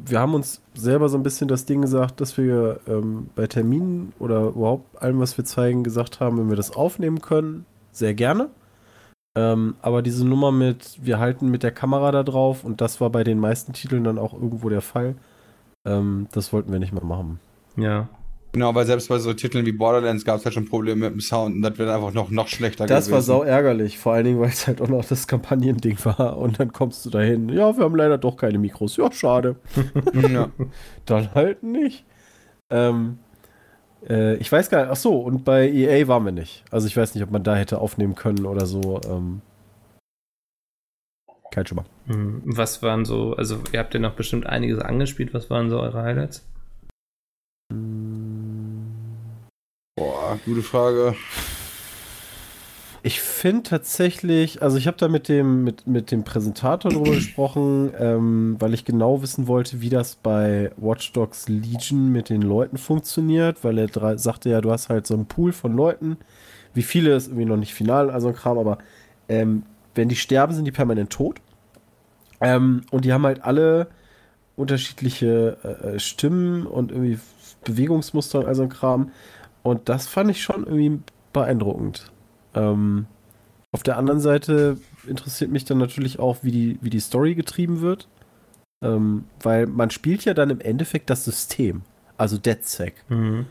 wir 0.05 0.19
haben 0.19 0.33
uns 0.33 0.61
selber 0.73 1.09
so 1.09 1.17
ein 1.17 1.23
bisschen 1.23 1.47
das 1.47 1.65
Ding 1.65 1.81
gesagt, 1.81 2.21
dass 2.21 2.37
wir 2.37 2.79
ähm, 2.87 3.29
bei 3.35 3.47
Terminen 3.47 4.13
oder 4.19 4.49
überhaupt 4.49 5.01
allem, 5.01 5.19
was 5.19 5.37
wir 5.37 5.45
zeigen, 5.45 5.83
gesagt 5.83 6.19
haben, 6.19 6.37
wenn 6.37 6.49
wir 6.49 6.55
das 6.55 6.71
aufnehmen 6.75 7.21
können, 7.21 7.65
sehr 7.91 8.13
gerne. 8.13 8.49
Ähm, 9.39 9.75
aber 9.81 10.01
diese 10.01 10.27
Nummer 10.27 10.51
mit, 10.51 10.99
wir 11.01 11.17
halten 11.17 11.49
mit 11.49 11.63
der 11.63 11.71
Kamera 11.71 12.11
da 12.11 12.23
drauf 12.23 12.65
und 12.65 12.81
das 12.81 12.99
war 12.99 13.09
bei 13.09 13.23
den 13.23 13.39
meisten 13.39 13.71
Titeln 13.71 14.03
dann 14.03 14.17
auch 14.17 14.33
irgendwo 14.33 14.67
der 14.67 14.81
Fall. 14.81 15.15
Ähm, 15.85 16.27
das 16.33 16.51
wollten 16.51 16.73
wir 16.73 16.79
nicht 16.79 16.91
mehr 16.91 17.05
machen. 17.05 17.39
Ja. 17.77 18.09
Genau, 18.51 18.75
weil 18.75 18.85
selbst 18.85 19.07
bei 19.07 19.17
so 19.19 19.31
Titeln 19.33 19.65
wie 19.65 19.71
Borderlands 19.71 20.25
gab 20.25 20.39
es 20.39 20.43
halt 20.45 20.55
schon 20.55 20.65
Probleme 20.65 21.05
mit 21.05 21.13
dem 21.13 21.19
Sound 21.21 21.55
und 21.55 21.61
das 21.61 21.77
wird 21.77 21.87
einfach 21.87 22.13
noch, 22.13 22.31
noch 22.31 22.47
schlechter 22.49 22.85
Das 22.85 23.05
gewesen. 23.05 23.13
war 23.13 23.21
sau 23.21 23.43
ärgerlich, 23.43 23.97
vor 23.97 24.13
allen 24.13 24.25
Dingen, 24.25 24.39
weil 24.41 24.49
es 24.49 24.67
halt 24.67 24.81
auch 24.81 24.89
noch 24.89 25.05
das 25.05 25.27
Kampagnending 25.27 25.97
war. 26.03 26.37
Und 26.37 26.59
dann 26.59 26.73
kommst 26.73 27.05
du 27.05 27.09
dahin, 27.09 27.47
ja, 27.47 27.77
wir 27.77 27.85
haben 27.85 27.95
leider 27.95 28.17
doch 28.17 28.35
keine 28.35 28.57
Mikros. 28.57 28.97
Ja, 28.97 29.09
schade. 29.11 29.55
ja. 30.13 30.49
Dann 31.05 31.33
halt 31.33 31.63
nicht. 31.63 32.03
Ähm, 32.71 33.19
äh, 34.07 34.35
ich 34.35 34.51
weiß 34.51 34.69
gar 34.69 34.81
nicht, 34.83 34.91
ach 34.91 34.95
so, 34.95 35.19
und 35.19 35.43
bei 35.43 35.69
EA 35.69 36.07
waren 36.07 36.25
wir 36.25 36.31
nicht. 36.31 36.63
Also 36.71 36.87
ich 36.87 36.95
weiß 36.95 37.15
nicht, 37.15 37.23
ob 37.23 37.31
man 37.31 37.43
da 37.43 37.55
hätte 37.55 37.79
aufnehmen 37.79 38.15
können 38.15 38.45
oder 38.45 38.65
so. 38.65 39.01
Ähm, 39.07 39.41
kein 41.51 41.65
Schimmer. 41.65 41.85
Hm, 42.05 42.41
Was 42.45 42.83
waren 42.83 43.05
so, 43.05 43.35
also 43.35 43.59
ihr 43.71 43.79
habt 43.79 43.93
ja 43.93 43.99
noch 43.99 44.13
bestimmt 44.13 44.45
einiges 44.45 44.79
angespielt, 44.79 45.33
was 45.33 45.49
waren 45.49 45.69
so 45.69 45.79
eure 45.79 46.03
Highlights? 46.03 46.45
Boah, 49.95 50.39
gute 50.45 50.61
Frage. 50.61 51.15
Ich 53.01 53.21
finde 53.21 53.63
tatsächlich, 53.63 54.61
also 54.61 54.77
ich 54.77 54.87
habe 54.87 54.97
da 54.97 55.07
mit 55.07 55.29
dem, 55.29 55.63
mit, 55.63 55.87
mit 55.87 56.11
dem 56.11 56.23
Präsentator 56.23 56.91
drüber 56.91 57.11
gesprochen, 57.15 57.91
ähm, 57.97 58.57
weil 58.59 58.73
ich 58.73 58.83
genau 58.83 59.21
wissen 59.21 59.47
wollte, 59.47 59.81
wie 59.81 59.89
das 59.89 60.15
bei 60.15 60.71
Watch 60.77 61.13
Dogs 61.13 61.47
Legion 61.47 62.11
mit 62.11 62.29
den 62.29 62.41
Leuten 62.41 62.77
funktioniert, 62.77 63.63
weil 63.63 63.77
er 63.77 63.87
drei, 63.87 64.17
sagte 64.17 64.49
ja, 64.49 64.59
du 64.59 64.71
hast 64.71 64.89
halt 64.89 65.07
so 65.07 65.13
einen 65.13 65.27
Pool 65.27 65.53
von 65.53 65.73
Leuten. 65.73 66.17
Wie 66.73 66.83
viele 66.83 67.15
ist 67.15 67.27
irgendwie 67.27 67.45
noch 67.45 67.57
nicht 67.57 67.73
final, 67.73 68.09
also 68.09 68.27
ein 68.27 68.35
Kram, 68.35 68.57
aber 68.57 68.79
ähm, 69.29 69.63
wenn 69.95 70.09
die 70.09 70.15
sterben, 70.15 70.53
sind 70.53 70.65
die 70.65 70.71
permanent 70.71 71.09
tot. 71.09 71.39
Ähm, 72.41 72.81
und 72.91 73.05
die 73.05 73.13
haben 73.13 73.25
halt 73.25 73.43
alle 73.43 73.87
unterschiedliche 74.55 75.57
äh, 75.63 75.95
äh, 75.95 75.99
Stimmen 75.99 76.65
und 76.65 76.91
irgendwie 76.91 77.17
Bewegungsmuster 77.63 78.39
und 78.39 78.45
all 78.45 78.55
so 78.55 78.63
ein 78.63 78.69
Kram. 78.69 79.11
Und 79.63 79.87
das 79.89 80.07
fand 80.07 80.31
ich 80.31 80.41
schon 80.41 80.65
irgendwie 80.65 80.99
beeindruckend. 81.33 82.11
Ähm, 82.53 83.07
auf 83.71 83.83
der 83.83 83.97
anderen 83.97 84.19
Seite 84.19 84.77
interessiert 85.07 85.51
mich 85.51 85.65
dann 85.65 85.77
natürlich 85.77 86.19
auch, 86.19 86.37
wie 86.41 86.51
die, 86.51 86.79
wie 86.81 86.89
die 86.89 86.99
Story 86.99 87.35
getrieben 87.35 87.81
wird. 87.81 88.07
Ähm, 88.83 89.25
weil 89.41 89.67
man 89.67 89.89
spielt 89.89 90.25
ja 90.25 90.33
dann 90.33 90.49
im 90.49 90.61
Endeffekt 90.61 91.09
das 91.09 91.25
System, 91.25 91.81
also 92.17 92.37
DeadSec. 92.37 93.03
Mhm. 93.09 93.45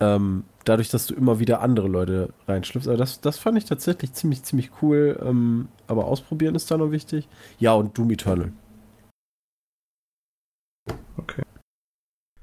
Ähm, 0.00 0.44
dadurch, 0.64 0.88
dass 0.88 1.06
du 1.06 1.14
immer 1.14 1.40
wieder 1.40 1.60
andere 1.60 1.88
Leute 1.88 2.32
reinschlüpfst. 2.46 2.88
Aber 2.88 2.96
das, 2.96 3.20
das 3.20 3.38
fand 3.38 3.58
ich 3.58 3.64
tatsächlich 3.64 4.12
ziemlich, 4.12 4.42
ziemlich 4.44 4.70
cool. 4.80 5.20
Ähm, 5.22 5.68
aber 5.88 6.06
ausprobieren 6.06 6.54
ist 6.54 6.70
da 6.70 6.78
noch 6.78 6.90
wichtig. 6.90 7.28
Ja, 7.58 7.74
und 7.74 7.98
Doom 7.98 8.10
Eternal. 8.10 8.52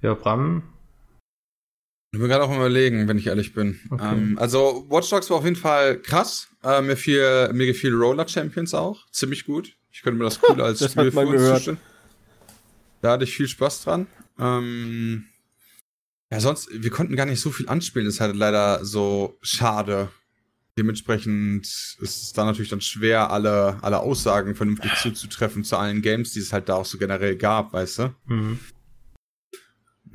Ja, 0.02 0.14
Bram, 0.14 0.64
Ich 2.18 2.20
bin 2.20 2.30
gerade 2.30 2.46
auch 2.46 2.56
überlegen, 2.56 3.08
wenn 3.08 3.20
ich 3.20 3.28
ehrlich 3.28 3.54
bin. 3.54 3.80
Okay. 3.92 4.12
Ähm, 4.12 4.40
also 4.40 4.88
Watch 4.90 5.08
Dogs 5.12 5.30
war 5.30 5.38
auf 5.38 5.44
jeden 5.44 5.56
Fall 5.56 6.02
krass. 6.02 6.48
Äh, 6.64 6.82
mir, 6.82 6.98
fiel, 6.98 7.54
mir 7.54 7.68
gefiel 7.68 7.94
Roller 7.94 8.28
Champions 8.28 8.74
auch. 8.74 9.06
Ziemlich 9.12 9.46
gut. 9.46 9.76
Ich 9.92 10.02
könnte 10.02 10.18
mir 10.18 10.24
das 10.24 10.40
cool 10.50 10.60
als 10.64 10.80
Das 10.80 10.94
Spiel 10.94 11.12
zustellen. 11.12 11.78
Da 13.04 13.12
hatte 13.12 13.24
ich 13.24 13.36
viel 13.36 13.48
Spaß 13.48 13.84
dran. 13.84 14.08
Ähm, 14.40 15.26
ja, 16.32 16.40
sonst, 16.40 16.70
wir 16.72 16.90
konnten 16.90 17.16
gar 17.16 17.28
nicht 17.28 17.40
so 17.40 17.52
viel 17.52 17.70
anspielen. 17.70 18.08
Das 18.08 18.16
ist 18.16 18.22
halt 18.22 18.36
leider 18.36 18.84
so 18.84 19.38
schade. 19.44 20.10
Dementsprechend 20.76 21.68
ist 21.68 22.00
es 22.02 22.34
da 22.34 22.46
natürlich 22.46 22.72
dann 22.72 22.82
schwer, 22.82 23.30
alle, 23.30 23.78
alle 23.84 24.00
Aussagen 24.00 24.56
vernünftig 24.56 24.92
zuzutreffen 24.96 25.64
zu 25.64 25.78
allen 25.78 26.02
Games, 26.02 26.32
die 26.32 26.40
es 26.40 26.52
halt 26.52 26.68
da 26.68 26.78
auch 26.78 26.86
so 26.86 26.98
generell 26.98 27.36
gab, 27.36 27.74
weißt 27.74 28.00
du? 28.00 28.16
mhm. 28.26 28.60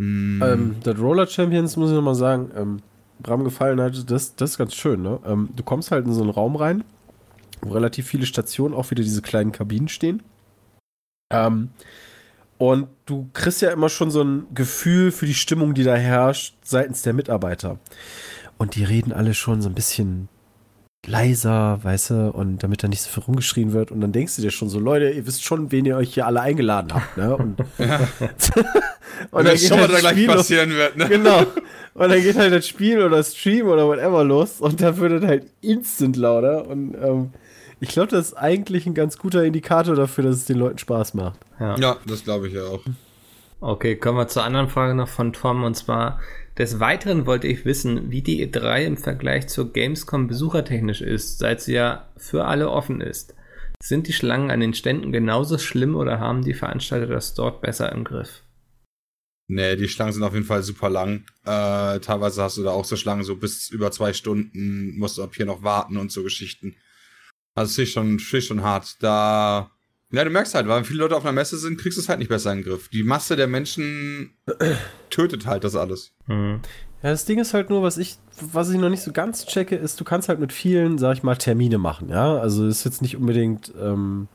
Mm. 0.03 0.43
Ähm, 0.43 0.77
das 0.83 0.99
Roller 0.99 1.27
Champions, 1.27 1.77
muss 1.77 1.91
ich 1.91 1.95
nochmal 1.95 2.17
sagen, 2.17 2.51
ähm, 2.57 2.83
Bram 3.21 3.45
gefallen 3.45 3.81
hat, 3.81 4.11
das, 4.11 4.35
das 4.35 4.51
ist 4.51 4.59
ganz 4.59 4.75
schön, 4.75 5.01
ne? 5.03 5.21
Ähm, 5.25 5.51
du 5.55 5.63
kommst 5.63 5.93
halt 5.93 6.07
in 6.07 6.13
so 6.13 6.23
einen 6.23 6.31
Raum 6.31 6.57
rein, 6.57 6.83
wo 7.61 7.73
relativ 7.73 8.09
viele 8.09 8.27
Stationen, 8.27 8.75
auch 8.75 8.91
wieder 8.91 9.05
diese 9.05 9.23
kleinen 9.23 9.53
Kabinen 9.53 9.89
stehen. 9.89 10.23
Ähm, 11.33 11.71
und 12.59 12.89
du 13.07 13.29
kriegst 13.33 13.63
ja 13.63 13.71
immer 13.71 13.89
schon 13.89 14.11
so 14.11 14.23
ein 14.23 14.47
Gefühl 14.55 15.13
für 15.13 15.27
die 15.27 15.35
Stimmung, 15.35 15.75
die 15.75 15.85
da 15.85 15.95
herrscht, 15.95 16.57
seitens 16.63 17.03
der 17.03 17.13
Mitarbeiter. 17.13 17.79
Und 18.59 18.75
die 18.75 18.85
reden 18.85 19.13
alle 19.13 19.35
schon 19.35 19.63
so 19.63 19.69
ein 19.69 19.75
bisschen 19.75 20.29
leiser, 21.07 21.81
weißt 21.83 22.11
du, 22.11 22.31
und 22.31 22.63
damit 22.63 22.83
da 22.83 22.89
nicht 22.89 23.03
so 23.03 23.11
viel 23.11 23.23
rumgeschrien 23.25 23.73
wird. 23.73 23.91
Und 23.91 24.01
dann 24.01 24.13
denkst 24.13 24.37
du 24.37 24.43
dir 24.43 24.51
schon 24.51 24.69
so, 24.69 24.79
Leute, 24.79 25.11
ihr 25.11 25.27
wisst 25.27 25.45
schon, 25.45 25.73
wen 25.73 25.85
ihr 25.85 25.97
euch 25.97 26.15
hier 26.15 26.27
alle 26.27 26.41
eingeladen 26.41 26.95
habt, 26.95 27.17
ne? 27.17 27.37
Und, 27.37 27.59
ja. 27.79 28.01
und 29.31 29.47
Und 29.49 29.59
schon, 29.59 29.81
was 29.81 29.91
da 29.91 29.99
gleich 29.99 30.13
Spiel 30.13 30.27
los. 30.27 30.37
passieren 30.37 30.71
wird, 30.71 30.97
ne? 30.97 31.09
Genau. 31.09 31.41
Und 31.95 32.09
dann 32.09 32.23
geht 32.23 32.37
halt 32.37 32.53
das 32.53 32.67
Spiel 32.67 33.03
oder 33.03 33.23
Stream 33.23 33.67
oder 33.67 33.87
whatever 33.87 34.25
los 34.25 34.61
und 34.61 34.81
dann 34.81 34.97
wird 34.97 35.23
es 35.23 35.29
halt 35.29 35.47
instant 35.61 36.17
lauter. 36.17 36.67
Und 36.69 36.95
ähm, 36.95 37.31
ich 37.81 37.91
glaube, 37.91 38.09
das 38.09 38.29
ist 38.29 38.35
eigentlich 38.35 38.87
ein 38.87 38.95
ganz 38.95 39.19
guter 39.19 39.45
Indikator 39.45 39.95
dafür, 39.97 40.25
dass 40.25 40.37
es 40.37 40.45
den 40.47 40.59
Leuten 40.59 40.79
Spaß 40.79 41.15
macht. 41.15 41.39
ja. 41.61 41.77
Ja, 41.79 41.97
das 42.07 42.25
glaube 42.25 42.49
ich 42.49 42.55
ja 42.55 42.63
auch. 42.63 42.81
Okay, 43.61 43.97
kommen 43.97 44.19
wir 44.19 44.27
zur 44.29 44.43
anderen 44.45 44.69
Frage 44.69 44.95
noch 44.95 45.09
von 45.09 45.33
Tom 45.33 45.63
und 45.65 45.77
zwar 45.77 46.19
des 46.59 46.81
Weiteren 46.81 47.27
wollte 47.27 47.49
ich 47.49 47.65
wissen, 47.65 48.11
wie 48.11 48.23
die 48.23 48.47
E3 48.47 48.85
im 48.85 48.97
Vergleich 48.97 49.49
zur 49.49 49.73
Gamescom 49.73 50.29
besuchertechnisch 50.29 51.01
ist, 51.01 51.39
seit 51.39 51.61
sie 51.61 51.75
ja 51.75 52.09
für 52.17 52.45
alle 52.45 52.71
offen 52.71 53.01
ist. 53.01 53.35
Sind 53.83 54.07
die 54.07 54.13
Schlangen 54.13 54.51
an 54.51 54.61
den 54.61 54.75
Ständen 54.75 55.11
genauso 55.11 55.59
schlimm 55.59 55.97
oder 55.97 56.21
haben 56.21 56.45
die 56.45 56.55
Veranstalter 56.55 57.09
das 57.09 57.35
dort 57.35 57.63
besser 57.63 57.91
im 57.91 58.05
Griff? 58.05 58.43
Nee, 59.49 59.77
die 59.77 59.89
Schlangen 59.89 60.13
sind 60.13 60.23
auf 60.23 60.35
jeden 60.35 60.47
Fall 60.47 60.63
super 60.63 60.89
lang. 60.89 61.25
Äh, 61.45 61.99
teilweise 61.99 62.43
hast 62.43 62.59
du 62.59 62.63
da 62.63 62.71
auch 62.71 62.85
so 62.85 62.97
Schlangen, 62.97 63.25
so 63.25 63.37
bis 63.37 63.69
über 63.71 63.91
zwei 63.91 64.13
Stunden 64.13 64.97
musst 64.99 65.19
du 65.19 65.23
ab 65.23 65.35
hier 65.35 65.47
noch 65.47 65.63
warten 65.63 65.97
und 65.97 66.13
so 66.13 66.23
Geschichten. 66.23 66.77
Also 67.55 67.71
es 67.73 67.89
ist 67.89 67.93
schon, 67.93 68.19
ist 68.19 68.47
schon 68.47 68.63
hart. 68.63 69.03
Da, 69.03 69.72
ja, 70.13 70.25
du 70.25 70.31
merkst 70.31 70.55
halt, 70.55 70.69
weil 70.69 70.85
viele 70.85 71.01
Leute 71.01 71.17
auf 71.17 71.25
einer 71.25 71.33
Messe 71.33 71.57
sind, 71.57 71.81
kriegst 71.81 71.99
du 71.99 72.03
es 72.03 72.09
halt 72.09 72.19
nicht 72.19 72.29
besser 72.29 72.53
in 72.53 72.59
den 72.59 72.65
Griff. 72.65 72.89
Die 72.89 73.03
Masse 73.03 73.35
der 73.37 73.47
Menschen 73.49 74.35
tötet 75.11 75.47
halt 75.47 75.65
das 75.65 75.75
alles. 75.75 76.13
Mhm. 76.27 76.61
Ja, 77.03 77.11
das 77.11 77.25
Ding 77.25 77.41
ist 77.41 77.53
halt 77.53 77.69
nur, 77.71 77.83
was 77.83 77.99
ich, 77.99 78.17
was 78.41 78.71
ich 78.71 78.79
noch 78.79 78.89
nicht 78.89 79.03
so 79.03 79.11
ganz 79.13 79.47
checke, 79.47 79.75
ist, 79.75 79.99
du 80.01 80.05
kannst 80.05 80.29
halt 80.29 80.39
mit 80.39 80.53
vielen, 80.53 80.99
sag 80.99 81.17
ich 81.17 81.23
mal, 81.25 81.35
Termine 81.37 81.79
machen, 81.79 82.09
ja. 82.09 82.37
Also 82.37 82.67
ist 82.67 82.85
jetzt 82.85 83.03
nicht 83.03 83.17
unbedingt, 83.17 83.73
ähm, 83.81 84.29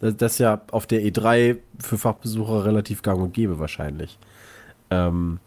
Das, 0.00 0.16
das 0.16 0.32
ist 0.32 0.38
ja 0.38 0.62
auf 0.70 0.86
der 0.86 1.02
E3 1.02 1.58
für 1.78 1.98
Fachbesucher 1.98 2.64
relativ 2.64 3.02
gang 3.02 3.20
und 3.20 3.34
gäbe 3.34 3.58
wahrscheinlich. 3.58 4.18
Ähm, 4.90 5.40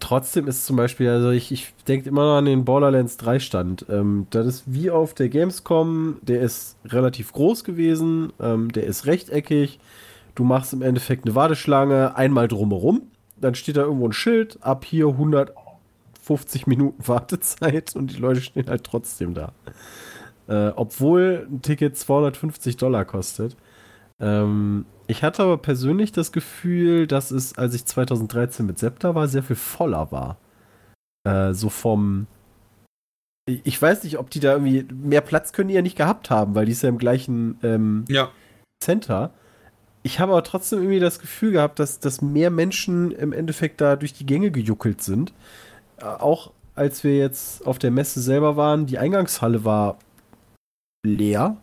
trotzdem 0.00 0.46
ist 0.46 0.66
zum 0.66 0.76
Beispiel, 0.76 1.08
also 1.08 1.30
ich, 1.30 1.52
ich 1.52 1.74
denke 1.86 2.08
immer 2.08 2.24
noch 2.24 2.38
an 2.38 2.44
den 2.46 2.64
Borderlands 2.64 3.16
3 3.16 3.38
Stand. 3.38 3.86
Ähm, 3.88 4.26
das 4.30 4.46
ist 4.46 4.64
wie 4.66 4.90
auf 4.90 5.14
der 5.14 5.28
Gamescom, 5.28 6.16
der 6.22 6.40
ist 6.40 6.76
relativ 6.86 7.32
groß 7.32 7.64
gewesen, 7.64 8.32
ähm, 8.40 8.72
der 8.72 8.84
ist 8.84 9.06
rechteckig. 9.06 9.78
Du 10.34 10.44
machst 10.44 10.72
im 10.72 10.82
Endeffekt 10.82 11.24
eine 11.24 11.34
Warteschlange 11.34 12.16
einmal 12.16 12.48
drumherum. 12.48 13.02
Dann 13.40 13.54
steht 13.54 13.76
da 13.76 13.82
irgendwo 13.82 14.08
ein 14.08 14.12
Schild, 14.12 14.58
ab 14.62 14.84
hier 14.84 15.08
150 15.08 16.66
Minuten 16.66 17.02
Wartezeit 17.06 17.94
und 17.96 18.12
die 18.12 18.20
Leute 18.20 18.40
stehen 18.40 18.68
halt 18.68 18.84
trotzdem 18.84 19.34
da. 19.34 19.52
Äh, 20.48 20.72
obwohl 20.76 21.46
ein 21.50 21.62
Ticket 21.62 21.96
250 21.96 22.76
Dollar 22.76 23.04
kostet. 23.04 23.56
Ähm, 24.20 24.86
ich 25.06 25.22
hatte 25.22 25.42
aber 25.42 25.58
persönlich 25.58 26.12
das 26.12 26.32
Gefühl, 26.32 27.06
dass 27.06 27.30
es, 27.30 27.56
als 27.56 27.74
ich 27.74 27.84
2013 27.84 28.66
mit 28.66 28.78
Septa 28.78 29.14
war, 29.14 29.28
sehr 29.28 29.42
viel 29.42 29.56
voller 29.56 30.10
war. 30.12 30.38
Äh, 31.24 31.54
so 31.54 31.68
vom. 31.68 32.26
Ich 33.46 33.80
weiß 33.80 34.02
nicht, 34.04 34.18
ob 34.18 34.30
die 34.30 34.40
da 34.40 34.52
irgendwie. 34.52 34.86
Mehr 34.92 35.20
Platz 35.20 35.52
können 35.52 35.68
die 35.68 35.74
ja 35.74 35.82
nicht 35.82 35.96
gehabt 35.96 36.30
haben, 36.30 36.54
weil 36.54 36.66
die 36.66 36.72
ist 36.72 36.82
ja 36.82 36.88
im 36.88 36.98
gleichen 36.98 37.58
ähm, 37.62 38.04
Ja. 38.08 38.30
Center. 38.82 39.30
Ich 40.02 40.20
habe 40.20 40.32
aber 40.32 40.44
trotzdem 40.44 40.80
irgendwie 40.80 41.00
das 41.00 41.18
Gefühl 41.18 41.52
gehabt, 41.52 41.78
dass, 41.80 41.98
dass 41.98 42.22
mehr 42.22 42.50
Menschen 42.50 43.10
im 43.10 43.32
Endeffekt 43.32 43.80
da 43.80 43.96
durch 43.96 44.12
die 44.12 44.26
Gänge 44.26 44.50
gejuckelt 44.50 45.02
sind. 45.02 45.32
Äh, 45.98 46.04
Auch 46.04 46.52
als 46.74 47.02
wir 47.04 47.16
jetzt 47.16 47.66
auf 47.66 47.78
der 47.78 47.90
Messe 47.90 48.20
selber 48.20 48.56
waren, 48.56 48.86
die 48.86 48.98
Eingangshalle 48.98 49.64
war 49.64 49.98
leer. 51.04 51.56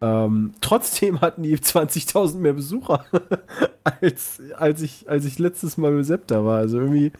Ähm, 0.00 0.54
trotzdem 0.60 1.20
hatten 1.20 1.42
die 1.42 1.56
20.000 1.56 2.36
mehr 2.38 2.52
Besucher, 2.52 3.04
als, 3.84 4.40
als, 4.56 4.82
ich, 4.82 5.08
als 5.08 5.24
ich 5.24 5.38
letztes 5.38 5.76
Mal 5.76 5.90
mit 5.92 6.06
Sepp 6.06 6.26
da 6.28 6.44
war. 6.44 6.58
Also 6.58 6.78
irgendwie 6.78 7.12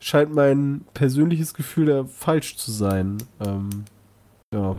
scheint 0.00 0.34
mein 0.34 0.84
persönliches 0.94 1.54
Gefühl 1.54 1.86
da 1.86 2.04
falsch 2.04 2.56
zu 2.56 2.70
sein. 2.70 3.18
Ähm, 3.44 3.84
ja, 4.54 4.76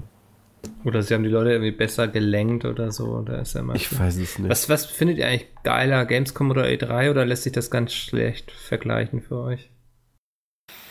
Oder 0.83 1.03
sie 1.03 1.13
haben 1.13 1.23
die 1.23 1.29
Leute 1.29 1.51
irgendwie 1.51 1.71
besser 1.71 2.07
gelenkt 2.07 2.65
oder 2.65 2.91
so. 2.91 3.21
Da 3.21 3.41
ist 3.41 3.53
ja 3.53 3.61
immer 3.61 3.75
ich 3.75 3.97
weiß 3.97 4.17
es 4.17 4.39
nicht. 4.39 4.49
was, 4.49 4.69
was 4.69 4.85
findet 4.85 5.17
ihr 5.17 5.27
eigentlich 5.27 5.47
geiler, 5.63 6.05
Gamescom 6.05 6.49
oder 6.49 6.65
E3 6.65 7.11
oder 7.11 7.25
lässt 7.25 7.43
sich 7.43 7.53
das 7.53 7.69
ganz 7.69 7.93
schlecht 7.93 8.51
vergleichen 8.51 9.21
für 9.21 9.37
euch? 9.37 9.69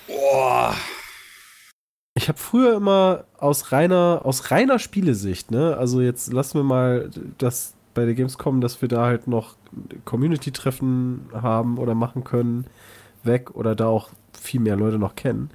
Boah. 0.06 0.74
Ich 2.16 2.28
habe 2.28 2.38
früher 2.38 2.74
immer 2.74 3.24
aus 3.36 3.72
reiner, 3.72 4.22
aus 4.24 4.50
reiner 4.50 4.78
Spielesicht, 4.78 5.50
ne? 5.50 5.76
Also 5.76 6.00
jetzt 6.00 6.32
lassen 6.32 6.58
wir 6.58 6.64
mal 6.64 7.10
das 7.36 7.74
bei 7.92 8.06
der 8.06 8.14
Gamescom, 8.14 8.62
dass 8.62 8.80
wir 8.80 8.88
da 8.88 9.04
halt 9.04 9.26
noch 9.26 9.56
Community-Treffen 10.06 11.28
haben 11.34 11.76
oder 11.76 11.94
machen 11.94 12.24
können, 12.24 12.66
weg 13.22 13.54
oder 13.54 13.74
da 13.74 13.88
auch 13.88 14.10
viel 14.32 14.60
mehr 14.60 14.76
Leute 14.76 14.98
noch 14.98 15.14
kennen. 15.14 15.50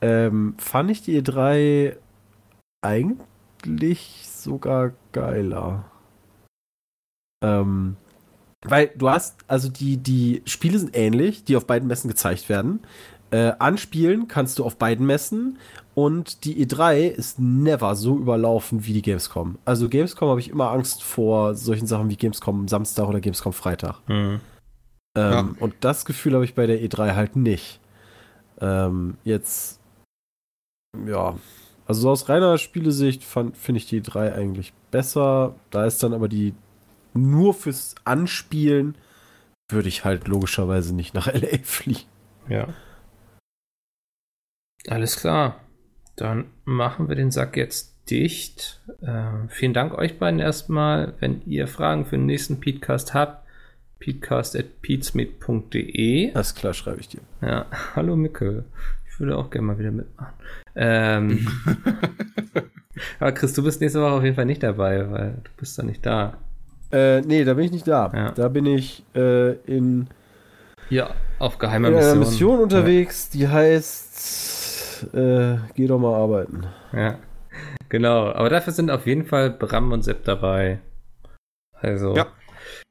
Ähm, 0.00 0.54
fand 0.58 0.88
ich 0.92 1.02
die 1.02 1.20
E3 1.20 1.96
eigentlich 2.80 4.28
sogar 4.28 4.92
geiler. 5.10 5.84
Ähm, 7.42 7.96
weil 8.64 8.92
du 8.96 9.08
hast, 9.08 9.38
also 9.48 9.68
die, 9.68 9.96
die 9.96 10.42
Spiele 10.44 10.78
sind 10.78 10.96
ähnlich, 10.96 11.42
die 11.42 11.56
auf 11.56 11.66
beiden 11.66 11.88
Messen 11.88 12.08
gezeigt 12.08 12.48
werden. 12.48 12.80
Äh, 13.30 13.52
anspielen 13.58 14.26
kannst 14.26 14.58
du 14.58 14.64
auf 14.64 14.76
beiden 14.76 15.06
Messen 15.06 15.58
und 15.98 16.44
die 16.44 16.64
E3 16.64 17.08
ist 17.08 17.40
never 17.40 17.96
so 17.96 18.16
überlaufen 18.16 18.86
wie 18.86 18.92
die 18.92 19.02
Gamescom. 19.02 19.58
Also 19.64 19.88
Gamescom 19.88 20.28
habe 20.28 20.38
ich 20.38 20.48
immer 20.48 20.70
Angst 20.70 21.02
vor 21.02 21.56
solchen 21.56 21.88
Sachen 21.88 22.08
wie 22.08 22.14
Gamescom 22.14 22.68
Samstag 22.68 23.08
oder 23.08 23.18
Gamescom 23.18 23.52
Freitag. 23.52 23.96
Hm. 24.06 24.38
Ähm, 25.16 25.32
Ja. 25.32 25.48
Und 25.58 25.74
das 25.80 26.04
Gefühl 26.04 26.34
habe 26.34 26.44
ich 26.44 26.54
bei 26.54 26.68
der 26.68 26.80
E3 26.80 27.16
halt 27.16 27.34
nicht. 27.34 27.80
Ähm, 28.60 29.16
jetzt, 29.24 29.80
ja, 31.04 31.36
also 31.84 32.00
so 32.02 32.10
aus 32.10 32.28
reiner 32.28 32.58
Spielesicht 32.58 33.24
finde 33.24 33.78
ich 33.78 33.86
die 33.86 34.00
E3 34.00 34.34
eigentlich 34.34 34.72
besser. 34.92 35.56
Da 35.70 35.84
ist 35.84 36.00
dann 36.04 36.14
aber 36.14 36.28
die 36.28 36.54
nur 37.12 37.54
fürs 37.54 37.96
Anspielen 38.04 38.94
würde 39.68 39.88
ich 39.88 40.04
halt 40.04 40.28
logischerweise 40.28 40.94
nicht 40.94 41.12
nach 41.12 41.26
LA 41.34 41.58
fliegen. 41.64 42.06
Ja. 42.48 42.68
Alles 44.86 45.16
klar. 45.16 45.56
Dann 46.18 46.44
machen 46.64 47.08
wir 47.08 47.14
den 47.14 47.30
Sack 47.30 47.56
jetzt 47.56 47.94
dicht. 48.10 48.80
Äh, 49.02 49.46
vielen 49.48 49.72
Dank 49.72 49.96
euch 49.96 50.18
beiden 50.18 50.40
erstmal. 50.40 51.14
Wenn 51.20 51.42
ihr 51.46 51.68
Fragen 51.68 52.06
für 52.06 52.16
den 52.16 52.26
nächsten 52.26 52.60
Podcast 52.60 53.14
habt, 53.14 53.46
peatcast.peatsmeet.de. 54.00 56.34
Alles 56.34 56.56
klar, 56.56 56.74
schreibe 56.74 56.98
ich 57.00 57.08
dir. 57.08 57.20
Ja, 57.40 57.66
hallo 57.94 58.16
Mickel. 58.16 58.64
Ich 59.08 59.20
würde 59.20 59.38
auch 59.38 59.50
gerne 59.50 59.68
mal 59.68 59.78
wieder 59.78 59.92
mitmachen. 59.92 60.34
Ähm, 60.74 61.46
aber 63.20 63.30
Chris, 63.32 63.52
du 63.52 63.62
bist 63.62 63.80
nächste 63.80 64.00
Woche 64.00 64.12
auf 64.12 64.24
jeden 64.24 64.34
Fall 64.34 64.46
nicht 64.46 64.64
dabei, 64.64 65.08
weil 65.10 65.34
du 65.44 65.50
bist 65.56 65.78
da 65.78 65.84
nicht 65.84 66.04
da. 66.04 66.36
Äh, 66.90 67.20
nee, 67.20 67.44
da 67.44 67.54
bin 67.54 67.66
ich 67.66 67.72
nicht 67.72 67.86
da. 67.86 68.10
Ja. 68.12 68.32
Da 68.32 68.48
bin 68.48 68.66
ich 68.66 69.04
äh, 69.14 69.52
in, 69.66 70.08
Ja, 70.90 71.14
auf 71.38 71.58
geheimer 71.58 71.90
Mission. 71.90 72.18
Mission 72.18 72.58
unterwegs, 72.60 73.30
die 73.30 73.46
heißt 73.46 74.67
äh, 75.14 75.58
Geh 75.74 75.86
doch 75.86 75.98
mal 75.98 76.14
arbeiten. 76.14 76.66
Ja. 76.92 77.18
genau. 77.88 78.30
Aber 78.32 78.48
dafür 78.50 78.72
sind 78.72 78.90
auf 78.90 79.06
jeden 79.06 79.24
Fall 79.24 79.50
Bram 79.50 79.92
und 79.92 80.02
Sepp 80.02 80.24
dabei. 80.24 80.80
Also, 81.72 82.14
Ja. 82.16 82.26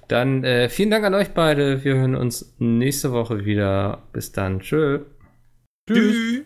dann 0.07 0.43
äh, 0.43 0.69
vielen 0.69 0.91
Dank 0.91 1.03
an 1.05 1.13
euch 1.13 1.29
beide. 1.33 1.83
Wir 1.83 1.95
hören 1.95 2.15
uns 2.15 2.55
nächste 2.59 3.11
Woche 3.11 3.45
wieder. 3.45 4.03
Bis 4.13 4.31
dann. 4.31 4.59
Tschö. 4.59 5.01
Tschüss. 5.89 6.43